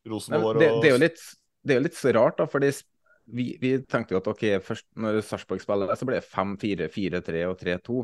Rosenborg 0.09 0.63
det, 0.63 0.73
det, 0.81 0.89
er 0.89 0.97
jo 0.97 1.05
litt, 1.05 1.27
det 1.61 1.77
er 1.77 1.83
jo 1.83 1.87
litt 1.91 2.01
så 2.01 2.17
rart, 2.17 2.41
da. 2.41 2.49
fordi 2.49 2.73
vi, 3.31 3.51
vi 3.61 3.75
tenkte 3.85 4.17
jo 4.17 4.23
at 4.23 4.33
ok, 4.33 4.47
først 4.65 4.89
når 4.99 5.21
Sarpsborg 5.27 5.61
spiller, 5.63 5.93
så 6.01 6.09
blir 6.09 6.17
det 6.17 6.27
5-4, 6.33 6.89
4-3 6.97 7.45
og 7.51 7.61
3-2. 7.61 8.01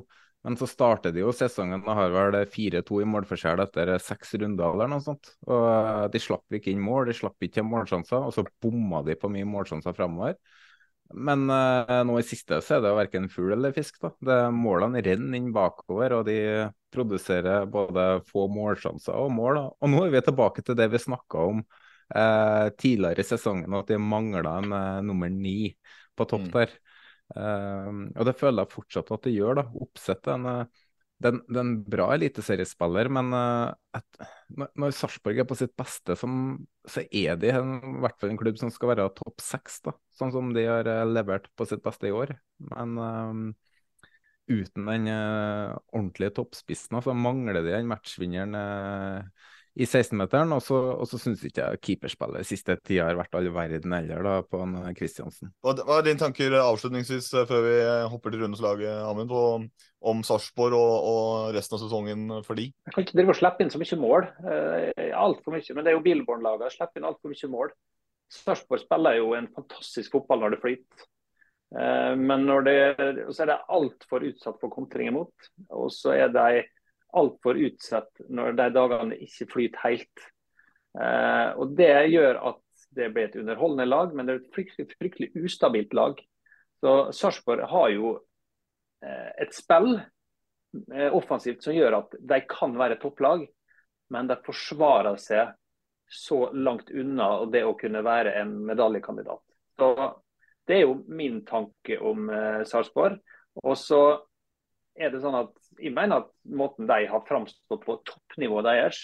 Men 0.46 0.54
så 0.54 0.68
starter 0.70 1.10
de 1.10 1.24
jo 1.24 1.32
sesongen 1.34 1.80
og 1.82 1.96
har 1.98 2.12
vel 2.14 2.36
4-2 2.46 3.00
i 3.02 3.06
målforskjell 3.10 3.64
etter 3.64 3.90
seks 3.98 4.36
runder 4.38 4.68
eller 4.68 4.92
noe 4.92 5.02
sånt. 5.02 5.32
Og 5.48 5.64
eh, 5.66 6.04
De 6.14 6.20
slapp 6.22 6.54
ikke 6.54 6.70
inn 6.70 6.84
mål, 6.84 7.08
de 7.08 7.16
slapp 7.18 7.42
ikke 7.42 7.58
til 7.58 7.66
målsjanser, 7.66 8.28
og 8.28 8.34
så 8.36 8.44
bomma 8.62 9.02
de 9.02 9.16
på 9.18 9.30
mye 9.32 9.48
målsjanser 9.48 9.96
framover. 9.96 10.38
Men 11.14 11.44
uh, 11.50 12.00
nå 12.06 12.16
i 12.18 12.26
siste 12.26 12.58
så 12.62 12.76
er 12.76 12.80
det 12.82 12.94
verken 12.94 13.28
fugl 13.30 13.56
eller 13.56 13.74
fisk. 13.74 13.98
da. 14.02 14.12
Det, 14.28 14.38
målene 14.54 15.02
renner 15.06 15.38
inn 15.38 15.52
bakover, 15.54 16.14
og 16.20 16.24
de 16.30 16.38
produserer 16.94 17.66
både 17.70 18.06
få 18.30 18.46
målsjanser 18.50 19.18
og 19.18 19.34
mål. 19.34 19.58
da. 19.58 19.66
Og 19.82 19.92
nå 19.92 20.04
er 20.06 20.14
vi 20.14 20.24
tilbake 20.30 20.66
til 20.66 20.78
det 20.78 20.88
vi 20.94 21.02
snakka 21.02 21.46
om 21.50 21.62
uh, 21.66 22.66
tidligere 22.78 23.22
i 23.22 23.30
sesongen, 23.34 23.74
at 23.78 23.90
de 23.90 23.98
mangla 23.98 24.60
en 24.62 24.74
uh, 24.74 25.06
nummer 25.10 25.30
ni 25.30 25.72
på 26.16 26.26
topp 26.30 26.54
Mm. 26.54 26.76
Eh, 27.34 27.92
og 28.14 28.28
det 28.28 28.36
føler 28.38 28.62
jeg 28.62 28.74
fortsatt 28.76 29.14
at 29.16 29.26
det 29.26 29.34
gjør. 29.34 29.62
da. 29.62 29.66
Oppsettet 29.86 30.32
er 30.32 30.38
en, 30.38 30.50
eh, 30.52 30.84
den, 31.24 31.70
bra 31.88 32.10
eliteseriespiller, 32.14 33.08
men 33.12 33.32
uh, 33.32 33.70
et, 33.96 34.18
når, 34.52 34.92
Sarpsborg 34.92 35.40
er 35.40 35.46
på 35.48 35.56
sitt 35.56 35.72
beste, 35.78 36.16
som, 36.20 36.58
så 36.84 37.06
er 37.08 37.38
de 37.40 37.54
en, 37.56 37.78
i 37.80 38.02
hvert 38.04 38.18
fall 38.20 38.34
en 38.34 38.40
klubb 38.40 38.60
som 38.60 38.72
skal 38.74 38.92
være 38.92 39.08
topp 39.16 39.40
seks, 39.40 39.80
da, 39.86 39.94
sånn 40.18 40.34
som 40.34 40.52
de 40.56 40.66
har 40.68 40.88
eh, 40.90 41.06
levert 41.08 41.48
på 41.56 41.68
sitt 41.68 41.80
beste 41.84 42.10
i 42.10 42.14
år. 42.14 42.34
Men 42.68 43.00
eh, 43.00 43.40
uten 44.46 44.86
den 44.92 45.08
uh, 45.10 45.74
ordentlige 45.90 46.36
toppspissen, 46.36 47.00
så 47.02 47.16
mangler 47.16 47.62
de 47.62 47.72
den 47.72 47.88
matchvinneren 47.90 48.54
eh, 48.60 49.46
i 49.76 49.84
16-meteren. 49.84 50.54
Og 50.56 50.62
så, 50.64 50.76
og 50.96 51.08
så 51.10 51.20
syns 51.20 51.42
ikke 51.44 51.64
jeg 51.64 51.80
keeperspillet 51.84 52.48
siste 52.48 52.78
tida 52.80 53.10
har 53.10 53.18
vært 53.18 53.36
all 53.38 53.50
verden 53.54 53.92
heller, 53.96 54.22
da, 54.24 54.36
på 54.46 54.62
en 54.64 54.76
Kristiansen. 54.96 55.52
Hva 55.64 55.76
hva 55.82 55.98
er 56.00 56.06
dine 56.08 56.22
tanker 56.22 56.56
avslutningsvis 56.62 57.32
eh, 57.36 57.48
før 57.48 57.66
vi 57.66 57.74
hopper 58.12 58.32
til 58.34 58.44
rundens 58.44 58.64
lag, 58.64 58.82
Amund, 59.06 59.34
om 60.06 60.22
Sarpsborg 60.26 60.76
og, 60.76 60.94
og 61.10 61.56
resten 61.56 61.76
av 61.76 61.82
sesongen 61.82 62.28
for 62.46 62.58
de? 62.58 62.70
Jeg 62.70 62.94
kan 62.94 63.04
ikke 63.04 63.18
drive 63.18 63.34
og 63.34 63.40
slippe 63.40 63.64
inn 63.64 63.72
så 63.74 63.80
mye 63.82 64.00
mål. 64.00 64.30
Eh, 64.52 65.10
Altfor 65.16 65.56
mye. 65.56 65.74
Men 65.74 65.84
det 65.84 65.92
er 65.92 65.98
jo 65.98 66.06
Billborn-lagene 66.06 66.72
slipper 66.72 67.00
inn 67.02 67.08
altfor 67.08 67.32
mye 67.32 67.52
mål. 67.52 67.76
Sarpsborg 68.32 68.82
spiller 68.82 69.20
jo 69.20 69.34
en 69.38 69.50
fantastisk 69.54 70.16
fotball 70.16 70.42
når 70.42 70.56
det 70.56 70.62
flyter. 70.64 71.04
Eh, 71.76 72.14
Men 72.16 72.46
når 72.48 72.66
det, 72.66 72.78
så 73.34 73.44
er 73.44 73.52
det 73.52 73.60
altfor 73.76 74.26
utsatt 74.30 74.58
for 74.62 74.72
kontring 74.72 75.12
imot. 75.12 75.50
Og 75.74 75.92
så 75.94 76.16
er 76.16 76.32
de 76.34 76.64
altfor 77.14 77.58
utsatt 77.68 78.24
når 78.28 78.56
de 78.58 78.68
dagene 78.74 79.18
ikke 79.24 79.48
flyter 79.52 79.82
helt. 79.84 80.24
Eh, 80.98 81.50
Og 81.56 81.76
det 81.78 82.08
gjør 82.12 82.40
at 82.52 82.62
det 82.96 83.10
blir 83.12 83.28
et 83.28 83.36
underholdende 83.36 83.88
lag, 83.88 84.14
men 84.14 84.26
det 84.26 84.34
er 84.34 84.40
et 84.42 84.54
fryktelig, 84.54 84.88
fryktelig 84.96 85.44
ustabilt 85.44 85.92
lag. 85.94 86.20
Så 86.80 87.12
Sarpsborg 87.12 87.66
har 87.68 87.90
jo 87.92 88.14
eh, 89.04 89.30
et 89.44 89.54
spill 89.56 89.96
eh, 89.96 91.10
offensivt 91.12 91.64
som 91.64 91.76
gjør 91.76 92.00
at 92.00 92.16
de 92.20 92.40
kan 92.48 92.76
være 92.78 92.98
topplag, 93.02 93.46
men 94.12 94.28
de 94.30 94.38
forsvarer 94.46 95.18
seg 95.20 95.54
så 96.06 96.46
langt 96.54 96.92
unna 96.94 97.44
det 97.50 97.64
å 97.66 97.74
kunne 97.78 98.04
være 98.06 98.36
en 98.40 98.52
medaljekandidat. 98.68 99.42
Så 99.76 99.90
Det 100.66 100.76
er 100.76 100.80
jo 100.82 101.02
min 101.06 101.44
tanke 101.46 101.98
om 102.02 102.30
Sarpsborg. 102.66 103.18
Og 103.62 103.76
så 103.78 104.00
er 104.98 105.12
det 105.12 105.22
sånn 105.22 105.38
at 105.38 105.52
jeg 105.80 105.94
mener 105.94 106.24
at 106.24 106.32
måten 106.48 106.88
de 106.88 107.06
har 107.10 107.24
framstått 107.28 107.84
på 107.84 107.98
toppnivået 108.08 108.68
deres, 108.68 109.00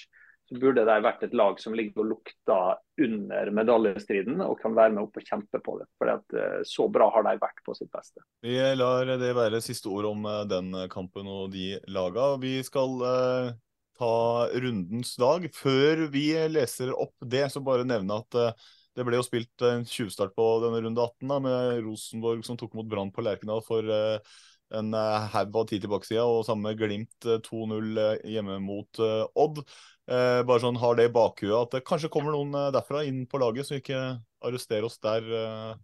så 0.49 0.59
burde 0.59 0.84
de 0.84 0.97
vært 1.05 1.22
et 1.24 1.34
lag 1.38 1.61
som 1.62 1.74
ligger 1.76 2.03
og 2.03 2.09
lukter 2.11 2.80
under 3.05 3.51
medaljestriden 3.55 4.43
og 4.45 4.59
kan 4.61 4.74
være 4.76 4.95
med 4.97 5.05
opp 5.05 5.20
og 5.20 5.26
kjempe 5.28 5.61
på 5.64 5.76
det. 5.80 5.86
For 6.01 6.64
så 6.68 6.88
bra 6.93 7.09
har 7.14 7.26
de 7.28 7.36
vært 7.40 7.62
på 7.64 7.76
sitt 7.78 7.93
beste. 7.95 8.24
Vi 8.45 8.57
lar 8.76 9.12
det 9.20 9.32
være 9.38 9.62
siste 9.64 9.93
ord 9.93 10.11
om 10.11 10.26
eh, 10.28 10.43
den 10.51 10.74
kampen 10.93 11.30
og 11.30 11.53
de 11.55 11.76
laga. 11.93 12.34
Vi 12.43 12.59
skal 12.66 13.07
eh, 13.09 13.53
ta 13.99 14.49
rundens 14.53 15.16
dag. 15.20 15.49
Før 15.55 16.07
vi 16.12 16.28
leser 16.51 16.93
opp 16.95 17.14
det, 17.22 17.47
så 17.53 17.62
bare 17.64 17.86
nevne 17.88 18.20
at 18.22 18.38
eh, 18.38 18.70
det 18.97 19.07
ble 19.09 19.16
jo 19.16 19.24
spilt 19.24 19.64
en 19.64 19.86
tjuvstart 19.88 20.34
på 20.36 20.47
denne 20.64 20.82
runde 20.84 21.01
18 21.01 21.30
da, 21.30 21.38
med 21.40 21.84
Rosenborg 21.86 22.43
som 22.45 22.59
tok 22.61 22.74
mot 22.76 22.88
Brann 22.88 23.12
på 23.14 23.24
Lerkendal 23.24 23.62
for 23.64 23.86
eh, 23.88 24.34
en 24.79 24.93
eh, 24.97 25.31
haug 25.35 25.57
av 25.62 25.68
tid 25.70 25.85
tilbake 25.85 26.09
siden, 26.09 26.25
og 26.27 26.47
samme 26.49 26.75
Glimt 26.79 27.29
eh, 27.29 27.41
2-0 27.45 28.03
eh, 28.03 28.29
hjemme 28.35 28.59
mot 28.64 29.03
eh, 29.03 29.25
Odd. 29.45 29.62
Eh, 30.11 30.41
bare 30.49 30.62
sånn 30.64 30.81
har 30.83 30.99
det 30.99 31.07
i 31.09 31.14
bakhuet 31.14 31.55
at 31.61 31.77
det 31.77 31.85
kanskje 31.87 32.11
kommer 32.12 32.35
noen 32.35 32.57
eh, 32.59 32.70
derfra 32.75 33.05
inn 33.07 33.25
på 33.31 33.41
laget, 33.43 33.68
så 33.68 33.77
vi 33.77 33.83
ikke 33.85 34.05
arresterer 34.43 34.89
oss 34.89 34.99
der 35.03 35.29
eh, 35.39 35.75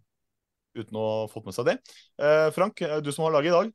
uten 0.78 0.99
å 0.99 1.05
ha 1.11 1.20
fått 1.30 1.47
med 1.49 1.57
seg 1.57 1.68
det. 1.70 1.76
Eh, 2.22 2.49
Frank, 2.57 2.82
eh, 2.82 2.99
du 3.05 3.12
som 3.14 3.26
har 3.26 3.36
laget 3.36 3.53
i 3.53 3.57
dag. 3.57 3.70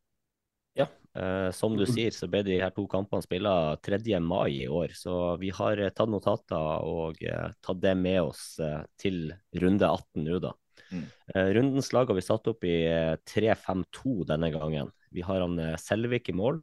Ja, 0.74 0.88
eh, 1.20 1.52
som 1.56 1.78
du 1.78 1.86
sier, 1.86 2.12
så 2.16 2.28
ble 2.32 2.42
de 2.48 2.58
her 2.62 2.74
to 2.74 2.88
kampene 2.90 3.24
spillet 3.26 3.84
3. 3.86 4.20
mai 4.24 4.64
i 4.64 4.68
år. 4.68 4.96
Så 4.98 5.38
vi 5.42 5.54
har 5.54 5.80
eh, 5.80 5.94
tatt 5.94 6.12
notater 6.12 6.88
og 6.90 7.22
eh, 7.24 7.54
tatt 7.62 7.82
det 7.84 7.94
med 8.00 8.24
oss 8.24 8.58
eh, 8.64 8.82
til 9.00 9.28
runde 9.62 9.90
18 9.90 10.26
nå, 10.26 10.42
da. 10.44 10.54
Mm. 10.94 11.04
Eh, 11.34 11.50
rundens 11.58 11.92
lag 11.96 12.10
har 12.10 12.18
vi 12.18 12.26
satt 12.26 12.48
opp 12.52 12.64
i 12.68 12.78
eh, 12.86 13.16
3-5-2 13.34 14.24
denne 14.30 14.52
gangen. 14.54 14.92
Vi 15.14 15.26
har 15.26 15.42
han 15.42 15.58
eh, 15.60 15.76
Selvik 15.82 16.30
i 16.30 16.38
mål. 16.38 16.62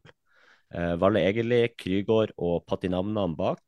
Eh, 0.75 0.95
Valle 1.03 1.25
Egeli, 1.27 1.65
Krygård 1.75 2.35
og 2.39 2.63
Patinamnan 2.71 3.35
bak. 3.39 3.63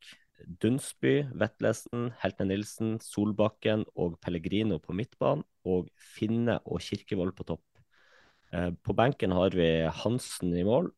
Dunsby, 0.63 1.29
Vetlesen, 1.39 2.09
Heltne 2.19 2.49
Nilsen, 2.49 2.97
Solbakken 3.03 3.85
og 3.95 4.17
Pellegrino 4.23 4.79
på 4.83 4.95
midtbanen. 4.95 5.45
Og 5.67 5.87
Finne 5.95 6.59
og 6.65 6.83
Kirkevold 6.83 7.35
på 7.37 7.47
topp. 7.53 7.63
Eh, 8.53 8.71
På 8.83 8.95
benken 8.95 9.35
har 9.35 9.55
vi 9.55 9.69
Hansen 10.03 10.55
i 10.55 10.67
mål. 10.67 10.91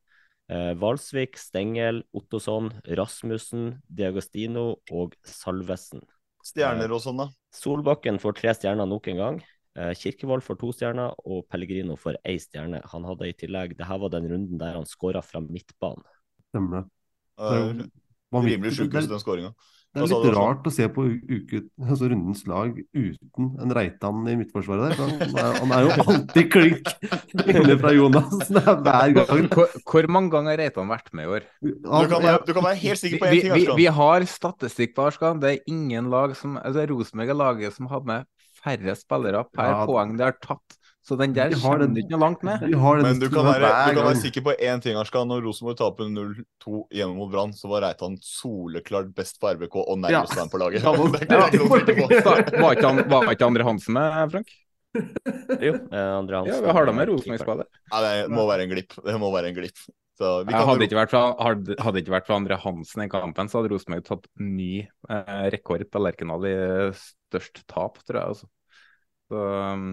Hvalsvik, 0.46 0.78
Valsvik, 0.78 1.38
Stengel, 1.42 2.04
Ottosson, 2.14 2.68
Rasmussen, 2.86 3.80
Diagostino 3.90 4.76
og 4.94 5.16
Salvesen. 5.26 6.04
Stjerner 6.46 6.92
og 6.94 7.02
sånn, 7.02 7.18
da. 7.18 7.26
Solbakken 7.50 8.20
får 8.22 8.36
tre 8.38 8.52
stjerner 8.54 8.86
nok 8.86 9.08
en 9.10 9.18
gang. 9.18 9.40
Eh, 9.76 9.92
Kirkevold 10.00 10.44
får 10.44 10.56
to 10.60 10.72
stjerner, 10.72 11.14
og 11.28 11.44
Pellegrino 11.52 11.98
får 12.00 12.16
ei 12.24 12.38
stjerne. 12.40 12.80
Han 12.94 13.06
hadde 13.08 13.28
i 13.28 13.36
tillegg, 13.36 13.76
det 13.76 13.88
her 13.88 14.00
var 14.00 14.12
den 14.14 14.28
runden 14.32 14.60
der 14.60 14.78
han 14.78 14.88
skåra 14.88 15.20
fra 15.24 15.42
midtbanen. 15.44 16.04
Stemmer 16.48 16.82
det. 16.82 16.90
Det. 17.36 17.90
Rimelig 18.36 18.78
sjukehus, 18.78 19.08
den 19.10 19.20
skåringa. 19.20 19.52
Det 19.96 20.02
er 20.04 20.10
litt 20.10 20.34
rart 20.36 20.66
å 20.68 20.70
se 20.72 20.86
på 20.92 21.06
uke, 21.08 21.62
altså 21.80 22.08
rundens 22.10 22.42
lag 22.48 22.74
uten 22.92 23.46
en 23.64 23.72
Reitan 23.72 24.26
i 24.28 24.34
midtforsvaret 24.36 24.92
der. 24.92 24.98
Han 24.98 25.38
er, 25.40 25.54
han 25.62 25.72
er 25.72 25.86
jo 25.86 25.94
alltid 26.04 26.50
klink 26.52 26.90
inne 27.46 27.76
fra 27.80 27.92
Jonas. 27.96 28.34
Er 28.50 28.82
hver 28.84 29.14
gang. 29.16 29.48
Hvor, 29.54 29.72
hvor 29.88 30.08
mange 30.12 30.32
ganger 30.34 30.52
har 30.52 30.60
Reitan 30.66 30.92
vært 30.92 31.08
med 31.16 31.24
i 31.24 31.32
år? 31.38 31.48
Du 31.64 31.88
kan, 32.12 32.18
være, 32.18 32.42
du 32.44 32.52
kan 32.58 32.68
være 32.68 32.80
helt 32.82 33.00
sikker 33.00 33.22
på 33.24 33.30
én 33.30 33.38
ting. 33.38 33.54
vi, 33.54 33.64
vi, 33.64 33.78
vi 33.80 33.88
har 34.00 34.28
statistikk 34.28 34.92
på 34.98 35.08
Arskan. 35.08 35.40
Det 35.40 35.54
er 35.54 35.72
ingen 35.72 36.12
lag 36.12 36.36
som 36.36 36.60
altså 36.60 36.84
Rosenborg 36.92 37.32
er 37.32 37.40
laget 37.40 37.78
som 37.78 37.88
har 37.92 38.04
med 38.04 38.28
færre 38.66 38.96
spillere 38.98 39.44
per 39.54 39.70
Ja. 39.70 39.86
poeng 39.86 40.16
de 40.18 40.24
har 40.26 40.36
tatt. 40.42 40.76
Så 41.06 41.14
den 41.16 41.32
der 41.36 41.50
Vi 41.54 41.60
kommer 41.62 41.78
den- 41.84 41.94
du 41.94 42.00
ikke 42.02 42.10
noe 42.16 42.18
langt 42.24 42.42
med. 42.42 42.60
Men 42.62 43.20
du 43.22 43.28
kan, 43.30 43.44
være, 43.46 43.68
du 43.94 43.94
kan 43.94 44.06
være 44.10 44.16
sikker 44.18 44.42
på 44.42 44.54
én 44.58 44.82
ting, 44.82 44.96
Arskan. 44.98 45.28
Når 45.30 45.44
Rosenborg 45.44 45.76
taper 45.78 46.08
0-2 46.10 46.80
hjemme 46.90 47.14
mot 47.14 47.30
Brann, 47.30 47.52
så 47.54 47.68
var 47.70 47.82
Reitan 47.86 48.16
soleklart 48.20 49.14
best 49.14 49.38
på 49.40 49.46
RBK 49.54 49.76
og 49.86 49.98
nærmest 50.02 50.34
Ja. 50.34 50.46
på 50.50 50.58
laget. 50.58 50.82
Ja, 50.82 50.90
Det 51.86 51.94
ikke 51.94 52.08
Var 52.60 52.72
ikke, 52.74 52.82
han, 52.90 53.08
var 53.08 53.30
ikke 53.30 53.46
Andre 53.46 53.62
Hansen 53.62 53.94
med, 53.94 54.30
Frank? 54.32 54.48
Jo, 55.62 55.74
eh, 55.92 56.18
Andre 56.18 56.40
Hansen. 56.40 56.54
Ja, 56.56 56.60
vi 56.66 56.72
har 56.74 56.86
da 56.86 56.92
med 56.92 57.08
Rosenborg-spillet. 57.08 57.66
Ja, 57.92 58.00
det 58.02 58.30
må 58.32 58.48
være 58.50 58.66
en 58.66 58.70
glipp. 58.74 58.98
Det 59.06 59.20
må 59.20 59.30
være 59.30 59.52
en 59.52 59.54
glipp. 59.54 59.78
Så 60.18 60.44
vi 60.46 60.52
kan 60.54 60.64
hadde 60.66 60.86
ikke 60.88 60.96
vært 60.96 61.10
for, 61.12 61.34
hadde, 61.44 61.74
hadde 61.78 62.00
ikke 62.00 62.14
vært 62.14 62.26
for 62.26 62.34
Andre 62.38 62.56
Hansen 62.56 63.02
i 63.04 63.08
kampen, 63.12 63.50
så 63.52 63.60
hadde 63.60 63.70
Rosenborg 63.74 64.04
tatt 64.08 64.26
ny 64.40 64.88
eh, 65.10 65.50
rekord 65.52 65.84
på 65.92 66.00
Lerkendal 66.00 66.46
i 66.48 66.56
størst 67.36 67.64
tap, 67.70 68.02
tror 68.04 68.20
jeg. 68.20 68.34
Altså. 68.34 68.50
Så, 69.30 69.40
um, 69.74 69.88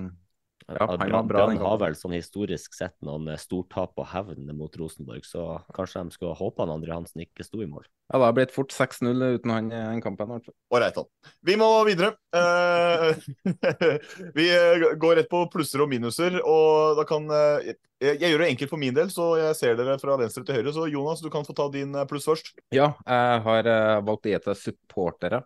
ja, 0.67 0.85
Brann 0.87 0.99
bra 0.99 1.19
den 1.19 1.27
Brann 1.27 1.57
har 1.59 1.79
vel 1.81 1.95
sånn 1.97 2.15
historisk 2.15 2.75
sett 2.77 2.95
noen 3.03 3.27
eh, 3.33 3.39
stortap 3.41 3.97
og 3.99 4.07
hevn 4.13 4.47
mot 4.55 4.71
Rosenborg, 4.79 5.25
så 5.27 5.57
kanskje 5.75 6.05
de 6.05 6.15
skulle 6.15 6.37
håpe 6.39 6.63
han 6.63 6.71
Andre 6.71 6.95
Hansen 6.95 7.25
ikke 7.25 7.43
sto 7.43 7.59
i 7.63 7.67
mål. 7.67 7.83
Ja, 8.11 8.19
det 8.19 8.27
har 8.29 8.35
blitt 8.37 8.53
fort 8.55 8.71
6-0 8.75 9.25
uten 9.35 9.51
han 9.51 9.71
i 9.71 9.79
den 9.81 10.03
kampen. 10.03 10.31
Ålreit. 10.71 10.99
Vi 11.43 11.57
må 11.59 11.67
videre. 11.87 12.13
Eh, 12.35 13.25
vi 14.37 14.47
eh, 14.53 14.85
går 15.01 15.17
rett 15.19 15.31
på 15.31 15.43
plusser 15.51 15.83
og 15.83 15.91
minuser. 15.91 16.39
Og 16.45 16.99
da 16.99 17.07
kan 17.09 17.27
eh, 17.33 17.73
jeg, 18.03 18.19
gjør 18.21 18.43
det 18.43 18.51
enkelt 18.53 18.73
for 18.73 18.81
min 18.81 18.95
del, 18.95 19.11
så 19.13 19.33
jeg 19.39 19.57
ser 19.59 19.77
dere 19.79 19.97
fra 20.01 20.17
venstre 20.19 20.45
til 20.45 20.59
høyre. 20.59 20.75
Så 20.75 20.87
Jonas, 20.91 21.23
du 21.23 21.31
kan 21.33 21.47
få 21.47 21.55
ta 21.57 21.67
din 21.73 21.95
eh, 21.95 22.07
pluss 22.09 22.27
først. 22.29 22.53
Ja, 22.75 22.93
jeg 23.07 23.43
har 23.47 23.71
eh, 23.73 23.99
valgt 24.05 24.29
å 24.29 24.33
gi 24.33 24.41
til 24.47 24.59
supportere. 24.59 25.43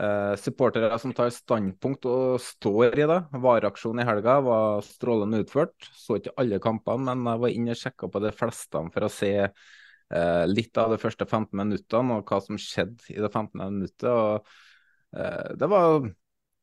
Eh, 0.00 0.34
supportere 0.40 0.96
som 0.98 1.12
tar 1.12 1.28
standpunkt 1.34 2.06
og 2.08 2.38
står 2.40 2.96
i 2.96 3.06
det. 3.10 3.18
Vareaksjonen 3.44 4.00
i 4.00 4.08
helga 4.08 4.38
var 4.44 4.80
strålende 4.86 5.42
utført. 5.44 5.74
Så 5.92 6.16
ikke 6.16 6.32
alle 6.40 6.60
kampene, 6.64 7.12
men 7.12 7.28
jeg 7.34 7.42
var 7.44 7.56
inne 7.58 7.74
og 7.74 7.80
sjekka 7.82 8.08
på 8.08 8.22
de 8.24 8.32
fleste 8.32 8.82
for 8.94 9.04
å 9.04 9.12
se 9.12 9.32
eh, 9.42 10.44
litt 10.48 10.80
av 10.80 10.94
de 10.94 11.00
første 11.02 11.28
15 11.28 11.52
minuttene 11.60 12.16
og 12.16 12.24
hva 12.24 12.40
som 12.44 12.60
skjedde 12.60 13.12
i 13.12 13.20
det 13.20 13.28
15. 13.28 13.60
minuttet. 13.60 14.08
Og, 14.08 14.48
eh, 15.12 15.52
det 15.60 15.68
var 15.74 16.08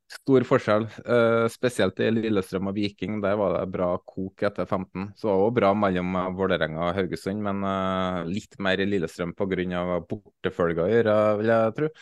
stor 0.09 0.47
forskjell, 0.49 0.87
eh, 1.05 1.45
spesielt 1.53 2.01
i 2.01 2.09
Lillestrøm 2.15 2.71
og 2.71 2.75
Viking. 2.79 3.21
Der 3.21 3.37
var 3.37 3.59
det 3.59 3.71
bra 3.75 3.91
kok 4.09 4.41
etter 4.41 4.65
15. 4.65 5.11
Så 5.13 5.29
det 5.29 5.35
var 5.35 5.45
òg 5.45 5.53
bra 5.59 5.71
mellom 5.77 6.17
Vålerenga 6.33 6.89
og 6.89 6.97
Haugesund, 6.97 7.45
men 7.45 7.61
eh, 7.61 8.33
litt 8.33 8.57
mer 8.57 8.81
i 8.81 8.89
Lillestrøm 8.89 9.37
pga. 9.37 10.01
bortefølger 10.09 10.81
å 10.87 10.91
gjøre, 10.95 11.15
vil 11.43 11.53
jeg 11.53 11.77
tro. 11.77 11.93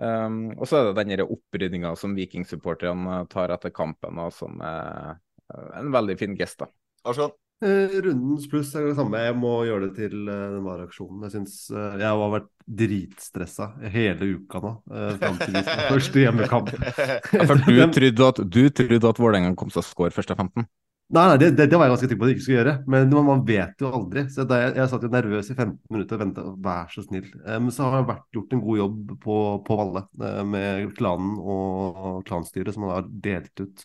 Um, 0.00 0.54
og 0.56 0.64
så 0.68 0.78
er 0.78 0.88
det 0.92 1.04
den 1.04 1.26
opprydninga 1.26 1.92
som 2.00 2.16
vikingsupporterne 2.16 3.22
tar 3.32 3.52
etter 3.54 3.74
kampen, 3.74 4.18
og 4.22 4.32
som 4.34 4.60
er 4.64 5.18
eh, 5.52 5.70
en 5.82 5.92
veldig 5.92 6.16
fin 6.20 6.36
gest. 6.38 6.62
da. 6.64 6.70
Arskan? 7.04 7.34
Eh, 7.62 7.92
Rundens 8.02 8.48
pluss 8.50 8.72
er 8.74 8.88
det 8.88 8.96
samme. 8.98 9.20
Jeg 9.22 9.36
må 9.38 9.52
gjøre 9.68 9.90
det 9.90 9.92
til 10.00 10.26
eh, 10.26 10.46
den 10.56 10.64
vareaksjonen. 10.66 11.22
Jeg 11.28 11.34
synes 11.36 11.58
eh, 11.70 12.00
jeg 12.00 12.08
har 12.08 12.32
vært 12.32 12.48
dritstressa 12.82 13.68
hele 13.92 14.32
uka 14.40 14.62
nå. 14.64 14.72
eh, 14.90 15.12
Fram 15.20 15.38
til 15.44 15.58
første 15.92 16.24
hjemmekamp. 16.24 16.72
Ja, 17.36 17.46
For 17.46 17.62
du 17.62 17.76
trodde 17.94 18.30
at, 18.32 18.40
du 18.42 18.62
trodde 18.74 19.12
at 19.12 19.20
Vålerenga 19.22 19.54
kom 19.58 19.70
til 19.70 19.82
å 19.82 19.86
skåre 19.86 20.14
første 20.14 20.34
15? 20.34 20.66
Nei, 21.12 21.26
nei 21.28 21.36
det, 21.36 21.50
det, 21.58 21.66
det 21.68 21.76
var 21.76 21.84
jeg 21.84 21.92
ganske 21.92 22.08
trygg 22.08 22.20
på 22.20 22.24
at 22.24 22.30
jeg 22.30 22.38
ikke 22.38 22.44
skulle 22.46 22.58
gjøre. 22.58 22.72
Men 22.88 23.10
man, 23.12 23.26
man 23.28 23.42
vet 23.44 23.82
jo 23.84 23.90
aldri. 23.98 24.22
Så 24.32 24.46
da 24.48 24.62
jeg, 24.62 24.72
jeg 24.80 24.88
satt 24.88 25.02
jo 25.04 25.10
nervøs 25.12 25.50
i 25.52 25.56
15 25.58 25.74
minutter 25.92 26.16
og 26.16 26.22
venta. 26.22 26.44
Vær 26.64 26.94
så 26.94 27.04
snill. 27.04 27.26
Men 27.36 27.66
Men 27.66 27.74
så 27.76 27.84
har 27.84 27.98
jeg 27.98 28.08
vært 28.08 28.38
gjort 28.38 28.56
en 28.56 28.62
god 28.64 28.80
jobb 28.80 29.12
på, 29.26 29.36
på 29.66 29.78
Valle 29.82 30.04
uh, 30.24 30.40
med 30.48 30.94
klanen 30.96 31.34
og 31.36 32.22
klanstyret, 32.28 32.72
som 32.72 32.88
har 32.88 33.04
delt 33.28 33.52
ut 33.60 33.84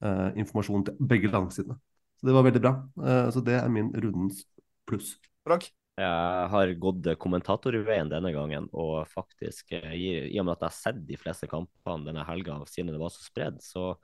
uh, 0.00 0.32
informasjon 0.32 0.88
til 0.88 1.06
begge 1.12 1.32
langsidene. 1.34 1.76
Så 2.16 2.30
det 2.30 2.38
var 2.38 2.48
veldig 2.48 2.64
bra. 2.64 2.76
Uh, 3.04 3.28
så 3.36 3.44
det 3.44 3.60
er 3.60 3.72
min 3.76 3.92
rundens 3.92 4.46
pluss. 4.88 5.18
Frank? 5.44 5.68
Jeg 5.96 6.48
har 6.52 6.76
gått 6.80 7.06
kommentatorveien 7.20 8.08
denne 8.08 8.32
gangen, 8.32 8.66
og 8.72 9.08
faktisk, 9.12 9.76
i, 9.76 10.08
i 10.28 10.40
og 10.40 10.48
med 10.48 10.56
at 10.56 10.66
jeg 10.66 10.72
har 10.72 10.80
sett 10.80 11.06
de 11.08 11.16
fleste 11.20 11.48
kampene 11.48 12.04
denne 12.04 12.24
helga 12.28 12.58
siden 12.68 12.92
det 12.92 13.00
var 13.00 13.12
så 13.12 13.24
spredd, 13.24 13.60
så 13.64 13.94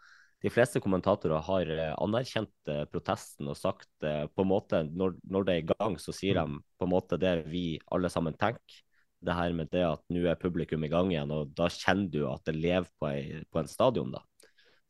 de 0.43 0.51
fleste 0.51 0.81
kommentatorer 0.83 1.45
har 1.47 1.69
eh, 1.71 1.93
anerkjent 2.03 2.71
eh, 2.71 2.85
protesten 2.91 3.51
og 3.51 3.59
sagt 3.59 3.91
på 4.03 4.45
en 4.45 4.51
måte 4.51 4.83
når, 4.91 5.15
når, 5.31 5.47
det 5.47 5.55
er 5.55 5.63
i 5.63 5.69
gang, 5.71 5.99
så 6.03 6.15
sier 6.15 6.41
de 6.41 6.59
på 6.79 6.89
en 6.89 6.93
måte 6.93 7.21
det 7.21 7.37
vi 7.53 7.79
alle 7.95 8.11
sammen 8.11 8.35
tenker. 8.39 8.83
Det 9.23 9.37
her 9.39 9.55
med 9.55 9.71
det 9.71 9.85
at 9.87 10.03
nå 10.11 10.25
er 10.27 10.39
publikum 10.41 10.83
i 10.83 10.91
gang 10.91 11.13
igjen, 11.13 11.31
og 11.31 11.53
da 11.55 11.69
kjenner 11.71 12.11
du 12.11 12.25
at 12.27 12.43
det 12.49 12.57
lever 12.59 12.89
på, 12.99 13.07
ei, 13.07 13.43
på 13.47 13.61
en 13.63 13.71
stadion. 13.71 14.11
da. 14.11 14.25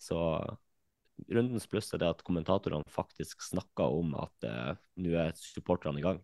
Så 0.01 0.17
rundens 1.31 1.67
pluss 1.67 1.93
er 1.95 2.03
det 2.03 2.11
at 2.11 2.23
kommentatorene 2.27 2.89
faktisk 2.91 3.43
snakker 3.45 3.97
om 4.01 4.15
at 4.21 4.47
eh, 4.49 4.71
nå 5.03 5.17
er 5.27 5.35
supporterne 5.39 6.01
i 6.01 6.07
gang. 6.07 6.21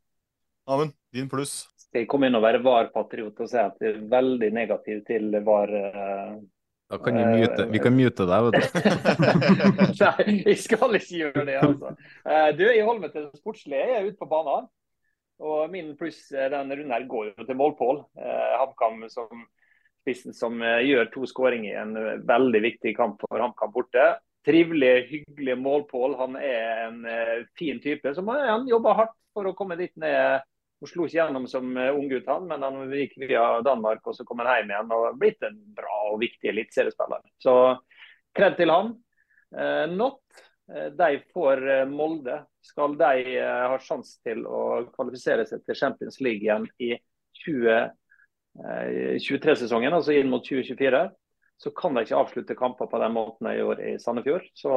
Amund, 0.69 0.93
din 1.15 1.29
pluss? 1.31 1.63
Jeg 1.95 2.09
kom 2.11 2.27
inn 2.27 2.37
og 2.37 2.45
være 2.45 2.61
VAR-patriot 2.65 3.39
og 3.41 3.49
si 3.49 3.61
at 3.61 3.79
jeg 3.81 3.95
er 3.95 4.09
veldig 4.11 4.51
negativ 4.53 5.01
til 5.09 5.33
VAR? 5.45 5.71
Uh, 5.73 6.35
da 6.89 6.99
kan 6.99 7.17
vi 7.17 7.25
mute, 7.43 7.67
vi 7.69 7.81
kan 7.85 7.93
mute 7.93 8.25
deg, 8.31 8.47
vet 8.47 8.55
du. 8.57 8.79
Nei, 10.01 10.37
jeg 10.47 10.57
skal 10.63 10.97
ikke 10.97 11.19
gjøre 11.21 11.45
det, 11.45 11.57
altså. 11.61 11.93
Uh, 12.25 12.49
du, 12.57 12.65
jeg 12.65 12.87
holder 12.87 13.03
meg 13.03 13.13
til 13.13 13.27
det 13.27 13.41
sportslige. 13.43 13.83
Jeg 13.83 13.99
er 13.99 14.09
ute 14.09 14.21
på 14.23 14.29
banen. 14.31 14.71
Og 15.39 15.69
min 15.71 15.93
pluss 15.99 16.23
denne 16.33 16.79
runden 16.79 16.95
her 16.97 17.05
går 17.11 17.29
jo 17.29 17.45
til 17.45 17.59
Målpål. 17.61 18.01
Uh, 18.17 18.55
HamKam 18.63 19.05
som 19.13 19.45
spissen 20.01 20.33
som 20.33 20.57
gjør 20.63 21.11
to 21.13 21.29
skåringer 21.29 21.75
i 21.75 21.79
en 21.83 22.25
veldig 22.25 22.65
viktig 22.65 22.95
kamp 22.97 23.21
for 23.27 23.45
HamKam 23.45 23.75
borte. 23.75 24.09
Trivelig, 24.49 24.95
hyggelig 25.11 25.59
Målpål. 25.61 26.17
Han 26.23 26.41
er 26.41 26.87
en 26.87 27.03
fin 27.59 27.83
type. 27.85 28.15
Så 28.17 28.25
Han 28.25 28.65
jobber 28.71 28.97
hardt 29.03 29.17
for 29.37 29.51
å 29.51 29.57
komme 29.59 29.77
dit 29.77 29.93
ned 30.01 30.41
hun 30.79 30.91
slo 30.91 31.07
ikke 31.07 31.19
gjennom 31.19 31.47
som 31.51 31.77
eh, 31.77 31.95
unggutt, 31.95 32.29
han, 32.31 32.47
men 32.51 32.63
han 32.63 32.93
gikk 32.95 33.13
via 33.25 33.63
Danmark 33.67 34.07
og 34.07 34.15
så 34.17 34.25
kom 34.27 34.39
han 34.45 34.51
hjem 34.53 34.71
igjen 34.73 34.93
og 34.95 35.07
har 35.09 35.15
blitt 35.19 35.43
en 35.47 35.59
bra 35.75 35.97
og 36.13 36.17
viktig 36.23 36.47
eliteseriespiller. 36.53 37.21
Så 37.43 37.55
kred 38.37 38.53
til 38.59 38.71
han. 38.73 38.87
Eh, 39.59 39.87
Not, 39.91 40.23
eh, 40.71 40.89
de 40.95 41.23
får 41.35 41.57
eh, 41.75 41.91
Molde. 41.91 42.37
Skal 42.63 42.97
de 43.01 43.13
eh, 43.35 43.67
ha 43.73 43.79
sjanse 43.83 44.15
til 44.27 44.39
å 44.47 44.87
kvalifisere 44.93 45.45
seg 45.49 45.59
til 45.67 45.79
Champions 45.79 46.17
League 46.23 46.45
igjen 46.47 46.67
i 46.79 46.91
2023-sesongen, 47.43 49.95
altså 49.95 50.13
inn 50.15 50.31
mot 50.31 50.45
2024, 50.45 51.11
så 51.59 51.71
kan 51.75 51.95
de 51.95 52.01
ikke 52.05 52.17
avslutte 52.19 52.55
kamper 52.59 52.87
på 52.91 52.99
den 53.03 53.13
måten 53.15 53.47
de 53.49 53.55
gjorde 53.59 53.87
i 53.87 53.99
Sandefjord. 54.03 54.45
Så 54.59 54.73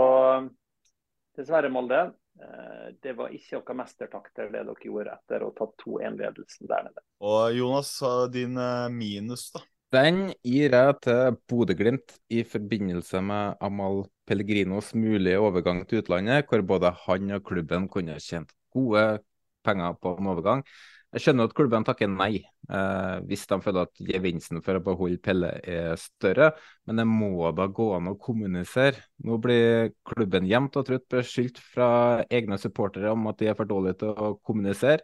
dessverre, 1.37 1.69
Molde. 1.73 2.01
Eh, 2.39 2.87
det 3.03 3.13
var 3.17 3.33
ikke 3.35 3.59
noe 3.59 3.77
mestertakter 3.81 4.49
det 4.53 4.63
dere 4.63 4.87
gjorde 4.87 5.17
etter 5.17 5.43
å 5.43 5.51
ha 5.51 5.57
tatt 5.57 5.75
2-1-ledelsen 5.83 6.69
der 6.71 6.87
nede. 6.87 7.03
Og 7.27 7.57
Jonas, 7.57 7.91
din 8.33 8.57
eh, 8.61 8.87
minus, 8.93 9.49
da? 9.55 9.63
Den 9.91 10.29
gir 10.47 10.71
jeg 10.71 10.95
til 11.03 11.35
Bodø-Glimt 11.51 12.13
i 12.31 12.45
forbindelse 12.47 13.19
med 13.27 13.57
Amal 13.59 14.05
Pellegrinos 14.29 14.93
mulige 14.95 15.41
overgang 15.43 15.81
til 15.83 15.99
utlandet, 15.99 16.45
hvor 16.47 16.63
både 16.63 16.93
han 17.03 17.33
og 17.35 17.43
klubben 17.49 17.89
kunne 17.91 18.15
tjent 18.23 18.53
gode 18.71 19.19
penger 19.67 19.97
på 19.99 20.13
en 20.15 20.29
overgang. 20.31 20.63
Jeg 21.11 21.25
skjønner 21.25 21.49
at 21.49 21.53
klubben 21.57 21.83
takker 21.83 22.07
nei, 22.07 22.37
eh, 22.71 23.15
hvis 23.27 23.43
de 23.49 23.57
føler 23.59 23.83
at 23.83 24.01
gevinsten 24.07 24.61
for 24.63 24.79
å 24.79 24.83
beholde 24.85 25.19
Pelle 25.19 25.49
er 25.67 25.97
større, 25.99 26.53
men 26.87 27.01
det 27.01 27.05
må 27.09 27.49
da 27.57 27.65
gå 27.67 27.89
an 27.97 28.13
å 28.13 28.15
kommunisere. 28.15 29.01
Nå 29.27 29.35
blir 29.43 29.91
klubben 30.07 30.47
jevnt 30.47 30.79
og 30.79 30.87
trutt 30.87 31.09
beskyldt 31.11 31.59
fra 31.73 31.89
egne 32.31 32.55
supportere 32.61 33.11
om 33.11 33.27
at 33.27 33.41
de 33.41 33.51
er 33.51 33.59
for 33.59 33.67
dårlige 33.67 33.99
til 34.05 34.15
å 34.15 34.31
kommunisere, 34.39 35.03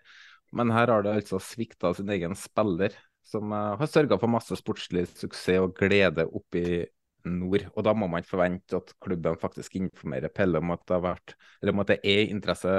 men 0.55 0.71
her 0.71 0.93
har 0.93 1.03
det 1.03 1.17
altså 1.17 1.41
svikta 1.43 1.91
sin 1.97 2.15
egen 2.15 2.39
spiller, 2.39 2.95
som 3.27 3.51
eh, 3.51 3.75
har 3.81 3.91
sørga 3.91 4.15
for 4.21 4.31
masse 4.31 4.55
sportslig 4.63 5.09
suksess 5.11 5.59
og 5.59 5.75
glede 5.75 6.29
oppe 6.31 6.63
i 6.63 6.81
nord. 7.27 7.67
Og 7.75 7.83
da 7.83 7.91
må 7.91 8.07
man 8.07 8.23
forvente 8.23 8.79
at 8.79 8.95
klubben 9.03 9.35
faktisk 9.43 9.75
informerer 9.75 10.31
Pelle 10.31 10.63
om 10.63 10.71
at 10.71 10.87
det, 10.87 11.03
vært, 11.03 11.35
om 11.67 11.83
at 11.83 11.91
det 11.91 11.99
er 12.07 12.29
interesse 12.31 12.77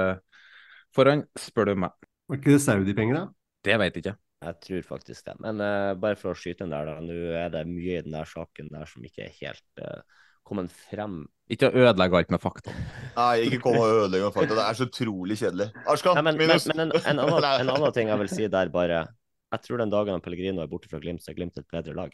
for 0.97 1.05
han, 1.05 1.27
spør 1.37 1.69
du 1.69 1.83
meg. 1.85 2.08
Var 2.29 2.37
ikke 2.37 2.53
det 2.53 2.61
Saudi-penger, 2.61 3.17
da? 3.17 3.25
Det 3.65 3.75
vet 3.81 3.95
jeg 3.97 4.03
ikke. 4.03 4.17
Jeg 4.45 4.55
tror 4.63 4.83
faktisk 4.93 5.25
det. 5.25 5.33
Men 5.43 5.59
uh, 5.59 5.97
bare 5.99 6.17
for 6.19 6.31
å 6.31 6.37
skyte 6.37 6.63
den 6.63 6.71
der, 6.75 6.87
da. 6.87 7.01
Nå 7.03 7.15
er 7.35 7.49
det 7.51 7.65
mye 7.67 7.97
i 7.97 8.03
den 8.05 8.13
der 8.13 8.29
saken 8.29 8.69
der 8.71 8.87
som 8.87 9.03
ikke 9.07 9.25
er 9.25 9.33
helt 9.39 9.81
uh, 9.81 10.21
kommet 10.47 10.71
frem. 10.85 11.23
Ikke 11.49 11.71
å 11.71 11.81
ødelegge 11.81 12.21
alt 12.21 12.33
med 12.35 12.43
fakta. 12.43 12.75
Nei, 13.17 13.33
ikke 13.47 13.61
kom 13.65 13.79
og 13.81 13.89
ødelegg 14.05 14.27
med 14.27 14.37
fakta. 14.37 14.59
Det 14.59 14.65
er 14.67 14.77
så 14.77 14.87
utrolig 14.87 15.39
kjedelig. 15.41 15.69
Arskan, 15.89 16.21
men, 16.23 16.37
minus. 16.39 16.69
Men, 16.69 16.79
men 16.83 16.93
en, 16.93 17.01
en, 17.01 17.23
annen, 17.25 17.49
en, 17.65 17.73
annen, 17.75 17.95
ting 17.97 18.13
jeg 18.13 18.21
vil 18.23 18.31
si 18.31 18.49
der, 18.53 18.71
bare 18.73 19.03
Jeg 19.49 19.65
tror 19.65 19.81
den 19.81 19.93
dagen 19.93 20.21
Pellegrino 20.21 20.61
er 20.61 20.69
borte 20.69 20.91
fra 20.91 21.01
Glimt, 21.01 21.25
så 21.25 21.33
er 21.33 21.39
Glimt 21.41 21.57
et 21.57 21.67
bedre 21.73 21.97
lag. 21.97 22.13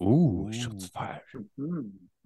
Oh, 0.00 0.52
shots 0.52 0.92
fire. 0.92 1.24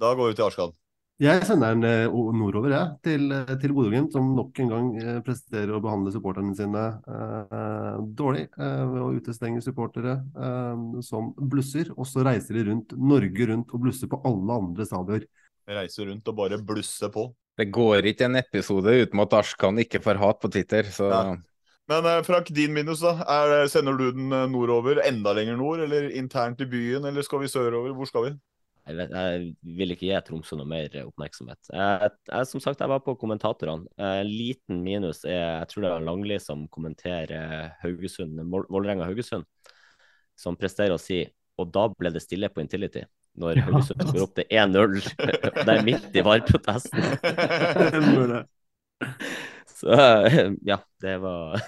Da 0.02 0.12
går 0.18 0.34
vi 0.34 0.38
til 0.38 0.50
Arskan. 0.50 0.74
Jeg 1.22 1.44
sender 1.46 1.76
den 1.76 1.86
eh, 1.86 2.14
nordover 2.34 2.72
jeg, 2.74 2.94
til, 3.06 3.28
eh, 3.30 3.50
til 3.62 3.70
Bodø-Glimt, 3.76 4.10
som 4.10 4.32
nok 4.34 4.58
en 4.64 4.70
gang 4.72 4.86
eh, 4.98 5.18
presterer 5.22 5.70
å 5.76 5.78
behandle 5.82 6.10
supporterne 6.10 6.56
sine 6.58 6.80
eh, 7.06 8.00
dårlig 8.18 8.48
eh, 8.58 8.80
ved 8.90 8.98
å 8.98 9.12
utestenge 9.14 9.62
supportere 9.62 10.16
eh, 10.18 10.80
som 11.06 11.28
blusser. 11.38 11.92
Og 11.94 12.08
så 12.10 12.24
reiser 12.26 12.58
de 12.58 12.64
rundt 12.72 12.96
Norge 12.98 13.46
rundt 13.52 13.70
og 13.70 13.84
blusser 13.84 14.10
på 14.10 14.18
alle 14.26 14.56
andre 14.58 14.86
stadioner. 14.88 15.28
Reiser 15.70 16.10
rundt 16.10 16.32
og 16.32 16.38
bare 16.40 16.58
blusser 16.58 17.12
på. 17.14 17.28
Det 17.54 17.68
går 17.70 18.10
ikke 18.10 18.26
en 18.26 18.40
episode 18.40 18.96
uten 19.04 19.22
at 19.22 19.36
Ashkan 19.38 19.78
ikke 19.84 20.00
får 20.02 20.18
hat 20.18 20.40
på 20.42 20.50
Twitter, 20.50 20.90
så 20.90 21.12
Nei. 21.12 21.36
Men 21.92 22.06
Frank, 22.24 22.48
din 22.56 22.72
minus, 22.72 23.02
da? 23.04 23.12
Er, 23.28 23.68
sender 23.68 23.94
du 24.00 24.06
den 24.16 24.32
nordover, 24.50 25.02
enda 25.04 25.34
lenger 25.36 25.58
nord, 25.60 25.82
eller 25.84 26.08
internt 26.16 26.62
i 26.64 26.66
byen, 26.66 27.04
eller 27.06 27.22
skal 27.22 27.42
vi 27.42 27.50
sørover? 27.52 27.92
Hvor 27.94 28.08
skal 28.08 28.24
vi? 28.26 28.32
Jeg, 28.84 28.96
vet, 28.98 29.12
jeg, 29.16 29.76
vil 29.78 29.94
ikke 29.94 30.08
gi 30.10 30.18
Tromsø 30.26 30.58
noe 30.58 30.68
mer 30.68 30.92
oppmerksomhet. 31.06 31.70
Jeg, 31.72 32.10
jeg, 32.28 32.48
som 32.50 32.60
sagt, 32.60 32.82
jeg 32.84 32.92
var 32.92 33.00
på 33.04 33.14
kommentatorene. 33.20 33.88
En 33.96 34.28
liten 34.28 34.82
minus 34.84 35.22
er 35.24 35.62
jeg 35.62 35.70
tror 35.70 35.86
det 35.86 35.92
er 35.92 36.04
Langli 36.04 36.36
som 36.42 36.66
kommenterer 36.74 37.72
Haugesund, 37.80 38.42
Vålerenga-Haugesund, 38.44 39.48
som 40.36 40.58
presterer 40.60 40.96
å 40.96 41.00
si 41.00 41.22
og 41.60 41.70
da 41.74 41.86
ble 41.92 42.10
det 42.14 42.22
stille 42.24 42.50
på 42.50 42.62
Intility. 42.64 43.04
Når 43.38 43.60
Haugesund 43.66 44.04
går 44.10 44.24
opp 44.26 44.34
til 44.38 44.46
1-0. 44.50 45.00
Det 45.66 45.70
er 45.70 45.86
midt 45.86 46.14
i 46.14 46.22
VAR-protesten. 46.26 47.02
Så 49.74 49.96
ja, 50.62 50.78
det 51.02 51.16
var 51.18 51.60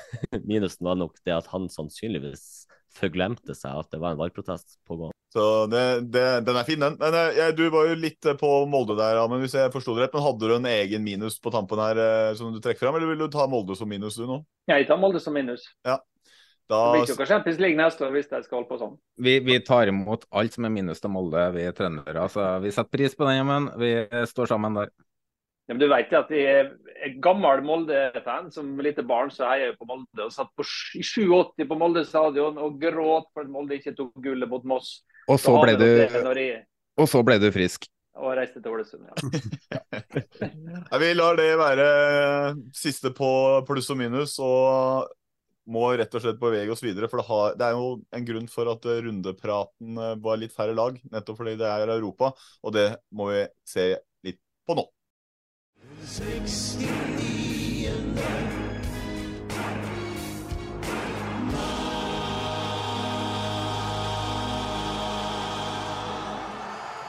Minusen 0.46 0.86
var 0.86 0.94
nok 0.98 1.18
det 1.26 1.34
at 1.34 1.48
han 1.50 1.66
sannsynligvis 1.72 2.65
forglemte 2.96 3.54
seg 3.56 3.76
at 3.82 3.92
det 3.92 4.00
var 4.02 4.14
en 4.14 4.20
valgprotest 4.20 4.80
pågående. 4.88 5.14
Så 5.36 5.66
det, 5.66 6.00
det, 6.14 6.24
den 6.46 6.56
er 6.56 6.64
fin, 6.64 6.80
den. 6.80 6.96
Men 7.00 7.14
eh, 7.18 7.36
jeg, 7.36 7.54
du 7.58 7.66
var 7.72 7.90
jo 7.90 7.96
litt 8.00 8.24
eh, 8.24 8.36
på 8.40 8.50
Molde 8.72 8.96
der, 8.96 9.18
men 9.28 9.42
hvis 9.42 9.56
jeg 9.58 9.72
forsto 9.74 9.96
det 9.96 10.06
rett. 10.06 10.14
Men 10.16 10.24
hadde 10.24 10.48
du 10.48 10.54
en 10.56 10.68
egen 10.70 11.04
minus 11.04 11.36
på 11.42 11.52
tampen 11.52 11.82
her 11.82 12.00
eh, 12.00 12.34
som 12.38 12.54
du 12.54 12.60
trekker 12.62 12.86
fram, 12.86 12.96
eller 12.96 13.10
vil 13.12 13.26
du 13.26 13.32
ta 13.34 13.44
Molde 13.50 13.76
som 13.76 13.90
minus 13.90 14.16
du 14.16 14.24
nå? 14.28 14.40
Jeg 14.70 14.86
tar 14.88 15.00
Molde 15.02 15.20
som 15.20 15.36
minus. 15.36 15.66
Ja. 15.86 15.98
Da... 16.66 16.78
Det 16.96 17.02
blir 17.04 17.12
ikke 17.14 17.28
Champions 17.28 17.60
League 17.62 17.78
neste 17.78 18.02
år 18.02 18.14
hvis 18.16 18.30
jeg 18.32 18.46
skal 18.46 18.58
holde 18.58 18.70
på 18.70 18.78
sånn. 18.80 18.96
Vi, 19.22 19.36
vi, 19.46 19.58
tar 19.62 19.92
imot 19.92 20.24
alt 20.34 20.56
som 20.56 20.66
er 20.66 20.72
minus 20.74 21.02
til 21.02 21.12
Molde, 21.14 21.44
vi 21.54 21.66
trøndere. 21.76 22.24
Altså, 22.24 22.46
vi 22.64 22.72
setter 22.74 22.96
pris 22.96 23.14
på 23.18 23.28
den, 23.28 23.44
men 23.46 23.68
vi 23.78 23.92
står 24.32 24.50
sammen 24.50 24.80
der. 24.80 24.90
Ja, 25.66 25.74
men 25.74 25.82
du 25.82 25.88
vet 25.90 26.12
at 26.14 26.30
jeg 26.30 26.44
er 26.62 27.16
gammel 27.22 27.62
Molde-fan. 27.66 28.52
Som 28.54 28.76
lite 28.82 29.02
barn 29.06 29.32
så 29.34 29.48
heier 29.50 29.72
jeg 29.72 29.78
på 29.80 29.88
Molde. 29.88 30.28
og 30.28 30.30
Satt 30.34 30.52
på 30.54 30.66
87 30.66 31.66
på 31.66 31.78
Molde 31.78 32.04
stadion 32.06 32.60
og 32.62 32.78
gråt 32.82 33.28
for 33.34 33.42
at 33.42 33.50
Molde 33.50 33.80
ikke 33.80 33.96
tok 33.98 34.14
gullet 34.22 34.50
mot 34.50 34.64
Moss. 34.68 35.00
Og 35.26 35.40
så, 35.42 35.56
ble 35.58 35.74
du, 35.74 35.86
og 37.02 37.10
så 37.10 37.22
ble 37.26 37.40
du 37.42 37.50
frisk. 37.54 37.88
Og 38.16 38.32
reiste 38.38 38.62
til 38.62 38.72
Ålesund, 38.72 39.04
ja. 39.04 39.40
ja. 40.88 41.00
Vi 41.02 41.08
lar 41.18 41.36
det 41.36 41.50
være 41.60 41.88
siste 42.72 43.10
på 43.12 43.28
pluss 43.68 43.90
og 43.92 43.98
minus, 44.00 44.38
og 44.40 45.10
må 45.68 45.90
rett 45.98 46.14
og 46.14 46.22
slett 46.22 46.40
bevege 46.40 46.72
oss 46.72 46.84
videre. 46.86 47.10
For 47.12 47.20
det, 47.20 47.26
har, 47.28 47.58
det 47.58 47.66
er 47.66 47.76
jo 47.76 47.90
en 48.16 48.28
grunn 48.30 48.48
for 48.48 48.70
at 48.72 48.86
rundepraten 48.86 50.00
var 50.22 50.40
litt 50.40 50.54
færre 50.56 50.78
lag, 50.78 50.96
nettopp 51.12 51.42
fordi 51.42 51.58
det 51.60 51.68
er 51.68 51.92
Europa. 51.98 52.32
Og 52.64 52.76
det 52.78 52.88
må 53.12 53.28
vi 53.34 53.42
se 53.68 53.90
litt 54.24 54.40
på 54.64 54.78
nå. 54.78 54.86
69 56.06 56.86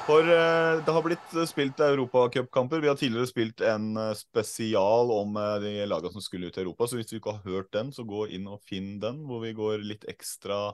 For 0.08 0.24
uh, 0.24 0.82
det 0.82 0.94
har 0.96 1.04
blitt 1.04 1.36
spilt 1.46 1.80
europacupkamper. 1.80 2.80
Vi 2.80 2.88
har 2.88 2.96
tidligere 2.98 3.28
spilt 3.30 3.62
en 3.62 3.92
uh, 4.00 4.16
spesial 4.18 5.12
om 5.14 5.38
de 5.62 5.76
lagene 5.86 6.16
som 6.16 6.24
skulle 6.26 6.50
ut 6.50 6.58
i 6.58 6.64
Europa. 6.64 6.88
Så 6.88 6.98
hvis 6.98 7.12
du 7.12 7.20
ikke 7.20 7.38
har 7.38 7.46
hørt 7.46 7.70
den, 7.76 7.94
så 7.94 8.08
gå 8.08 8.26
inn 8.34 8.50
og 8.50 8.66
finn 8.66 8.96
den, 9.04 9.28
hvor 9.30 9.46
vi 9.46 9.54
går 9.54 9.86
litt 9.86 10.10
ekstra 10.10 10.72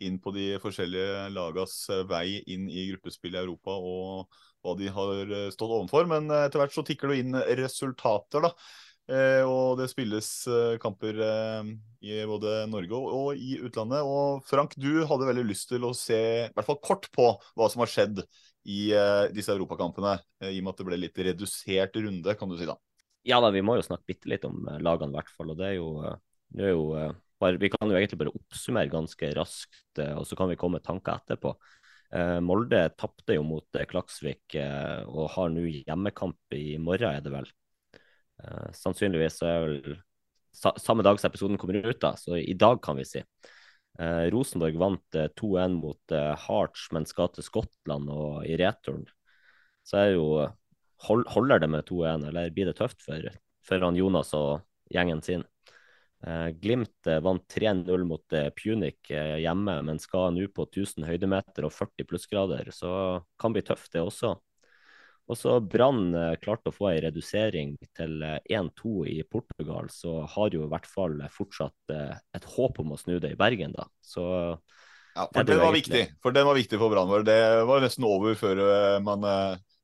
inn 0.00 0.16
på 0.22 0.32
de 0.32 0.54
forskjellige 0.64 1.28
lagas 1.34 1.76
vei 2.08 2.40
inn 2.46 2.70
i 2.72 2.88
gruppespill 2.92 3.36
i 3.36 3.42
Europa 3.44 3.76
og 3.76 4.32
hva 4.66 4.74
de 4.78 4.90
har 4.92 5.30
stått 5.54 5.70
overfor. 5.70 6.10
Men 6.10 6.26
etter 6.42 6.60
hvert 6.60 6.74
så 6.74 6.84
tikker 6.86 7.12
det 7.12 7.22
inn 7.22 7.38
resultater, 7.62 8.44
da. 8.48 8.52
Eh, 9.06 9.44
og 9.46 9.76
det 9.78 9.86
spilles 9.86 10.28
eh, 10.50 10.76
kamper 10.82 11.20
eh, 11.22 11.68
i 12.02 12.16
både 12.26 12.64
Norge 12.70 12.98
og, 12.98 13.28
i 13.38 13.54
utlandet. 13.62 14.02
Og 14.02 14.42
Frank, 14.48 14.74
du 14.74 15.04
hadde 15.06 15.28
veldig 15.28 15.44
lyst 15.46 15.70
til 15.70 15.86
å 15.86 15.92
se 15.94 16.18
i 16.18 16.48
hvert 16.50 16.66
fall 16.66 16.80
kort 16.82 17.06
på 17.14 17.28
hva 17.54 17.68
som 17.70 17.84
har 17.84 17.92
skjedd 17.92 18.24
i 18.66 18.90
eh, 18.90 19.28
disse 19.34 19.54
europakampene, 19.54 20.16
eh, 20.42 20.56
i 20.56 20.58
og 20.58 20.66
med 20.66 20.74
at 20.74 20.82
det 20.82 20.88
ble 20.88 20.98
litt 20.98 21.22
redusert 21.28 22.00
runde, 22.02 22.34
kan 22.38 22.50
du 22.50 22.58
si 22.58 22.66
da. 22.66 22.74
Ja 23.26 23.38
da, 23.42 23.52
vi 23.54 23.62
må 23.62 23.76
jo 23.78 23.86
snakke 23.86 24.10
bitte 24.10 24.30
litt 24.30 24.46
om 24.48 24.66
eh, 24.66 24.82
lagene, 24.82 25.14
i 25.14 25.20
hvert 25.20 25.30
fall. 25.34 25.54
Og 25.54 25.60
det 25.60 25.70
er 25.70 25.78
jo, 25.78 25.88
eh, 26.02 26.18
det 26.58 26.66
er 26.66 26.74
jo 26.74 26.84
eh, 26.98 27.14
bare, 27.42 27.62
Vi 27.62 27.70
kan 27.70 27.92
jo 27.92 27.98
egentlig 27.98 28.20
bare 28.24 28.34
oppsummere 28.34 28.90
ganske 28.90 29.32
raskt, 29.38 29.84
eh, 30.02 30.14
og 30.18 30.26
så 30.26 30.38
kan 30.38 30.50
vi 30.50 30.58
komme 30.58 30.80
med 30.80 30.86
tanker 30.88 31.20
etterpå. 31.20 31.54
Eh, 32.14 32.38
Molde 32.44 32.82
tapte 32.98 33.34
jo 33.34 33.42
mot 33.46 33.78
eh, 33.78 33.86
Klaksvik 33.88 34.54
eh, 34.60 35.02
og 35.06 35.30
har 35.34 35.50
nå 35.50 35.64
hjemmekamp 35.66 36.54
i 36.54 36.76
morgen, 36.78 37.16
er 37.16 37.24
det 37.24 37.34
vel. 37.34 37.48
Sannsynligvis 38.76 39.38
er 39.48 39.62
vel 39.64 39.94
sa, 40.56 40.74
samme 40.76 41.04
dag 41.06 41.20
som 41.20 41.30
episoden 41.30 41.58
kommer 41.60 41.78
ut, 41.80 42.00
da, 42.02 42.12
så 42.20 42.36
i 42.36 42.54
dag 42.58 42.82
kan 42.84 42.98
vi 42.98 43.06
si. 43.08 43.22
Eh, 43.98 44.26
Rosenborg 44.32 44.76
vant 44.80 45.16
eh, 45.16 45.28
2-1 45.40 45.76
mot 45.80 46.12
eh, 46.12 46.32
Hearts, 46.46 46.88
men 46.92 47.08
skal 47.08 47.30
til 47.32 47.46
Skottland 47.46 48.10
og 48.12 48.44
i 48.48 48.56
returen. 48.60 49.06
Så 49.86 50.00
er 50.02 50.14
jo 50.16 50.26
hold, 51.06 51.26
Holder 51.32 51.62
det 51.62 51.70
med 51.72 51.86
2-1, 51.88 52.28
eller 52.28 52.52
blir 52.52 52.68
det 52.68 52.76
tøft 52.80 53.04
for, 53.04 53.28
for 53.64 53.88
Jonas 53.96 54.34
og 54.36 54.66
gjengen 54.92 55.22
sin? 55.24 55.46
Eh, 56.24 56.48
Glimt 56.48 57.06
eh, 57.06 57.20
vant 57.20 57.44
3-0 57.52 58.04
mot 58.04 58.32
eh, 58.32 58.48
Punic 58.56 59.12
hjemme, 59.12 59.76
men 59.84 60.00
skal 60.00 60.32
nå 60.34 60.48
på 60.54 60.64
1000 60.70 61.04
høydemeter 61.06 61.66
og 61.68 61.74
40 61.76 62.08
plussgrader, 62.08 62.72
så 62.72 63.20
kan 63.40 63.54
bli 63.54 63.64
tøft, 63.66 63.92
det 63.92 64.04
også. 64.04 64.34
Og 65.26 65.34
så 65.34 65.56
Brann 65.58 66.14
klarte 66.38 66.70
å 66.70 66.74
få 66.74 66.92
en 66.92 67.00
redusering 67.08 67.74
til 67.98 68.20
eh, 68.24 68.38
1-2 68.56 69.04
i 69.12 69.20
Portugal, 69.28 69.90
så 69.92 70.22
har 70.36 70.54
jo 70.54 70.64
i 70.64 70.72
hvert 70.72 70.88
fall 70.88 71.20
fortsatt 71.34 71.94
et 71.94 72.50
håp 72.56 72.80
om 72.82 72.94
å 72.94 73.00
snu 73.00 73.18
det 73.20 73.34
i 73.34 73.38
Bergen, 73.38 73.76
da. 73.76 73.88
Så 74.00 74.26
Ja, 75.16 75.26
for 75.26 75.42
det 75.42 75.52
den 75.52 75.62
var 75.64 75.74
viktig 75.74 76.02
for 76.22 76.34
den 76.34 76.46
var 76.48 76.56
viktig 76.58 76.80
for 76.80 76.92
Brann. 76.92 77.12
Det 77.26 77.40
var 77.68 77.84
nesten 77.84 78.04
over 78.08 78.34
før, 78.38 78.60
man, 79.04 79.22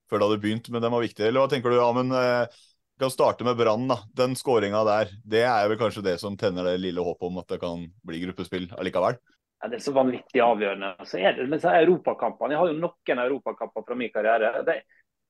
før 0.09 0.21
det 0.21 0.27
hadde 0.27 0.43
begynt, 0.43 0.69
men 0.73 0.85
den 0.85 0.93
var 0.93 1.05
viktig. 1.05 1.25
Eller 1.25 1.45
hva 1.45 1.53
tenker 1.53 1.73
du, 1.73 1.81
Amund? 1.83 2.13
Vi 2.13 2.72
kan 3.01 3.11
starte 3.11 3.45
med 3.45 3.57
Brann. 3.57 3.91
Den 4.17 4.37
skåringa 4.37 4.85
der, 4.85 5.13
det 5.25 5.45
er 5.49 5.69
vel 5.71 5.79
kanskje 5.81 6.05
det 6.07 6.17
som 6.23 6.37
tenner 6.39 6.67
det 6.69 6.81
lille 6.83 7.03
håpet 7.03 7.29
om 7.29 7.39
at 7.43 7.49
det 7.55 7.61
kan 7.63 7.87
bli 8.07 8.21
gruppespill 8.25 8.69
allikevel? 8.79 9.19
Ja, 9.63 9.69
det 9.71 9.79
er 9.79 9.85
så 9.85 9.95
vanvittig 9.95 10.43
avgjørende. 10.43 10.97
Så 11.07 11.21
er 11.23 11.37
det, 11.37 11.47
men 11.51 11.61
så 11.63 11.71
er 11.71 11.85
europakampene, 11.85 12.55
Jeg 12.55 12.59
har 12.59 12.73
jo 12.73 12.81
noen 12.81 13.23
europakamper 13.27 13.85
fra 13.87 13.95
min 13.99 14.11
karriere. 14.11 14.65
Det, 14.67 14.81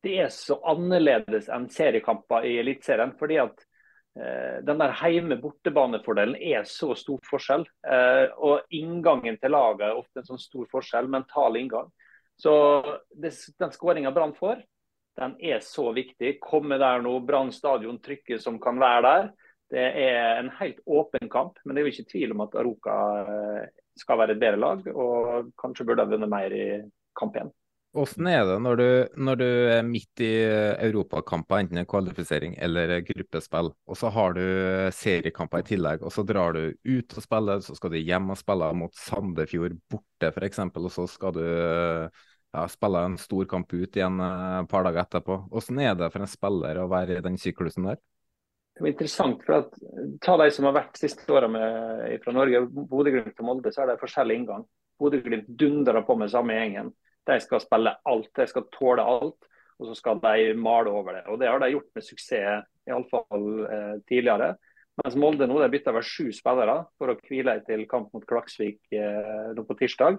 det 0.02 0.14
er 0.24 0.32
så 0.32 0.56
annerledes 0.72 1.50
enn 1.52 1.68
seriekamper 1.70 2.48
i 2.48 2.56
Eliteserien. 2.62 3.12
fordi 3.18 3.38
at 3.42 3.60
eh, 4.16 4.64
den 4.64 4.80
der 4.80 4.96
heime-bortebane-fordelen 5.02 6.36
er 6.40 6.64
så 6.64 6.94
stor 6.96 7.20
forskjell. 7.28 7.66
Eh, 7.84 8.24
og 8.36 8.72
inngangen 8.72 9.36
til 9.36 9.52
laget 9.52 9.90
er 9.90 10.00
ofte 10.00 10.22
en 10.22 10.30
sånn 10.32 10.40
stor 10.40 10.64
forskjell. 10.72 11.12
Mental 11.12 11.60
inngang. 11.60 11.92
Så 12.40 12.54
det, 13.12 13.34
den 13.60 13.72
skåringa 13.76 14.10
Brann 14.16 14.32
får, 14.34 14.64
den 15.18 15.36
er 15.44 15.62
så 15.64 15.90
viktig. 15.92 16.36
Komme 16.42 16.78
der 16.80 17.02
nå, 17.04 17.18
Brann 17.26 17.52
stadion 17.52 18.00
trykket 18.02 18.42
som 18.42 18.58
kan 18.62 18.80
være 18.80 19.02
der. 19.06 19.30
Det 19.72 19.86
er 20.04 20.36
en 20.36 20.50
helt 20.58 20.82
åpen 20.84 21.30
kamp, 21.32 21.56
men 21.64 21.74
det 21.74 21.80
er 21.82 21.88
jo 21.88 21.94
ikke 21.94 22.10
tvil 22.10 22.34
om 22.34 22.44
at 22.44 22.56
Aroka 22.60 22.96
eh, 23.22 23.70
skal 23.96 24.20
være 24.20 24.36
et 24.36 24.42
bedre 24.42 24.60
lag, 24.60 24.86
og 24.92 25.52
kanskje 25.60 25.86
burde 25.88 26.04
ha 26.04 26.10
vunnet 26.10 26.32
mer 26.32 26.52
i 26.52 26.66
kamp 27.16 27.36
igjen. 27.36 27.52
Hvordan 27.92 28.28
er 28.30 28.46
det 28.48 28.54
når 28.64 28.78
du, 28.80 28.86
når 29.20 29.36
du 29.36 29.48
er 29.68 29.82
midt 29.84 30.20
i 30.24 30.30
europakamper, 30.80 31.60
enten 31.60 31.80
en 31.80 31.88
kvalifisering 31.88 32.54
eller 32.64 32.94
gruppespill, 33.04 33.68
og 33.84 33.98
så 34.00 34.08
har 34.12 34.36
du 34.36 34.44
seriekamper 34.96 35.60
i 35.60 35.66
tillegg, 35.74 36.04
og 36.04 36.12
så 36.14 36.24
drar 36.24 36.56
du 36.56 36.72
ut 36.72 37.16
og 37.16 37.24
spiller, 37.24 37.60
så 37.64 37.76
skal 37.76 37.92
du 37.92 38.00
hjem 38.00 38.32
og 38.32 38.40
spille 38.40 38.70
mot 38.80 38.96
Sandefjord 38.96 39.76
borte 39.92 40.32
f.eks., 40.32 40.62
og 40.72 40.88
så 40.94 41.04
skal 41.16 41.36
du 41.36 41.44
ja, 42.52 42.64
spiller 42.68 43.08
en 43.08 43.18
stor 43.20 43.46
kamp 43.50 43.72
ut 43.72 43.96
igjen 43.96 44.20
eh, 44.20 44.56
et 44.60 44.70
par 44.70 44.86
dager 44.86 45.04
etterpå. 45.04 45.38
Hvordan 45.52 45.82
er 45.84 45.94
det 45.98 46.10
for 46.14 46.24
en 46.24 46.30
spiller 46.30 46.82
å 46.82 46.88
være 46.92 47.18
i 47.18 47.24
den 47.24 47.38
syklusen 47.40 47.88
der? 47.90 48.00
Det 48.72 48.86
er 48.86 48.92
interessant, 48.94 49.42
for 49.44 49.58
at 49.58 49.74
Ta 50.24 50.38
de 50.40 50.48
som 50.54 50.64
har 50.64 50.76
vært 50.78 50.96
siste 50.96 51.28
åra 51.32 51.48
fra 51.52 52.32
Norge, 52.32 52.62
Bodø-Glimt 52.72 53.40
og 53.42 53.46
Molde, 53.46 53.72
så 53.74 53.82
er 53.82 53.92
det 53.92 54.00
forskjellig 54.00 54.38
inngang. 54.40 54.64
Bodø-Glimt 55.00 55.50
dundrer 55.60 56.04
på 56.06 56.16
med 56.16 56.32
samme 56.32 56.56
gjengen. 56.56 56.92
De 57.28 57.38
skal 57.44 57.60
spille 57.62 57.92
alt, 58.08 58.30
de 58.38 58.46
skal 58.48 58.66
tåle 58.74 59.04
alt, 59.04 59.48
og 59.78 59.90
så 59.90 59.96
skal 59.98 60.20
de 60.22 60.52
male 60.58 60.90
over 60.90 61.18
det. 61.18 61.24
Og 61.28 61.38
Det 61.38 61.50
har 61.50 61.60
de 61.60 61.72
gjort 61.74 61.90
med 61.94 62.06
suksess, 62.06 62.68
iallfall 62.88 63.48
eh, 63.66 63.96
tidligere. 64.08 64.54
Mens 65.02 65.16
Molde 65.16 65.46
nå 65.48 65.60
de 65.60 65.70
bytter 65.72 65.94
over 65.94 66.04
sju 66.04 66.32
spillere 66.34 66.82
for 67.00 67.12
å 67.12 67.18
hvile 67.28 67.56
til 67.66 67.86
kamp 67.90 68.12
mot 68.12 68.26
Klaksvik 68.28 68.80
eh, 68.94 69.52
nå 69.56 69.64
på 69.68 69.78
tirsdag. 69.78 70.18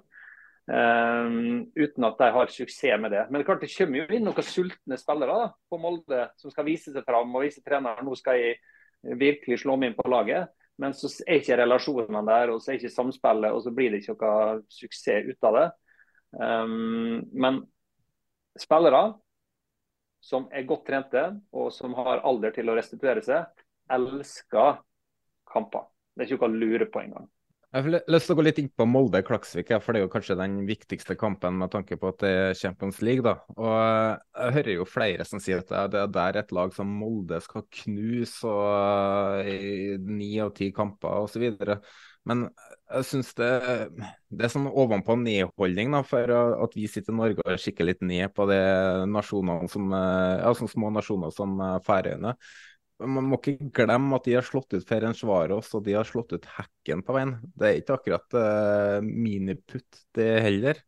Um, 0.64 1.66
uten 1.76 2.06
at 2.08 2.22
de 2.22 2.28
har 2.32 2.52
suksess 2.52 3.00
med 3.02 3.12
det. 3.12 3.26
Men 3.30 3.42
det, 3.42 3.48
klart 3.48 3.64
det 3.66 3.72
kommer 3.74 4.00
jo 4.00 4.16
inn 4.16 4.24
noen 4.24 4.46
sultne 4.48 4.98
spillere 5.00 5.36
da, 5.36 5.48
på 5.70 5.80
Molde 5.82 6.28
som 6.40 6.54
skal 6.54 6.68
vise 6.70 6.94
seg 6.94 7.04
fram 7.08 7.36
og 7.36 7.44
vise 7.44 7.64
treneren 7.66 8.08
nå 8.08 8.16
skal 8.16 8.40
jeg 8.40 9.18
virkelig 9.20 9.60
slå 9.60 9.76
meg 9.76 9.92
inn 9.92 9.98
på 9.98 10.08
laget. 10.12 10.54
Men 10.80 10.96
så 10.98 11.12
er 11.28 11.42
ikke 11.42 11.60
relasjonene 11.60 12.24
der, 12.26 12.54
og 12.54 12.64
så 12.64 12.72
er 12.72 12.80
ikke 12.80 12.94
samspillet, 12.96 13.54
og 13.54 13.62
så 13.62 13.74
blir 13.76 13.92
det 13.94 14.02
ikke 14.02 14.16
noe 14.16 14.64
suksess 14.74 15.28
ut 15.28 15.50
av 15.50 15.60
det. 15.60 15.68
Um, 16.34 17.20
men 17.38 17.60
spillere 18.58 19.04
som 20.24 20.48
er 20.56 20.66
godt 20.66 20.88
trente 20.88 21.24
og 21.52 21.70
som 21.76 21.94
har 22.00 22.24
alder 22.24 22.56
til 22.56 22.72
å 22.72 22.78
restituere 22.78 23.22
seg, 23.26 23.64
elsker 23.92 24.80
kamper. 25.52 25.90
Det 26.16 26.24
er 26.24 26.32
ikke 26.32 26.48
noe 26.48 26.56
å 26.56 26.62
lure 26.64 26.88
på 26.90 27.04
engang. 27.04 27.28
Jeg 27.74 27.88
har 27.88 28.04
lyst 28.14 28.28
til 28.30 28.36
å 28.36 28.38
gå 28.38 28.44
litt 28.46 28.60
inn 28.62 28.68
på 28.70 28.86
Molde-Klaksvik, 28.86 29.72
for 29.82 29.96
det 29.96 30.04
er 30.04 30.04
jo 30.04 30.12
kanskje 30.14 30.36
den 30.38 30.60
viktigste 30.68 31.16
kampen 31.18 31.56
med 31.58 31.72
tanke 31.74 31.96
på 31.98 32.12
at 32.12 32.20
det 32.22 32.30
er 32.30 32.58
Champions 32.60 33.00
League. 33.02 33.24
da. 33.26 33.40
Og 33.58 33.72
Jeg 33.74 34.54
hører 34.60 34.76
jo 34.76 34.86
flere 34.86 35.26
som 35.26 35.42
sier 35.42 35.64
at 35.66 35.90
det 35.90 36.22
er 36.22 36.38
et 36.38 36.54
lag 36.54 36.76
som 36.76 36.92
Molde 37.02 37.40
skal 37.42 37.66
knuse 37.82 38.46
og 38.46 39.50
i 39.50 39.98
ni 40.06 40.36
av 40.44 40.52
ti 40.54 40.68
kamper 40.70 41.26
osv. 41.26 41.48
Men 42.30 42.44
jeg 42.94 43.08
syns 43.10 43.34
det, 43.42 43.50
det 44.30 44.46
er 44.46 44.54
sånn 44.54 44.70
ovenpå 44.70 45.16
nedholdning 45.24 45.98
da, 45.98 46.04
for 46.06 46.30
at 46.38 46.78
vi 46.78 46.86
sitter 46.86 47.10
i 47.10 47.18
Norge 47.24 47.42
og 47.42 47.58
kikker 47.58 47.90
litt 47.90 48.06
ned 48.06 48.36
på 48.38 48.46
de 48.54 48.60
nasjonene 49.10 49.66
som, 49.74 49.90
ja, 49.90 50.54
sånne 50.54 50.76
små 50.76 50.94
nasjoner 50.94 51.34
som 51.34 51.58
Færøyene. 51.90 52.36
Man 53.04 53.28
må 53.28 53.40
ikke 53.40 53.70
glemme 53.76 54.18
at 54.18 54.28
de 54.28 54.36
har 54.38 54.46
slått 54.46 54.74
ut 54.76 54.86
Ferencvaros 54.88 55.72
og 55.78 55.84
de 55.86 55.96
har 55.98 56.08
slått 56.08 56.34
ut 56.36 56.48
Hekken 56.56 57.04
på 57.06 57.16
veien. 57.16 57.36
Det 57.58 57.70
er 57.70 57.80
ikke 57.80 57.98
akkurat 57.98 58.38
uh, 58.38 59.00
miniputt, 59.04 60.04
det 60.16 60.30
heller. 60.46 60.80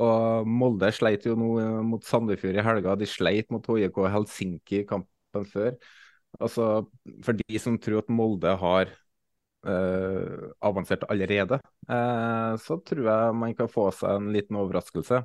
Og 0.00 0.46
Molde 0.48 0.92
sleit 0.94 1.26
jo 1.26 1.34
nå 1.38 1.50
mot 1.86 2.06
Sandefjord 2.06 2.56
i 2.56 2.64
helga. 2.64 2.94
De 2.96 3.08
sleit 3.10 3.50
mot 3.52 3.66
HJK 3.66 3.98
Helsinki 4.14 4.82
i 4.82 4.86
kampen 4.88 5.48
før. 5.50 5.74
Altså, 6.38 6.68
For 7.26 7.36
de 7.40 7.60
som 7.62 7.78
tror 7.82 8.04
at 8.04 8.12
Molde 8.14 8.54
har 8.62 8.94
uh, 9.66 10.46
avansert 10.64 11.04
allerede, 11.10 11.58
uh, 11.90 12.54
så 12.62 12.78
tror 12.86 13.10
jeg 13.10 13.36
man 13.42 13.58
kan 13.58 13.70
få 13.72 13.90
seg 13.96 14.16
en 14.16 14.32
liten 14.36 14.58
overraskelse. 14.60 15.24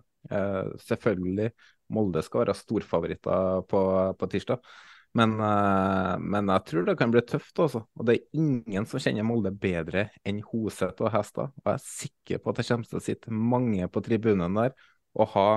selvfølgelig, 0.81 1.51
Molde 1.93 2.23
skal 2.25 2.41
være 2.41 2.57
storfavoritter 2.57 3.61
på, 3.69 3.81
på 4.17 4.29
tirsdag. 4.31 4.73
Men, 5.15 5.37
uh, 5.39 6.15
men, 6.19 6.49
jeg 6.51 6.67
tror 6.67 6.87
det 6.89 6.97
kan 6.99 7.11
bli 7.13 7.21
tøft, 7.23 7.55
også. 7.63 7.85
Og 7.95 8.07
det 8.07 8.17
er 8.17 8.41
ingen 8.41 8.87
som 8.89 8.99
kjenner 8.99 9.23
Molde 9.27 9.53
bedre 9.55 10.09
enn 10.27 10.41
Hoseth 10.49 11.05
og 11.05 11.13
Hestad. 11.13 11.53
Og 11.61 11.71
jeg 11.71 11.79
er 11.79 11.85
sikker 11.85 12.41
på 12.41 12.51
at 12.51 12.59
det 12.59 12.67
kommer 12.67 12.89
til 12.89 12.99
å 12.99 13.05
sitte 13.05 13.39
mange 13.55 13.87
på 13.91 14.03
tribunen 14.03 14.59
der 14.59 14.75
og 15.15 15.29
ha 15.31 15.49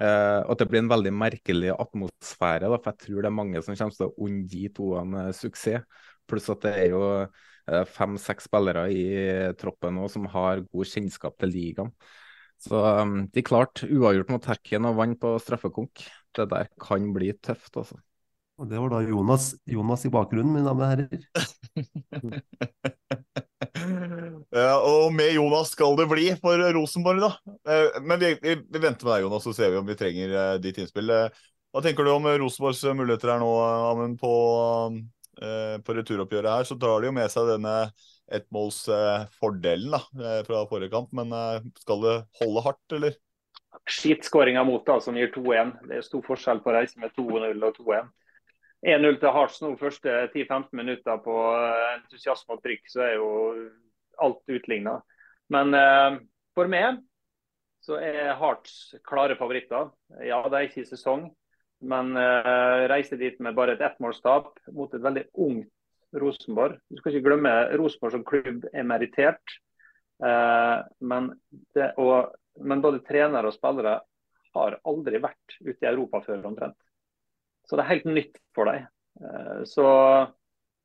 eh, 0.00 0.40
At 0.40 0.62
det 0.62 0.68
blir 0.70 0.80
en 0.80 0.88
veldig 0.88 1.12
merkelig 1.12 1.74
atmosfære. 1.74 2.70
Da, 2.72 2.78
for 2.78 2.94
jeg 2.94 3.02
tror 3.04 3.20
det 3.20 3.28
er 3.28 3.36
mange 3.42 3.62
som 3.64 3.76
kommer 3.76 3.98
til 3.98 4.08
å 4.08 4.28
unne 4.28 4.46
de 4.48 4.62
toene 4.78 5.26
suksess. 5.36 5.84
Pluss 6.26 6.48
at 6.50 6.64
det 6.64 6.72
er 6.80 6.88
jo 6.90 7.02
uh, 7.28 7.84
fem-seks 7.92 8.48
spillere 8.48 8.88
i 8.90 9.04
troppen 9.60 9.94
nå 9.94 10.08
som 10.10 10.24
har 10.32 10.64
god 10.64 10.88
kjennskap 10.90 11.36
til 11.38 11.52
ligaen. 11.52 11.92
Så 12.64 12.80
um, 12.80 13.18
de 13.28 13.44
klarte 13.44 13.86
uavgjort 13.92 14.32
mot 14.32 14.48
Hekken 14.48 14.88
og 14.88 14.96
vant 14.98 15.20
på 15.20 15.36
straffekonk. 15.44 16.08
Det 16.34 16.48
der 16.50 16.72
kan 16.80 17.12
bli 17.14 17.34
tøft, 17.36 17.76
altså. 17.76 18.00
Og 18.56 18.64
det 18.70 18.78
var 18.80 18.88
da 18.94 19.02
Jonas, 19.04 19.50
Jonas 19.68 20.06
i 20.08 20.10
bakgrunnen, 20.12 20.54
mine 20.54 20.64
damer 20.64 20.84
og 20.86 20.90
herrer. 20.94 21.20
ja, 24.56 24.74
og 24.80 25.12
med 25.12 25.34
Jonas 25.34 25.70
skal 25.74 25.92
det 25.98 26.06
bli 26.08 26.30
for 26.40 26.56
Rosenborg, 26.78 27.20
da. 27.26 27.30
Eh, 27.68 27.98
Men 28.00 28.20
vi, 28.22 28.30
vi, 28.40 28.54
vi 28.64 28.78
venter 28.80 29.04
med 29.04 29.12
deg, 29.12 29.24
Jonas, 29.26 29.44
så 29.44 29.52
ser 29.56 29.68
vi 29.74 29.80
om 29.82 29.88
vi 29.88 29.98
trenger 30.00 30.28
eh, 30.32 30.60
ditt 30.64 30.78
innspill. 30.80 31.08
Eh, 31.12 31.28
Hva 31.68 31.80
tenker 31.84 32.02
du 32.08 32.10
om 32.14 32.28
Rosenborgs 32.40 32.80
muligheter 32.96 33.28
her 33.34 33.40
nå, 33.44 33.52
Amund, 33.92 34.16
på, 34.22 34.32
eh, 35.42 35.76
på 35.84 35.90
returoppgjøret 36.00 36.52
her? 36.54 36.64
Så 36.72 36.80
drar 36.80 36.98
de 37.04 37.10
jo 37.10 37.16
med 37.18 37.28
seg 37.32 37.44
denne 37.52 37.76
ettmålsfordelen 38.32 39.90
da, 39.98 40.00
fra 40.48 40.64
forrige 40.70 40.94
kamp. 40.96 41.12
Men 41.14 41.28
skal 41.84 41.98
det 42.02 42.16
holde 42.40 42.60
hardt, 42.64 42.86
eller? 42.96 43.12
Skitskåringa 43.84 44.64
mot 44.64 44.80
da, 44.88 44.96
som 45.04 45.12
gir 45.20 45.28
2-1. 45.36 45.76
Det 45.86 46.00
er 46.00 46.08
stor 46.08 46.24
forskjell 46.24 46.64
på 46.64 46.72
å 46.72 46.76
reise 46.80 46.96
med 46.98 47.12
2-0 47.20 47.60
og 47.68 47.76
2-1. 47.84 48.08
1-0 48.86 49.18
til 49.18 49.34
Harts 49.34 49.58
nå 49.62 49.72
første 49.80 50.12
10-15 50.30 50.70
minutter 50.78 51.18
på 51.24 51.34
eh, 51.56 51.96
entusiasme 51.96 52.54
og 52.54 52.62
trykk, 52.62 52.84
så 52.92 53.02
er 53.02 53.14
jo 53.18 53.30
alt 54.22 54.42
utligna. 54.52 55.00
Men 55.52 55.74
eh, 55.74 56.18
for 56.56 56.70
meg 56.70 57.00
så 57.86 57.98
er 58.02 58.34
Hearts 58.38 58.94
klare 59.06 59.36
favoritter. 59.38 59.90
Ja, 60.26 60.40
det 60.46 60.58
er 60.58 60.68
ikke 60.68 60.82
i 60.82 60.88
sesong, 60.88 61.28
men 61.86 62.14
eh, 62.18 62.86
reiser 62.90 63.20
dit 63.20 63.38
med 63.42 63.58
bare 63.58 63.76
et 63.76 63.84
ettmålstap 63.84 64.54
mot 64.74 64.94
et 64.94 65.04
veldig 65.04 65.26
ungt 65.46 65.72
Rosenborg. 66.16 66.78
Du 66.88 66.98
skal 67.00 67.14
ikke 67.14 67.28
glemme 67.28 67.52
Rosenborg 67.76 68.14
som 68.14 68.26
klubb 68.26 68.66
er 68.72 68.86
merittert. 68.88 69.58
Eh, 70.24 70.78
men, 71.10 71.30
men 71.76 72.82
både 72.84 73.04
trenere 73.06 73.50
og 73.50 73.58
spillere 73.58 73.98
har 74.56 74.78
aldri 74.88 75.20
vært 75.20 75.58
ute 75.60 75.78
i 75.82 75.90
Europa 75.90 76.22
før 76.24 76.46
omtrent. 76.48 76.78
Så 77.66 77.76
det 77.76 77.84
er 77.84 77.92
helt 77.94 78.08
nytt 78.08 78.40
for 78.54 78.70
dem. 78.70 78.86
Eh, 79.20 79.60
så 79.68 79.86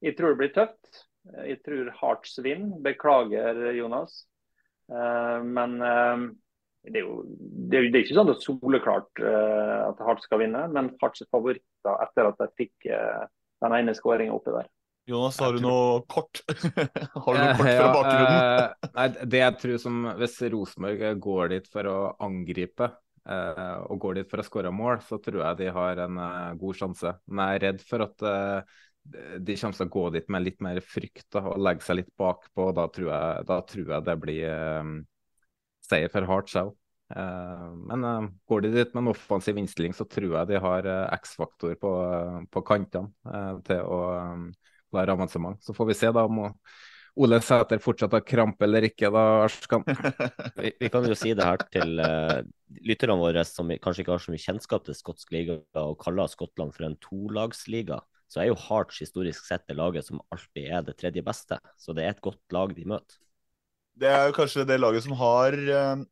jeg 0.02 0.18
tror 0.18 0.34
det 0.34 0.42
blir 0.42 0.54
tøft. 0.56 1.06
Jeg 1.46 1.62
tror 1.66 1.92
Hearts 2.00 2.38
vinner. 2.42 2.80
Beklager, 2.84 3.62
Jonas. 3.78 4.24
Eh, 4.92 5.40
men 5.46 5.78
eh, 5.86 6.28
det 6.90 7.02
er 7.02 7.06
jo 7.06 7.22
det 7.30 7.78
er, 7.78 7.90
er 7.92 8.02
ikke 8.02 8.18
sånn 8.18 8.34
at 8.34 8.46
soleklart 8.46 9.22
at 9.22 10.00
Hearts 10.02 10.26
skal 10.26 10.42
vinne, 10.42 10.66
men 10.74 10.96
Hearts 11.02 11.22
er 11.22 11.30
favoritter 11.30 12.06
etter 12.08 12.30
at 12.32 12.40
de 12.42 12.48
fikk 12.58 12.88
den 12.90 13.76
ene 13.78 13.94
skåringa 13.94 14.34
oppi 14.34 14.56
der. 14.56 14.66
Jonas, 15.06 15.38
har 15.42 15.54
du 15.54 15.62
noe 15.62 16.02
kort? 16.10 16.42
har 16.48 17.38
du 17.38 17.38
noe 17.38 17.54
kort 17.60 17.70
fra 17.70 17.92
bakgrunnen? 17.94 18.90
nei, 18.98 19.06
det 19.30 19.44
jeg 19.44 19.56
tror 19.62 19.80
som 19.82 20.02
Hvis 20.18 20.36
Rosenborg 20.54 21.22
går 21.22 21.54
dit 21.54 21.70
for 21.70 21.90
å 21.90 21.96
angripe, 22.26 22.90
og 23.30 24.00
går 24.02 24.16
dit 24.18 24.32
for 24.32 24.42
å 24.42 24.46
skåre 24.46 24.72
mål, 24.74 25.02
så 25.06 25.20
tror 25.22 25.44
jeg 25.44 25.60
de 25.60 25.68
har 25.76 26.00
en 26.06 26.18
uh, 26.18 26.54
god 26.58 26.78
sjanse. 26.80 27.14
Men 27.30 27.52
jeg 27.52 27.60
er 27.60 27.66
redd 27.68 27.84
for 27.86 28.06
at 28.08 28.26
uh, 28.26 28.80
de 29.38 29.58
kommer 29.58 29.78
til 29.78 29.88
å 29.88 29.94
gå 29.94 30.06
dit 30.16 30.32
med 30.34 30.46
litt 30.46 30.62
mer 30.66 30.82
frykt 30.82 31.38
og 31.42 31.54
legge 31.62 31.86
seg 31.86 32.02
litt 32.02 32.12
bakpå. 32.18 32.72
Da 32.78 32.88
tror 32.94 33.10
jeg, 33.12 33.48
da 33.50 33.60
tror 33.70 33.96
jeg 33.96 34.08
det 34.08 34.18
blir 34.22 35.02
seier 35.86 36.14
for 36.14 36.30
hardt 36.30 36.54
selv 36.54 36.78
men 37.12 38.06
går 38.48 38.62
de 38.64 38.70
dit 38.72 38.94
med 38.96 39.02
en 39.02 39.10
offensiv 39.12 39.58
innstilling, 39.60 39.92
så 39.92 40.06
tror 40.08 40.30
jeg 40.38 40.48
de 40.48 40.60
har 40.64 40.86
X-faktor 41.18 41.74
på, 41.82 41.90
på 42.48 42.62
kantene 42.64 43.12
til 43.68 43.82
å 43.84 43.98
klare 44.94 45.18
avansement. 45.18 45.60
Så 45.60 45.76
får 45.76 45.90
vi 45.90 45.98
se 45.98 46.12
da 46.16 46.24
om 46.30 46.40
Ole 47.20 47.42
Sæter 47.44 47.82
fortsatt 47.84 48.14
har 48.16 48.24
krampe 48.24 48.64
eller 48.64 48.86
ikke, 48.88 49.10
da, 49.12 49.24
Arskan? 49.44 49.84
vi, 50.62 50.72
vi, 50.80 50.90
kan 50.92 51.08
jo 51.08 51.18
si 51.18 51.34
det 51.36 51.44
her 51.44 51.60
til 51.74 52.00
uh, 52.00 52.40
lytterne 52.88 53.18
våre 53.20 53.44
som 53.48 53.72
kanskje 53.84 54.06
ikke 54.06 54.14
har 54.16 54.24
så 54.24 54.32
mye 54.32 54.44
kjennskap 54.44 54.86
til 54.86 54.96
skotsk 54.96 55.34
liga 55.36 55.58
og 55.82 55.98
kaller 56.00 56.32
Skottland 56.32 56.72
for 56.76 56.88
en 56.88 56.96
tolagsliga. 57.04 58.00
Så 58.32 58.40
er 58.40 58.48
jo 58.48 58.62
Hearts 58.70 59.02
historisk 59.04 59.44
sett 59.44 59.66
det 59.68 59.76
laget 59.76 60.08
som 60.08 60.22
alltid 60.32 60.70
er 60.72 60.88
det 60.88 60.96
tredje 61.02 61.24
beste. 61.26 61.60
Så 61.76 61.92
det 61.98 62.06
er 62.06 62.16
et 62.16 62.24
godt 62.24 62.56
lag 62.56 62.72
de 62.78 62.88
møter. 62.88 63.20
Det 64.00 64.08
er 64.08 64.30
jo 64.30 64.38
kanskje 64.38 64.64
det 64.70 64.80
laget 64.80 65.04
som 65.04 65.18
har 65.20 65.58
uh, 65.68 66.06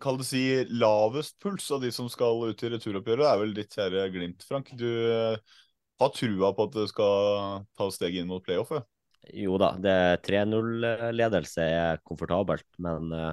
kall 0.00 0.16
det 0.22 0.28
si 0.30 0.46
lavest 0.72 1.36
puls 1.44 1.68
av 1.74 1.84
de 1.84 1.92
som 1.92 2.08
skal 2.08 2.46
ut 2.48 2.64
i 2.64 2.72
returoppgjøret. 2.72 3.26
Det 3.26 3.28
er 3.28 3.44
vel 3.44 3.54
ditt 3.60 3.76
kjære 3.76 4.08
Glimt, 4.16 4.48
Frank. 4.48 4.72
Du 4.72 4.88
uh, 4.88 5.36
har 6.00 6.16
trua 6.16 6.54
på 6.56 6.68
at 6.70 6.80
det 6.80 6.88
skal 6.96 7.64
ta 7.76 7.92
steg 7.92 8.16
inn 8.22 8.32
mot 8.32 8.44
playoff? 8.44 8.72
Jo 9.32 9.56
da, 9.60 9.72
det 9.80 9.96
3-0-ledelse 10.26 11.64
er 11.64 12.00
komfortabelt, 12.04 12.66
men 12.82 13.12
uh, 13.14 13.32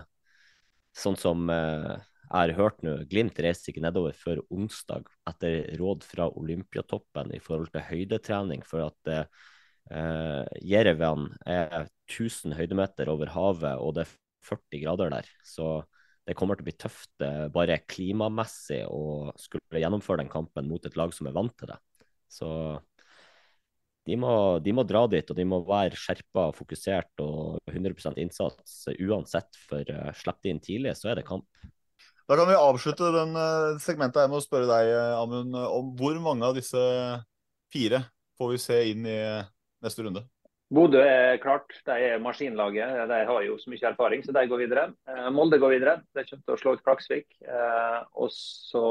sånn 0.95 1.18
som 1.19 1.49
uh, 1.51 1.97
jeg 2.31 2.31
har 2.31 2.53
hørt 2.55 2.84
nå, 2.85 2.95
Glimt 3.11 3.39
reiser 3.43 3.73
ikke 3.73 3.84
nedover 3.84 4.15
før 4.15 4.39
onsdag 4.53 5.09
etter 5.27 5.73
råd 5.81 6.05
fra 6.07 6.30
Olympiatoppen 6.39 7.34
i 7.35 7.41
forhold 7.43 7.73
til 7.73 7.84
høydetrening, 7.89 8.63
for 8.68 8.85
at 8.88 9.11
uh, 9.11 10.45
Jerevan 10.63 11.27
er 11.43 11.89
1000 12.07 12.55
høydemeter 12.55 13.11
over 13.11 13.34
havet, 13.34 13.76
og 13.81 13.97
det 13.97 14.05
er 14.05 14.13
40 14.47 14.84
grader 14.85 15.11
der. 15.11 15.27
Så 15.43 15.81
det 16.23 16.38
kommer 16.38 16.55
til 16.55 16.63
å 16.63 16.69
bli 16.69 16.77
tøft 16.80 17.23
bare 17.51 17.81
klimamessig 17.89 18.84
å 18.88 19.34
skulle 19.41 19.81
gjennomføre 19.81 20.22
den 20.22 20.31
kampen 20.31 20.69
mot 20.69 20.85
et 20.85 20.95
lag 20.95 21.11
som 21.18 21.27
er 21.27 21.35
vant 21.35 21.53
til 21.59 21.73
det. 21.73 21.80
Så 22.31 22.47
de 24.10 24.18
må, 24.18 24.34
de 24.64 24.73
må, 24.73 24.86
dra 24.88 25.03
dit, 25.10 25.30
og 25.30 25.38
de 25.38 25.45
må 25.45 25.61
være 25.68 25.99
skjerpa, 25.99 26.48
fokusert 26.57 27.22
og 27.22 27.60
100 27.69 28.18
innsats 28.22 28.88
uansett. 28.98 29.60
For 29.69 29.86
uh, 29.94 30.10
slipper 30.18 30.48
de 30.48 30.56
inn 30.56 30.64
tidlig, 30.64 30.95
så 30.98 31.11
er 31.11 31.22
det 31.22 31.28
kamp. 31.28 31.45
Da 32.30 32.38
kan 32.40 32.49
vi 32.49 32.57
avslutte 32.57 33.11
den 33.14 33.38
uh, 33.38 33.78
segmentet 33.84 34.23
her 34.23 34.32
med 34.32 34.40
å 34.40 34.44
spørre 34.44 34.69
deg, 34.69 34.90
eh, 34.95 35.15
Amund, 35.19 35.53
om 35.53 35.94
hvor 35.99 36.18
mange 36.23 36.48
av 36.48 36.57
disse 36.57 36.82
fire 37.73 38.06
får 38.40 38.53
vi 38.53 38.61
se 38.61 38.78
inn 38.94 39.06
i 39.06 39.19
neste 39.84 40.06
runde? 40.06 40.26
Bodø 40.72 41.02
er 41.03 41.36
klart, 41.44 41.76
de 41.86 41.98
er 42.07 42.22
maskinlaget. 42.23 43.02
De 43.11 43.23
har 43.28 43.41
jo 43.44 43.57
så 43.60 43.69
mye 43.73 43.90
erfaring, 43.90 44.22
så 44.23 44.32
de 44.34 44.45
går 44.48 44.61
videre. 44.64 44.86
Molde 45.36 45.60
går 45.60 45.73
videre. 45.76 45.98
De 46.15 46.23
kommer 46.23 46.45
til 46.48 46.56
å 46.56 46.60
slå 46.61 46.73
ut 46.78 46.84
Klaksvik. 46.86 47.28
Og 48.15 48.32
så 48.32 48.86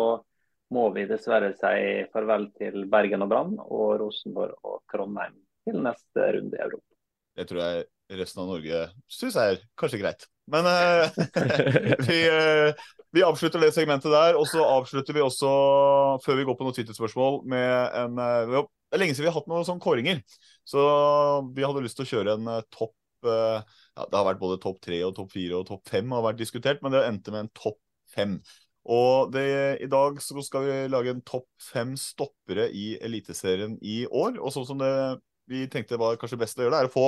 må 0.74 0.86
vi 0.94 1.06
dessverre 1.10 1.52
si 1.58 2.04
farvel 2.12 2.48
til 2.58 2.84
Bergen 2.90 3.24
og 3.26 3.30
Brann 3.32 3.56
og 3.64 3.96
Rosenborg 4.02 4.58
og 4.66 4.82
Trondheim 4.90 5.34
til 5.66 5.80
neste 5.82 6.28
runde 6.36 6.56
i 6.56 6.62
Europa. 6.62 6.86
Det 7.36 7.46
tror 7.48 7.62
jeg 7.64 8.20
resten 8.20 8.42
av 8.42 8.50
Norge 8.50 8.84
syns 9.10 9.38
er 9.38 9.60
kanskje 9.78 10.00
greit. 10.02 10.26
Men 10.50 10.66
uh, 10.66 11.10
vi, 12.08 12.20
uh, 12.26 12.70
vi, 13.14 13.24
avslutter 13.26 13.62
det 13.62 13.72
segmentet 13.74 14.12
der. 14.12 14.38
Og 14.38 14.48
så 14.50 14.62
avslutter 14.66 15.16
vi 15.16 15.24
også, 15.24 15.50
før 16.24 16.40
vi 16.40 16.46
går 16.48 16.58
på 16.58 16.66
noen 16.66 16.78
Twitter-spørsmål, 16.78 17.42
med 17.50 17.98
en 18.02 18.18
uh, 18.18 18.62
Det 18.90 18.98
er 18.98 19.04
lenge 19.04 19.14
siden 19.14 19.28
vi 19.28 19.30
har 19.32 19.38
hatt 19.38 19.50
noen 19.50 19.66
sånne 19.68 19.84
kåringer. 19.84 20.24
Så 20.66 20.80
vi 21.54 21.66
hadde 21.66 21.84
lyst 21.84 22.00
til 22.00 22.08
å 22.08 22.10
kjøre 22.14 22.38
en 22.38 22.50
topp 22.70 22.96
ja, 23.20 23.60
Det 24.08 24.16
har 24.16 24.24
vært 24.24 24.40
både 24.40 24.56
topp 24.62 24.78
tre 24.80 24.96
og 25.04 25.10
topp 25.18 25.34
fire 25.34 25.58
og 25.58 25.66
topp 25.68 25.90
fem 25.92 26.12
har 26.14 26.22
vært 26.24 26.38
diskutert, 26.40 26.78
men 26.80 26.94
det 26.94 27.02
endte 27.04 27.34
med 27.34 27.42
en 27.44 27.50
topp 27.52 27.76
fem. 28.08 28.38
Og 28.88 29.32
det, 29.34 29.46
i 29.84 29.88
dag 29.90 30.20
så 30.24 30.40
skal 30.44 30.64
vi 30.64 30.76
lage 30.92 31.12
en 31.12 31.24
topp 31.26 31.48
fem 31.60 31.92
stoppere 32.00 32.70
i 32.72 32.94
Eliteserien 33.02 33.76
i 33.84 34.04
år. 34.06 34.38
Og 34.40 34.54
sånn 34.54 34.68
som 34.68 34.80
det 34.80 34.92
vi 35.50 35.64
tenkte 35.66 35.98
var 35.98 36.18
kanskje 36.20 36.38
best 36.38 36.60
å 36.60 36.64
gjøre 36.64 36.76
det, 36.76 36.80
er 36.84 36.88
å 36.88 36.92
få 36.94 37.06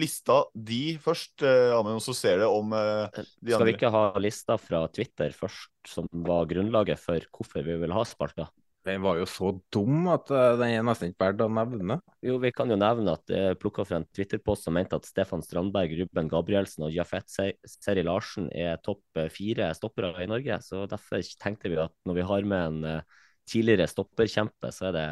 lista 0.00 0.38
de 0.56 0.96
først. 1.02 1.44
Eh, 1.44 1.74
og 1.76 2.00
så 2.04 2.14
ser 2.16 2.40
det 2.40 2.48
om 2.48 2.72
eh, 2.76 3.04
de 3.12 3.52
Skal 3.52 3.58
andre. 3.58 3.68
vi 3.68 3.76
ikke 3.76 3.92
ha 3.92 4.04
lista 4.22 4.56
fra 4.60 4.86
Twitter 4.88 5.34
først, 5.36 5.72
som 5.92 6.08
var 6.24 6.48
grunnlaget 6.50 7.02
for 7.02 7.28
hvorfor 7.36 7.66
vi 7.68 7.76
vil 7.84 7.92
ha 7.94 8.06
spalta? 8.08 8.48
Den 8.86 9.02
var 9.04 9.18
jo 9.20 9.26
så 9.30 9.52
dum 9.74 10.08
at 10.10 10.30
uh, 10.34 10.56
den 10.58 10.74
er 10.74 10.86
nesten 10.86 11.12
ikke 11.12 11.22
verdt 11.22 11.44
å 11.44 11.48
nevne. 11.54 12.00
Jo, 12.24 12.38
vi 12.42 12.50
kan 12.54 12.70
jo 12.72 12.78
nevne 12.80 13.14
at 13.14 13.22
det 13.30 13.38
er 13.38 13.58
plukka 13.60 13.84
fra 13.86 14.00
en 14.00 14.06
Twitter-post 14.10 14.66
som 14.66 14.74
mente 14.74 14.98
at 14.98 15.06
Stefan 15.06 15.44
Strandberg, 15.44 15.94
Ruben 16.00 16.30
Gabrielsen 16.30 16.88
og 16.88 16.94
Jafet 16.94 17.30
Seri 17.30 18.02
Larsen 18.06 18.48
er 18.50 18.80
topp 18.82 19.22
eh, 19.22 19.30
fire 19.30 19.70
stoppere 19.78 20.14
i 20.24 20.30
Norge. 20.30 20.58
Så 20.66 20.82
derfor 20.90 21.22
tenkte 21.42 21.70
vi 21.70 21.78
at 21.82 21.94
når 22.08 22.18
vi 22.18 22.26
har 22.32 22.48
med 22.54 22.82
en 22.88 23.04
tidligere 23.48 23.86
stopperkjempe, 23.90 24.70
så 24.74 24.90
er 24.90 24.96
det 24.96 25.06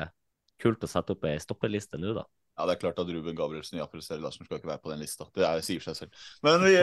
kult 0.61 0.85
å 0.85 0.91
sette 0.91 1.15
opp 1.15 1.25
ei 1.27 1.39
stopperliste 1.43 1.99
nå, 1.99 2.15
da. 2.19 2.27
Ja, 2.61 2.67
det 2.69 2.75
er 2.75 2.81
klart 2.83 2.99
at 3.01 3.09
Ruben 3.09 3.37
Gabrielsen 3.37 3.79
og 3.79 3.87
Jafet 3.87 4.05
Seri 4.05 4.21
Larsen 4.21 4.45
skal 4.45 4.59
ikke 4.59 4.69
være 4.69 4.83
på 4.85 4.93
den 4.93 5.01
lista. 5.01 5.25
Det 5.33 5.47
er, 5.49 5.63
sier 5.65 5.81
seg 5.85 5.97
selv. 5.97 6.27
Men 6.45 6.61
vi 6.67 6.75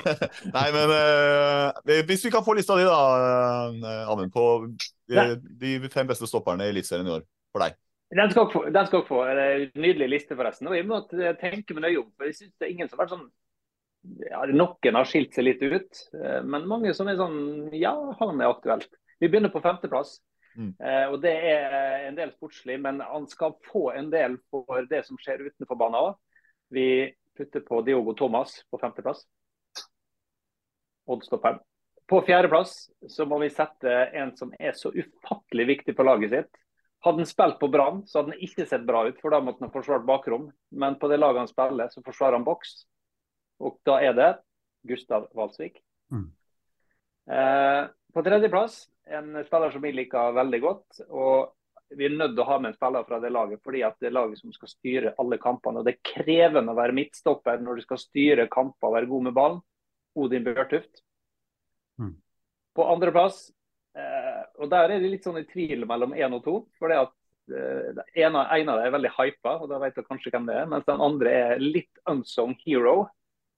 Nei, 0.58 0.66
men 0.74 0.92
uh, 0.92 2.02
hvis 2.10 2.26
vi 2.26 2.32
kan 2.34 2.44
få 2.44 2.58
lista 2.58 2.76
di, 2.76 2.84
da, 2.84 4.02
Amund, 4.12 4.34
på 4.34 4.44
de, 4.68 5.24
de 5.62 5.78
fem 5.92 6.10
beste 6.10 6.28
stopperne 6.28 6.68
i 6.68 6.74
Eliteserien 6.74 7.08
i 7.08 7.16
år 7.16 7.24
for 7.48 7.64
deg? 7.64 7.78
Den 8.12 8.28
skal 8.28 8.44
dere 8.44 8.52
få. 8.52 8.64
Den 8.76 8.88
skal 8.90 9.06
få. 9.08 9.22
Nydelig 9.80 10.10
liste, 10.12 10.36
forresten. 10.36 10.68
Og 10.68 10.76
jeg 10.76 10.84
må 10.84 11.00
tenke 11.40 11.72
meg 11.72 11.86
nøye 11.86 12.02
om. 12.02 12.10
for 12.12 12.28
jeg 12.28 12.36
synes 12.36 12.52
det 12.60 12.68
er 12.68 12.74
ingen 12.74 12.90
som 12.90 13.00
har 13.00 13.06
vært 13.06 13.16
sånn 13.16 13.30
ja, 14.02 14.42
Noen 14.50 14.98
har 14.98 15.08
skilt 15.08 15.36
seg 15.36 15.46
litt 15.46 15.62
ut, 15.62 16.00
eh, 16.18 16.40
men 16.42 16.66
mange 16.70 16.90
som 16.96 17.08
er 17.10 17.20
sånn 17.20 17.70
Ja, 17.76 17.94
han 18.18 18.40
er 18.40 18.50
aktuelt. 18.50 18.90
Vi 19.22 19.30
begynner 19.30 19.52
på 19.54 19.62
femteplass. 19.62 20.16
Mm. 20.56 20.72
Eh, 20.78 21.06
og 21.08 21.20
Det 21.22 21.32
er 21.32 22.06
en 22.08 22.16
del 22.18 22.32
sportslig, 22.34 22.78
men 22.80 23.00
han 23.00 23.26
skal 23.28 23.56
få 23.70 23.90
en 23.96 24.10
del 24.12 24.36
for 24.50 24.86
det 24.90 25.04
som 25.06 25.18
skjer 25.20 25.46
utenfor 25.48 25.78
banen 25.80 26.00
òg. 26.00 26.16
Vi 26.72 26.86
putter 27.36 27.64
på 27.64 27.80
Diogo 27.86 28.14
Thomas 28.16 28.58
på 28.70 28.80
femteplass. 28.80 29.24
Oddstopperen. 31.10 31.60
På 32.08 32.20
fjerdeplass 32.26 32.74
så 33.08 33.24
må 33.26 33.38
vi 33.40 33.48
sette 33.52 33.92
en 34.18 34.34
som 34.36 34.52
er 34.58 34.74
så 34.76 34.92
ufattelig 34.92 35.66
viktig 35.70 35.94
for 35.96 36.08
laget 36.08 36.34
sitt. 36.34 36.58
Hadde 37.02 37.24
han 37.24 37.26
spilt 37.26 37.58
på 37.58 37.70
Brann, 37.72 38.02
så 38.06 38.20
hadde 38.20 38.36
han 38.36 38.44
ikke 38.46 38.66
sett 38.68 38.84
bra 38.86 39.06
ut, 39.08 39.16
for 39.18 39.34
da 39.34 39.40
måtte 39.42 39.64
han 39.64 39.72
forsvart 39.74 40.04
bakrom. 40.06 40.50
Men 40.70 40.98
på 41.00 41.08
det 41.10 41.18
laget 41.18 41.42
han 41.42 41.50
spiller, 41.50 41.90
så 41.90 42.02
forsvarer 42.04 42.38
han 42.38 42.46
boks. 42.46 42.84
Og 43.62 43.80
da 43.86 43.96
er 44.06 44.14
det 44.18 44.28
Gustav 44.86 45.26
Valsvik. 45.34 45.80
Mm. 46.14 46.28
Eh, 47.30 47.82
på 48.12 48.22
tredjeplass 48.24 48.86
en 49.04 49.44
spiller 49.44 49.70
som 49.70 49.82
vi 49.82 49.92
liker 49.92 50.32
veldig 50.36 50.60
godt. 50.60 51.00
og 51.08 51.52
Vi 51.96 52.06
er 52.06 52.14
nødt 52.16 52.34
til 52.36 52.44
å 52.44 52.48
ha 52.48 52.58
med 52.58 52.72
en 52.72 52.76
spiller 52.76 53.04
fra 53.08 53.20
det 53.20 53.32
laget, 53.32 53.60
fordi 53.64 53.82
at 53.84 53.98
det 54.00 54.08
er 54.08 54.16
laget 54.16 54.40
som 54.40 54.52
skal 54.54 54.70
styre 54.70 55.14
alle 55.20 55.38
kampene. 55.38 55.80
og 55.80 55.84
Det 55.84 55.96
er 55.96 56.12
krevende 56.14 56.72
å 56.72 56.78
være 56.78 56.96
midtstopper 56.96 57.60
når 57.60 57.80
du 57.80 57.86
skal 57.86 58.00
styre 58.00 58.48
kamper 58.52 58.88
og 58.88 58.94
være 58.96 59.10
god 59.10 59.26
med 59.28 59.36
ballen. 59.36 59.64
Odin 60.14 60.44
Børtuft. 60.44 61.02
Mm. 62.00 62.14
På 62.76 62.86
andreplass, 62.92 63.50
eh, 63.96 64.44
og 64.60 64.70
der 64.70 64.92
er 64.92 65.00
det 65.00 65.10
litt 65.12 65.24
sånn 65.24 65.40
i 65.40 65.48
tvil 65.48 65.86
mellom 65.88 66.14
én 66.16 66.36
og 66.36 66.44
to. 66.44 66.56
For 66.78 66.92
det 66.92 67.00
at 67.00 67.12
eh, 67.52 68.02
en, 68.24 68.36
av, 68.36 68.52
en 68.52 68.72
av 68.72 68.80
dem 68.80 68.86
er 68.88 68.96
veldig 68.96 69.12
hypa, 69.16 69.56
og 69.60 69.68
da 69.72 69.80
vet 69.80 69.96
du 69.96 70.04
kanskje 70.04 70.32
hvem 70.32 70.48
det 70.48 70.56
er. 70.60 70.68
Mens 70.68 70.88
den 70.88 71.04
andre 71.04 71.32
er 71.32 71.64
litt 71.64 72.02
unsung 72.08 72.56
hero, 72.64 73.06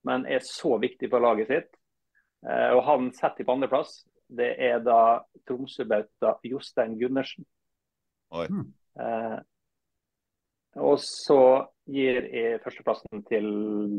men 0.06 0.26
er 0.26 0.43
så 0.47 0.76
viktig 0.82 1.10
for 1.10 1.22
laget 1.22 1.51
sitt. 1.51 1.70
Eh, 2.47 2.70
og 2.74 2.82
han 2.86 3.10
setter 3.14 3.47
på 3.47 3.55
andreplass. 3.55 4.02
Det 4.36 4.51
er 4.69 4.81
da 4.85 4.98
Tromsø-bauta 5.48 6.36
Jostein 6.48 6.97
Gundersen. 7.01 7.47
Oi. 8.35 8.47
Eh, 9.01 9.39
og 10.82 10.97
så 11.02 11.39
gir 11.86 12.24
jeg 12.35 12.61
førsteplassen 12.65 13.23
til 13.28 13.44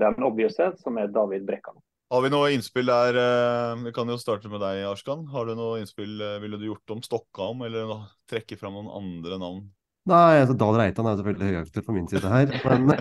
den 0.02 0.26
obviouse, 0.28 0.74
som 0.82 0.98
er 0.99 1.12
David 1.14 1.45
Brekkan. 1.48 1.78
Har 2.12 2.22
vi 2.22 2.30
noe 2.30 2.52
innspill 2.53 2.86
der? 2.86 3.18
eh, 3.18 3.84
Vi 3.88 3.91
kan 3.95 4.07
jo 4.12 4.18
starte 4.22 4.49
med 4.52 4.62
deg, 4.62 4.84
Arskan. 4.86 5.26
Har 5.32 5.45
du 5.48 5.56
noe 5.57 5.80
innspill? 5.82 6.20
eh, 6.22 6.40
Ville 6.44 6.60
du 6.62 6.68
gjort 6.68 6.91
om 6.94 7.02
stokka 7.02 7.48
eller 7.66 7.95
trekke 8.30 8.57
fram 8.60 8.74
noen 8.78 8.91
andre 8.99 9.40
navn? 9.41 9.64
Nei, 10.06 10.38
altså 10.38 10.53
Dahl 10.53 10.76
Reitan 10.77 11.07
er 11.10 11.15
selvfølgelig 11.18 11.48
høyaktuell 11.49 11.86
på 11.88 11.94
min 11.95 12.06
side 12.11 12.30
her, 12.30 12.52
men 12.61 12.91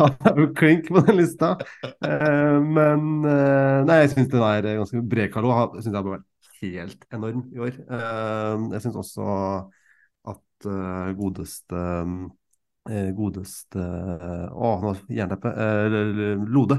Han 0.00 0.16
er 0.28 0.40
jo 0.42 0.48
klink 0.58 0.90
på 0.92 1.00
den 1.06 1.16
lista. 1.20 1.54
Eh, 2.04 2.58
men 2.76 3.06
eh, 3.30 3.78
Nei, 3.88 3.96
jeg 4.02 4.10
syns 4.12 4.28
den 4.34 4.44
er 4.44 4.68
ganske 4.82 5.00
Brekalo 5.08 5.54
Jeg 5.54 5.86
synes 5.86 5.94
jeg 5.94 6.00
har 6.02 6.10
vært 6.10 6.28
helt 6.60 7.06
enorm 7.16 7.40
i 7.54 7.62
år. 7.64 7.78
Eh, 7.80 8.66
Jeg 8.74 8.84
syns 8.84 9.00
også 9.04 9.30
at 10.34 10.68
godeste 11.18 11.80
Godeste 13.16 13.80
Å, 13.80 14.70
nå 14.84 14.92
jernteppe. 15.16 15.52
Lode 16.52 16.76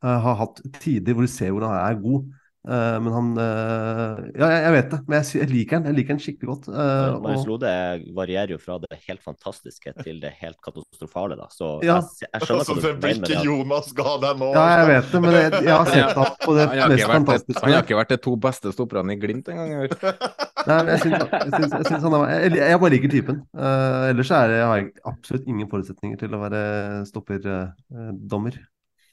har 0.00 0.36
hatt 0.38 0.60
tider 0.80 1.16
hvor 1.16 1.26
du 1.26 1.30
ser 1.32 1.50
hvor 1.52 1.66
han 1.66 1.74
er 1.80 1.98
god. 2.02 2.28
Eh, 2.68 2.96
men 3.00 3.12
han 3.14 3.28
uh, 3.40 4.18
Ja, 4.36 4.48
jeg, 4.52 4.58
jeg 4.66 4.72
vet 4.74 4.88
det, 4.92 4.98
men 5.08 5.16
jeg, 5.16 5.28
jeg 5.38 5.48
liker 5.48 5.78
han. 5.78 5.86
Jeg 5.88 5.96
liker 5.96 6.12
han 6.12 6.18
skikkelig 6.20 6.48
godt. 6.50 6.66
Uh, 6.68 7.16
Marius 7.24 7.46
Lode 7.48 7.70
varierer 8.16 8.52
jo 8.52 8.58
fra 8.60 8.76
det 8.82 8.98
helt 9.06 9.22
fantastiske 9.24 9.94
til 10.02 10.18
det 10.20 10.34
helt 10.42 10.58
katastrofale, 10.64 11.38
da. 11.40 11.46
Så 11.54 11.70
Ja. 11.86 12.00
jeg, 12.20 12.28
jeg 12.28 12.44
skjønner 12.44 12.60
Altså, 12.60 12.74
hva 12.76 12.82
det 12.82 12.90
du 12.90 13.06
mener 13.06 13.22
med 13.22 13.30
ikke 13.30 13.38
det. 13.38 13.44
Jonas 13.48 13.92
ga 13.96 14.16
deg 14.26 14.42
nå. 14.42 14.50
Ja, 14.56 14.64
jeg 14.76 14.88
vet 14.90 15.14
det, 15.14 15.20
men 15.24 15.36
jeg, 15.38 15.52
jeg 15.56 15.72
har 15.72 15.92
sett 15.94 16.18
han 16.20 16.34
på 16.44 16.56
det 16.58 16.66
mest 16.74 16.96
ikke 16.98 17.12
fantastiske. 17.14 17.62
han 17.64 17.76
har 17.76 17.86
ikke 17.86 18.00
vært 18.00 18.12
de 18.12 18.18
to 18.28 18.34
beste 18.48 18.72
stopperne 18.76 19.16
i 19.16 19.20
Glimt 19.22 19.48
engang. 19.52 19.70
i 19.72 19.78
år. 19.86 19.94
Nei, 20.68 20.76
men 20.76 20.90
jeg 20.92 21.00
syns, 21.06 21.14
jeg 21.40 21.86
jeg 21.88 22.02
han 22.04 22.16
er 22.18 22.34
jeg, 22.44 22.58
jeg 22.60 22.80
bare 22.82 22.92
liker 22.92 23.14
typen. 23.14 23.38
Uh, 23.56 24.10
ellers 24.10 24.34
er 24.36 24.52
jeg 24.58 24.66
har 24.68 24.82
jeg 24.82 24.90
absolutt 25.08 25.48
ingen 25.48 25.70
forutsetninger 25.72 26.20
til 26.20 26.36
å 26.36 26.42
være 26.42 26.60
stopperdommer. 27.08 28.60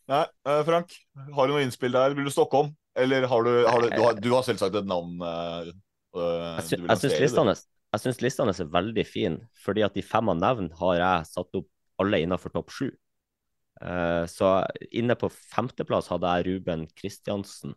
Nei, 0.08 0.24
Frank, 0.68 0.92
har 1.36 1.48
du 1.48 1.56
noe 1.56 1.64
innspill 1.64 1.96
der? 1.96 2.14
Vil 2.16 2.28
du 2.28 2.32
stokke 2.32 2.60
om? 2.64 2.70
Eller 2.98 3.28
har 3.30 3.44
du, 3.46 3.52
har 3.68 3.82
du, 3.82 3.90
du, 3.94 4.02
har, 4.02 4.22
du 4.22 4.30
har 4.34 4.46
selvsagt 4.46 4.76
et 4.80 4.88
navn 4.90 5.22
eh, 5.22 5.74
Jeg, 6.18 6.64
sy 6.68 6.80
jeg 7.96 8.04
syns 8.04 8.22
listene, 8.22 8.52
er 8.52 8.72
veldig 8.72 9.04
fine, 9.08 9.48
fordi 9.64 9.84
at 9.86 9.96
de 9.96 10.04
fem 10.04 10.28
av 10.30 10.40
nevn 10.40 10.72
har 10.80 10.96
jeg 11.00 11.28
satt 11.30 11.60
opp 11.60 11.70
alle 12.04 12.20
innenfor 12.22 12.54
topp 12.54 12.74
sju. 12.74 12.90
Uh, 13.78 14.26
så 14.30 14.60
inne 14.90 15.16
på 15.20 15.30
femteplass 15.30 16.10
hadde 16.12 16.32
jeg 16.36 16.48
Ruben 16.50 16.88
Kristiansen, 16.98 17.76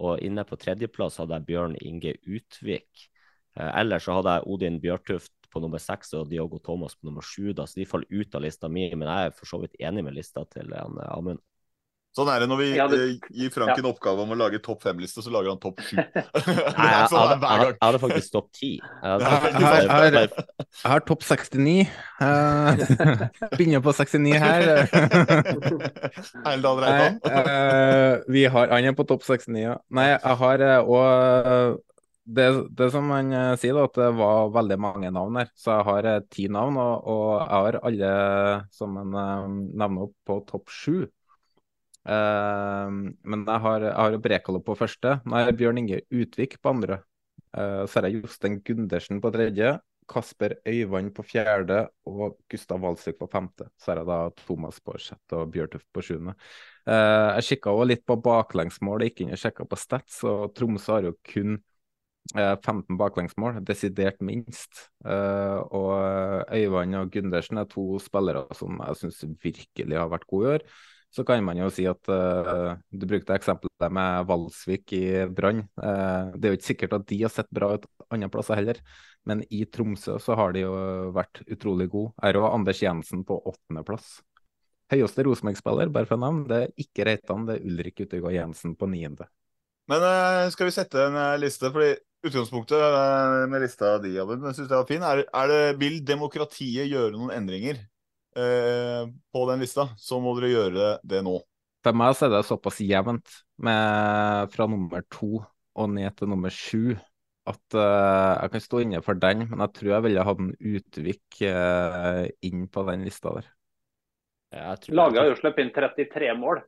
og 0.00 0.22
inne 0.24 0.46
på 0.48 0.58
tredjeplass 0.60 1.18
hadde 1.20 1.36
jeg 1.36 1.48
Bjørn 1.50 1.76
Inge 1.82 2.14
Utvik. 2.24 3.10
Uh, 3.58 3.68
ellers 3.82 4.06
så 4.08 4.16
hadde 4.16 4.38
jeg 4.38 4.48
Odin 4.54 4.80
Bjørtuft 4.82 5.34
på 5.50 5.62
nummer 5.62 5.82
seks 5.82 6.14
og 6.16 6.30
Diogo 6.30 6.60
Thomas 6.62 6.94
på 6.96 7.10
nummer 7.10 7.26
sju, 7.26 7.50
så 7.52 7.68
de 7.74 7.88
faller 7.88 8.08
ut 8.10 8.34
av 8.38 8.46
lista 8.46 8.70
mi, 8.70 8.86
men 8.94 9.10
jeg 9.10 9.28
er 9.28 9.36
for 9.36 9.50
så 9.50 9.60
vidt 9.60 9.76
enig 9.82 10.06
med 10.06 10.16
lista 10.16 10.46
til 10.54 10.72
Amund. 11.10 11.42
Sånn 12.10 12.26
er 12.26 12.42
det 12.42 12.48
når 12.50 12.58
vi 12.58 12.68
Ja, 12.74 12.86
det- 12.90 12.98
eh, 12.98 13.28
gir 13.30 13.50
Frank 13.54 13.70
ja. 13.70 13.74
en 13.78 13.86
oppgave 13.92 14.18
om 14.24 14.30
å 14.34 14.36
lage 14.38 14.58
topp 14.62 14.82
fem-liste, 14.82 15.22
så 15.22 15.30
lager 15.30 15.50
han 15.52 15.60
topp 15.62 15.78
sju. 15.78 15.94
Nei, 16.02 16.88
jeg, 16.90 17.08
sånn 17.12 17.28
hadde- 17.30 17.50
jeg, 17.70 17.76
hadde 17.80 18.00
faktisk 18.02 18.32
topp 18.34 18.48
ti. 18.52 18.70
Jeg 19.02 19.20
her- 19.86 20.32
har 20.84 21.00
topp 21.06 21.22
69. 21.22 21.86
Uh, 22.20 22.74
begynner 23.54 23.82
på 23.84 23.92
69 23.94 24.34
her. 24.42 24.88
Erlend 26.44 26.82
Reitan. 26.82 27.20
uh, 27.24 28.18
vi 28.28 28.44
har, 28.46 28.68
han 28.74 28.90
er 28.90 28.96
på 28.98 29.06
topp 29.06 29.22
69, 29.26 29.62
ja. 29.62 29.76
Nei, 29.94 30.08
jeg 30.16 30.36
har 30.42 30.66
òg 30.82 31.78
det, 32.30 32.46
det 32.78 32.90
som 32.94 33.08
han 33.10 33.32
eh, 33.34 33.54
sier, 33.58 33.74
da, 33.74 33.86
at 33.88 33.96
det 33.98 34.10
var 34.18 34.50
veldig 34.54 34.76
mange 34.78 35.08
navn 35.14 35.38
her. 35.40 35.48
Så 35.58 35.72
jeg 35.74 35.86
har 35.88 36.06
eh, 36.06 36.20
ti 36.30 36.44
navn, 36.52 36.76
og, 36.78 37.08
og 37.10 37.30
jeg 37.40 37.48
har 37.56 37.78
alle 37.90 38.10
som 38.76 38.94
han 39.00 39.16
uh, 39.16 39.48
nevner 39.50 40.04
opp 40.06 40.14
på 40.28 40.36
topp 40.50 40.70
sju. 40.70 41.08
Eh, 42.08 42.88
men 42.90 43.44
jeg 43.44 43.64
har, 43.66 43.86
jeg 43.90 43.98
har 43.98 44.18
Brekalo 44.24 44.62
på 44.64 44.78
første. 44.78 45.18
Nei, 45.28 45.44
Bjørn 45.56 45.82
Inge 45.82 46.02
Utvik 46.10 46.60
på 46.62 46.74
andre. 46.74 47.02
Uh, 47.50 47.82
så 47.90 47.98
har 47.98 48.06
jeg 48.06 48.20
Jostein 48.20 48.60
Gundersen 48.62 49.18
på 49.22 49.30
tredje. 49.34 49.72
Kasper 50.10 50.56
Øyvand 50.66 51.12
på 51.14 51.22
fjerde 51.22 51.84
og 52.10 52.36
Gustav 52.50 52.82
Walsvik 52.82 53.18
på 53.20 53.28
femte. 53.30 53.68
Så 53.78 53.92
har 53.92 54.00
jeg 54.00 54.08
da 54.10 54.18
Thomas 54.42 54.80
på 54.82 54.96
sjette 54.98 55.38
og 55.38 55.50
Bjørtuft 55.54 55.86
på 55.94 56.04
sjuende. 56.04 56.34
Uh, 56.86 57.38
jeg 57.38 57.48
kikka 57.52 57.74
også 57.74 57.88
litt 57.90 58.04
på 58.08 58.18
baklengsmål, 58.22 59.04
jeg 59.04 59.12
gikk 59.12 59.24
inn 59.24 59.34
og 59.36 59.42
sjekka 59.42 59.66
på 59.70 59.78
Stats, 59.78 60.22
og 60.26 60.54
Tromsø 60.56 60.96
har 60.96 61.10
jo 61.10 61.16
kun 61.30 61.58
eh, 62.34 62.54
15 62.56 62.98
baklengsmål, 62.98 63.60
desidert 63.66 64.22
minst. 64.24 64.86
Eh, 65.04 65.58
og 65.76 66.54
Øyvand 66.56 66.98
og 67.02 67.12
Gundersen 67.14 67.60
er 67.62 67.68
to 67.70 68.00
spillere 68.02 68.46
som 68.58 68.80
jeg 68.82 69.02
syns 69.02 69.22
virkelig 69.44 69.98
har 69.98 70.10
vært 70.10 70.26
gode 70.30 70.48
i 70.48 70.54
år. 70.56 70.66
Så 71.10 71.24
kan 71.26 71.42
man 71.42 71.58
jo 71.58 71.66
si 71.74 71.84
at 71.90 72.06
uh, 72.06 72.76
du 72.94 73.04
brukte 73.10 73.34
eksempelet 73.34 73.94
med 73.96 74.26
Valsvik 74.28 74.92
i 74.94 75.04
Brann. 75.34 75.64
Uh, 75.74 76.30
det 76.36 76.46
er 76.46 76.52
jo 76.52 76.58
ikke 76.60 76.68
sikkert 76.68 76.94
at 77.00 77.06
de 77.08 77.18
har 77.24 77.32
sett 77.34 77.50
bra 77.50 77.72
ut 77.74 77.88
andre 78.14 78.30
plasser 78.30 78.60
heller, 78.60 78.78
men 79.26 79.42
i 79.50 79.64
Tromsø 79.66 80.20
så 80.22 80.36
har 80.38 80.54
de 80.54 80.62
jo 80.62 80.74
vært 81.16 81.42
utrolig 81.50 81.88
gode. 81.90 82.14
Her 82.22 82.36
er 82.36 82.38
jo 82.38 82.52
Anders 82.52 82.82
Jensen 82.84 83.24
på 83.26 83.40
åttendeplass. 83.42 84.20
Høyeste 84.90 85.26
Rosenborg-spiller, 85.26 85.90
bare 85.94 86.06
for 86.06 86.18
å 86.18 86.22
nevne, 86.22 86.46
det 86.50 86.62
er 86.62 86.86
ikke 86.86 87.06
Reitan, 87.06 87.44
det 87.46 87.58
er 87.58 87.66
Ulrik 87.66 88.06
Utegård 88.06 88.34
Jensen 88.34 88.78
på 88.78 88.90
niende. 88.90 89.26
Men 89.90 90.06
uh, 90.06 90.46
skal 90.54 90.70
vi 90.70 90.78
sette 90.78 91.10
en 91.10 91.18
liste? 91.42 91.74
Fordi 91.74 91.96
utgangspunktet 92.22 93.48
med 93.50 93.64
lista 93.64 93.96
di, 93.98 94.14
Abid, 94.20 94.46
jeg 94.46 94.60
synes 94.60 94.70
det 94.70 94.78
var 94.78 94.86
fin. 94.86 95.02
Er, 95.02 95.26
er 95.26 95.50
det, 95.50 95.62
vil 95.82 96.02
demokratiet 96.06 96.86
gjøre 96.86 97.16
noen 97.16 97.34
endringer 97.34 97.82
eh, 98.36 99.04
på 99.32 99.44
den 99.50 99.62
lista, 99.64 99.88
så 99.98 100.20
må 100.22 100.34
dere 100.38 100.52
gjøre 100.52 100.90
det 101.06 101.22
nå. 101.26 101.38
For 101.84 101.96
meg 101.96 102.16
så 102.16 102.26
er 102.28 102.34
det 102.34 102.42
såpass 102.48 102.82
jevnt 102.84 103.38
med 103.64 104.50
fra 104.52 104.66
nummer 104.68 105.04
to 105.12 105.40
og 105.40 105.94
ned 105.94 106.12
til 106.18 106.28
nummer 106.28 106.52
sju 106.52 106.98
at 107.48 107.76
eh, 107.78 108.32
jeg 108.42 108.52
kan 108.52 108.62
stå 108.64 108.82
inne 108.84 109.00
for 109.04 109.18
den, 109.18 109.46
men 109.48 109.64
jeg 109.64 109.74
tror 109.78 109.94
jeg 109.94 110.06
ville 110.06 110.26
hatt 110.28 110.42
en 110.42 110.52
Utvik 110.54 111.40
eh, 111.48 112.26
inn 112.46 112.66
på 112.72 112.84
den 112.88 113.06
lista 113.08 113.32
der. 113.38 113.48
Laget 114.90 115.20
har 115.22 115.28
jo 115.30 115.38
sluppet 115.38 115.64
inn 115.64 115.72
33 115.74 116.30
mål. 116.38 116.62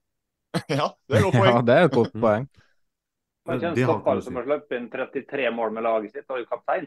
ja, 0.71 0.89
det 1.09 1.19
er 1.19 1.23
et 1.23 1.25
godt 1.27 1.35
poeng. 1.35 1.49
Ja, 1.51 1.63
det 1.67 1.77
er 1.77 1.89
et 1.89 1.97
godt 1.97 2.19
poeng. 2.25 2.49
En 3.51 3.59
Det 3.59 3.67
har 3.67 3.79
stopper 3.89 4.21
ikke 4.21 4.27
som 4.29 4.37
har 4.39 4.45
sluppet 4.47 4.77
inn 4.79 4.91
33 4.93 5.55
mål 5.55 5.73
med 5.75 5.87
laget 5.89 6.15
sitt, 6.15 6.27
og 6.29 6.37
er 6.37 6.45
jo 6.45 6.51
kaptein. 6.51 6.87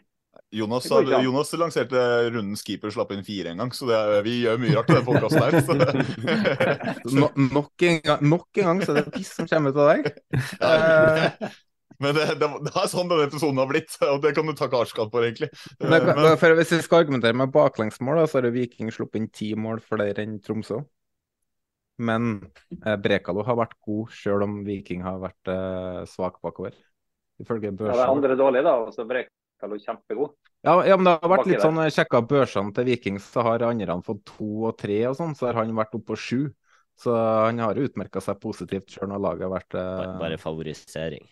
Jonas. 0.55 0.87
Jonas 1.23 1.53
lanserte 1.59 2.01
runden 2.29 2.55
keeper 2.59 2.93
slapp 2.93 3.11
inn 3.15 3.25
fire 3.27 3.51
en 3.51 3.63
gang, 3.63 3.73
så 3.75 3.89
det 3.89 3.97
er, 3.97 4.23
vi 4.25 4.37
gjør 4.43 4.61
mye 4.61 4.75
rart 4.77 4.91
i 4.91 4.97
den 4.97 5.05
podkasten 5.07 5.43
her. 5.43 5.59
Så. 5.65 7.13
No, 7.15 7.29
nok, 7.37 7.71
en 7.85 8.01
gang, 8.03 8.23
nok 8.25 8.59
en 8.59 8.69
gang 8.69 8.81
så 8.83 8.93
er 8.93 9.03
det 9.03 9.13
piss 9.13 9.31
som 9.37 9.47
kommer 9.49 9.71
ut 9.71 9.79
av 9.79 9.91
deg. 9.93 10.09
Eh, 10.59 11.51
Men 12.03 12.15
det, 12.17 12.25
det, 12.41 12.47
det 12.65 12.71
er 12.75 12.89
sånn 12.91 13.07
denne 13.07 13.27
episoden 13.29 13.59
har 13.61 13.69
blitt, 13.69 13.93
og 14.03 14.19
det 14.23 14.33
kan 14.35 14.49
du 14.49 14.51
takke 14.57 14.81
Arskad 14.83 15.13
for, 15.13 15.23
egentlig. 15.23 15.47
men, 15.79 16.09
Men, 16.09 16.33
for 16.41 16.57
Hvis 16.57 16.73
vi 16.73 16.81
skal 16.83 17.05
argumentere 17.05 17.37
med 17.37 17.53
baklengsmål, 17.53 18.19
da, 18.19 18.25
så 18.27 18.41
har 18.41 18.51
Viking 18.51 18.91
sluppet 18.91 19.21
inn 19.21 19.29
ti 19.31 19.53
mål 19.55 19.79
flere 19.83 20.25
enn 20.25 20.41
Tromsø. 20.43 20.81
Men 22.03 22.33
eh, 22.81 22.97
Brekalo 22.99 23.45
har 23.47 23.55
vært 23.61 23.77
god, 23.87 24.11
sjøl 24.11 24.43
om 24.43 24.59
Viking 24.67 25.05
har 25.07 25.21
vært 25.23 25.53
eh, 25.53 26.01
svak 26.11 26.41
bakover. 26.43 26.75
Ifølge 27.39 27.71
Ja, 27.71 27.77
det 27.79 27.95
er 27.95 28.11
andre 28.11 28.35
dårlig, 28.39 28.63
da, 28.67 28.75
og 28.83 28.91
så 28.95 29.07
Brekalo 29.07 29.31
kjempegod. 29.61 30.35
Ja, 30.65 30.79
ja, 30.87 30.97
men 30.97 31.05
det 31.05 31.15
har 31.21 31.29
vært 31.29 31.49
litt 31.49 31.61
sånn, 31.61 31.77
sjekka 31.93 32.23
børsene 32.25 32.73
til 32.73 32.87
Viking, 32.89 33.19
så 33.21 33.43
har 33.45 33.65
andre 33.67 33.97
fått 34.05 34.23
to 34.31 34.65
og 34.71 34.77
tre 34.81 34.97
og 35.11 35.17
sånn, 35.19 35.35
så 35.37 35.51
har 35.51 35.59
han 35.61 35.75
vært 35.77 35.93
oppe 35.97 36.13
på 36.13 36.17
sju. 36.17 36.41
Så 36.95 37.11
han 37.11 37.59
har 37.59 37.75
utmerka 37.75 38.21
seg 38.23 38.39
positivt 38.39 38.93
sjøl 38.93 39.09
når 39.11 39.23
laget 39.23 39.45
har 39.45 39.51
vært 39.51 39.75
eh, 39.75 39.89
Bare, 39.99 40.19
bare 40.21 40.37
favorisering. 40.39 41.25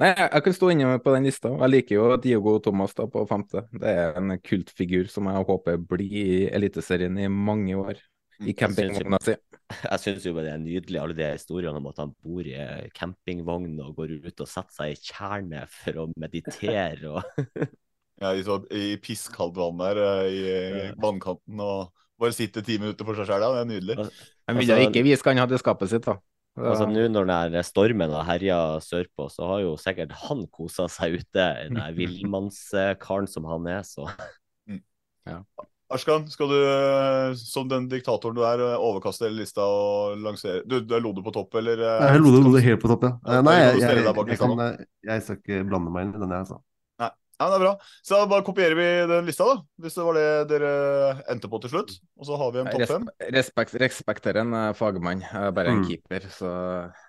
Nei, 0.00 0.08
jeg, 0.10 0.26
jeg 0.26 0.44
kan 0.46 0.56
stå 0.56 0.70
inne 0.72 0.94
på 1.04 1.12
den 1.14 1.28
lista. 1.28 1.52
Jeg 1.60 1.70
liker 1.70 1.94
jo 1.94 2.06
Diogo 2.24 2.56
Thomas 2.64 2.96
da 2.98 3.06
på 3.10 3.22
femte. 3.30 3.66
Det 3.70 3.92
er 3.92 4.18
en 4.18 4.34
kultfigur 4.42 5.06
som 5.12 5.28
jeg 5.30 5.46
håper 5.50 5.78
blir 5.92 6.16
i 6.18 6.40
Eliteserien 6.50 7.20
i 7.20 7.28
mange 7.30 7.76
år. 7.78 8.00
I 8.42 8.54
campingvogna 8.58 9.20
si. 9.22 9.36
Jeg 9.74 10.00
syns 10.02 10.26
jo 10.26 10.34
det 10.36 10.50
er 10.52 10.60
nydelig, 10.60 10.98
alle 11.00 11.16
de 11.16 11.30
historiene 11.32 11.80
om 11.80 11.86
at 11.88 12.02
han 12.02 12.12
bor 12.24 12.46
i 12.46 12.52
eh, 12.58 12.90
campingvogn 12.96 13.78
og 13.84 13.94
går 13.96 14.16
ut 14.26 14.42
og 14.44 14.50
setter 14.50 14.74
seg 14.74 14.92
i 14.92 15.00
tjernet 15.00 15.72
for 15.72 16.02
å 16.02 16.06
meditere 16.20 17.14
og 17.14 17.22
ja, 18.22 18.34
i, 18.34 18.44
så, 18.46 18.60
I 18.74 18.98
pisskaldt 19.02 19.56
vann 19.58 19.80
der, 19.80 20.02
eh, 20.04 20.28
i 20.28 20.90
vannkanten, 21.00 21.62
og 21.64 21.94
bare 22.20 22.36
sitte 22.36 22.62
ti 22.66 22.76
minutter 22.82 23.06
for 23.08 23.18
seg 23.18 23.30
sjøl. 23.30 23.42
Ja, 23.42 23.50
det 23.56 23.64
er 23.64 23.72
nydelig. 23.72 23.98
Han 24.48 24.60
ville 24.60 24.76
Altså, 24.78 24.92
ikke 24.92 25.04
vise 25.06 25.24
hva 25.24 25.34
han 25.34 25.44
hadde 25.44 25.58
i 25.58 25.64
skapet 25.64 25.92
sitt, 25.94 26.06
da. 26.06 26.18
Altså 26.54 26.86
Nå 26.86 27.08
når 27.10 27.26
den 27.50 27.66
stormen 27.66 28.12
har 28.14 28.28
herja 28.28 28.58
sørpå, 28.84 29.26
så 29.32 29.48
har 29.50 29.64
jo 29.64 29.72
sikkert 29.80 30.12
han 30.28 30.44
kosa 30.54 30.86
seg 30.92 31.18
ute. 31.18 31.46
Den 31.66 31.80
villmannskaren 31.98 33.26
som 33.30 33.48
han 33.50 33.70
er, 33.80 33.82
så 33.86 34.06
Ja. 35.24 35.40
Arskan, 35.92 36.24
skal 36.32 36.48
du 36.48 36.54
eh, 36.64 37.34
som 37.36 37.68
den 37.68 37.88
diktatoren 37.90 38.34
du 38.34 38.40
er, 38.48 38.58
eh, 38.64 38.76
overkaste 38.80 39.26
hele 39.28 39.42
lista 39.42 39.60
og 39.68 40.16
lansere 40.24 40.62
Du, 40.64 40.78
du 40.80 40.94
er 40.96 41.02
Lode 41.04 41.20
på 41.22 41.32
topp, 41.34 41.54
eller? 41.60 41.76
eh, 41.76 41.98
Jeg 42.06 42.16
er 42.16 42.22
Lode, 42.24 42.40
lo 42.46 42.54
det 42.56 42.62
helt 42.64 42.80
på 42.80 42.88
topp, 42.88 43.04
ja. 43.04 43.40
Nei, 43.44 43.56
jeg, 43.60 43.82
jeg, 43.82 44.04
jeg, 44.32 44.38
kan, 44.40 44.62
jeg 45.04 45.26
skal 45.26 45.36
ikke 45.42 45.60
blande 45.68 45.92
meg 45.92 46.06
inn 46.08 46.14
i 46.16 46.22
den 46.24 46.32
jeg 46.38 46.48
sa. 46.48 46.56
Nei. 47.04 47.10
Ja, 47.34 47.48
det 47.50 47.56
er 47.58 47.62
bra. 47.66 47.72
Så 48.06 48.14
da 48.22 48.30
bare 48.30 48.46
kopierer 48.46 48.78
vi 48.78 48.86
den 49.10 49.28
lista, 49.28 49.44
da. 49.50 49.58
Hvis 49.82 49.96
det 49.98 50.06
var 50.06 50.16
det 50.16 50.26
dere 50.54 50.72
endte 51.34 51.50
på 51.52 51.58
til 51.64 51.72
slutt. 51.74 51.92
Og 52.16 52.28
så 52.30 52.38
har 52.40 52.54
vi 52.54 52.62
en 52.62 52.70
topp 52.72 52.86
fem. 52.88 53.04
Respe 53.20 53.34
respekt, 53.36 53.76
respekterer 53.82 54.40
en 54.44 54.56
fagmann, 54.78 55.20
jeg 55.26 55.50
er 55.50 55.54
bare 55.56 55.74
en 55.74 55.82
Mm. 55.82 55.86
keeper, 55.90 56.28
så 56.32 56.50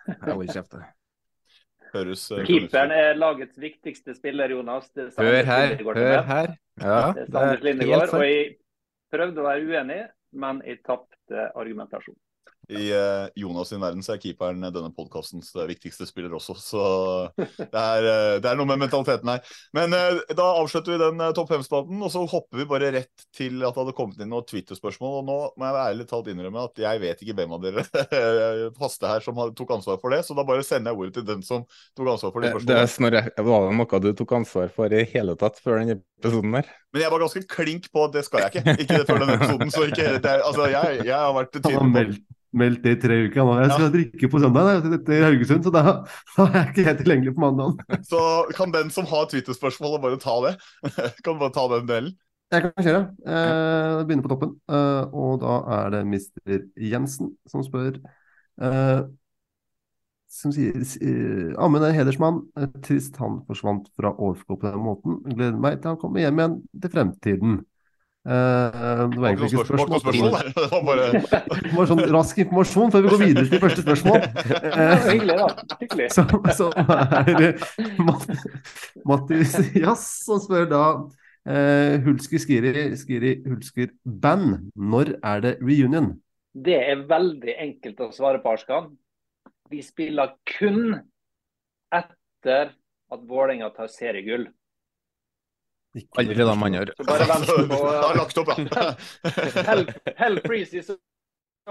jeg 0.10 0.19
holder 0.26 0.52
kjeft. 0.52 0.77
Høres 1.95 2.26
eh, 2.35 2.43
Keeperen 2.43 2.91
er 2.91 3.15
lagets 3.15 3.56
viktigste 3.61 4.15
spiller, 4.18 4.52
Jonas. 4.52 4.89
Hør 5.15 5.45
her, 5.47 5.77
hør 5.80 6.26
her. 6.27 6.56
Ja, 6.81 7.14
Det 7.15 7.30
er 7.31 7.56
det 7.61 7.76
er 7.80 7.88
helt 7.88 8.10
sant. 8.10 8.19
Og 8.19 8.26
jeg 8.27 8.57
prøvde 9.16 9.42
å 9.42 9.48
være 9.48 9.66
uenig, 9.70 10.02
men 10.44 10.62
jeg 10.68 10.84
tapte 10.86 11.50
argumentasjon. 11.56 12.18
I 12.70 12.90
uh, 12.92 13.28
Jonas 13.40 13.72
sin 13.72 13.82
verden 13.82 14.04
så 14.06 14.16
er 14.16 14.22
keeperen 14.24 14.64
denne 14.66 14.92
podkastens 14.96 15.52
viktigste 15.70 16.08
spiller 16.10 16.34
også, 16.36 16.58
så 16.60 16.84
det 17.38 17.82
er, 17.82 18.08
uh, 18.10 18.36
det 18.44 18.52
er 18.52 18.60
noe 18.60 18.70
med 18.70 18.82
mentaliteten 18.84 19.32
her. 19.32 19.56
Men 19.78 19.96
uh, 19.96 20.22
da 20.36 20.50
avslutter 20.60 20.96
vi 20.96 21.00
den 21.02 21.24
topp 21.38 21.54
fem-spalten, 21.54 22.02
og 22.04 22.14
så 22.14 22.26
hopper 22.30 22.62
vi 22.62 22.68
bare 22.70 22.92
rett 22.98 23.28
til 23.36 23.64
at 23.64 23.72
det 23.76 23.84
hadde 23.84 23.96
kommet 23.98 24.20
inn 24.20 24.32
noen 24.34 24.48
Twitter-spørsmål. 24.50 25.20
Og 25.22 25.28
nå 25.30 25.40
må 25.56 25.70
jeg 25.70 25.82
ærlig 25.86 26.10
talt 26.10 26.30
innrømme 26.32 26.68
at 26.68 26.84
jeg 26.86 27.04
vet 27.04 27.26
ikke 27.26 27.38
hvem 27.40 27.56
av 27.56 27.66
dere 27.66 27.86
faste 28.82 29.10
her 29.10 29.26
som 29.26 29.40
tok 29.56 29.76
ansvar 29.78 30.02
for 30.02 30.16
det, 30.16 30.24
så 30.28 30.38
da 30.38 30.46
bare 30.48 30.66
sender 30.66 30.92
jeg 30.92 31.02
ordet 31.02 31.18
til 31.20 31.28
den 31.28 31.46
som 31.46 31.66
tok 31.96 32.14
ansvar 32.16 32.36
for 32.36 32.44
de 32.44 32.52
Det, 32.52 32.66
det 32.68 32.80
er 32.82 32.92
snart, 32.92 33.06
Snorre, 33.06 33.22
var 33.46 33.68
det 33.70 33.76
noe 33.78 34.00
du 34.02 34.12
tok 34.18 34.32
ansvar 34.40 34.72
for 34.74 34.94
i 34.94 35.04
hele 35.12 35.36
tatt 35.40 35.60
før 35.62 35.82
denne 35.82 36.00
episoden 36.20 36.58
her? 36.58 36.70
Men 36.96 37.04
jeg 37.04 37.12
var 37.12 37.22
ganske 37.26 37.42
klink 37.52 37.90
på 37.94 38.06
at 38.08 38.16
det 38.16 38.24
skal 38.26 38.46
jeg 38.46 38.56
ikke. 38.56 38.76
Ikke 38.86 39.02
før 39.10 39.22
denne 39.22 39.36
episoden. 39.36 39.74
Så 39.74 39.84
ikke, 39.90 40.08
det 40.24 40.34
altså, 40.40 40.70
jeg, 40.72 41.02
jeg 41.04 41.18
har 41.18 41.36
vært 41.36 41.52
tydelig 41.58 42.16
på 42.16 42.35
meldt, 42.57 42.82
det 42.84 42.94
i 42.95 42.99
tre 43.03 43.18
uker. 43.27 43.41
Nå. 43.45 43.56
jeg 43.61 43.72
skal 43.73 43.91
drikke 43.94 44.30
på 44.32 44.41
søndag 44.44 44.68
da, 44.69 44.99
til- 45.07 45.26
Haugesund, 45.26 45.65
så 45.68 45.73
da, 45.76 45.84
da 46.36 46.45
er 46.48 46.56
jeg 46.60 46.69
ikke 46.73 46.86
helt 46.90 47.02
tilgjengelig 47.03 47.34
på 47.36 47.44
mandag. 47.44 47.84
Så 48.11 48.22
kan 48.57 48.73
den 48.76 48.90
som 48.95 49.07
har 49.10 49.27
Twitter-spørsmål, 49.32 49.99
bare 50.03 50.22
ta 50.22 50.36
det. 50.48 50.56
Kan 51.26 51.40
bare 51.41 51.53
ta 51.56 51.68
den 51.76 51.90
delen. 51.90 52.15
Jeg 52.53 52.61
kan 52.61 52.86
kjøre. 52.86 53.03
Eh, 53.26 53.99
begynner 54.06 54.23
på 54.23 54.32
toppen. 54.36 54.52
Eh, 54.69 55.14
og 55.18 55.40
da 55.41 55.56
er 55.80 55.94
det 55.95 56.02
Mr. 56.07 56.60
Jensen 56.77 57.32
som 57.49 57.64
spør 57.65 57.98
eh, 58.61 58.99
Som 60.32 60.53
sier 60.53 60.77
eh, 60.77 61.56
Amund 61.57 61.88
er 61.88 61.95
hedersmann. 61.98 62.44
Eh, 62.60 62.69
trist 62.86 63.18
han 63.22 63.40
forsvant 63.49 63.90
fra 63.98 64.14
ÅFK 64.14 64.48
på 64.53 64.61
den 64.68 64.84
måten. 64.86 65.18
Gleder 65.26 65.57
meg 65.57 65.80
til 65.82 65.94
han 65.95 65.99
kommer 66.02 66.22
hjem 66.22 66.41
igjen 66.44 66.60
til 66.84 66.94
fremtiden. 66.94 67.57
Eh, 68.26 69.02
det 69.11 69.19
var 69.22 69.27
egentlig 69.30 69.52
ikke 69.53 69.65
spørsmål. 69.69 69.99
spørsmål. 70.02 70.31
Det 70.56 70.69
var 70.72 71.76
bare 71.76 71.88
sånn 71.91 71.99
rask 72.15 72.39
informasjon 72.41 72.93
før 72.95 73.03
vi 73.06 73.11
går 73.14 73.22
videre 73.22 73.49
til 73.52 73.61
første 73.61 73.84
spørsmål. 73.85 74.23
Det 74.26 74.72
var 74.73 75.03
hyggelig, 75.11 75.35
da. 75.38 75.77
Hyggelig. 75.84 76.07
Som, 76.15 76.26
som 76.57 76.72
er 76.73 77.53
Matt- 78.02 78.47
Mattis 79.06 79.53
som 80.26 80.41
spør 80.41 80.65
da 80.72 80.81
uh, 81.06 81.93
Hulsker 82.07 82.41
Skiri, 82.41 82.88
Skiri 82.97 83.35
Hulsker 83.45 83.93
Band. 84.03 84.72
Når 84.73 85.14
er 85.22 85.45
det 85.45 85.53
reunion? 85.61 86.15
Det 86.56 86.80
er 86.81 87.06
veldig 87.06 87.56
enkelt 87.61 88.02
å 88.07 88.10
svare 88.15 88.41
på, 88.41 88.56
Arskan. 88.57 88.89
Vi 89.69 89.81
spiller 89.85 90.34
kun 90.57 90.95
etter 91.93 92.73
at 93.14 93.26
Vålerenga 93.30 93.69
tar 93.76 93.89
seriegull. 93.93 94.47
Aldri 96.19 96.47
da 96.47 96.55
man 96.59 96.76
gjør. 96.76 96.91
Bare 97.07 97.27
vent 97.30 97.49
på 97.49 97.57
Det 97.69 97.99
har 98.03 98.17
lagt 98.19 98.39
opp, 98.41 98.51
ja. 98.59 98.85
Hell, 99.69 99.85
hell 100.19 100.41
freeze 100.43 100.81
is 100.81 100.91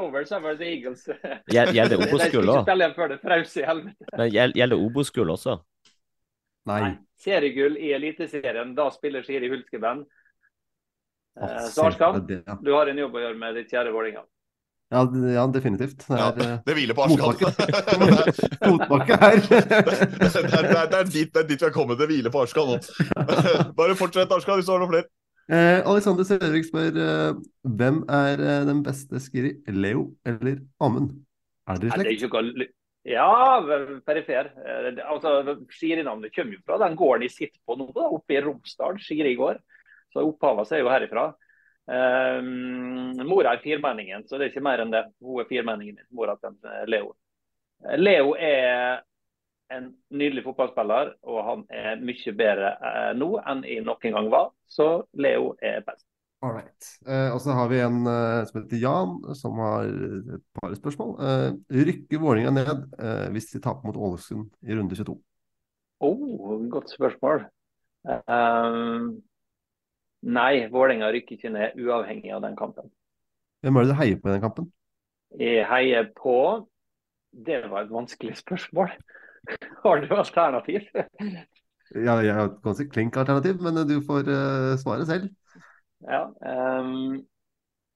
over, 0.01 0.24
så 0.24 0.40
var 0.40 0.56
det 0.59 0.70
Eagles. 0.70 1.05
Gjelder 1.52 1.92
De 1.92 2.01
Obos-gull 2.09 2.51
òg? 2.51 2.64
gjelder 4.32 4.76
Obos-gull 4.80 5.34
også? 5.36 5.59
Nei. 6.68 6.94
Seriegull 7.20 7.76
i 7.76 7.92
Eliteserien, 7.94 8.74
da 8.76 8.88
spiller 8.92 9.22
Siri 9.26 9.51
Hulskeband. 9.52 10.06
Eh, 11.40 11.68
ja. 11.74 12.59
du 12.62 12.72
har 12.72 12.86
en 12.90 12.98
jobb 12.98 13.16
å 13.16 13.22
gjøre 13.26 13.38
med 13.38 13.59
ditt 13.59 13.72
kjære 13.74 13.92
Vålerenga. 13.94 14.24
Ja, 14.95 15.03
ja, 15.35 15.45
definitivt. 15.51 16.05
Det 16.07 16.15
er 16.15 16.23
ja, 16.23 16.57
det 16.66 16.77
hviler 16.77 16.95
på 16.95 17.03
Arskan. 17.09 17.35
motbakke. 18.05 18.47
Motbakke 18.62 19.19
her. 19.25 19.41
Det 19.43 19.59
er, 19.59 19.83
det, 20.23 20.55
er, 20.55 20.87
det, 20.93 21.01
er 21.01 21.11
dit, 21.11 21.33
det 21.35 21.43
er 21.43 21.49
dit 21.49 21.59
vi 21.59 21.66
har 21.66 21.75
kommet. 21.75 21.99
Det 21.99 22.07
hviler 22.12 22.31
på 22.35 22.45
Arskan 22.45 22.71
nå. 22.71 22.79
Bare 23.81 23.99
fortsett, 23.99 24.31
Arskan, 24.37 24.61
hvis 24.61 24.71
du 24.71 24.75
har 24.77 24.85
noen 24.85 24.93
flere. 24.95 25.11
Eh, 25.53 25.81
Alexander 25.85 26.25
Sørvik 26.25 26.65
spør 26.71 26.97
eh, 27.05 27.43
hvem 27.77 28.01
er 28.09 28.41
eh, 28.41 28.62
den 28.71 28.81
beste 28.87 29.21
Skiri? 29.21 29.59
Leo 29.75 30.07
eller 30.25 30.62
Amund? 30.81 31.11
Er 31.69 31.83
dere 31.83 31.91
i 31.91 32.07
det 32.07 32.15
er 32.15 32.25
slekt? 32.25 32.55
noe 32.55 32.69
Ja, 33.05 33.29
perifer. 34.07 34.49
Eh, 34.65 35.03
Altså, 35.05 35.59
Skiri-navnet 35.75 36.33
kommer 36.37 36.57
jo 36.57 36.62
fra 36.65 36.79
den 36.87 36.97
gården 36.97 37.27
de 37.27 37.33
sitter 37.35 37.59
på 37.66 37.77
nå, 37.77 37.91
da, 37.97 38.07
oppe 38.15 38.39
i 38.39 38.45
Romsdal. 38.47 38.97
Skiri 39.03 39.35
gård. 39.37 39.61
Så 40.15 40.25
opphavet 40.31 40.73
er 40.73 40.85
jo 40.85 40.93
herifra. 40.93 41.33
Um, 41.85 43.12
mora 43.28 43.52
er 43.52 43.61
firmenningen, 43.65 44.24
så 44.28 44.39
det 44.39 44.47
er 44.47 44.55
ikke 44.55 44.65
mer 44.65 44.82
enn 44.85 44.94
det. 44.94 45.05
Hun 45.24 45.43
er 45.43 45.51
firmenningen 45.51 45.98
min, 45.98 46.06
mora 46.16 46.36
til 46.40 46.56
eh, 46.65 46.86
Leo. 46.89 47.12
Eh, 47.85 47.98
Leo 48.01 48.32
er 48.40 49.02
en 49.74 49.90
nydelig 50.15 50.44
fotballspiller, 50.47 51.15
og 51.28 51.39
han 51.48 51.66
er 51.73 52.01
mye 52.01 52.35
bedre 52.36 52.73
eh, 52.78 53.12
nå 53.19 53.31
enn 53.43 53.62
i 53.69 53.78
noen 53.85 54.16
gang 54.16 54.32
var. 54.32 54.51
Så 54.65 54.89
Leo 55.20 55.52
er 55.61 55.85
best. 55.85 56.06
All 56.44 56.52
right. 56.52 56.89
Eh, 57.09 57.31
og 57.32 57.39
så 57.40 57.55
har 57.56 57.69
vi 57.70 57.78
en 57.81 58.02
eh, 58.11 58.43
som 58.48 58.59
heter 58.61 58.81
Jan, 58.82 59.15
som 59.36 59.61
har 59.65 59.89
et 60.36 60.43
par 60.59 60.74
spørsmål. 60.77 61.15
Eh, 61.24 61.85
rykker 61.89 62.20
Vålerenga 62.20 62.52
ned 62.52 63.31
hvis 63.32 63.48
de 63.55 63.62
taper 63.65 63.89
mot 63.89 63.97
Ålesund 63.97 64.51
i 64.65 64.77
runde 64.77 64.97
22? 64.98 65.15
Oh, 66.05 66.59
godt 66.69 66.93
spørsmål. 66.93 67.47
Um, 68.05 69.23
nei, 70.24 70.66
Vålerenga 70.72 71.10
rykker 71.12 71.36
ikke 71.36 71.52
ned 71.52 71.80
uavhengig 71.80 72.32
av 72.34 72.44
den 72.44 72.56
kampen. 72.59 72.88
Hvem 73.64 73.76
er 73.76 73.84
det 73.84 73.92
du 73.92 73.98
heier 74.01 74.20
på 74.20 74.28
i 74.28 74.34
den 74.34 74.44
kampen? 74.44 74.70
Jeg 75.40 75.66
heier 75.66 76.09
på 76.14 76.38
Det 77.34 77.64
var 77.66 77.82
et 77.82 77.90
vanskelig 77.90 78.36
spørsmål. 78.38 78.92
Har 79.82 80.01
du 80.01 80.14
alternativ? 80.14 80.84
Ja, 81.94 82.18
jeg 82.22 82.34
har 82.34 82.48
et 82.48 82.60
ganske 82.62 82.88
klink 82.88 83.16
alternativ, 83.16 83.60
men 83.62 83.76
eh, 83.76 83.86
du 83.88 84.01
får 84.06 84.28
uh, 84.30 84.74
svare 84.80 85.06
selv. 85.06 85.28
Ja. 86.06 86.22
Um, 86.80 87.20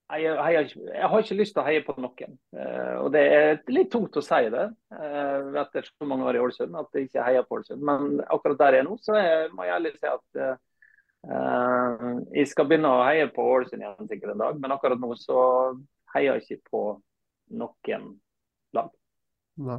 jeg, 0.09 0.35
heier, 0.43 0.69
jeg 0.75 1.09
har 1.13 1.23
ikke 1.23 1.39
lyst 1.39 1.55
til 1.55 1.63
å 1.63 1.67
heie 1.69 1.85
på 1.87 1.95
noen. 1.99 2.37
Uh, 2.57 3.05
og 3.05 3.13
det 3.15 3.25
er 3.33 3.63
litt 3.73 3.91
tungt 3.93 4.17
å 4.19 4.25
si 4.25 4.43
det 4.53 4.67
uh, 4.95 5.55
etter 5.63 5.89
så 5.89 6.09
mange 6.09 6.29
år 6.29 6.39
i 6.39 6.43
Ålesund, 6.45 6.77
at 6.79 6.99
jeg 6.99 7.09
ikke 7.09 7.27
heier 7.27 7.47
på 7.47 7.59
Ålesund. 7.59 7.85
Men 7.85 8.23
akkurat 8.27 8.61
der 8.65 8.79
jeg 8.79 8.85
er 8.85 8.89
nå, 8.91 8.99
så 9.03 9.17
er, 9.19 9.49
må 9.55 9.67
jeg 9.67 9.77
ærlig 9.79 9.95
si 9.97 10.11
at 10.11 10.43
eh, 11.27 12.09
jeg 12.37 12.51
skal 12.51 12.69
begynne 12.69 12.91
å 12.93 13.05
heie 13.07 13.29
på 13.35 13.45
Ålesund 13.57 13.83
igjen 13.83 14.11
sikkert 14.11 14.35
en 14.35 14.43
dag. 14.45 14.59
Men 14.63 14.75
akkurat 14.75 15.01
nå 15.01 15.13
så 15.19 15.39
heier 16.15 16.39
jeg 16.39 16.45
ikke 16.59 16.75
på 16.75 16.83
noen 17.59 18.11
lag. 18.77 18.91
Da 19.59 19.79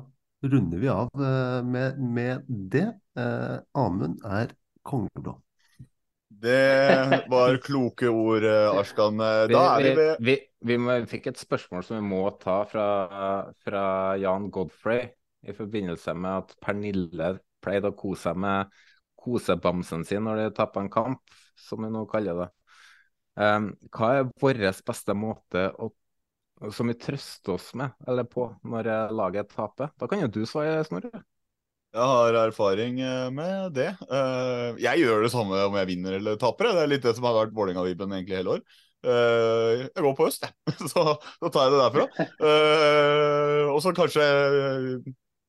runder 0.49 0.82
vi 0.82 0.90
av 0.91 1.11
eh, 1.14 1.60
med, 1.68 1.99
med 1.99 2.49
det. 2.49 2.88
Eh, 3.20 3.60
Amund 3.78 4.26
er 4.26 4.56
kongeblå. 4.88 5.38
Det 6.40 7.26
var 7.28 7.57
kloke 7.60 8.07
ord, 8.07 8.45
Arskan. 8.48 9.18
Vi, 9.20 9.53
Da 9.53 9.64
er 9.74 9.84
vi 9.84 9.90
vi, 9.90 9.95
ved 9.95 10.22
vi, 10.24 10.36
vi, 10.70 10.78
vi 10.80 10.99
fikk 11.11 11.32
et 11.34 11.41
spørsmål 11.41 11.84
som 11.84 11.98
vi 11.99 12.06
må 12.07 12.22
ta 12.40 12.61
fra, 12.70 12.86
fra 13.66 13.84
Jan 14.22 14.48
Godfrey 14.53 15.10
i 15.44 15.56
forbindelse 15.56 16.14
med 16.16 16.45
at 16.45 16.56
Pernille 16.64 17.34
pleide 17.64 17.91
å 17.91 17.98
kose 17.98 18.30
seg 18.30 18.40
med 18.40 18.72
kosebamsen 19.30 20.06
sin 20.07 20.26
når 20.26 20.43
de 20.43 20.49
tapper 20.57 20.85
en 20.85 20.91
kamp, 20.93 21.39
som 21.60 21.85
vi 21.85 21.91
nå 21.93 22.06
kaller 22.10 22.43
det. 22.43 22.49
Um, 23.39 23.72
hva 23.95 24.14
er 24.18 24.30
vår 24.41 24.61
beste 24.88 25.15
måte 25.15 25.69
å, 25.80 25.91
som 26.76 26.89
vi 26.91 26.97
trøster 26.99 27.56
oss 27.56 27.72
med 27.80 27.93
eller 28.10 28.27
på 28.27 28.49
når 28.68 28.89
laget 29.15 29.53
taper? 29.53 29.93
Da 29.99 30.10
kan 30.11 30.26
jo 30.26 30.31
du 30.34 30.41
svare, 30.49 30.81
Snorre. 30.88 31.22
Jeg 31.89 32.06
har 32.06 32.35
erfaring 32.38 32.99
eh, 33.01 33.30
med 33.34 33.72
det. 33.73 33.88
Eh, 34.14 34.76
Jeg 34.84 35.01
gjør 35.01 35.23
det 35.26 35.31
samme 35.34 35.57
om 35.65 35.77
jeg 35.80 35.89
vinner 35.89 36.19
eller 36.19 36.38
taper. 36.38 36.69
Det 36.76 36.84
er 36.84 36.91
litt 36.91 37.06
det 37.07 37.15
som 37.18 37.26
har 37.26 37.34
vært 37.39 37.56
Vålerenga-vibben 37.57 38.14
egentlig 38.14 38.38
hele 38.38 38.57
år. 38.60 38.61
Eh, 39.01 39.88
Jeg 39.88 40.06
går 40.06 40.14
på 40.19 40.27
øst, 40.30 40.45
jeg. 40.45 40.76
Så 40.93 41.06
da 41.41 41.49
tar 41.49 41.65
jeg 41.65 41.73
det 41.73 41.81
derfra. 41.88 42.06
Og 43.73 43.81
så 43.81 43.95
kanskje 43.97 44.27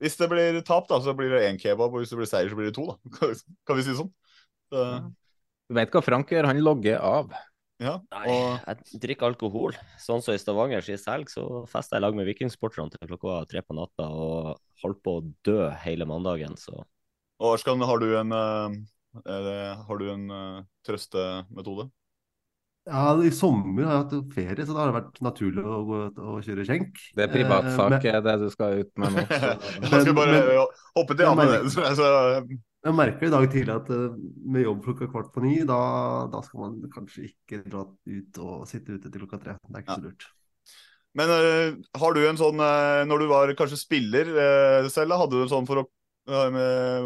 Hvis 0.01 0.17
det 0.17 0.31
blir 0.33 0.61
tap, 0.65 0.89
da, 0.89 0.97
så 1.05 1.13
blir 1.17 1.33
det 1.35 1.43
én 1.51 1.59
kebab. 1.61 1.93
Og 1.93 2.01
hvis 2.03 2.13
det 2.13 2.19
blir 2.21 2.29
seier, 2.31 2.49
så 2.49 2.57
blir 2.57 2.71
det 2.71 2.77
to, 2.79 2.87
da. 2.89 2.97
Kan 3.69 3.77
vi 3.79 3.85
si 3.85 3.93
det 3.93 3.99
sånn? 4.01 4.13
Så, 4.73 4.85
Du 5.69 5.77
vet 5.77 5.93
hva 5.93 6.03
Frank 6.05 6.33
gjør, 6.33 6.49
han 6.51 6.63
logger 6.65 7.03
av. 7.05 7.35
ja. 7.83 7.99
Nei, 8.13 8.33
jeg 8.33 9.03
drikker 9.05 9.29
alkohol. 9.31 9.77
Sånn 10.01 10.25
som 10.25 10.35
i 10.37 10.41
Stavanger 10.41 10.85
sist 10.85 11.09
helg, 11.11 11.29
så 11.33 11.67
festa 11.71 11.99
jeg 11.99 12.05
lag 12.07 12.17
med 12.17 12.29
Vikingsporterne 12.31 12.93
til 12.95 13.13
klokka 13.13 13.43
tre 13.51 13.63
på 13.65 13.77
natta 13.77 14.09
og 14.09 14.57
holdt 14.83 15.03
på 15.05 15.19
å 15.19 15.27
dø 15.47 15.69
hele 15.85 16.09
mandagen, 16.09 16.57
så 16.61 16.81
og 17.41 17.55
Arskan, 17.55 17.81
har 17.81 17.97
du 18.03 18.11
en, 18.19 18.33
eh, 18.37 18.75
det- 19.25 19.77
har 19.89 19.99
du 19.99 20.11
en 20.13 20.27
uh, 20.31 20.63
trøstemetode? 20.85 21.87
Ja, 22.89 23.13
I 23.23 23.31
sommer 23.35 23.85
har 23.85 23.93
jeg 23.93 24.05
hatt 24.07 24.33
ferie, 24.35 24.65
så 24.65 24.73
da 24.73 24.81
har 24.81 24.91
det 24.91 24.97
vært 24.97 25.21
naturlig 25.23 25.63
å 25.69 25.81
gå 25.85 25.99
ut 26.09 26.19
og 26.25 26.39
kjøre 26.47 26.65
skjenk. 26.65 26.97
Det 27.15 27.27
er 27.27 27.29
Eh, 27.29 27.35
privatsak, 27.35 27.91
men- 27.93 28.07
er 28.15 28.21
det 28.25 28.37
du 28.41 28.51
skal 28.51 28.81
ut 28.81 28.91
med 28.97 29.13
nå. 29.13 29.25
jeg 29.85 30.01
skal 30.07 30.15
bare 30.17 30.33
Men- 30.33 30.67
hoppe 30.97 31.17
til 31.17 31.27
Jeg 31.27 31.71
Så, 31.71 31.95
så, 31.95 32.49
Jeg 32.81 32.95
merker 32.97 33.27
i 33.27 33.31
dag 33.31 33.51
tidlig 33.53 33.75
at 33.77 33.91
eh, 33.91 34.17
med 34.49 34.65
jobb 34.65 34.83
klokka 34.85 35.11
kvart 35.13 35.33
på 35.35 35.43
ni, 35.45 35.59
da, 35.69 36.27
da 36.33 36.41
skal 36.41 36.61
man 36.61 36.81
kanskje 36.89 37.29
ikke 37.29 37.61
dra 37.69 37.85
ut 37.85 38.39
og 38.41 38.67
sitte 38.67 38.97
ute 38.97 39.11
til 39.11 39.21
klokka 39.21 39.39
tre. 39.43 39.57
Det 39.69 39.77
er 39.77 39.83
ikke 39.85 40.01
så 40.01 40.07
lurt. 40.09 40.27
Men 41.13 41.29
uh, 41.29 41.75
har 41.99 42.15
du 42.15 42.21
en 42.23 42.39
sånn 42.39 42.61
uh, 42.63 43.03
Når 43.05 43.19
du 43.19 43.27
var 43.27 43.51
kanskje 43.59 43.77
spiller 43.77 44.29
uh, 44.31 44.89
selv, 44.89 45.17
hadde 45.19 45.35
du 45.35 45.43
en 45.43 45.51
sånn 45.51 45.67
for 45.67 45.83
å 45.83 45.89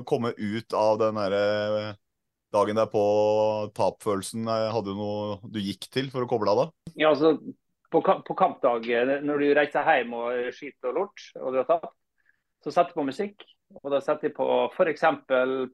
komme 0.04 0.34
ut 0.36 0.74
av 0.76 0.98
den 1.00 1.16
derre 1.16 1.94
dagen 2.54 2.78
der 2.78 2.88
på 2.90 3.04
tapfølelsen? 3.76 4.46
øh, 4.48 4.70
Hadde 4.74 4.94
du 4.94 5.00
noe 5.00 5.38
du 5.44 5.60
gikk 5.62 5.88
til 5.92 6.10
for 6.12 6.24
å 6.24 6.30
koble 6.30 6.54
av 6.54 6.62
da? 6.62 6.66
Ja, 6.94 7.10
altså, 7.10 7.34
på, 7.92 8.00
på 8.00 8.38
kampdag, 8.38 8.88
eh, 8.90 9.18
når 9.26 9.42
du 9.42 9.52
reiser 9.58 9.90
hjem 9.90 10.16
og 10.18 10.54
skiter 10.56 10.92
og 10.92 11.00
lort, 11.02 11.28
og 11.40 11.52
du 11.52 11.60
har 11.62 11.68
tapt, 11.68 11.94
så 12.64 12.72
setter 12.72 12.94
jeg 12.94 13.00
på 13.00 13.08
musikk. 13.10 13.46
Og 13.82 13.90
da 13.90 14.00
setter 14.02 14.28
jeg 14.28 14.36
på 14.36 14.46
f.eks. 14.70 15.06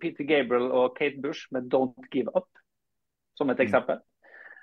Peter 0.01 0.27
Gabriel 0.27 0.71
og 0.73 0.95
Kate 0.97 1.21
Bush 1.23 1.51
med 1.53 1.69
'Don't 1.69 2.09
Give 2.13 2.33
Up', 2.35 2.63
som 3.37 3.51
et 3.51 3.61
eksempel. 3.61 4.01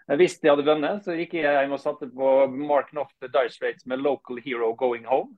Mm. 0.07 0.18
Hvis 0.18 0.39
de 0.39 0.49
hadde 0.49 0.65
vunnet, 0.65 1.03
så 1.03 1.18
gikk 1.18 1.35
jeg 1.35 1.44
hjem 1.44 1.76
og 1.76 1.81
satte 1.84 2.07
på 2.07 2.30
Mark 2.48 2.94
Knopf 2.94 3.11
The 3.22 3.27
Dice 3.27 3.60
Rates 3.61 3.85
med 3.85 3.99
'Local 3.99 4.39
Hero 4.44 4.73
Going 4.76 5.06
Home'. 5.06 5.35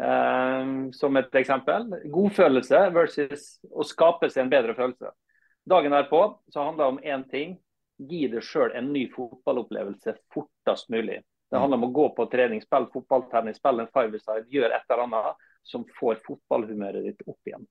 Um, 0.00 0.92
som 0.92 1.16
et 1.16 1.34
eksempel. 1.36 1.90
Godfølelse 2.08 2.78
versus 2.94 3.58
å 3.68 3.84
skape 3.84 4.30
seg 4.30 4.46
en 4.46 4.52
bedre 4.52 4.74
følelse. 4.78 5.10
Dagen 5.70 5.94
derpå 5.94 6.20
så 6.50 6.64
handler 6.66 6.84
det 6.84 6.90
om 6.90 7.02
én 7.14 7.26
ting. 7.30 7.58
Gi 8.10 8.24
deg 8.32 8.42
sjøl 8.42 8.72
en 8.74 8.88
ny 8.94 9.04
fotballopplevelse 9.12 10.16
fortest 10.34 10.88
mulig. 10.90 11.20
Det 11.50 11.58
handler 11.58 11.78
om 11.78 11.88
å 11.88 11.94
gå 11.94 12.06
på 12.16 12.26
trening, 12.32 12.62
spille 12.62 12.90
fotballtennis, 12.94 13.58
spille 13.60 13.84
en 13.84 13.92
five-side, 13.94 14.48
gjøre 14.50 14.74
et 14.74 14.90
eller 14.90 15.04
annet 15.04 15.46
som 15.66 15.84
får 15.98 16.22
fotballhumøret 16.26 17.06
ditt 17.06 17.22
opp 17.26 17.50
igjen. 17.50 17.66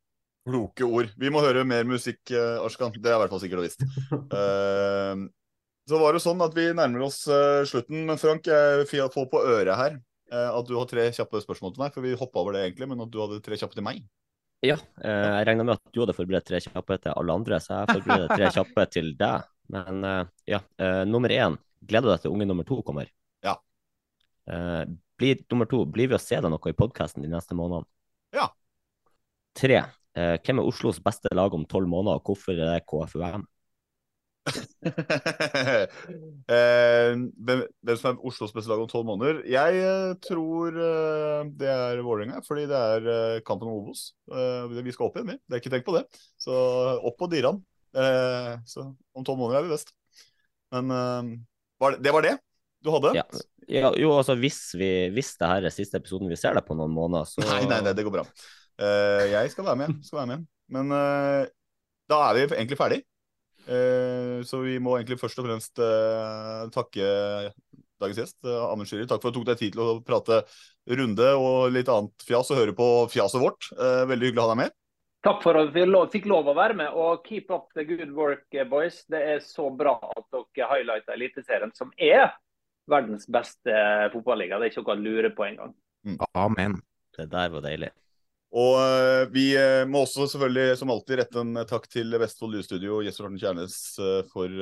Kloke 0.48 0.88
ord. 0.88 1.12
Vi 1.20 1.32
må 1.32 1.42
høre 1.44 1.66
mer 1.68 1.88
musikk, 1.88 2.22
Arskan. 2.64 2.94
Det 2.96 3.12
er 3.12 3.18
i 3.18 3.22
hvert 3.24 3.34
fall 3.34 3.42
sikkert 3.44 3.62
og 3.62 3.68
visst. 3.68 3.84
Uh, 4.32 5.28
så 5.90 6.00
var 6.00 6.16
det 6.16 6.24
sånn 6.24 6.44
at 6.46 6.56
vi 6.56 6.70
nærmer 6.76 7.08
oss 7.08 7.26
uh, 7.28 7.66
slutten. 7.68 8.06
Men 8.08 8.22
Frank, 8.22 8.48
jeg 8.48 8.86
vil 8.86 9.12
får 9.12 9.28
på 9.32 9.44
øret 9.44 9.76
her 9.76 10.00
uh, 10.32 10.52
at 10.54 10.70
du 10.70 10.78
har 10.78 10.88
tre 10.90 11.10
kjappe 11.16 11.44
spørsmål 11.44 11.76
til 11.76 11.84
meg. 11.84 11.94
For 11.96 12.06
vi 12.06 12.16
hoppa 12.20 12.44
over 12.44 12.56
det 12.56 12.64
egentlig, 12.68 12.90
men 12.94 13.04
at 13.06 13.12
du 13.12 13.20
hadde 13.24 13.44
tre 13.46 13.60
kjappe 13.60 13.76
til 13.76 13.86
meg. 13.86 14.04
Ja, 14.66 14.76
eh, 14.76 15.26
jeg 15.40 15.46
regna 15.48 15.64
med 15.64 15.78
at 15.78 15.92
du 15.96 16.02
hadde 16.02 16.16
forberedt 16.18 16.50
tre 16.50 16.60
kjappe 16.64 16.98
til 17.00 17.14
alle 17.16 17.36
andre, 17.40 17.60
så 17.64 17.78
jeg 17.80 18.00
forbereder 18.00 18.34
tre 18.34 18.50
kjappe 18.58 18.86
til 18.92 19.14
deg. 19.20 19.46
Men 19.72 20.04
eh, 20.04 20.24
ja, 20.56 20.60
eh, 20.82 21.04
nummer 21.08 21.32
én. 21.32 21.56
Gleder 21.80 22.10
du 22.10 22.12
deg 22.12 22.26
til 22.26 22.34
unge 22.36 22.48
nummer 22.50 22.68
to 22.68 22.82
kommer? 22.84 23.08
Ja. 23.46 23.56
Eh, 24.52 24.84
blir, 25.20 25.46
nummer 25.52 25.70
to, 25.70 25.86
blir 25.88 26.12
vi 26.12 26.18
å 26.18 26.22
se 26.22 26.42
deg 26.42 26.52
noe 26.52 26.74
i 26.74 26.76
podkasten 26.76 27.24
de 27.24 27.32
neste 27.32 27.56
månedene? 27.56 27.88
Ja. 28.36 28.50
Tre. 29.56 29.80
Eh, 30.18 30.36
hvem 30.44 30.60
er 30.60 30.68
Oslos 30.68 31.00
beste 31.04 31.32
lag 31.36 31.56
om 31.56 31.64
tolv 31.70 31.88
måneder, 31.92 32.20
og 32.20 32.28
hvorfor 32.28 32.58
er 32.58 32.76
det 32.76 32.84
KFUM? 32.90 33.48
Eh, 36.50 37.12
hvem, 37.46 37.60
hvem 37.86 37.98
som 38.00 38.08
er 38.10 38.24
Oslos 38.26 38.54
beste 38.56 38.72
lag 38.72 38.80
om 38.82 38.88
tolv 38.90 39.06
måneder? 39.06 39.44
Jeg 39.50 39.82
eh, 39.86 40.14
tror 40.26 40.74
eh, 40.74 41.50
det 41.60 41.70
er 41.70 42.02
Vålerenga, 42.06 42.40
fordi 42.46 42.64
det 42.70 42.80
er 42.80 43.44
kampen 43.46 43.70
om 43.70 43.84
Obos. 43.84 44.08
Vi 44.26 44.94
skal 44.96 45.10
opp 45.10 45.20
igjen, 45.20 45.30
vi. 45.30 45.38
Det 45.46 45.58
er 45.58 45.62
ikke 45.62 45.74
tenkt 45.76 45.86
på 45.86 45.94
det. 45.94 46.02
Så 46.42 46.56
opp 47.06 47.20
på 47.20 47.30
Diran. 47.30 47.62
Eh, 47.94 48.56
så 48.70 48.88
om 49.14 49.28
tolv 49.28 49.44
måneder 49.44 49.60
er 49.60 49.68
vi 49.68 49.76
best. 49.76 49.94
Men 50.74 50.94
var 51.82 51.96
det, 51.96 52.02
det 52.06 52.16
var 52.16 52.26
det 52.26 52.34
du 52.86 52.92
hadde? 52.96 53.14
Ja. 53.20 53.26
ja, 53.68 53.94
jo, 54.00 54.14
altså 54.16 54.38
hvis, 54.40 54.62
vi, 54.80 54.90
hvis 55.14 55.34
det 55.38 55.52
her 55.52 55.70
er 55.70 55.76
siste 55.76 56.00
episoden 56.02 56.32
vi 56.32 56.40
ser 56.40 56.58
deg 56.58 56.66
på 56.66 56.78
noen 56.80 56.94
måneder, 56.96 57.30
så 57.30 57.46
Nei, 57.46 57.62
nei, 57.70 57.82
nei, 57.86 57.94
det 57.94 58.08
går 58.08 58.18
bra. 58.18 58.26
Jeg 58.80 59.54
skal 59.54 59.70
være 59.70 59.82
med. 59.84 60.02
Skal 60.08 60.24
være 60.24 60.34
med. 60.34 60.50
Men 60.74 60.94
da 62.10 62.22
er 62.26 62.38
vi 62.38 62.46
egentlig 62.58 62.80
ferdig. 62.80 63.04
Eh, 63.70 64.40
så 64.50 64.64
vi 64.64 64.80
må 64.82 64.98
egentlig 64.98 65.20
først 65.22 65.40
og 65.42 65.46
fremst 65.46 65.82
eh, 65.84 66.64
takke 66.74 67.10
dagens 68.00 68.20
gjest, 68.22 68.38
Amund 68.48 68.88
Anders 68.88 69.10
Takk 69.12 69.22
for 69.22 69.30
at 69.30 69.36
du 69.36 69.40
tok 69.42 69.48
deg 69.52 69.60
tid 69.60 69.76
til 69.76 69.84
å 69.84 70.00
prate 70.06 70.42
runde 70.90 71.32
og 71.38 71.74
litt 71.76 71.90
annet 71.92 72.26
fjas, 72.26 72.50
og 72.50 72.62
høre 72.62 72.76
på 72.78 72.88
fjaset 73.14 73.44
vårt. 73.44 73.70
Eh, 73.76 74.06
veldig 74.10 74.30
hyggelig 74.30 74.42
å 74.42 74.48
ha 74.48 74.54
deg 74.54 74.62
med. 74.64 74.76
Takk 75.28 75.42
for 75.44 75.60
at 75.60 75.74
vi 75.76 75.84
fikk 76.14 76.30
lov 76.32 76.48
å 76.48 76.56
være 76.56 76.78
med. 76.80 76.96
Og 76.96 77.26
keep 77.28 77.52
up 77.52 77.68
the 77.76 77.84
good 77.84 78.14
work, 78.16 78.46
eh, 78.54 78.68
boys. 78.68 79.04
Det 79.12 79.20
er 79.20 79.44
så 79.44 79.68
bra 79.70 79.98
at 80.16 80.26
dere 80.32 80.70
highlighter 80.72 81.18
Eliteserien, 81.18 81.76
som 81.76 81.92
er 81.98 82.32
verdens 82.90 83.28
beste 83.30 83.74
fotballiga. 84.14 84.58
Det 84.58 84.70
er 84.70 84.74
ikke 84.74 84.86
noe 84.88 84.96
å 84.96 85.04
lure 85.04 85.34
på 85.36 85.46
engang. 85.52 85.76
Amen. 86.34 86.80
Det 87.16 87.28
der 87.30 87.52
var 87.52 87.62
deilig. 87.68 87.92
Og 88.50 88.76
eh, 88.82 89.24
vi 89.30 89.46
eh, 89.58 89.86
må 89.86 90.04
også 90.04 90.26
selvfølgelig, 90.32 90.78
som 90.80 90.90
alltid, 90.90 91.20
rette 91.22 91.42
en 91.44 91.64
takk 91.70 91.86
til 91.92 92.16
Vestfold 92.18 92.56
Lydstudio 92.56 92.98
og 92.98 93.06
Jesper 93.06 93.28
Arne 93.28 93.42
Kjærnes 93.42 93.80
eh, 94.02 94.22
for 94.32 94.62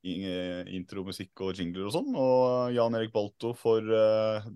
intromusikk 0.00 1.42
og 1.44 1.58
jingler 1.58 1.90
og 1.90 1.92
sånn. 1.92 2.14
Og 2.16 2.70
Jan 2.72 2.94
Erik 2.96 3.10
Balto 3.12 3.50
for 3.52 3.84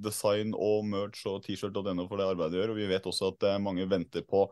design 0.01 0.55
og 0.57 0.87
merch 0.89 1.27
og 1.29 1.43
T-shirt.no 1.45 2.07
for 2.09 2.17
det 2.17 2.29
arbeidet 2.31 2.55
de 2.55 2.63
gjør. 2.63 2.73
Og 2.73 2.79
vi 2.79 2.87
vet 2.89 3.09
også 3.11 3.29
at 3.35 3.45
mange 3.61 3.85
venter 3.91 4.25
på 4.25 4.47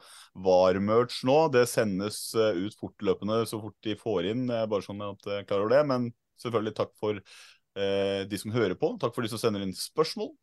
VAR-merch 0.44 1.22
nå. 1.24 1.38
Det 1.54 1.64
sendes 1.70 2.18
ut 2.36 2.76
fortløpende 2.76 3.40
så 3.48 3.62
fort 3.62 3.78
de 3.88 3.96
får 3.96 4.28
inn, 4.34 4.44
bare 4.52 4.84
sånn 4.84 5.00
at 5.06 5.30
jeg 5.32 5.48
klarer 5.48 5.72
det. 5.72 5.80
Men 5.94 6.10
selvfølgelig 6.44 6.76
takk 6.82 6.92
for 7.00 7.24
de 7.72 8.42
som 8.44 8.52
hører 8.52 8.76
på. 8.76 8.92
Takk 9.00 9.16
for 9.16 9.24
de 9.24 9.32
som 9.32 9.40
sender 9.40 9.64
inn 9.64 9.72
spørsmål. 9.72 10.34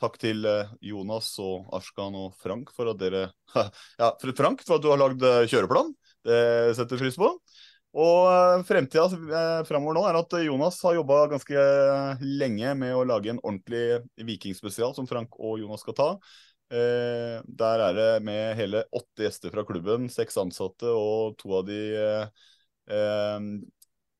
Takk 0.00 0.18
til 0.20 0.44
eh, 0.44 0.72
Jonas 0.84 1.30
og 1.40 1.70
Ashkan 1.76 2.16
og 2.18 2.34
Frank 2.42 2.72
for 2.76 2.90
at 2.92 2.98
dere 3.00 3.30
Ja, 4.00 4.10
Frank 4.36 4.64
for 4.66 4.76
at 4.76 4.84
du 4.84 4.90
har 4.92 5.00
lagd 5.00 5.22
eh, 5.24 5.46
kjøreplan. 5.48 5.94
Det 6.26 6.40
setter 6.76 7.00
frys 7.00 7.16
på. 7.20 7.30
Og 7.96 8.28
eh, 8.28 8.64
fremtida 8.68 9.06
framover 9.64 9.96
nå 9.96 10.02
er 10.08 10.18
at 10.20 10.36
Jonas 10.44 10.82
har 10.84 10.98
jobba 10.98 11.22
ganske 11.32 11.56
lenge 12.20 12.74
med 12.76 12.92
å 12.92 13.06
lage 13.08 13.32
en 13.32 13.40
ordentlig 13.40 14.02
vikingspesial 14.28 14.92
som 14.96 15.08
Frank 15.08 15.38
og 15.40 15.62
Jonas 15.62 15.84
skal 15.86 15.96
ta. 15.96 16.10
Der 16.66 17.78
er 17.78 17.92
det 17.94 18.08
med 18.26 18.56
hele 18.58 18.80
åtte 18.90 19.22
gjester 19.22 19.52
fra 19.54 19.62
klubben, 19.62 20.08
seks 20.10 20.34
ansatte, 20.42 20.90
og 20.90 21.36
to 21.38 21.52
av 21.60 21.68
de 21.68 21.78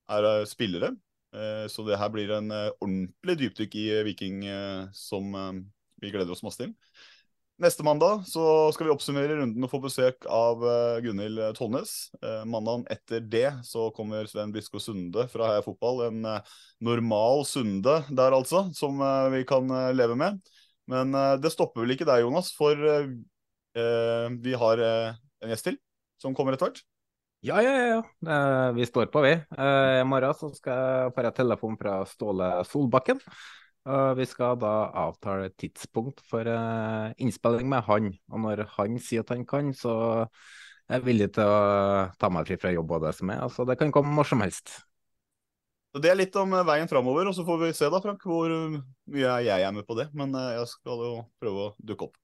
er 0.06 0.46
spillere. 0.46 0.92
Eh, 1.36 1.66
Så 1.68 1.84
det 1.86 1.98
her 2.00 2.12
blir 2.12 2.32
en 2.32 2.50
eh, 2.50 2.72
ordentlig 2.80 3.36
dypdykk 3.42 3.76
i 3.76 3.86
eh, 3.98 4.06
Viking 4.06 4.40
som 4.96 5.36
vi 6.00 6.12
gleder 6.12 6.32
oss 6.32 6.44
masse 6.46 6.62
til. 6.62 6.72
Neste 7.62 7.84
mandag 7.86 8.26
så 8.28 8.68
skal 8.76 8.84
vi 8.84 8.92
oppsummere 8.92 9.38
runden 9.38 9.64
og 9.64 9.70
få 9.72 9.78
besøk 9.80 10.26
av 10.28 10.60
Gunhild 11.00 11.40
Tollnes. 11.56 12.10
Mandagen 12.44 12.82
etter 12.92 13.22
det 13.24 13.46
så 13.64 13.86
kommer 13.96 14.28
Sven 14.28 14.52
Bisko 14.52 14.76
Sunde 14.76 15.24
fra 15.32 15.48
Heia 15.48 15.62
Fotball. 15.64 16.02
En 16.10 16.18
normal 16.84 17.46
Sunde 17.48 17.94
der 18.12 18.36
altså, 18.36 18.66
som 18.76 19.00
vi 19.32 19.40
kan 19.48 19.72
leve 19.96 20.18
med. 20.20 20.36
Men 20.84 21.16
det 21.40 21.54
stopper 21.54 21.80
vel 21.86 21.96
ikke 21.96 22.04
der, 22.04 22.20
Jonas, 22.26 22.52
for 22.52 22.76
vi 22.76 24.60
har 24.66 24.84
en 24.84 25.48
gjest 25.54 25.70
til 25.70 25.80
som 26.20 26.36
kommer 26.36 26.58
etter 26.58 26.68
hvert. 26.68 26.84
Ja, 27.46 27.60
ja, 27.62 27.74
ja. 27.78 27.86
ja. 27.94 27.98
Eh, 28.32 28.72
vi 28.74 28.86
står 28.86 29.06
på, 29.06 29.20
vi. 29.22 29.30
Eh, 29.30 30.00
I 30.00 30.06
morgen 30.08 30.34
så 30.34 30.48
skal 30.54 30.80
jeg 30.80 31.12
få 31.14 31.22
en 31.22 31.36
telefon 31.36 31.76
fra 31.78 32.00
Ståle 32.10 32.48
Solbakken. 32.66 33.20
Og 33.86 34.16
vi 34.18 34.26
skal 34.26 34.56
da 34.58 34.72
avtale 35.04 35.52
tidspunkt 35.54 36.24
for 36.26 36.48
eh, 36.50 37.12
innspilling 37.22 37.68
med 37.70 37.86
han. 37.86 38.10
Og 38.32 38.42
når 38.42 38.64
han 38.74 38.98
sier 38.98 39.22
at 39.22 39.30
han 39.30 39.46
kan, 39.46 39.70
så 39.78 39.94
er 40.88 40.98
jeg 40.98 41.06
villig 41.06 41.30
til 41.38 41.46
å 41.46 42.10
ta 42.18 42.32
meg 42.34 42.50
fri 42.50 42.58
fra 42.58 42.74
jobb 42.74 42.98
og 42.98 43.06
det 43.06 43.14
som 43.14 43.30
er. 43.30 43.44
Altså, 43.46 43.68
det 43.68 43.78
kan 43.78 43.94
komme 43.94 44.16
når 44.18 44.32
som 44.32 44.42
helst. 44.42 44.74
Så 45.94 46.02
Det 46.02 46.10
er 46.10 46.18
litt 46.18 46.34
om 46.42 46.50
eh, 46.50 46.66
veien 46.66 46.90
framover, 46.90 47.30
og 47.30 47.38
så 47.38 47.46
får 47.46 47.62
vi 47.62 47.72
se 47.78 47.94
da, 47.94 48.02
Frank, 48.02 48.26
hvor 48.26 48.50
mye 48.50 49.40
jeg 49.46 49.70
er 49.70 49.76
med 49.76 49.86
på 49.86 49.94
det. 50.00 50.10
Men 50.18 50.34
eh, 50.34 50.56
jeg 50.58 50.72
skal 50.74 51.08
jo 51.12 51.16
prøve 51.38 51.70
å 51.70 51.74
dukke 51.78 52.10
opp. 52.10 52.18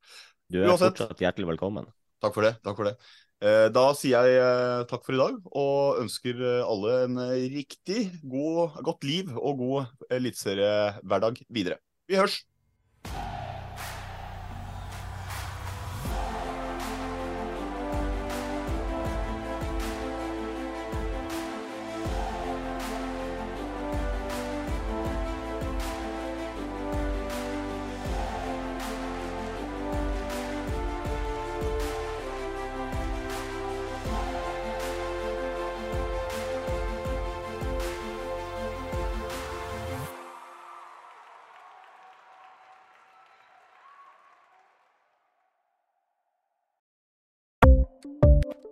Du 0.51 0.65
er 0.65 0.73
Uansett. 0.73 0.99
fortsatt 0.99 1.23
hjertelig 1.23 1.55
velkommen. 1.55 1.86
Takk 2.23 2.35
for 2.35 2.47
det. 2.47 2.57
takk 2.66 2.74
for 2.78 2.90
det. 2.90 2.99
Eh, 3.43 3.69
Da 3.74 3.89
sier 3.98 4.28
jeg 4.28 4.39
eh, 4.39 4.85
takk 4.90 5.02
for 5.06 5.16
i 5.16 5.20
dag, 5.20 5.39
og 5.59 5.98
ønsker 6.05 6.39
eh, 6.39 6.62
alle 6.62 6.94
en 7.09 7.19
riktig 7.56 8.05
god, 8.23 8.78
godt 8.86 9.09
liv 9.09 9.32
og 9.35 9.59
god 9.64 10.14
eliteseriehverdag 10.14 11.43
videre. 11.51 11.82
Vi 12.06 12.20
hørs! 12.20 12.43